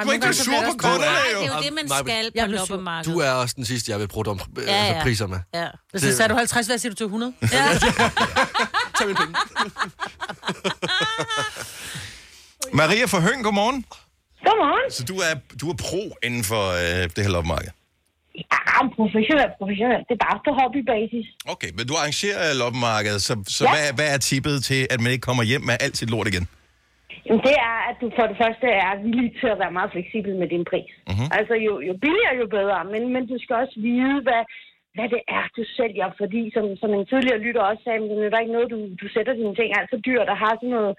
Du 0.00 0.04
må 0.06 0.12
ikke 0.12 0.34
sur 0.34 0.52
på 0.52 0.72
kunderne, 0.78 1.04
jo. 1.34 1.40
det 1.40 1.48
er 1.50 1.56
jo 1.56 1.62
det, 1.62 1.72
man 1.72 1.88
skal 1.88 2.30
på 2.40 2.46
loppemarkedet. 2.52 3.14
Du 3.14 3.20
er 3.20 3.30
også 3.30 3.54
den 3.56 3.64
sidste, 3.64 3.92
jeg 3.92 4.00
vil 4.00 4.08
bruge 4.08 4.26
om 4.28 4.40
øh, 4.58 4.64
Ja, 4.66 4.72
altså, 4.72 4.94
ja. 4.96 5.02
priser 5.02 5.26
med. 5.26 5.38
Ja. 5.54 5.66
Hvis 5.90 6.02
så 6.02 6.16
sagde 6.16 6.28
du 6.28 6.34
50, 6.34 6.66
hvad 6.66 6.78
siger 6.78 6.90
du 6.90 6.96
til 6.96 7.04
100? 7.04 7.32
Ja. 7.52 7.68
Tag 8.98 9.06
mine 9.06 9.16
penge. 9.16 9.34
Maria 12.80 13.04
fra 13.06 13.20
Høng, 13.20 13.44
godmorgen. 13.44 13.84
Godmorgen. 14.46 14.90
Så 14.92 15.04
du 15.04 15.14
er, 15.16 15.34
du 15.60 15.70
er 15.70 15.74
pro 15.74 16.16
inden 16.22 16.44
for 16.44 16.64
øh, 16.70 17.08
det 17.16 17.24
her 17.24 17.28
loppemarked? 17.30 17.70
Ja, 18.34 18.86
professionelt, 18.96 19.52
professionelt. 19.60 20.04
Det 20.08 20.14
er 20.20 20.24
bare 20.28 20.38
på 20.46 20.50
hobbybasis. 20.60 21.26
Okay, 21.52 21.70
men 21.76 21.86
du 21.86 21.94
arrangerer 21.94 22.54
loppemarkedet, 22.54 23.22
så, 23.22 23.36
så 23.48 23.64
Ja. 23.64 23.70
hvad, 23.74 23.92
hvad 23.92 24.14
er 24.14 24.18
tippet 24.18 24.64
til, 24.64 24.86
at 24.90 25.00
man 25.00 25.12
ikke 25.12 25.22
kommer 25.22 25.42
hjem 25.42 25.60
med 25.62 25.76
alt 25.80 25.96
sit 25.96 26.10
lort 26.10 26.26
igen? 26.28 26.48
Jamen, 27.26 27.42
det 27.48 27.56
er, 27.70 27.76
at 27.90 27.96
du 28.02 28.06
for 28.16 28.26
det 28.30 28.36
første 28.42 28.66
er 28.86 28.92
villig 29.06 29.30
til 29.40 29.48
at 29.52 29.60
være 29.62 29.76
meget 29.76 29.92
fleksibel 29.94 30.32
med 30.40 30.48
din 30.54 30.64
pris. 30.70 30.92
Mhm. 30.96 31.04
Mm-hmm. 31.10 31.28
Altså, 31.38 31.54
jo, 31.66 31.72
jo 31.88 31.92
billigere, 32.04 32.34
jo 32.42 32.46
bedre. 32.58 32.80
Men, 32.92 33.02
men 33.14 33.22
du 33.30 33.36
skal 33.40 33.56
også 33.62 33.76
vide, 33.88 34.16
hvad, 34.26 34.42
hvad 34.96 35.08
det 35.14 35.22
er, 35.38 35.44
du 35.56 35.62
sælger. 35.78 36.08
Fordi, 36.20 36.42
som, 36.54 36.64
som 36.82 36.90
en 36.94 37.06
tidligere 37.06 37.44
lytter 37.46 37.62
også 37.62 37.82
sagde, 37.84 38.00
men 38.00 38.10
det 38.10 38.34
er 38.34 38.44
ikke 38.44 38.56
noget, 38.56 38.70
du, 38.74 38.78
du 39.02 39.06
sætter 39.14 39.34
dine 39.40 39.54
ting 39.56 39.70
alt 39.78 39.90
for 39.90 40.00
dyrt 40.08 40.28
og 40.32 40.38
har 40.44 40.52
sådan 40.56 40.74
noget... 40.78 40.94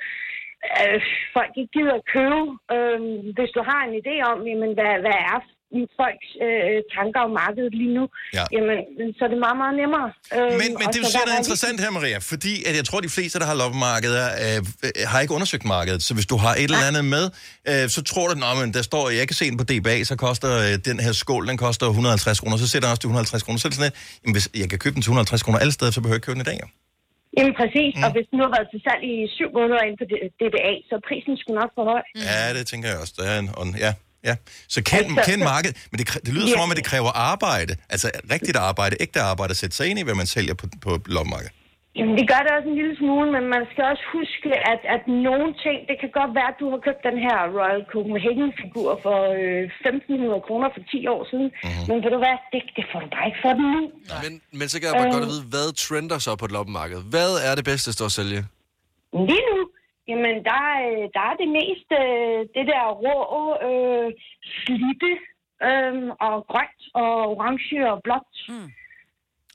Øh, 0.79 1.01
folk 1.37 1.51
ikke 1.55 1.73
gider 1.77 1.95
at 1.97 2.07
købe. 2.15 2.41
Øh, 2.75 2.99
hvis 3.37 3.51
du 3.57 3.61
har 3.69 3.81
en 3.83 3.95
idé 4.01 4.15
om, 4.31 4.37
jamen, 4.49 4.71
hvad, 4.77 4.93
hvad 5.05 5.17
er 5.31 5.37
folks 5.99 6.29
øh, 6.45 6.77
tanker 6.97 7.19
om 7.27 7.31
markedet 7.43 7.73
lige 7.81 7.93
nu, 7.97 8.03
Ja. 8.37 8.43
jamen, 8.55 8.77
så 9.17 9.21
er 9.27 9.29
det 9.33 9.39
meget, 9.47 9.57
meget 9.63 9.75
nemmere. 9.81 10.07
Øh, 10.37 10.51
Men, 10.61 10.69
men 10.79 10.85
det 10.93 10.97
jo 11.03 11.07
siger, 11.13 11.25
der 11.27 11.33
er 11.33 11.39
er 11.39 11.43
interessant 11.43 11.77
her, 11.83 11.91
Maria, 11.97 12.17
fordi 12.33 12.53
at 12.69 12.73
jeg 12.79 12.85
tror, 12.89 12.99
de 13.07 13.11
fleste, 13.17 13.35
der 13.41 13.47
har 13.51 13.55
loppemarkeder, 13.63 14.25
øh, 14.43 14.59
har 15.11 15.19
ikke 15.23 15.33
undersøgt 15.37 15.65
markedet. 15.77 16.01
Så 16.07 16.11
hvis 16.17 16.27
du 16.31 16.37
har 16.43 16.53
et 16.61 16.67
eller 16.69 16.87
andet 16.89 17.05
med, 17.15 17.25
øh, 17.69 17.83
så 17.95 17.99
tror 18.11 18.25
du, 18.29 18.33
at 18.67 18.73
der 18.77 18.83
står, 18.89 19.03
jeg 19.19 19.25
kan 19.29 19.35
se 19.41 19.45
den 19.51 19.57
på 19.61 19.67
DBA, 19.71 19.95
så 20.11 20.15
koster 20.27 20.49
øh, 20.65 20.73
den 20.89 20.97
her 21.05 21.11
skål, 21.23 21.43
den 21.51 21.57
koster 21.65 21.85
150 21.87 22.39
kroner, 22.41 22.57
så 22.63 22.67
sætter 22.71 22.87
jeg 22.87 22.91
også 22.93 23.01
til 23.03 23.07
150 23.07 23.43
kroner. 23.43 23.59
Så 23.59 23.67
er 23.67 23.69
det 23.71 23.77
sådan, 23.79 23.91
at 23.93 23.97
jamen, 24.21 24.33
hvis 24.37 24.47
jeg 24.61 24.69
kan 24.73 24.79
købe 24.83 24.95
den 24.95 25.01
til 25.03 25.11
150 25.11 25.43
kroner 25.45 25.59
alle 25.63 25.73
steder, 25.77 25.91
så 25.95 25.99
behøver 26.01 26.15
jeg 26.15 26.19
ikke 26.19 26.27
købe 26.29 26.39
den 26.39 26.45
i 26.47 26.51
dag. 26.51 26.59
Jo. 26.63 26.67
Jamen 27.37 27.53
præcis, 27.61 27.91
mm. 27.97 28.03
og 28.05 28.09
hvis 28.15 28.25
den 28.29 28.35
nu 28.39 28.43
har 28.47 28.53
været 28.57 28.67
til 28.73 28.81
salg 28.87 29.01
i 29.13 29.15
syv 29.37 29.49
måneder 29.59 29.81
inden 29.87 29.99
for 30.01 30.07
DBA, 30.41 30.73
så 30.89 30.95
prisen 31.09 31.33
skulle 31.41 31.57
nok 31.61 31.71
for 31.77 31.83
høj. 31.91 32.03
Mm. 32.15 32.21
Ja, 32.29 32.43
det 32.57 32.63
tænker 32.71 32.87
jeg 32.91 32.97
også. 33.03 33.13
Der 33.19 33.25
er 33.33 33.37
en, 33.43 33.49
ja, 33.85 33.91
ja. 34.29 34.35
Så 34.75 34.79
kend, 34.83 35.05
Altså, 35.05 35.31
kend 35.31 35.41
så- 35.41 35.49
markedet, 35.53 35.75
men 35.91 35.95
det, 35.99 36.05
det 36.25 36.31
lyder 36.35 36.47
Ja. 36.47 36.53
som 36.53 36.61
om, 36.65 36.71
at 36.73 36.77
det 36.77 36.85
kræver 36.91 37.11
arbejde. 37.31 37.73
Altså 37.93 38.07
rigtigt 38.35 38.57
arbejde, 38.69 38.93
ægte 38.99 39.19
arbejde 39.31 39.51
at 39.51 39.57
sætte 39.57 39.75
sig 39.75 39.85
ind 39.89 39.99
i, 39.99 40.03
hvad 40.03 40.15
man 40.21 40.25
sælger 40.35 40.53
på, 40.61 40.65
på 40.85 40.91
loppemarkedet. 41.05 41.53
Jamen 41.99 42.15
det 42.19 42.25
gør 42.31 42.41
det 42.45 42.51
også 42.57 42.67
en 42.73 42.77
lille 42.81 42.95
smule, 43.01 43.27
men 43.35 43.43
man 43.55 43.63
skal 43.71 43.83
også 43.93 44.05
huske, 44.17 44.49
at, 44.73 44.81
at 44.95 45.01
nogle 45.29 45.47
ting, 45.65 45.77
det 45.89 45.95
kan 46.01 46.09
godt 46.19 46.31
være, 46.37 46.49
at 46.53 46.57
du 46.61 46.67
har 46.73 46.79
købt 46.87 47.01
den 47.09 47.17
her 47.25 47.37
Royal 47.57 47.81
Copenhagen-figur 47.93 48.89
for 49.05 49.17
øh, 49.39 49.63
1.500 49.87 50.47
kroner 50.47 50.67
for 50.75 50.81
10 50.93 51.07
år 51.13 51.21
siden, 51.31 51.47
mm-hmm. 51.53 51.85
men 51.89 51.95
ved 52.03 52.11
du 52.15 52.19
hvad, 52.25 52.35
det, 52.53 52.61
det 52.77 52.85
får 52.91 52.99
du 53.03 53.07
bare 53.15 53.25
ikke 53.29 53.41
for 53.45 53.53
den 53.59 53.67
nu. 53.75 53.83
Men, 54.23 54.31
men 54.59 54.65
så 54.71 54.75
kan 54.79 54.85
jeg 54.89 54.95
bare 54.99 55.07
Øh. 55.09 55.13
godt 55.15 55.25
at 55.27 55.31
vide, 55.33 55.45
hvad 55.53 55.67
trender 55.85 56.17
så 56.25 56.31
på 56.41 56.45
et 56.49 56.53
loppemarked? 56.57 56.99
Hvad 57.13 57.31
er 57.47 57.53
det 57.59 57.65
bedste 57.71 57.89
at 58.09 58.11
sælge? 58.19 58.39
Lige 59.29 59.43
nu, 59.51 59.57
jamen 60.09 60.35
der, 60.49 60.61
er- 60.77 61.09
der 61.15 61.23
er 61.31 61.35
det 61.41 61.49
mest 61.59 61.89
øh, 62.03 62.39
det 62.55 62.65
der 62.71 62.83
rå, 63.03 63.15
øh, 63.67 64.07
slitte 64.61 65.11
øh, 65.67 65.93
og 66.27 66.35
grønt 66.51 66.81
og 67.01 67.11
orange 67.33 67.77
og 67.91 67.97
blåt. 68.05 68.31
Mm. 68.49 68.69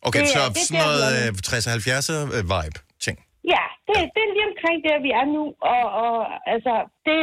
Okay, 0.09 0.21
Det 0.21 0.29
så 0.37 0.41
er- 0.45 0.53
det 0.57 0.63
sådan 0.69 0.83
noget 0.85 0.99
der, 1.05 1.13
øh, 1.29 1.49
60-70'er 1.51 2.19
øh, 2.37 2.45
vibe 2.55 2.79
ting. 3.07 3.17
Ja, 3.55 3.65
det, 3.87 3.97
det 4.15 4.21
er 4.27 4.31
lige 4.37 4.49
omkring 4.53 4.79
der, 4.89 4.97
vi 5.07 5.11
er 5.21 5.27
nu, 5.37 5.43
og, 5.75 5.83
og 6.05 6.15
altså, 6.55 6.75
det, 7.07 7.19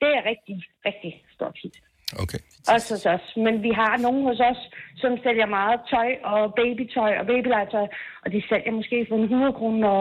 det 0.00 0.08
er 0.18 0.22
rigtig, 0.30 0.56
rigtig 0.88 1.12
stort 1.34 1.56
hit. 1.62 1.76
Okay. 2.24 2.40
Også 2.74 2.88
hos 2.94 3.06
os. 3.16 3.26
Men 3.44 3.54
vi 3.66 3.70
har 3.80 3.92
nogen 4.06 4.22
hos 4.28 4.40
os, 4.50 4.60
som 5.02 5.12
sælger 5.24 5.46
meget 5.58 5.80
tøj 5.92 6.10
og 6.32 6.54
babytøj 6.60 7.12
og 7.20 7.26
babylegetøj, 7.26 7.86
og 8.24 8.28
de 8.34 8.42
sælger 8.48 8.72
måske 8.78 9.06
for 9.08 9.16
en 9.16 9.22
100 9.22 9.52
kroner, 9.52 9.92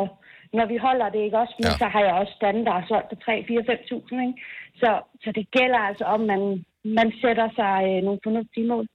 når, 0.57 0.65
vi 0.73 0.77
holder 0.87 1.07
det, 1.15 1.21
ikke 1.27 1.37
også? 1.43 1.55
Men 1.59 1.71
Ja. 1.71 1.77
så 1.81 1.87
har 1.93 2.01
jeg 2.07 2.13
også 2.21 2.33
er 2.77 2.83
solgt 2.91 3.07
til 3.11 3.17
3, 3.25 3.33
4, 3.47 3.61
5.000, 3.71 4.27
ikke? 4.27 4.37
Så, 4.81 4.89
så 5.23 5.29
det 5.37 5.45
gælder 5.57 5.79
altså 5.89 6.03
om, 6.15 6.21
man, 6.31 6.41
man 6.99 7.07
sætter 7.21 7.47
sig 7.59 7.75
øh, 7.89 7.97
nogle 8.07 8.19
fornuftige 8.25 8.67
mål. 8.73 8.85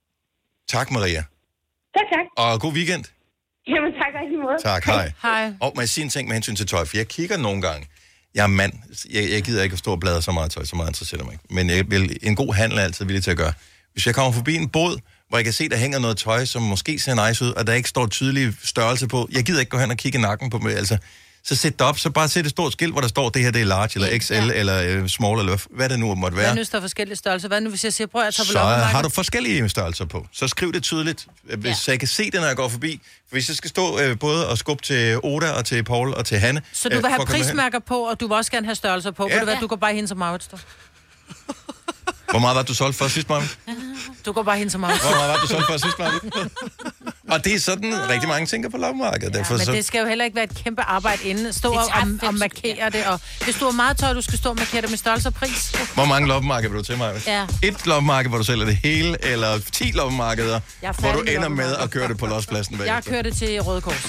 Tak, 0.75 0.87
Maria. 0.95 1.23
Tak, 1.97 2.07
tak. 2.15 2.25
Og 2.43 2.51
god 2.65 2.73
weekend. 2.79 3.03
Jamen, 3.73 3.91
tak 4.01 4.11
rigtig 4.21 4.39
måde. 4.45 4.57
Tak, 4.71 4.83
hej. 4.93 5.05
Hej. 5.27 5.43
Og 5.63 5.69
må 5.75 5.81
jeg 5.81 5.89
sige 5.89 6.03
en 6.07 6.09
ting 6.15 6.23
med 6.27 6.35
hensyn 6.37 6.55
til 6.61 6.67
tøj, 6.73 6.83
for 6.89 6.97
jeg 6.97 7.07
kigger 7.07 7.37
nogle 7.47 7.61
gange. 7.67 7.83
Jeg 8.35 8.43
er 8.43 8.53
mand. 8.61 8.73
Jeg, 9.15 9.23
jeg 9.33 9.41
gider 9.47 9.63
ikke 9.63 9.73
at 9.73 9.79
stå 9.79 9.91
og 9.91 9.99
bladre 9.99 10.21
så 10.21 10.31
meget 10.31 10.51
tøj, 10.51 10.63
så 10.63 10.75
meget 10.75 10.89
interesserer 10.89 11.23
mig 11.23 11.33
ikke. 11.33 11.45
Men 11.57 11.69
jeg 11.69 11.85
vil, 11.93 12.03
en 12.29 12.35
god 12.35 12.53
handel 12.53 12.77
er 12.77 12.81
altid 12.83 13.05
villig 13.05 13.23
til 13.23 13.31
at 13.31 13.37
gøre. 13.37 13.53
Hvis 13.93 14.05
jeg 14.07 14.15
kommer 14.15 14.31
forbi 14.31 14.55
en 14.55 14.69
båd, 14.69 14.95
hvor 15.29 15.37
jeg 15.37 15.45
kan 15.45 15.53
se, 15.53 15.69
der 15.69 15.77
hænger 15.77 15.99
noget 15.99 16.17
tøj, 16.17 16.45
som 16.45 16.61
måske 16.61 16.99
ser 16.99 17.27
nice 17.27 17.45
ud, 17.45 17.51
og 17.51 17.67
der 17.67 17.73
ikke 17.73 17.89
står 17.89 18.07
tydelig 18.07 18.53
størrelse 18.63 19.07
på, 19.07 19.27
jeg 19.31 19.43
gider 19.43 19.59
ikke 19.59 19.69
gå 19.69 19.77
hen 19.77 19.91
og 19.91 19.97
kigge 19.97 20.21
nakken 20.21 20.49
på 20.49 20.57
mig. 20.57 20.71
Altså, 20.81 20.97
så 21.47 21.55
sæt 21.55 21.79
det 21.79 21.87
op, 21.87 21.99
så 21.99 22.09
bare 22.09 22.27
sæt 22.29 22.45
et 22.45 22.51
stort 22.51 22.71
skilt, 22.73 22.93
hvor 22.93 23.01
der 23.01 23.07
står, 23.07 23.29
det 23.29 23.41
her 23.41 23.51
det 23.51 23.61
er 23.61 23.65
large, 23.65 23.89
eller 23.95 24.19
XL, 24.19 24.33
ja. 24.33 24.41
eller 24.53 24.81
øh, 24.83 25.07
small, 25.09 25.39
eller 25.39 25.57
hvad 25.69 25.89
det 25.89 25.99
nu 25.99 26.15
måtte 26.15 26.35
Hvad 26.35 26.43
være. 26.43 26.53
nu, 26.55 26.59
hvis 26.59 26.69
der 26.69 26.77
er 26.77 26.81
forskellige 26.81 27.15
størrelser? 27.15 27.47
Hvad 27.47 27.61
nu, 27.61 27.69
hvis 27.69 27.83
jeg 27.83 27.93
siger, 27.93 28.07
prøv 28.07 28.21
at 28.21 28.33
tage 28.33 28.45
Så 28.45 28.59
har 28.59 29.01
du 29.01 29.09
forskellige 29.09 29.69
størrelser 29.69 30.05
på. 30.05 30.27
Så 30.33 30.47
skriv 30.47 30.73
det 30.73 30.83
tydeligt, 30.83 31.27
øh, 31.49 31.59
hvis 31.59 31.69
ja. 31.69 31.75
så 31.75 31.91
jeg 31.91 31.99
kan 31.99 32.07
se 32.07 32.23
det, 32.31 32.33
når 32.41 32.47
jeg 32.47 32.55
går 32.55 32.67
forbi. 32.69 32.99
For 33.27 33.35
hvis 33.35 33.47
jeg 33.49 33.55
skal 33.57 33.69
stå 33.69 33.99
øh, 33.99 34.19
både 34.19 34.49
og 34.49 34.57
skubbe 34.57 34.83
til 34.83 35.19
Oda, 35.23 35.51
og 35.51 35.65
til 35.65 35.83
Paul, 35.83 36.13
og 36.13 36.25
til 36.25 36.37
Hanne... 36.39 36.61
Så 36.73 36.89
du 36.89 36.95
øh, 36.95 37.03
vil 37.03 37.09
have 37.09 37.17
komme 37.19 37.33
hen. 37.35 37.43
prismærker 37.43 37.79
på, 37.79 37.99
og 37.99 38.19
du 38.19 38.27
vil 38.27 38.35
også 38.37 38.51
gerne 38.51 38.65
have 38.67 38.75
størrelser 38.75 39.11
på. 39.11 39.27
Ja. 39.27 39.33
Ved 39.33 39.39
du 39.39 39.45
hvad, 39.45 39.53
Ja. 39.53 39.59
du 39.59 39.67
går 39.67 39.75
bare 39.75 39.93
hen 39.93 40.07
som 40.07 40.17
Maurits. 40.17 40.49
Hvor 42.29 42.39
meget 42.39 42.55
var 42.55 42.61
det, 42.61 42.69
du 42.69 42.73
solgte 42.73 42.97
for 42.97 43.07
sidst, 43.07 43.29
Maja? 43.29 43.41
Du 44.25 44.31
går 44.31 44.43
bare 44.43 44.57
hen 44.57 44.69
som 44.69 44.81
Maurits. 44.81 45.01
Hvor 45.01 45.11
meget 45.11 45.27
var 45.29 45.33
det, 45.33 45.41
du 45.43 45.47
solgte 45.47 45.65
for 45.71 45.77
sidst, 45.77 45.99
Maja? 45.99 46.11
Og 47.31 47.43
det 47.45 47.55
er 47.55 47.59
sådan, 47.59 48.09
rigtig 48.09 48.29
mange 48.29 48.45
tænker 48.47 48.69
på 48.69 48.77
loppemarkedet. 48.77 49.33
Derfor 49.33 49.57
Men 49.57 49.65
så... 49.65 49.71
det 49.71 49.85
skal 49.85 49.99
jo 50.01 50.07
heller 50.07 50.25
ikke 50.25 50.35
være 50.35 50.43
et 50.43 50.55
kæmpe 50.63 50.81
arbejde 50.81 51.23
inden. 51.23 51.53
Stå 51.53 51.71
og, 51.71 51.77
og, 51.77 52.27
og 52.27 52.33
markere 52.33 52.89
det. 52.89 53.05
Og 53.05 53.19
hvis 53.43 53.55
du 53.55 53.65
har 53.65 53.71
meget 53.71 53.97
tøj, 53.97 54.13
du 54.13 54.21
skal 54.21 54.37
stå 54.37 54.49
og 54.49 54.55
markere 54.55 54.81
det 54.81 54.89
med 54.89 54.97
størrelse 54.97 55.27
og 55.29 55.33
pris. 55.33 55.71
Hvor 55.93 56.05
mange 56.05 56.27
loppemarkeder 56.27 56.69
vil 56.73 56.79
du 56.79 56.83
til, 56.83 56.97
Maja? 56.97 57.19
Ja. 57.27 57.45
Et 57.63 57.85
loppemarked, 57.85 58.29
hvor 58.29 58.37
du 58.37 58.43
sælger 58.43 58.65
det 58.65 58.77
hele, 58.83 59.25
eller 59.25 59.59
10 59.71 59.83
loppemarkeder, 59.83 60.59
Jeg 60.81 60.87
er 60.87 60.93
hvor 60.93 61.11
du 61.11 61.19
ender 61.21 61.49
med 61.49 61.75
at 61.75 61.91
køre 61.91 62.07
det 62.07 62.17
på 62.17 62.25
lospladsen 62.25 62.75
Jeg 62.79 62.87
bagefter. 62.87 63.11
kører 63.11 63.21
det 63.21 63.37
til 63.37 63.61
Røde 63.61 63.81
Kors. 63.81 64.07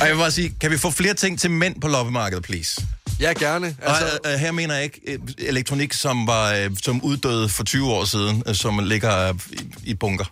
Og 0.00 0.06
jeg 0.06 0.10
vil 0.10 0.16
bare 0.20 0.30
sige, 0.30 0.54
kan 0.60 0.70
vi 0.70 0.78
få 0.78 0.90
flere 0.90 1.14
ting 1.14 1.40
til 1.40 1.50
mænd 1.50 1.80
på 1.80 1.88
loppemarkedet, 1.88 2.44
please? 2.44 2.82
Ja, 3.20 3.32
gerne. 3.38 3.76
Altså... 3.82 4.18
Og 4.24 4.32
øh, 4.32 4.38
her 4.38 4.52
mener 4.52 4.74
jeg 4.74 4.84
ikke 4.84 5.00
øh, 5.06 5.18
elektronik, 5.38 5.92
som 5.92 6.26
var 6.26 6.52
øh, 6.52 6.70
som 6.82 7.02
uddøde 7.02 7.48
for 7.48 7.64
20 7.64 7.92
år 7.92 8.04
siden, 8.04 8.42
øh, 8.46 8.54
som 8.54 8.78
ligger 8.78 9.28
øh, 9.28 9.34
i, 9.52 9.60
i 9.84 9.94
bunker. 9.94 10.24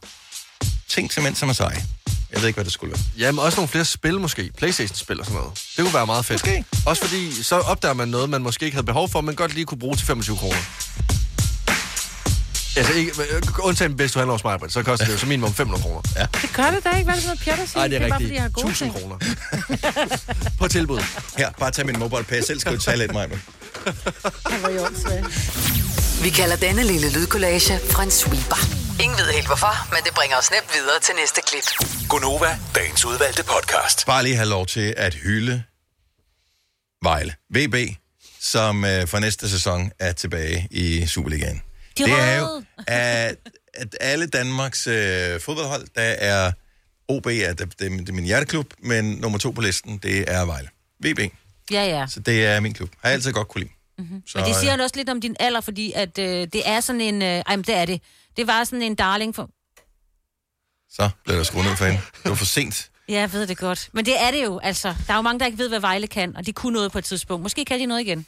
Ting 0.88 1.10
mænd, 1.22 1.34
som 1.34 1.48
er 1.48 1.52
seje. 1.52 1.84
Jeg 2.32 2.40
ved 2.40 2.48
ikke, 2.48 2.56
hvad 2.56 2.64
det 2.64 2.72
skulle 2.72 2.92
være. 2.92 3.02
Jamen, 3.18 3.38
også 3.38 3.56
nogle 3.56 3.68
flere 3.68 3.84
spil 3.84 4.20
måske. 4.20 4.50
Playstation-spil 4.58 5.20
og 5.20 5.26
sådan 5.26 5.40
noget. 5.40 5.52
Det 5.76 5.84
kunne 5.84 5.94
være 5.94 6.06
meget 6.06 6.24
fedt. 6.24 6.46
Måske. 6.46 6.64
Også 6.86 7.02
fordi, 7.06 7.42
så 7.42 7.58
opdager 7.58 7.94
man 7.94 8.08
noget, 8.08 8.30
man 8.30 8.42
måske 8.42 8.64
ikke 8.64 8.74
havde 8.74 8.86
behov 8.86 9.08
for, 9.08 9.20
men 9.20 9.34
godt 9.34 9.54
lige 9.54 9.64
kunne 9.64 9.78
bruge 9.78 9.96
til 9.96 10.06
25 10.06 10.36
kroner. 10.36 10.58
Altså, 12.76 12.92
ikke, 12.92 13.12
øh, 13.30 13.42
undtagen 13.58 13.92
hvis 13.92 14.12
du 14.12 14.18
handler 14.18 14.32
hos 14.32 14.44
mig, 14.44 14.58
så 14.68 14.82
koster 14.82 15.06
det 15.06 15.12
jo 15.12 15.18
som 15.18 15.28
minimum 15.28 15.54
500 15.54 15.82
kroner. 15.82 16.00
Ja. 16.16 16.26
Det 16.42 16.52
gør 16.52 16.70
det 16.70 16.84
da 16.84 16.90
ikke. 16.90 17.04
Hvad 17.04 17.14
er 17.14 17.18
det 17.18 17.22
for 17.22 17.28
noget 17.28 17.40
pjat 17.40 17.58
at 17.58 17.68
sige? 17.68 17.78
Nej, 17.78 17.88
det 17.88 17.96
er 18.02 18.08
bare, 18.08 18.18
rigtigt. 18.18 18.28
fordi 18.28 18.34
jeg 18.34 18.42
har 18.42 18.48
gode 18.48 18.70
1000 18.70 18.90
ting. 18.90 19.02
kroner. 19.02 19.16
på 20.60 20.68
tilbud. 20.68 21.00
Her, 21.38 21.50
bare 21.58 21.70
tag 21.70 21.86
min 21.86 21.98
mobile 21.98 22.24
pay. 22.24 22.40
Selv 22.46 22.60
skal 22.60 22.72
jo 22.72 22.78
tage 22.78 22.96
lidt, 22.96 23.12
mig. 23.12 23.30
Det 23.30 24.62
var 24.62 24.68
jo 24.68 24.84
åndssvagt. 24.84 26.22
Vi 26.22 26.30
kalder 26.30 26.56
denne 26.56 26.82
lille 26.84 27.12
lydkollage 27.12 27.74
en 28.02 28.10
sweeper. 28.10 28.60
Ingen 29.02 29.18
ved 29.18 29.32
helt 29.32 29.46
hvorfor, 29.46 29.88
men 29.90 29.98
det 30.04 30.14
bringer 30.14 30.36
os 30.36 30.50
nemt 30.50 30.70
videre 30.74 31.00
til 31.02 31.14
næste 31.20 31.40
klip. 31.46 31.88
Gunova, 32.08 32.58
dagens 32.74 33.04
udvalgte 33.04 33.44
podcast. 33.44 34.06
Bare 34.06 34.22
lige 34.22 34.36
have 34.36 34.48
lov 34.48 34.66
til 34.66 34.94
at 34.96 35.14
hylde 35.14 35.62
Vejle. 37.02 37.34
VB, 37.54 37.74
som 38.40 38.84
øh, 38.84 39.08
for 39.08 39.18
næste 39.18 39.50
sæson 39.50 39.90
er 39.98 40.12
tilbage 40.12 40.68
i 40.70 41.06
Superligaen. 41.06 41.62
De 41.98 42.02
det 42.04 42.12
er 42.12 42.38
jo, 42.38 42.62
at, 42.86 43.36
at 43.74 43.96
alle 44.00 44.26
Danmarks 44.26 44.86
øh, 44.86 45.40
fodboldhold, 45.40 45.86
der 45.94 46.02
er 46.02 46.52
OB, 47.08 47.26
er, 47.26 47.30
det, 47.54 47.78
det, 47.80 47.90
min- 47.92 48.00
det 48.00 48.08
er 48.08 48.12
min 48.12 48.24
hjerteklub, 48.24 48.72
men 48.78 49.04
nummer 49.04 49.38
to 49.38 49.50
på 49.50 49.60
listen, 49.60 49.98
det 49.98 50.24
er 50.30 50.44
Vejle. 50.44 50.68
VB. 51.04 51.18
Ja, 51.70 51.84
ja. 51.84 52.06
Så 52.06 52.20
det 52.20 52.46
er 52.46 52.60
min 52.60 52.74
klub. 52.74 52.90
Har 53.02 53.08
jeg 53.08 53.14
altid 53.14 53.32
godt 53.32 53.48
kunne 53.48 53.60
lide. 53.64 53.72
Mm-hmm. 53.98 54.22
Så, 54.26 54.38
Men 54.38 54.46
det 54.46 54.56
siger 54.56 54.74
øh, 54.74 54.82
også 54.82 54.96
lidt 54.96 55.08
om 55.08 55.20
din 55.20 55.36
alder, 55.40 55.60
fordi 55.60 55.92
at, 55.92 56.18
øh, 56.18 56.48
det 56.52 56.62
er 56.68 56.80
sådan 56.80 57.00
en... 57.00 57.22
Øh, 57.22 57.28
ej, 57.28 57.56
men 57.56 57.64
det 57.64 57.74
er 57.74 57.84
det. 57.84 58.00
Det 58.36 58.46
var 58.46 58.64
sådan 58.64 58.82
en 58.82 58.94
darling 58.94 59.34
for... 59.34 59.50
Så 60.90 61.10
blev 61.24 61.36
der 61.36 61.42
skruet 61.42 61.64
ned 61.66 61.76
for 61.76 61.84
hende. 61.84 62.00
Det 62.22 62.28
var 62.30 62.34
for 62.34 62.44
sent. 62.44 62.90
Ja, 63.08 63.14
jeg 63.20 63.32
ved 63.32 63.46
det 63.46 63.58
godt. 63.58 63.88
Men 63.92 64.06
det 64.06 64.20
er 64.22 64.30
det 64.30 64.44
jo, 64.44 64.58
altså. 64.58 64.94
Der 65.06 65.12
er 65.12 65.16
jo 65.16 65.22
mange, 65.22 65.38
der 65.40 65.46
ikke 65.46 65.58
ved, 65.58 65.68
hvad 65.68 65.80
Vejle 65.80 66.06
kan, 66.06 66.36
og 66.36 66.46
de 66.46 66.52
kunne 66.52 66.72
noget 66.72 66.92
på 66.92 66.98
et 66.98 67.04
tidspunkt. 67.04 67.42
Måske 67.42 67.64
kan 67.64 67.80
de 67.80 67.86
noget 67.86 68.00
igen. 68.00 68.26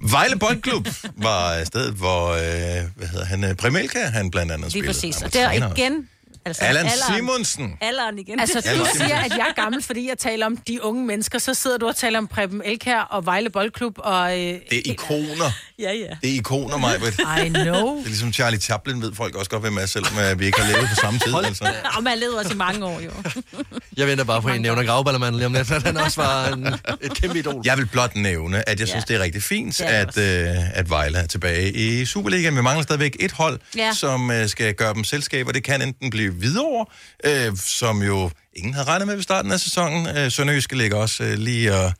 Vejle 0.00 0.38
Boldklub 0.38 0.88
var 1.16 1.64
stedet, 1.64 1.94
hvor, 1.94 2.28
øh, 2.32 2.82
hvad 2.96 3.08
hedder 3.08 3.24
han, 3.24 3.44
øh, 3.44 3.54
Primelka, 3.56 3.98
han 3.98 4.30
blandt 4.30 4.52
andet 4.52 4.64
Lige 4.64 4.70
spillede. 4.70 4.88
præcis. 4.88 5.16
Han 5.16 5.26
Og 5.26 5.34
der 5.34 5.50
igen... 5.52 6.08
Altså, 6.46 6.64
Allan 6.64 6.86
alderen. 6.86 7.14
Simonsen. 7.16 7.74
Alderen 7.80 8.18
igen. 8.18 8.40
Altså, 8.40 8.62
Ja, 8.64 8.72
du 8.72 8.78
Martin. 8.78 9.00
siger, 9.00 9.16
at 9.18 9.30
jeg 9.30 9.46
er 9.56 9.62
gammel, 9.62 9.82
fordi 9.82 10.08
jeg 10.08 10.18
taler 10.18 10.46
om 10.46 10.56
de 10.56 10.82
unge 10.84 11.06
mennesker. 11.06 11.38
Så 11.38 11.54
sidder 11.54 11.78
du 11.78 11.86
og 11.88 11.96
taler 11.96 12.18
om 12.18 12.26
Preben 12.26 12.62
Elkær 12.64 12.98
og 13.00 13.26
Vejle 13.26 13.50
Boldklub. 13.50 13.94
Og, 13.98 14.32
øh, 14.32 14.38
Det 14.38 14.62
er 14.78 14.80
ikoner. 14.84 15.50
ja, 15.78 15.92
ja. 15.92 16.06
Det 16.22 16.30
er 16.30 16.34
ikoner, 16.34 16.76
mig. 16.78 17.00
Det 17.00 17.20
I 17.46 17.48
know. 17.48 17.98
er 17.98 18.04
ligesom 18.04 18.32
Charlie 18.32 18.60
Chaplin, 18.60 19.02
ved 19.02 19.14
folk 19.14 19.34
også 19.34 19.50
godt, 19.50 19.62
hvem 19.62 19.76
er, 19.76 19.86
selvom 19.86 20.12
øh, 20.18 20.40
vi 20.40 20.46
ikke 20.46 20.60
har 20.60 20.72
levet 20.72 20.88
på 20.88 20.94
samme 21.00 21.18
tid. 21.20 21.34
Altså. 21.44 21.72
Og 21.96 22.02
man 22.02 22.18
levede 22.18 22.38
også 22.38 22.52
i 22.52 22.56
mange 22.56 22.86
år, 22.86 23.00
jo. 23.00 23.10
Jeg 23.96 24.06
venter 24.06 24.24
bare 24.24 24.42
på, 24.42 24.48
at 24.48 24.54
en 24.56 24.62
nævner 24.62 24.84
gravballermanden 24.84 25.36
lige 25.38 25.46
om 25.46 25.52
lidt, 25.54 25.68
han 25.84 25.96
også 25.96 26.22
var 26.22 26.48
en, 26.48 26.66
et 27.02 27.14
kæmpe 27.20 27.38
idol. 27.38 27.62
Jeg 27.64 27.76
vil 27.78 27.86
blot 27.86 28.16
nævne, 28.16 28.68
at 28.68 28.80
jeg 28.80 28.88
synes, 28.88 29.04
det 29.04 29.16
er 29.16 29.20
rigtig 29.20 29.42
fint, 29.42 29.78
Det 29.78 29.94
er 29.94 30.06
at, 30.06 30.18
øh, 30.18 30.78
at 30.78 30.90
Vejle 30.90 31.18
er 31.18 31.26
tilbage 31.26 31.72
i 31.72 32.04
Superligaen. 32.04 32.56
Vi 32.56 32.62
mangler 32.62 32.82
stadigvæk 32.82 33.16
et 33.20 33.32
hold, 33.32 33.60
Ja. 33.76 33.92
som 33.92 34.30
øh, 34.30 34.48
skal 34.48 34.74
gøre 34.74 34.94
dem 34.94 35.04
selskaber. 35.04 35.52
Det 35.52 35.64
kan 35.64 35.82
enten 35.82 36.10
blive 36.10 36.33
Hvidovre, 36.34 36.86
øh, 37.24 37.56
som 37.56 38.02
jo 38.02 38.30
ingen 38.52 38.74
havde 38.74 38.86
regnet 38.86 39.06
med 39.06 39.14
ved 39.14 39.22
starten 39.22 39.52
af 39.52 39.60
sæsonen. 39.60 40.16
Øh, 40.16 40.30
Sønderjyske 40.30 40.76
ligger 40.76 40.96
også 40.96 41.24
øh, 41.24 41.34
lige 41.38 41.74
og, 41.74 41.92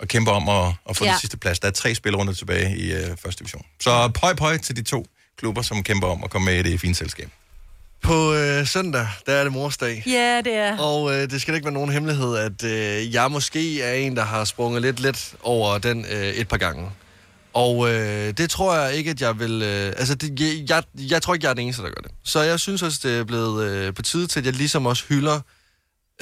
og 0.00 0.08
kæmper 0.08 0.32
om 0.32 0.48
at, 0.48 0.74
at 0.90 0.96
få 0.96 1.04
ja. 1.04 1.10
Den 1.10 1.20
sidste 1.20 1.36
plads. 1.36 1.58
Der 1.58 1.68
er 1.68 1.72
tre 1.72 1.94
spilrunder 1.94 2.32
tilbage 2.32 2.76
i 2.76 2.92
øh, 2.92 3.16
første 3.22 3.38
division. 3.38 3.64
Så 3.80 4.08
pøj 4.08 4.34
pøj 4.34 4.58
til 4.58 4.76
de 4.76 4.82
to 4.82 5.06
klubber, 5.38 5.62
som 5.62 5.82
kæmper 5.82 6.08
om 6.08 6.24
at 6.24 6.30
komme 6.30 6.44
med 6.44 6.64
i 6.64 6.70
det 6.70 6.80
fine 6.80 6.94
selskab. 6.94 7.30
På 8.02 8.34
øh, 8.34 8.66
søndag, 8.66 9.06
der 9.26 9.32
er 9.32 9.42
det 9.42 9.52
morsdag. 9.52 10.02
Ja, 10.06 10.40
det 10.44 10.54
er. 10.54 10.78
Og 10.78 11.14
øh, 11.14 11.30
det 11.30 11.42
skal 11.42 11.54
ikke 11.54 11.64
være 11.64 11.74
nogen 11.74 11.92
hemmelighed, 11.92 12.36
at 12.36 12.64
øh, 12.64 13.14
jeg 13.14 13.30
måske 13.30 13.82
er 13.82 13.94
en, 13.94 14.16
der 14.16 14.24
har 14.24 14.44
sprunget 14.44 14.82
lidt 14.82 15.00
let 15.00 15.34
over 15.42 15.78
den 15.78 16.06
øh, 16.10 16.28
et 16.28 16.48
par 16.48 16.56
gange. 16.56 16.90
Og 17.54 17.90
øh, 17.90 18.32
det 18.36 18.50
tror 18.50 18.76
jeg 18.76 18.94
ikke, 18.94 19.10
at 19.10 19.20
jeg 19.20 19.38
vil... 19.38 19.62
Øh, 19.62 19.86
altså, 19.86 20.14
det, 20.14 20.40
jeg, 20.40 20.68
jeg, 20.68 20.82
jeg 21.10 21.22
tror 21.22 21.34
ikke, 21.34 21.44
jeg 21.44 21.50
er 21.50 21.54
den 21.54 21.64
eneste, 21.64 21.82
der 21.82 21.88
gør 21.88 22.02
det. 22.02 22.10
Så 22.24 22.40
jeg 22.40 22.60
synes 22.60 22.82
også, 22.82 23.00
det 23.08 23.18
er 23.18 23.24
blevet 23.24 23.64
øh, 23.64 23.94
på 23.94 24.02
tide 24.02 24.26
til, 24.26 24.40
at 24.40 24.46
jeg 24.46 24.54
ligesom 24.54 24.86
også 24.86 25.04
hylder 25.08 25.40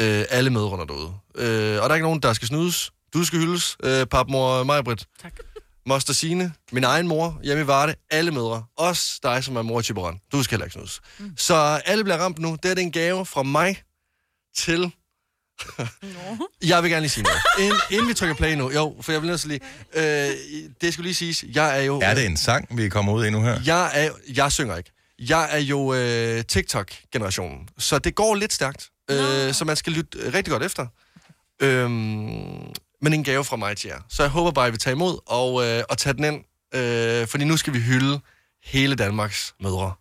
øh, 0.00 0.24
alle 0.30 0.50
medrunder 0.50 0.84
derude. 0.84 1.12
Øh, 1.34 1.82
og 1.82 1.88
der 1.88 1.88
er 1.88 1.94
ikke 1.94 2.06
nogen, 2.06 2.20
der 2.20 2.32
skal 2.32 2.48
snydes. 2.48 2.92
Du 3.14 3.24
skal 3.24 3.38
hyldes, 3.38 3.76
øh, 3.82 4.06
papmor 4.06 4.64
Majbrit. 4.64 5.06
Tak. 5.22 5.32
Moster 5.86 6.12
Signe, 6.12 6.52
min 6.72 6.84
egen 6.84 7.08
mor, 7.08 7.40
hjemme 7.44 7.62
i 7.62 7.66
Varde, 7.66 7.94
alle 8.10 8.30
mødre. 8.30 8.64
Også 8.76 9.20
dig, 9.22 9.44
som 9.44 9.56
er 9.56 9.62
mor 9.62 9.80
Tiberon. 9.80 10.20
Du 10.32 10.42
skal 10.42 10.56
heller 10.56 10.64
ikke 10.64 10.74
snydes. 10.74 11.00
Mm. 11.18 11.32
Så 11.36 11.54
alle 11.84 12.04
bliver 12.04 12.16
ramt 12.16 12.38
nu. 12.38 12.56
Det 12.62 12.78
er 12.78 12.82
en 12.82 12.92
gave 12.92 13.26
fra 13.26 13.42
mig 13.42 13.82
til... 14.56 14.92
jeg 16.64 16.82
vil 16.82 16.90
gerne 16.90 17.00
lige 17.00 17.10
sige 17.10 17.24
noget. 17.24 17.40
Inden, 17.58 17.80
inden 17.90 18.08
vi 18.08 18.14
trykker 18.14 18.36
play 18.36 18.54
nu, 18.54 18.70
jo, 18.70 18.96
for 19.00 19.12
jeg 19.12 19.20
vil 19.22 19.28
nødt 19.30 19.40
til 19.40 19.48
lige... 19.48 19.60
Øh, 19.94 20.30
det 20.80 20.92
skulle 20.92 21.06
lige 21.06 21.14
siges, 21.14 21.44
jeg 21.54 21.78
er 21.78 21.82
jo... 21.82 22.00
Er 22.02 22.14
det 22.14 22.26
en 22.26 22.36
sang, 22.36 22.78
vi 22.78 22.88
kommer 22.88 23.12
ud 23.12 23.24
i 23.26 23.30
nu 23.30 23.42
her? 23.42 23.60
Jeg, 23.66 23.90
er, 23.94 24.10
jeg 24.34 24.52
synger 24.52 24.76
ikke. 24.76 24.92
Jeg 25.18 25.48
er 25.50 25.58
jo 25.58 25.94
øh, 25.94 26.44
TikTok-generationen, 26.44 27.68
så 27.78 27.98
det 27.98 28.14
går 28.14 28.34
lidt 28.34 28.52
stærkt. 28.52 28.88
Øh, 29.10 29.54
så 29.54 29.64
man 29.64 29.76
skal 29.76 29.92
lytte 29.92 30.18
øh, 30.18 30.34
rigtig 30.34 30.50
godt 30.50 30.62
efter. 30.62 30.86
Øhm, 31.62 31.90
men 33.02 33.12
en 33.12 33.24
gave 33.24 33.44
fra 33.44 33.56
mig 33.56 33.76
til 33.76 33.88
jer. 33.88 34.00
Så 34.08 34.22
jeg 34.22 34.30
håber 34.30 34.50
bare, 34.50 34.64
at 34.66 34.70
I 34.70 34.72
vil 34.72 34.80
tage 34.80 34.94
imod 34.94 35.18
og, 35.26 35.66
øh, 35.66 35.84
og 35.88 35.98
tage 35.98 36.14
den 36.14 36.24
ind. 36.24 36.44
Øh, 36.74 37.26
fordi 37.26 37.44
nu 37.44 37.56
skal 37.56 37.72
vi 37.72 37.78
hylde 37.78 38.20
hele 38.64 38.94
Danmarks 38.94 39.54
mødre. 39.60 39.92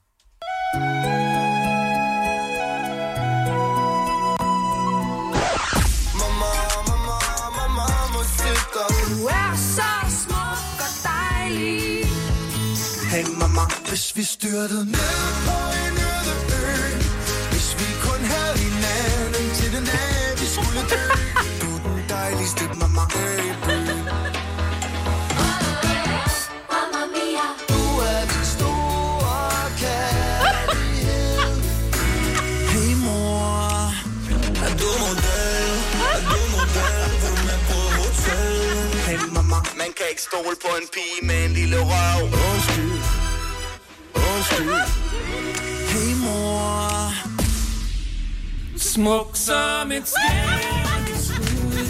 Hvis 13.99 14.15
vi 14.15 14.23
styrtede 14.23 14.85
ned 14.85 15.11
på 15.45 15.57
en 15.83 15.95
øde 16.11 16.33
ø 16.59 16.75
Hvis 17.51 17.69
vi 17.79 17.87
kun 18.07 18.21
havde 18.33 18.57
hinanden 18.57 19.55
til 19.55 19.69
den 19.75 19.85
dag 19.85 20.39
vi 20.41 20.45
skulle 20.55 20.81
dø. 20.93 21.03
Du 21.61 21.69
er 21.75 21.81
den 21.83 22.03
dejligste 22.09 22.63
mama 22.81 23.01
ø. 23.25 23.29
Mamma. 39.33 39.55
Man 39.77 39.91
kan 39.97 40.05
ikke 40.09 40.21
stole 40.21 40.55
på 40.65 40.71
en 40.81 40.87
pige 40.93 41.27
med 41.27 41.45
en 41.45 41.51
lille 41.53 41.77
røv. 41.79 42.48
Smuk 48.99 49.29
som 49.33 49.91
et 49.91 50.03
skændeskud. 50.07 51.87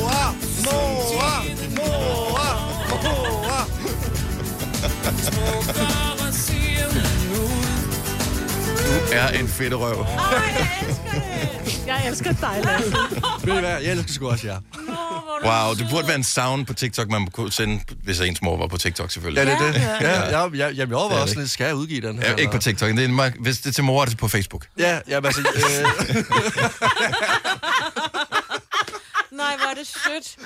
Mor, 0.00 0.34
mor, 0.64 1.44
mor, 1.76 2.40
mor 2.90 3.66
Smukkere 5.22 6.32
ser 6.32 6.84
hun 6.92 7.02
ud. 7.40 7.62
Du 8.78 9.14
er 9.14 9.28
en 9.28 9.48
fedt 9.48 9.74
røv. 9.74 10.06
Jeg 11.86 12.08
elsker 12.08 12.32
dig, 12.32 12.60
Lasse. 12.64 12.96
Ved 13.44 13.56
I 13.56 13.60
hvad? 13.60 13.80
Jeg 13.80 13.92
elsker 13.92 14.12
sgu 14.12 14.28
også 14.28 14.46
jer. 14.46 14.60
Wow, 15.44 15.74
det 15.74 15.86
burde 15.90 16.06
være 16.06 16.16
en 16.16 16.24
sound 16.24 16.66
på 16.66 16.74
TikTok, 16.74 17.10
man 17.10 17.26
kunne 17.26 17.52
sende, 17.52 17.80
hvis 18.04 18.20
ens 18.20 18.42
mor 18.42 18.56
var 18.56 18.66
på 18.66 18.76
TikTok 18.76 19.10
selvfølgelig. 19.10 19.46
Ja, 19.46 19.50
det 19.50 19.68
er 19.68 19.72
det. 19.72 19.80
Ja. 19.80 20.10
Ja, 20.10 20.40
ja, 20.40 20.48
ja, 20.54 20.68
jamen, 20.68 20.76
jeg 20.76 20.92
overvejer 20.94 21.18
er 21.18 21.22
også 21.22 21.38
lidt, 21.38 21.50
skal 21.50 21.64
jeg 21.64 21.74
udgive 21.74 22.00
den 22.08 22.18
her? 22.18 22.30
Ja, 22.30 22.34
ikke 22.34 22.52
på 22.52 22.58
TikTok. 22.58 22.90
Det 22.90 23.04
er, 23.04 23.30
hvis 23.40 23.58
det 23.58 23.68
er 23.68 23.72
til 23.72 23.84
mor, 23.84 24.02
er 24.02 24.06
det 24.06 24.18
på 24.18 24.28
Facebook. 24.28 24.66
Ja, 24.78 25.00
ja, 25.08 25.20
altså... 25.26 25.40
Øh, 25.40 25.46
Nej, 29.36 29.56
hvor 29.56 29.70
er 29.70 29.74
det 29.74 29.86
sødt. 29.86 30.36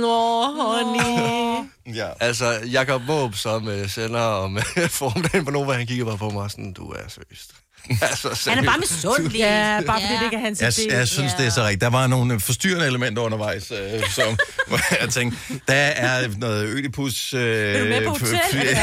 Nå, 0.00 0.44
honey. 0.44 1.68
Ja. 1.94 2.08
altså, 2.20 2.60
Jakob 2.72 3.02
Måb, 3.02 3.34
som 3.34 3.68
øh, 3.68 3.88
sender 3.90 4.20
om 4.20 4.56
øh, 4.56 4.88
formiddagen 4.88 5.44
på 5.44 5.50
Nova, 5.50 5.72
han 5.72 5.86
kigger 5.86 6.04
bare 6.04 6.18
på 6.18 6.30
mig 6.30 6.50
sådan, 6.50 6.72
du 6.72 6.90
er 6.90 7.08
seriøst. 7.08 7.50
altså, 8.02 8.50
Han 8.50 8.58
er 8.58 8.62
bare 8.68 8.78
misundelig. 8.78 9.38
Ja, 9.38 9.80
bare 9.86 10.00
fordi 10.00 10.14
det 10.14 10.24
ikke 10.24 10.36
er 10.36 10.40
hans 10.40 10.60
Jeg, 10.60 10.68
idé. 10.68 10.96
jeg 10.96 11.08
synes, 11.08 11.32
det 11.34 11.46
er 11.46 11.50
så 11.50 11.62
rigtigt. 11.62 11.80
Der 11.80 11.90
var 11.90 12.06
nogle 12.06 12.40
forstyrrende 12.40 12.86
elementer 12.86 13.22
undervejs, 13.22 13.70
øh, 13.70 14.10
som 14.10 14.38
hvor 14.68 14.80
jeg 15.00 15.08
tænkte, 15.10 15.38
der 15.68 15.74
er 15.74 16.28
noget 16.38 16.64
ødipus... 16.64 17.34
Øh, 17.34 17.40
Er 17.74 17.78
du 17.82 17.84
med 17.88 18.04
på 18.04 18.10
hotel? 18.10 18.28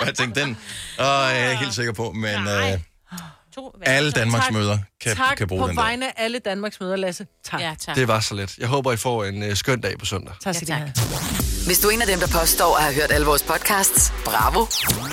og 0.00 0.06
jeg 0.06 0.14
tænkte, 0.14 0.40
den 0.40 0.50
åh, 0.98 1.04
jeg 1.04 1.46
er 1.46 1.50
ikke 1.50 1.62
helt 1.62 1.74
sikker 1.74 1.92
på, 1.92 2.12
men 2.12 2.34
øh, 2.48 2.78
To 3.54 3.72
alle 3.82 4.12
Danmarks 4.12 4.44
Tak. 4.44 4.52
møder 4.52 4.78
kan, 5.00 5.16
tak 5.16 5.36
kan 5.36 5.48
bruge 5.48 5.62
på 5.62 5.68
den 5.68 5.76
der. 5.76 5.82
vegne 5.82 6.06
af 6.06 6.24
alle 6.24 6.38
Danmarks 6.38 6.80
møder, 6.80 6.96
Lasse. 6.96 7.26
Tak. 7.44 7.60
Ja, 7.60 7.74
tak. 7.80 7.96
Det 7.96 8.08
var 8.08 8.20
så 8.20 8.34
let. 8.34 8.58
Jeg 8.58 8.68
håber, 8.68 8.92
I 8.92 8.96
får 8.96 9.24
en 9.24 9.42
øh, 9.42 9.56
skøn 9.56 9.80
dag 9.80 9.98
på 9.98 10.04
søndag. 10.04 10.34
Tak 10.42 10.54
skal 10.54 10.68
Ja, 10.68 10.74
tak. 10.96 11.12
Hvis 11.66 11.78
du 11.78 11.88
er 11.88 11.92
en 11.92 12.00
af 12.00 12.06
dem, 12.06 12.18
der 12.18 12.26
påstår 12.40 12.76
at 12.76 12.82
have 12.82 12.94
hørt 12.94 13.12
alle 13.12 13.26
vores 13.26 13.42
podcasts, 13.42 14.12
bravo. 14.24 14.66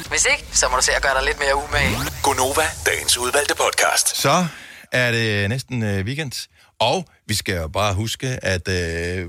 Hvis 0.10 0.26
ikke, 0.32 0.46
så 0.58 0.68
må 0.72 0.76
du 0.78 0.84
se 0.84 0.92
at 0.96 1.02
gøre 1.02 1.14
dig 1.16 1.24
lidt 1.26 1.40
mere 1.40 1.56
umage. 1.56 1.96
Gonova, 2.24 2.64
dagens 2.86 3.18
udvalgte 3.18 3.56
podcast. 3.56 4.18
Så 4.18 4.46
er 4.92 5.12
det 5.12 5.50
næsten 5.50 5.84
øh, 5.84 6.06
weekend, 6.06 6.48
og 6.80 7.06
vi 7.28 7.34
skal 7.34 7.56
jo 7.56 7.68
bare 7.68 7.94
huske, 7.94 8.28
at 8.46 8.68
øh, 8.68 9.26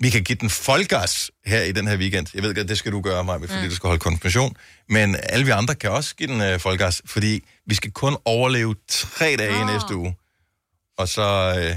vi 0.00 0.10
kan 0.10 0.24
give 0.24 0.38
den 0.40 0.50
folkegas 0.50 1.30
her 1.46 1.62
i 1.62 1.72
den 1.72 1.86
her 1.86 1.96
weekend. 1.96 2.26
Jeg 2.34 2.42
ved 2.42 2.54
godt, 2.54 2.68
det 2.68 2.78
skal 2.78 2.92
du 2.92 3.00
gøre, 3.00 3.24
mig, 3.24 3.40
fordi 3.40 3.62
mm. 3.62 3.68
du 3.68 3.74
skal 3.74 3.86
holde 3.86 4.00
konfirmation. 4.00 4.56
Men 4.88 5.16
alle 5.22 5.44
vi 5.44 5.50
andre 5.50 5.74
kan 5.74 5.90
også 5.90 6.16
give 6.16 6.28
den 6.28 6.40
øh, 6.40 6.60
folkegas, 6.60 7.02
fordi 7.04 7.42
vi 7.66 7.74
skal 7.74 7.90
kun 7.90 8.16
overleve 8.24 8.74
tre 8.88 9.36
dage 9.38 9.54
oh. 9.54 9.60
i 9.60 9.64
næste 9.72 9.96
uge. 9.96 10.16
Og 10.98 11.08
så 11.08 11.22
øh, 11.58 11.76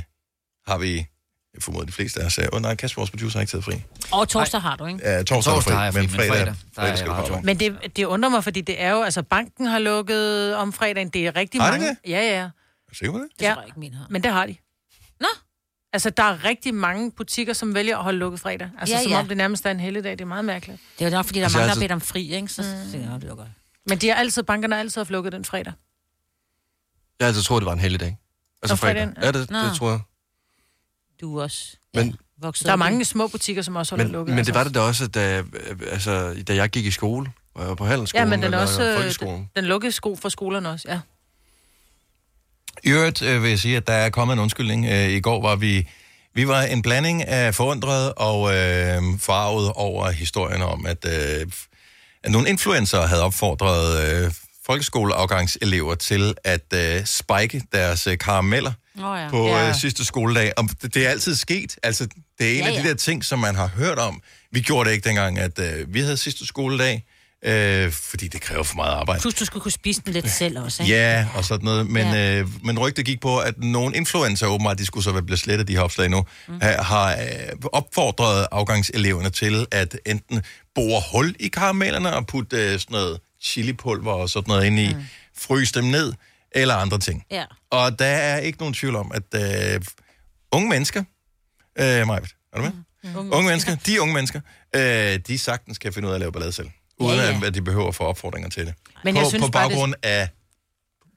har 0.67 0.77
vi, 0.77 0.95
jeg 1.53 1.61
formoder 1.63 1.85
de 1.85 1.91
fleste 1.91 2.21
af 2.21 2.25
os, 2.25 2.37
åh 2.37 2.45
oh, 2.51 2.61
nej, 2.61 2.75
Kasper, 2.75 2.99
vores 2.99 3.11
producer, 3.11 3.39
har 3.39 3.41
ikke 3.41 3.51
taget 3.51 3.65
fri. 3.65 3.81
Og 4.11 4.29
torsdag 4.29 4.61
har 4.61 4.75
du, 4.75 4.85
ikke? 4.85 5.09
Ja, 5.09 5.23
torsdag, 5.23 5.53
Torsdag 5.53 5.73
er 5.73 5.77
har 5.77 5.83
jeg 5.83 5.93
fri, 5.93 6.01
men 6.01 6.09
fredag, 6.09 6.29
fredag, 6.29 6.55
fredag 6.75 6.97
skal 6.97 7.35
du. 7.35 7.41
Men 7.43 7.59
det, 7.59 7.77
det 7.95 8.05
undrer 8.05 8.29
mig, 8.29 8.43
fordi 8.43 8.61
det 8.61 8.81
er 8.81 8.91
jo, 8.91 9.01
altså 9.01 9.23
banken 9.23 9.65
har 9.65 9.79
lukket 9.79 10.55
om 10.55 10.73
fredagen. 10.73 11.09
Det 11.09 11.27
er 11.27 11.35
rigtig 11.35 11.61
Har 11.61 11.71
mange. 11.71 11.87
det? 11.87 11.97
Ja, 12.07 12.21
ja. 12.21 12.41
Er 12.43 12.49
du 12.89 12.95
sikker 12.95 13.11
på 13.11 13.17
det? 13.19 13.27
Det 13.39 13.45
ja. 13.45 13.53
tror 13.53 13.61
jeg 13.61 13.67
ikke, 13.67 13.79
min 13.79 13.93
har. 13.93 14.05
Men 14.09 14.23
det 14.23 14.31
har 14.31 14.45
de. 14.45 14.55
Nå. 15.19 15.27
Altså, 15.93 16.09
der 16.09 16.23
er 16.23 16.43
rigtig 16.43 16.73
mange 16.73 17.11
butikker, 17.11 17.53
som 17.53 17.75
vælger 17.75 17.97
at 17.97 18.03
holde 18.03 18.19
lukket 18.19 18.39
fredag. 18.39 18.69
Altså, 18.79 18.95
Ja, 18.95 19.01
som 19.03 19.11
ja. 19.11 19.19
om 19.19 19.27
det 19.27 19.37
nærmest 19.37 19.65
er 19.65 19.71
en 19.71 19.79
helligdag. 19.79 20.11
Det 20.11 20.21
er 20.21 20.25
meget 20.25 20.45
mærkeligt. 20.45 20.81
Det 20.99 21.05
er 21.05 21.09
jo 21.09 21.15
nok, 21.15 21.25
fordi 21.25 21.39
der 21.39 21.43
er 21.43 21.45
Altså, 21.45 21.57
mange, 21.57 21.65
der 21.65 21.69
altså- 21.71 21.79
har 21.81 21.83
bedt 21.83 21.91
om 21.91 22.01
fri, 22.01 22.33
ikke? 22.35 22.47
Så 22.47 22.61
mm. 22.61 23.01
ja, 23.01 23.15
det 23.15 23.29
er 23.29 23.35
godt. 23.35 23.47
Men 23.89 23.97
de 23.97 24.07
har 24.07 24.15
altid, 24.15 24.43
bankerne 24.43 24.75
har 24.75 24.79
altid 24.79 24.99
haft 24.99 25.09
lukket 25.09 25.31
den 25.33 25.45
fredag. 25.45 25.73
Jeg 27.19 27.27
altid 27.27 27.41
troede, 27.43 27.59
det 27.61 27.65
var 27.65 27.73
en 27.73 27.79
heldig 27.79 27.99
dag. 27.99 28.17
Altså 28.61 28.73
Om 28.73 28.77
fredag. 28.77 28.93
fredagen? 29.07 29.17
Ja, 29.35 29.39
det, 29.39 29.49
Nå. 29.51 29.59
det 29.59 29.73
tror 29.77 29.89
jeg. 29.91 29.99
Du 31.21 31.37
er 31.37 31.43
også 31.43 31.77
Men, 31.93 32.07
ja, 32.09 32.13
vokset 32.37 32.65
Der 32.65 32.71
er 32.71 32.75
mange 32.75 33.05
små 33.05 33.27
butikker, 33.27 33.61
som 33.61 33.75
også 33.75 33.91
holder 33.91 34.05
men, 34.05 34.11
lukket. 34.11 34.31
men 34.31 34.37
altså. 34.39 34.51
det 34.51 34.57
var 34.57 34.63
det 34.63 34.75
da 34.75 34.79
også, 34.79 35.07
da, 35.07 35.43
altså, 35.91 36.43
da 36.47 36.55
jeg 36.55 36.69
gik 36.69 36.85
i 36.85 36.91
skole, 36.91 37.31
og 37.53 37.61
jeg 37.61 37.69
var 37.69 37.75
på 37.75 37.85
handelsskolen, 37.85 38.27
Ja, 38.27 38.29
men 38.29 38.43
den, 38.43 38.53
er 38.53 38.57
også, 38.57 38.95
folkeskolen. 38.97 39.35
den, 39.39 39.49
den 39.55 39.65
lukkede 39.65 39.91
sko 39.91 40.15
for 40.15 40.29
skolerne 40.29 40.69
også, 40.69 40.87
ja. 40.89 40.99
I 42.83 42.89
øvrigt 42.89 43.21
øh, 43.21 43.43
vil 43.43 43.49
jeg 43.49 43.59
sige, 43.59 43.77
at 43.77 43.87
der 43.87 43.93
er 43.93 44.09
kommet 44.09 44.33
en 44.33 44.39
undskyldning. 44.39 44.85
Øh, 44.85 45.09
I 45.09 45.19
går 45.19 45.41
var 45.41 45.55
vi, 45.55 45.87
vi 46.35 46.47
var 46.47 46.61
en 46.61 46.81
blanding 46.81 47.27
af 47.27 47.55
forundret 47.55 48.13
og 48.17 48.55
øh, 48.55 49.01
farvet 49.19 49.71
over 49.75 50.11
historien 50.11 50.61
om, 50.61 50.85
at, 50.85 51.05
øh, 51.05 51.47
at 52.23 52.31
nogle 52.31 52.49
influencer 52.49 53.01
havde 53.07 53.23
opfordret 53.23 54.09
øh, 54.25 54.31
folkeskoleafgangselever 54.65 55.95
til 55.95 56.33
at 56.43 56.73
øh, 56.73 57.05
spike 57.05 57.61
deres 57.71 58.07
øh, 58.07 58.17
karameller 58.17 58.71
Åh, 58.97 59.19
ja. 59.19 59.29
på 59.29 59.47
Ja. 59.47 59.67
øh, 59.69 59.75
sidste 59.75 60.05
skoledag. 60.05 60.53
Og 60.57 60.69
det, 60.81 60.93
det 60.93 61.05
er 61.05 61.09
altid 61.09 61.35
sket. 61.35 61.75
Altså, 61.83 62.07
det 62.39 62.47
er 62.47 62.51
en 62.53 62.57
Ja, 62.59 62.67
af 62.67 62.73
de 62.73 62.81
ja. 62.81 62.87
der 62.89 62.95
ting, 62.95 63.25
som 63.25 63.39
man 63.39 63.55
har 63.55 63.67
hørt 63.67 63.99
om. 63.99 64.21
Vi 64.51 64.61
gjorde 64.61 64.89
det 64.89 64.95
ikke 64.95 65.07
dengang, 65.09 65.39
at 65.39 65.59
øh, 65.59 65.93
vi 65.93 65.99
havde 66.01 66.17
sidste 66.17 66.45
skoledag, 66.45 67.05
øh, 67.45 67.91
fordi 67.91 68.27
det 68.27 68.41
kræver 68.41 68.63
for 68.63 68.75
meget 68.75 68.91
arbejde. 68.91 69.21
Plus, 69.21 69.33
du 69.33 69.45
skulle 69.45 69.61
kunne 69.61 69.71
spise 69.71 70.01
den 70.05 70.13
lidt 70.13 70.29
selv 70.29 70.59
også, 70.59 70.83
ikke? 70.83 70.95
Ja, 70.95 71.27
og 71.35 71.45
sådan 71.45 71.65
noget. 71.65 71.87
Men, 71.87 72.07
Ja. 72.07 72.39
øh, 72.39 72.47
men 72.65 72.79
rygtet 72.79 73.05
gik 73.05 73.21
på, 73.21 73.37
at 73.39 73.57
nogle 73.57 73.95
influencer, 73.95 74.47
åbenbart, 74.47 74.77
de 74.77 74.85
skulle 74.85 75.03
så 75.03 75.11
være 75.11 75.23
blevet 75.23 75.39
slettet, 75.39 75.67
de 75.67 75.73
her 75.73 75.81
opslag 75.81 76.09
nu, 76.09 76.25
mm. 76.47 76.59
har 76.61 77.11
øh, 77.11 77.19
opfordret 77.73 78.47
afgangseleverne 78.51 79.29
til 79.29 79.65
at 79.71 79.95
enten 80.05 80.41
bore 80.75 81.01
hul 81.11 81.35
i 81.39 81.47
karamellerne 81.47 82.15
og 82.15 82.27
putte 82.27 82.57
øh, 82.57 82.79
sådan 82.79 82.85
noget 82.93 83.19
chilipulver 83.41 84.11
og 84.13 84.29
sådan 84.29 84.47
noget 84.47 84.65
ind 84.65 84.79
i, 84.79 84.93
mm. 84.93 85.01
fryse 85.37 85.73
dem 85.73 85.83
ned, 85.83 86.13
eller 86.51 86.75
andre 86.75 86.99
ting. 86.99 87.23
Ja. 87.31 87.43
Og 87.71 87.99
der 87.99 88.05
er 88.05 88.37
ikke 88.39 88.57
nogen 88.59 88.73
tvivl 88.73 88.95
om, 88.95 89.11
at 89.15 89.75
øh, 89.75 89.81
unge 90.51 90.69
mennesker, 90.69 91.03
øh, 91.79 92.07
Majbet, 92.07 92.35
er 92.53 92.57
du 92.57 92.63
med? 92.63 92.71
Mm. 93.03 93.15
Unge, 93.17 93.31
unge 93.33 93.47
mennesker, 93.47 93.75
de 93.75 94.01
unge 94.01 94.13
mennesker, 94.13 94.41
øh, 94.75 95.19
de 95.27 95.39
sagtens 95.39 95.77
kan 95.77 95.93
finde 95.93 96.07
ud 96.07 96.11
af 96.11 96.15
at 96.15 96.19
lave 96.19 96.31
ballade 96.31 96.51
selv, 96.51 96.69
uden 96.99 97.17
Ja, 97.19 97.31
ja, 97.41 97.45
at 97.45 97.53
de 97.53 97.61
behøver 97.61 97.87
at 97.87 97.95
få 97.95 98.03
opfordringer 98.03 98.49
til 98.49 98.65
det. 98.65 98.73
Men 99.03 99.15
på, 99.15 99.19
jeg 99.21 99.27
synes 99.29 99.43
på 99.45 99.51
bare, 99.51 99.63
det- 99.63 99.71
baggrund 99.71 99.93
af 100.03 100.29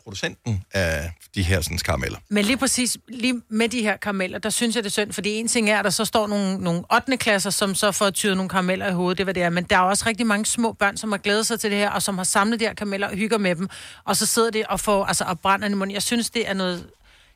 producenten 0.03 0.65
af 0.73 1.13
de 1.35 1.43
her 1.43 1.61
sådan, 1.61 1.79
karameller. 1.79 2.19
Men 2.29 2.45
lige 2.45 2.57
præcis, 2.57 2.97
lige 3.09 3.43
med 3.49 3.69
de 3.69 3.83
her 3.83 3.97
karameller, 3.97 4.39
der 4.39 4.51
synes 4.51 4.77
jeg, 4.77 4.85
det 4.85 4.89
er 4.91 4.93
synd, 4.93 5.13
fordi 5.13 5.35
en 5.35 5.49
ting 5.49 5.71
er, 5.71 5.79
at 5.79 5.85
der 5.85 5.91
så 5.91 6.05
står 6.05 6.27
nogle, 6.27 6.59
nogle 6.59 6.85
8. 6.95 7.17
klasser, 7.17 7.51
som 7.51 7.75
så 7.75 7.93
får 7.93 8.11
tyret 8.11 8.37
nogle 8.37 8.49
karameller 8.49 8.89
i 8.89 8.93
hovedet, 8.93 9.19
det 9.19 9.27
hvad 9.27 9.35
det 9.35 9.43
er, 9.43 9.51
men 9.51 9.65
der 9.65 9.77
er 9.77 9.81
også 9.81 10.05
rigtig 10.07 10.27
mange 10.27 10.47
små 10.47 10.73
børn, 10.73 10.97
som 10.97 11.13
har 11.13 11.19
glædet 11.19 11.47
sig 11.47 11.61
til 11.61 11.71
det 11.71 11.79
her, 11.79 11.91
og 11.91 12.03
som 12.03 12.17
har 12.17 12.25
samlet 12.25 12.61
de 12.61 12.65
her 12.65 12.75
karameller 12.75 13.09
og 13.09 13.15
hygger 13.17 13.39
med 13.39 13.55
dem, 13.57 13.69
og 14.05 14.17
så 14.17 14.27
sidder 14.27 14.51
de 14.51 14.65
og 14.69 14.81
får, 14.81 15.05
altså, 15.05 15.25
og 15.25 15.41
brænder 15.41 15.69
i 15.69 15.75
munden. 15.75 15.95
Jeg 15.95 16.03
synes, 16.03 16.31
det 16.31 16.49
er 16.49 16.55
noget, 16.55 16.87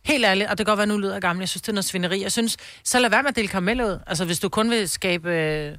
helt 0.04 0.24
ærligt, 0.24 0.50
og 0.50 0.58
det 0.58 0.66
kan 0.66 0.70
godt 0.70 0.78
være, 0.78 0.86
nu 0.86 0.98
lyder 0.98 1.12
jeg 1.12 1.22
gammel, 1.22 1.42
jeg 1.42 1.48
synes, 1.48 1.62
det 1.62 1.68
er 1.68 1.72
noget 1.72 1.84
svineri. 1.84 2.22
Jeg 2.22 2.32
synes, 2.32 2.56
så 2.84 2.98
lad 2.98 3.10
være 3.10 3.22
med 3.22 3.30
at 3.30 3.36
dele 3.36 3.48
karameller 3.48 3.84
ud. 3.86 3.98
Altså, 4.06 4.24
hvis 4.24 4.38
du 4.38 4.48
kun 4.48 4.70
vil 4.70 4.88
skabe... 4.88 5.78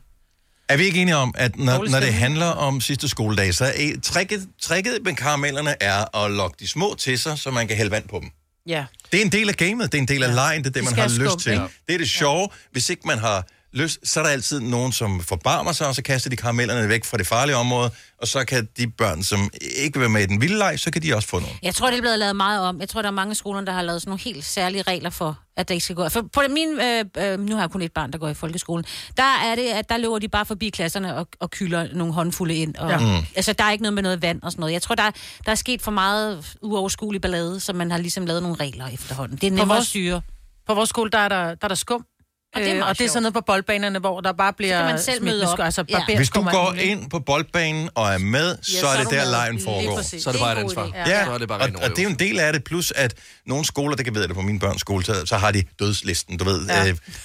Er 0.71 0.77
vi 0.77 0.83
ikke 0.83 1.01
enige 1.01 1.15
om, 1.15 1.33
at 1.37 1.57
når, 1.57 1.89
når 1.89 1.99
det 1.99 2.13
handler 2.13 2.45
om 2.45 2.81
sidste 2.81 3.07
skoledag, 3.07 3.53
så 3.53 3.65
er 3.65 3.99
tricket, 4.03 4.47
tricket 4.61 4.99
med 5.03 5.13
karamellerne 5.15 5.75
er 5.83 6.17
at 6.23 6.31
lokke 6.31 6.57
de 6.59 6.67
små 6.67 6.95
til 6.99 7.19
sig, 7.19 7.37
så 7.37 7.51
man 7.51 7.67
kan 7.67 7.77
hælde 7.77 7.91
vand 7.91 8.07
på 8.07 8.19
dem. 8.19 8.29
ja. 8.67 8.85
Det 9.11 9.17
er 9.21 9.25
en 9.25 9.31
del 9.31 9.49
af 9.49 9.55
gamet, 9.55 9.91
det 9.91 9.97
er 9.97 10.01
en 10.01 10.07
del 10.07 10.23
af 10.23 10.35
lejen, 10.35 10.63
det 10.63 10.69
er 10.69 10.71
det, 10.73 10.81
De 10.89 10.95
man 10.95 10.99
har 10.99 11.19
lyst 11.19 11.39
til. 11.39 11.51
ikke? 11.51 11.63
Det 11.87 11.93
er 11.93 11.97
det 11.97 12.09
sjove. 12.09 12.49
Hvis 12.71 12.89
ikke 12.89 13.01
man 13.05 13.17
har 13.17 13.47
lyst, 13.73 13.99
så 14.03 14.19
er 14.19 14.23
der 14.23 14.31
altid 14.31 14.59
nogen, 14.59 14.91
som 14.91 15.19
forbarmer 15.23 15.71
sig, 15.71 15.87
og 15.87 15.95
så 15.95 16.01
kaster 16.01 16.29
de 16.29 16.35
karamellerne 16.35 16.89
væk 16.89 17.05
fra 17.05 17.17
det 17.17 17.27
farlige 17.27 17.55
område, 17.55 17.91
og 18.21 18.27
så 18.27 18.45
kan 18.45 18.67
de 18.77 18.87
børn, 18.87 19.23
som 19.23 19.49
ikke 19.77 19.93
vil 19.93 20.01
være 20.01 20.09
med 20.09 20.21
i 20.21 20.25
den 20.25 20.41
vilde 20.41 20.57
leg, 20.57 20.79
så 20.79 20.91
kan 20.91 21.01
de 21.01 21.15
også 21.15 21.27
få 21.27 21.39
nogle. 21.39 21.55
Jeg 21.63 21.75
tror, 21.75 21.89
det 21.89 21.97
er 21.97 22.01
blevet 22.01 22.19
lavet 22.19 22.35
meget 22.35 22.61
om. 22.61 22.79
Jeg 22.79 22.89
tror, 22.89 23.01
der 23.01 23.09
er 23.09 23.13
mange 23.13 23.35
skoler, 23.35 23.61
der 23.61 23.71
har 23.71 23.81
lavet 23.81 24.01
sådan 24.01 24.09
nogle 24.09 24.21
helt 24.21 24.45
særlige 24.45 24.81
regler 24.81 25.09
for, 25.09 25.39
at 25.57 25.67
det 25.67 25.73
ikke 25.73 25.83
skal 25.83 25.95
gå. 25.95 26.09
For 26.09 26.21
på 26.33 26.41
min, 26.49 26.67
øh, 26.79 27.05
øh, 27.33 27.39
nu 27.39 27.55
har 27.55 27.61
jeg 27.61 27.69
kun 27.71 27.81
et 27.81 27.91
barn, 27.91 28.11
der 28.11 28.17
går 28.17 28.27
i 28.29 28.33
folkeskolen. 28.33 28.85
Der 29.17 29.23
er 29.43 29.55
det, 29.55 29.63
at 29.67 29.89
der 29.89 29.97
løber 29.97 30.19
de 30.19 30.27
bare 30.27 30.45
forbi 30.45 30.69
klasserne 30.69 31.15
og, 31.15 31.27
og 31.39 31.51
kylder 31.51 31.87
nogle 31.93 32.13
håndfulde 32.13 32.55
ind. 32.55 32.75
Og, 32.75 32.89
Ja. 32.89 32.97
Mm. 32.97 33.25
Altså, 33.35 33.53
der 33.53 33.63
er 33.63 33.71
ikke 33.71 33.81
noget 33.81 33.93
med 33.93 34.03
noget 34.03 34.21
vand 34.21 34.41
og 34.43 34.51
sådan 34.51 34.59
noget. 34.61 34.73
Jeg 34.73 34.81
tror, 34.81 34.95
der, 34.95 35.11
der 35.45 35.51
er 35.51 35.55
sket 35.55 35.81
for 35.81 35.91
meget 35.91 36.55
uoverskuelig 36.61 37.21
ballade, 37.21 37.59
så 37.59 37.73
man 37.73 37.91
har 37.91 37.97
ligesom 37.97 38.25
lavet 38.25 38.41
nogle 38.43 38.57
regler 38.59 38.87
efterhånden. 38.87 39.37
Det 39.37 39.47
er 39.47 39.51
nemmere 39.51 39.67
vores- 39.67 39.79
at 39.81 39.87
styre. 39.87 40.21
På 40.67 40.73
vores 40.73 40.89
skole, 40.89 41.09
der 41.11 41.17
er 41.17 41.29
der, 41.29 41.43
der, 41.45 41.55
er 41.61 41.67
der 41.67 41.75
skum. 41.75 42.05
Og 42.55 42.61
det 42.61 42.69
er 42.69 42.75
Øh, 42.75 42.89
og 42.89 42.97
det 42.97 43.05
er 43.05 43.09
sådan 43.09 43.21
noget 43.23 43.33
på 43.33 43.41
boldbanerne, 43.41 43.99
hvor 43.99 44.21
der 44.21 44.31
bare 44.33 44.53
bliver 44.53 44.77
Så 44.77 44.77
kan 44.77 44.85
man 44.85 44.99
selv 44.99 45.17
smidt 45.17 45.31
møde 45.33 45.39
med 45.43 45.47
op. 45.47 45.59
Altså, 45.59 45.83
Ja. 45.89 46.15
Hvis 46.15 46.29
du 46.29 46.41
går 46.43 46.73
ind 46.79 47.09
på 47.09 47.19
boldbanen 47.19 47.89
og 47.95 48.13
er 48.13 48.17
med, 48.17 48.57
så 48.61 48.79
så 48.79 48.87
er 48.87 48.97
det 49.03 49.11
der, 49.11 49.25
lejen 49.31 49.61
foregår. 49.63 50.01
Så 50.01 50.29
er 50.29 50.31
det 50.31 50.41
bare 50.41 50.53
et 50.59 50.63
ansvar. 50.63 50.85
idé. 50.85 51.09
Ja, 51.09 51.25
Så 51.25 51.31
er 51.31 51.37
det 51.37 51.47
bare 51.47 51.59
og, 51.61 51.69
og 51.83 51.89
det 51.89 51.99
er 51.99 52.03
jo 52.03 52.09
en 52.09 52.19
del 52.19 52.39
af 52.39 52.53
det, 52.53 52.63
plus 52.63 52.91
at 52.95 53.13
nogle 53.45 53.65
skoler, 53.65 53.95
der 53.95 54.03
kan 54.03 54.15
vide 54.15 54.27
det 54.27 54.35
på 54.35 54.41
mine 54.41 54.59
børns 54.59 54.81
skole, 54.81 55.05
så, 55.05 55.25
så 55.25 55.37
har 55.37 55.51
de 55.51 55.63
dødslisten, 55.79 56.37
du 56.37 56.43
ved. 56.43 56.67
Ja. 56.67 56.83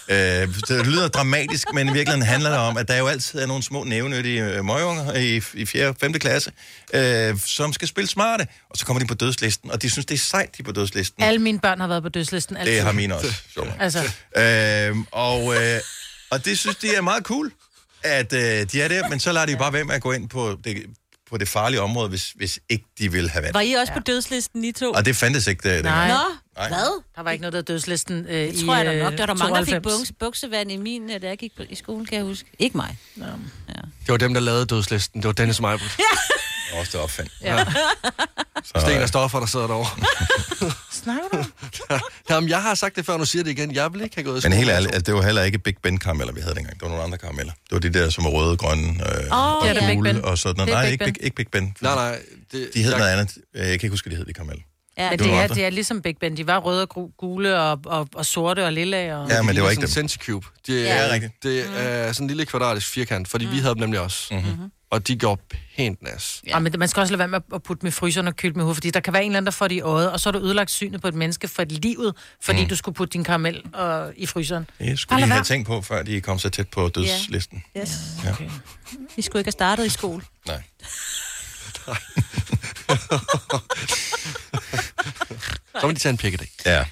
Ja. 0.09 0.43
Øh, 0.43 0.43
øh, 0.43 0.49
det 0.69 0.87
lyder 0.87 1.09
dramatisk, 1.09 1.67
men 1.75 1.89
i 1.89 1.93
virkeligheden 1.93 2.23
handler 2.27 2.51
det 2.51 2.59
om, 2.59 2.77
at 2.77 2.89
der 2.89 2.97
jo 2.97 3.07
altid 3.07 3.41
er 3.41 3.47
nogle 3.47 3.63
små 3.63 3.85
nævnyttige 3.85 4.45
øh, 4.45 4.65
møgunger 4.65 5.15
i, 5.15 5.43
i 5.55 5.67
4. 5.67 5.89
og 5.89 5.97
5. 6.01 6.13
klasse, 6.13 6.51
øh, 6.95 7.39
som 7.47 7.73
skal 7.73 7.89
spille 7.89 8.09
smarte, 8.09 8.47
og 8.71 8.77
så 8.77 8.87
kommer 8.87 9.01
de 9.01 9.07
på 9.07 9.15
dødslisten, 9.15 9.71
og 9.71 9.83
de 9.83 9.91
synes, 9.91 10.07
det 10.07 10.15
er 10.15 10.19
sejt, 10.19 10.57
de 10.57 10.63
er 10.63 10.65
på 10.65 10.73
dødslisten. 10.73 11.23
Alle 11.23 11.39
mine 11.39 11.59
børn 11.59 11.81
har 11.81 11.89
været 11.89 12.03
på 12.03 12.09
dødslisten. 12.09 12.57
Altid. 12.57 12.75
Det 12.75 12.83
har 12.83 12.93
mine 12.93 13.15
også. 13.15 13.27
Altså, 13.81 13.99
Øh, 14.37 14.97
og, 15.17 15.55
øh, 15.55 15.81
og 16.31 16.45
det 16.45 16.59
synes 16.59 16.77
de 16.77 16.95
er 16.95 17.01
meget 17.01 17.25
cool, 17.25 17.53
at 18.03 18.33
øh, 18.33 18.41
de 18.73 18.83
er 18.83 18.89
der, 18.89 19.09
men 19.09 19.21
så 19.21 19.33
lader 19.33 19.47
de 19.47 19.57
bare 19.57 19.73
være 19.73 19.85
med 19.85 19.95
at 19.95 20.03
gå 20.03 20.13
ind 20.13 20.29
på 20.29 20.57
det, 20.65 20.87
på 21.31 21.39
det 21.39 21.49
farlige 21.49 21.81
område, 21.81 22.09
hvis, 22.09 22.31
hvis 22.31 22.59
ikke 22.69 22.85
de 22.99 23.13
vil 23.13 23.31
have 23.31 23.43
vand. 23.43 23.53
Var 23.53 23.61
I 23.61 23.73
også 23.73 23.93
ja. 23.93 23.99
på 23.99 24.03
dødslisten, 24.03 24.65
I 24.65 24.73
to? 24.73 24.93
Og 24.93 25.05
det 25.05 25.17
fandtes 25.17 25.47
ikke 25.47 25.69
der. 25.69 25.83
Nej. 25.83 26.09
Nå, 26.09 26.15
Nej. 26.57 26.69
hvad? 26.69 27.03
der 27.17 27.23
var 27.23 27.31
ikke 27.31 27.43
noget, 27.43 27.53
der 27.53 27.59
er 27.59 27.63
dødslisten 27.63 28.27
øh, 28.29 28.35
Det 28.35 28.55
i 28.55 28.67
tror 28.67 28.77
jeg 28.77 28.87
da 28.87 29.03
nok. 29.03 29.13
Der 29.13 29.19
var 29.19 29.27
der 29.27 29.35
øh, 29.35 29.39
mange, 29.39 29.57
der 29.57 29.65
fik 29.65 29.75
92. 29.75 29.99
buks, 29.99 30.13
buksevand 30.21 30.73
i 30.73 30.77
min, 30.77 31.11
øh, 31.11 31.23
da 31.23 31.27
jeg 31.29 31.39
gik 31.39 31.57
på, 31.57 31.63
i 31.71 31.75
skole, 31.75 32.07
kan 32.07 32.17
jeg 32.17 32.25
huske. 32.25 32.51
Ikke 32.59 32.77
mig. 32.77 32.99
Det 33.17 34.09
var 34.09 34.17
dem, 34.17 34.35
der 34.35 34.41
lavede 34.41 34.67
dødslisten. 34.67 35.23
Det 35.23 35.27
var 35.27 35.33
Dennis 35.33 35.61
Meibert. 35.61 35.97
Også 36.79 36.93
det 36.93 37.01
opfandt. 37.01 37.33
Ja. 37.43 37.65
Så, 38.65 38.73
Sten 38.81 39.03
og 39.03 39.09
Stoffer, 39.09 39.41
der 39.41 39.47
sidder 39.47 39.67
derovre. 39.67 40.05
Snakker 41.03 41.29
du? 41.33 41.45
Jamen, 42.31 42.49
jeg 42.51 42.63
har 42.63 42.75
sagt 42.75 42.97
det 42.97 43.07
før, 43.07 43.17
nu 43.17 43.25
siger 43.25 43.45
det 43.45 43.51
igen. 43.51 43.75
Jeg 43.75 43.93
vil 43.93 44.01
ikke 44.03 44.17
have 44.17 44.25
gået 44.25 44.45
i 44.45 44.49
Men 44.49 44.59
helt 44.59 44.71
ærligt, 44.71 44.95
altså, 44.95 45.13
det 45.13 45.15
var 45.15 45.23
heller 45.23 45.43
ikke 45.43 45.59
Big 45.59 45.75
Ben 45.83 45.99
karameller, 45.99 46.33
vi 46.33 46.41
havde 46.41 46.55
dengang. 46.55 46.75
Det 46.75 46.83
var 46.83 46.89
nogle 46.89 47.05
andre 47.05 47.19
karameller. 47.19 47.53
Det 47.53 47.73
var 47.73 47.79
de 47.79 47.93
der, 47.93 48.11
som 48.11 48.25
var 48.25 48.31
røde, 48.31 48.57
grønne 48.57 48.89
øh, 48.89 49.33
Åh, 49.33 49.53
og 49.63 49.67
ja, 49.67 49.75
det 49.75 49.83
er 49.83 49.87
Big 49.89 49.97
gule 49.97 50.13
Ben. 50.15 50.25
og 50.25 50.39
sådan 50.39 50.57
noget. 50.57 50.69
Det 50.69 50.73
er 50.75 50.79
Nej, 50.79 50.85
Big 50.87 50.93
ikke. 50.93 51.05
Big, 51.05 51.25
ikke 51.25 51.37
Big 51.37 51.47
Ben. 51.53 51.75
Nej, 51.81 51.95
nej. 51.95 52.19
Det, 52.53 52.69
De 52.75 52.83
hed 52.83 52.91
jeg- 52.91 52.99
noget 53.01 53.13
andet. 53.13 53.39
Jeg 53.55 53.65
kan 53.65 53.73
ikke 53.73 53.89
huske, 53.89 54.05
hvad 54.09 54.11
de 54.13 54.17
hed, 54.17 54.27
de 54.27 54.33
karameller. 54.33 54.63
Ja, 54.99 55.11
men 55.11 55.19
Det 55.19 55.27
det 55.29 55.35
er, 55.35 55.47
det 55.47 55.65
er 55.65 55.71
ligesom 55.71 56.03
Big 56.03 56.17
Ben. 56.21 56.37
De 56.37 56.47
var 56.47 56.59
røde 56.59 56.87
og 56.87 57.13
gule 57.19 57.61
og, 57.61 57.79
og, 57.87 58.09
og 58.15 58.27
sorte 58.27 58.65
og 58.67 58.73
lilla. 58.73 59.17
Og... 59.17 59.29
Ja, 59.31 59.43
men 59.43 59.55
det 59.55 59.63
var 59.63 59.71
ikke 59.71 59.81
dem. 59.81 59.89
sådan 59.89 60.05
en 60.05 60.09
Centicube. 60.09 60.47
Det 60.67 60.83
Ja, 60.85 60.95
er, 60.97 61.13
rigtigt. 61.13 61.33
det 61.43 61.65
er 61.77 62.13
sådan 62.13 62.25
en 62.25 62.29
lille 62.29 62.47
kvadratisk 62.47 62.89
firkant, 62.89 63.29
fordi 63.29 63.47
mm. 63.47 63.53
vi 63.53 63.59
havde 63.59 63.75
dem 63.75 63.81
nemlig 63.81 64.01
også. 64.01 64.35
Mm-hmm. 64.35 64.71
Og 64.91 65.09
de 65.09 65.17
gjorde 65.17 65.43
pænt 65.77 66.03
nas. 66.03 66.43
Ja. 66.47 66.59
men 66.59 66.75
man 66.79 66.89
skal 66.89 67.01
også 67.01 67.13
lade 67.13 67.19
være 67.19 67.29
med 67.29 67.41
at 67.55 67.63
putte 67.63 67.89
i 67.89 67.91
fryseren 67.91 68.29
og 68.29 68.37
køle 68.37 68.55
dem 68.55 68.61
i 68.61 68.63
hovedet, 68.63 68.77
fordi 68.77 68.91
der 68.91 69.01
kan 69.01 69.13
være 69.13 69.25
en 69.25 69.31
eller 69.31 69.37
anden, 69.37 69.47
der 69.47 69.53
får 69.53 69.69
det 69.69 69.75
i 69.75 69.81
øjet, 69.81 70.13
og 70.13 70.21
så 70.21 70.29
er 70.29 70.33
du 70.33 70.39
ødelagt 70.39 70.71
synet 70.71 71.01
på 71.01 71.09
et 71.09 71.15
menneske 71.15 71.49
for 71.49 71.65
livet, 71.65 72.15
fordi 72.43 72.63
mm. 72.63 72.69
du 72.69 72.77
skulle 72.77 72.95
putte 72.95 73.13
din 73.13 73.25
karamel 73.25 73.63
øh, 73.81 74.13
i 74.17 74.27
fryseren. 74.27 74.67
Det 74.79 74.99
skulle 74.99 75.23
de 75.23 75.29
have 75.29 75.45
tænkt 75.45 75.67
på, 75.67 75.83
før 75.83 76.03
de 76.03 76.21
kom 76.21 76.39
så 76.39 76.49
tæt 76.49 76.69
på 76.69 76.89
dødslisten. 76.89 77.65
Yes. 77.77 77.91
Ja. 78.25 78.35
Vi 79.17 79.23
skulle 79.23 79.41
ikke 79.41 79.47
have 79.47 79.53
startet 79.53 79.87
i 79.87 79.91
skole. 79.91 80.23
Nej. 80.47 80.63
Så 85.81 85.87
må 85.87 85.93
de 85.93 85.99
tage 85.99 86.11
en 86.11 86.17
pikkedag. 86.17 86.49
Ja. 86.67 86.85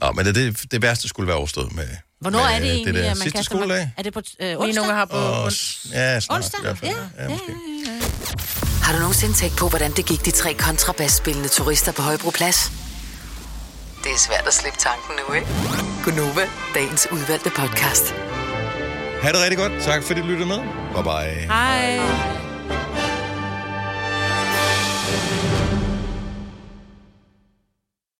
Nå, 0.00 0.12
men 0.12 0.26
det, 0.26 0.34
det, 0.34 0.72
det 0.72 0.82
værste 0.82 1.08
skulle 1.08 1.26
være 1.26 1.36
overstået 1.36 1.74
med... 1.74 1.88
Hvornår 2.20 2.38
med 2.38 2.46
er 2.54 2.58
det 2.58 2.70
egentlig, 2.70 2.94
det 2.94 3.02
der 3.04 3.10
at 3.10 3.16
man 3.16 3.22
sidste 3.22 3.38
kaster 3.38 3.56
skoledag? 3.56 3.90
Er 3.98 4.02
det 4.02 4.12
på 4.14 4.20
øh, 4.40 4.46
Mine 4.48 4.58
onsdag? 4.58 4.82
unger 4.82 4.94
har 4.94 5.04
på 5.04 5.16
Og, 5.16 5.52
ja, 5.92 6.20
snart 6.20 6.36
Onsdag? 6.38 6.60
i 6.60 6.62
hvert 6.62 6.78
fald. 6.78 6.90
Ja, 7.18 7.22
ja, 7.24 7.28
måske. 7.28 7.52
Har 8.82 8.92
du 8.92 8.98
nogensinde 8.98 9.34
tænkt 9.34 9.56
på, 9.56 9.68
hvordan 9.68 9.92
det 9.92 10.06
gik 10.06 10.24
de 10.24 10.30
tre 10.30 10.54
kontrabasspillende 10.54 11.48
turister 11.48 11.92
på 11.92 12.02
Højbroplads? 12.02 12.72
Det 14.04 14.12
er 14.12 14.18
svært 14.18 14.44
at 14.46 14.54
slippe 14.54 14.78
tanken 14.78 15.14
nu, 15.28 15.34
ikke? 15.34 15.46
Gunova, 16.04 16.42
dagens 16.74 17.08
udvalgte 17.10 17.50
podcast. 17.50 18.14
Ha' 19.22 19.32
det 19.32 19.40
rigtig 19.40 19.58
godt. 19.58 19.72
Tak 19.82 20.02
fordi 20.02 20.20
du 20.20 20.26
lyttede 20.26 20.48
med. 20.48 20.58
Bye 20.94 21.02
bye. 21.02 21.46
Hej. 21.46 22.57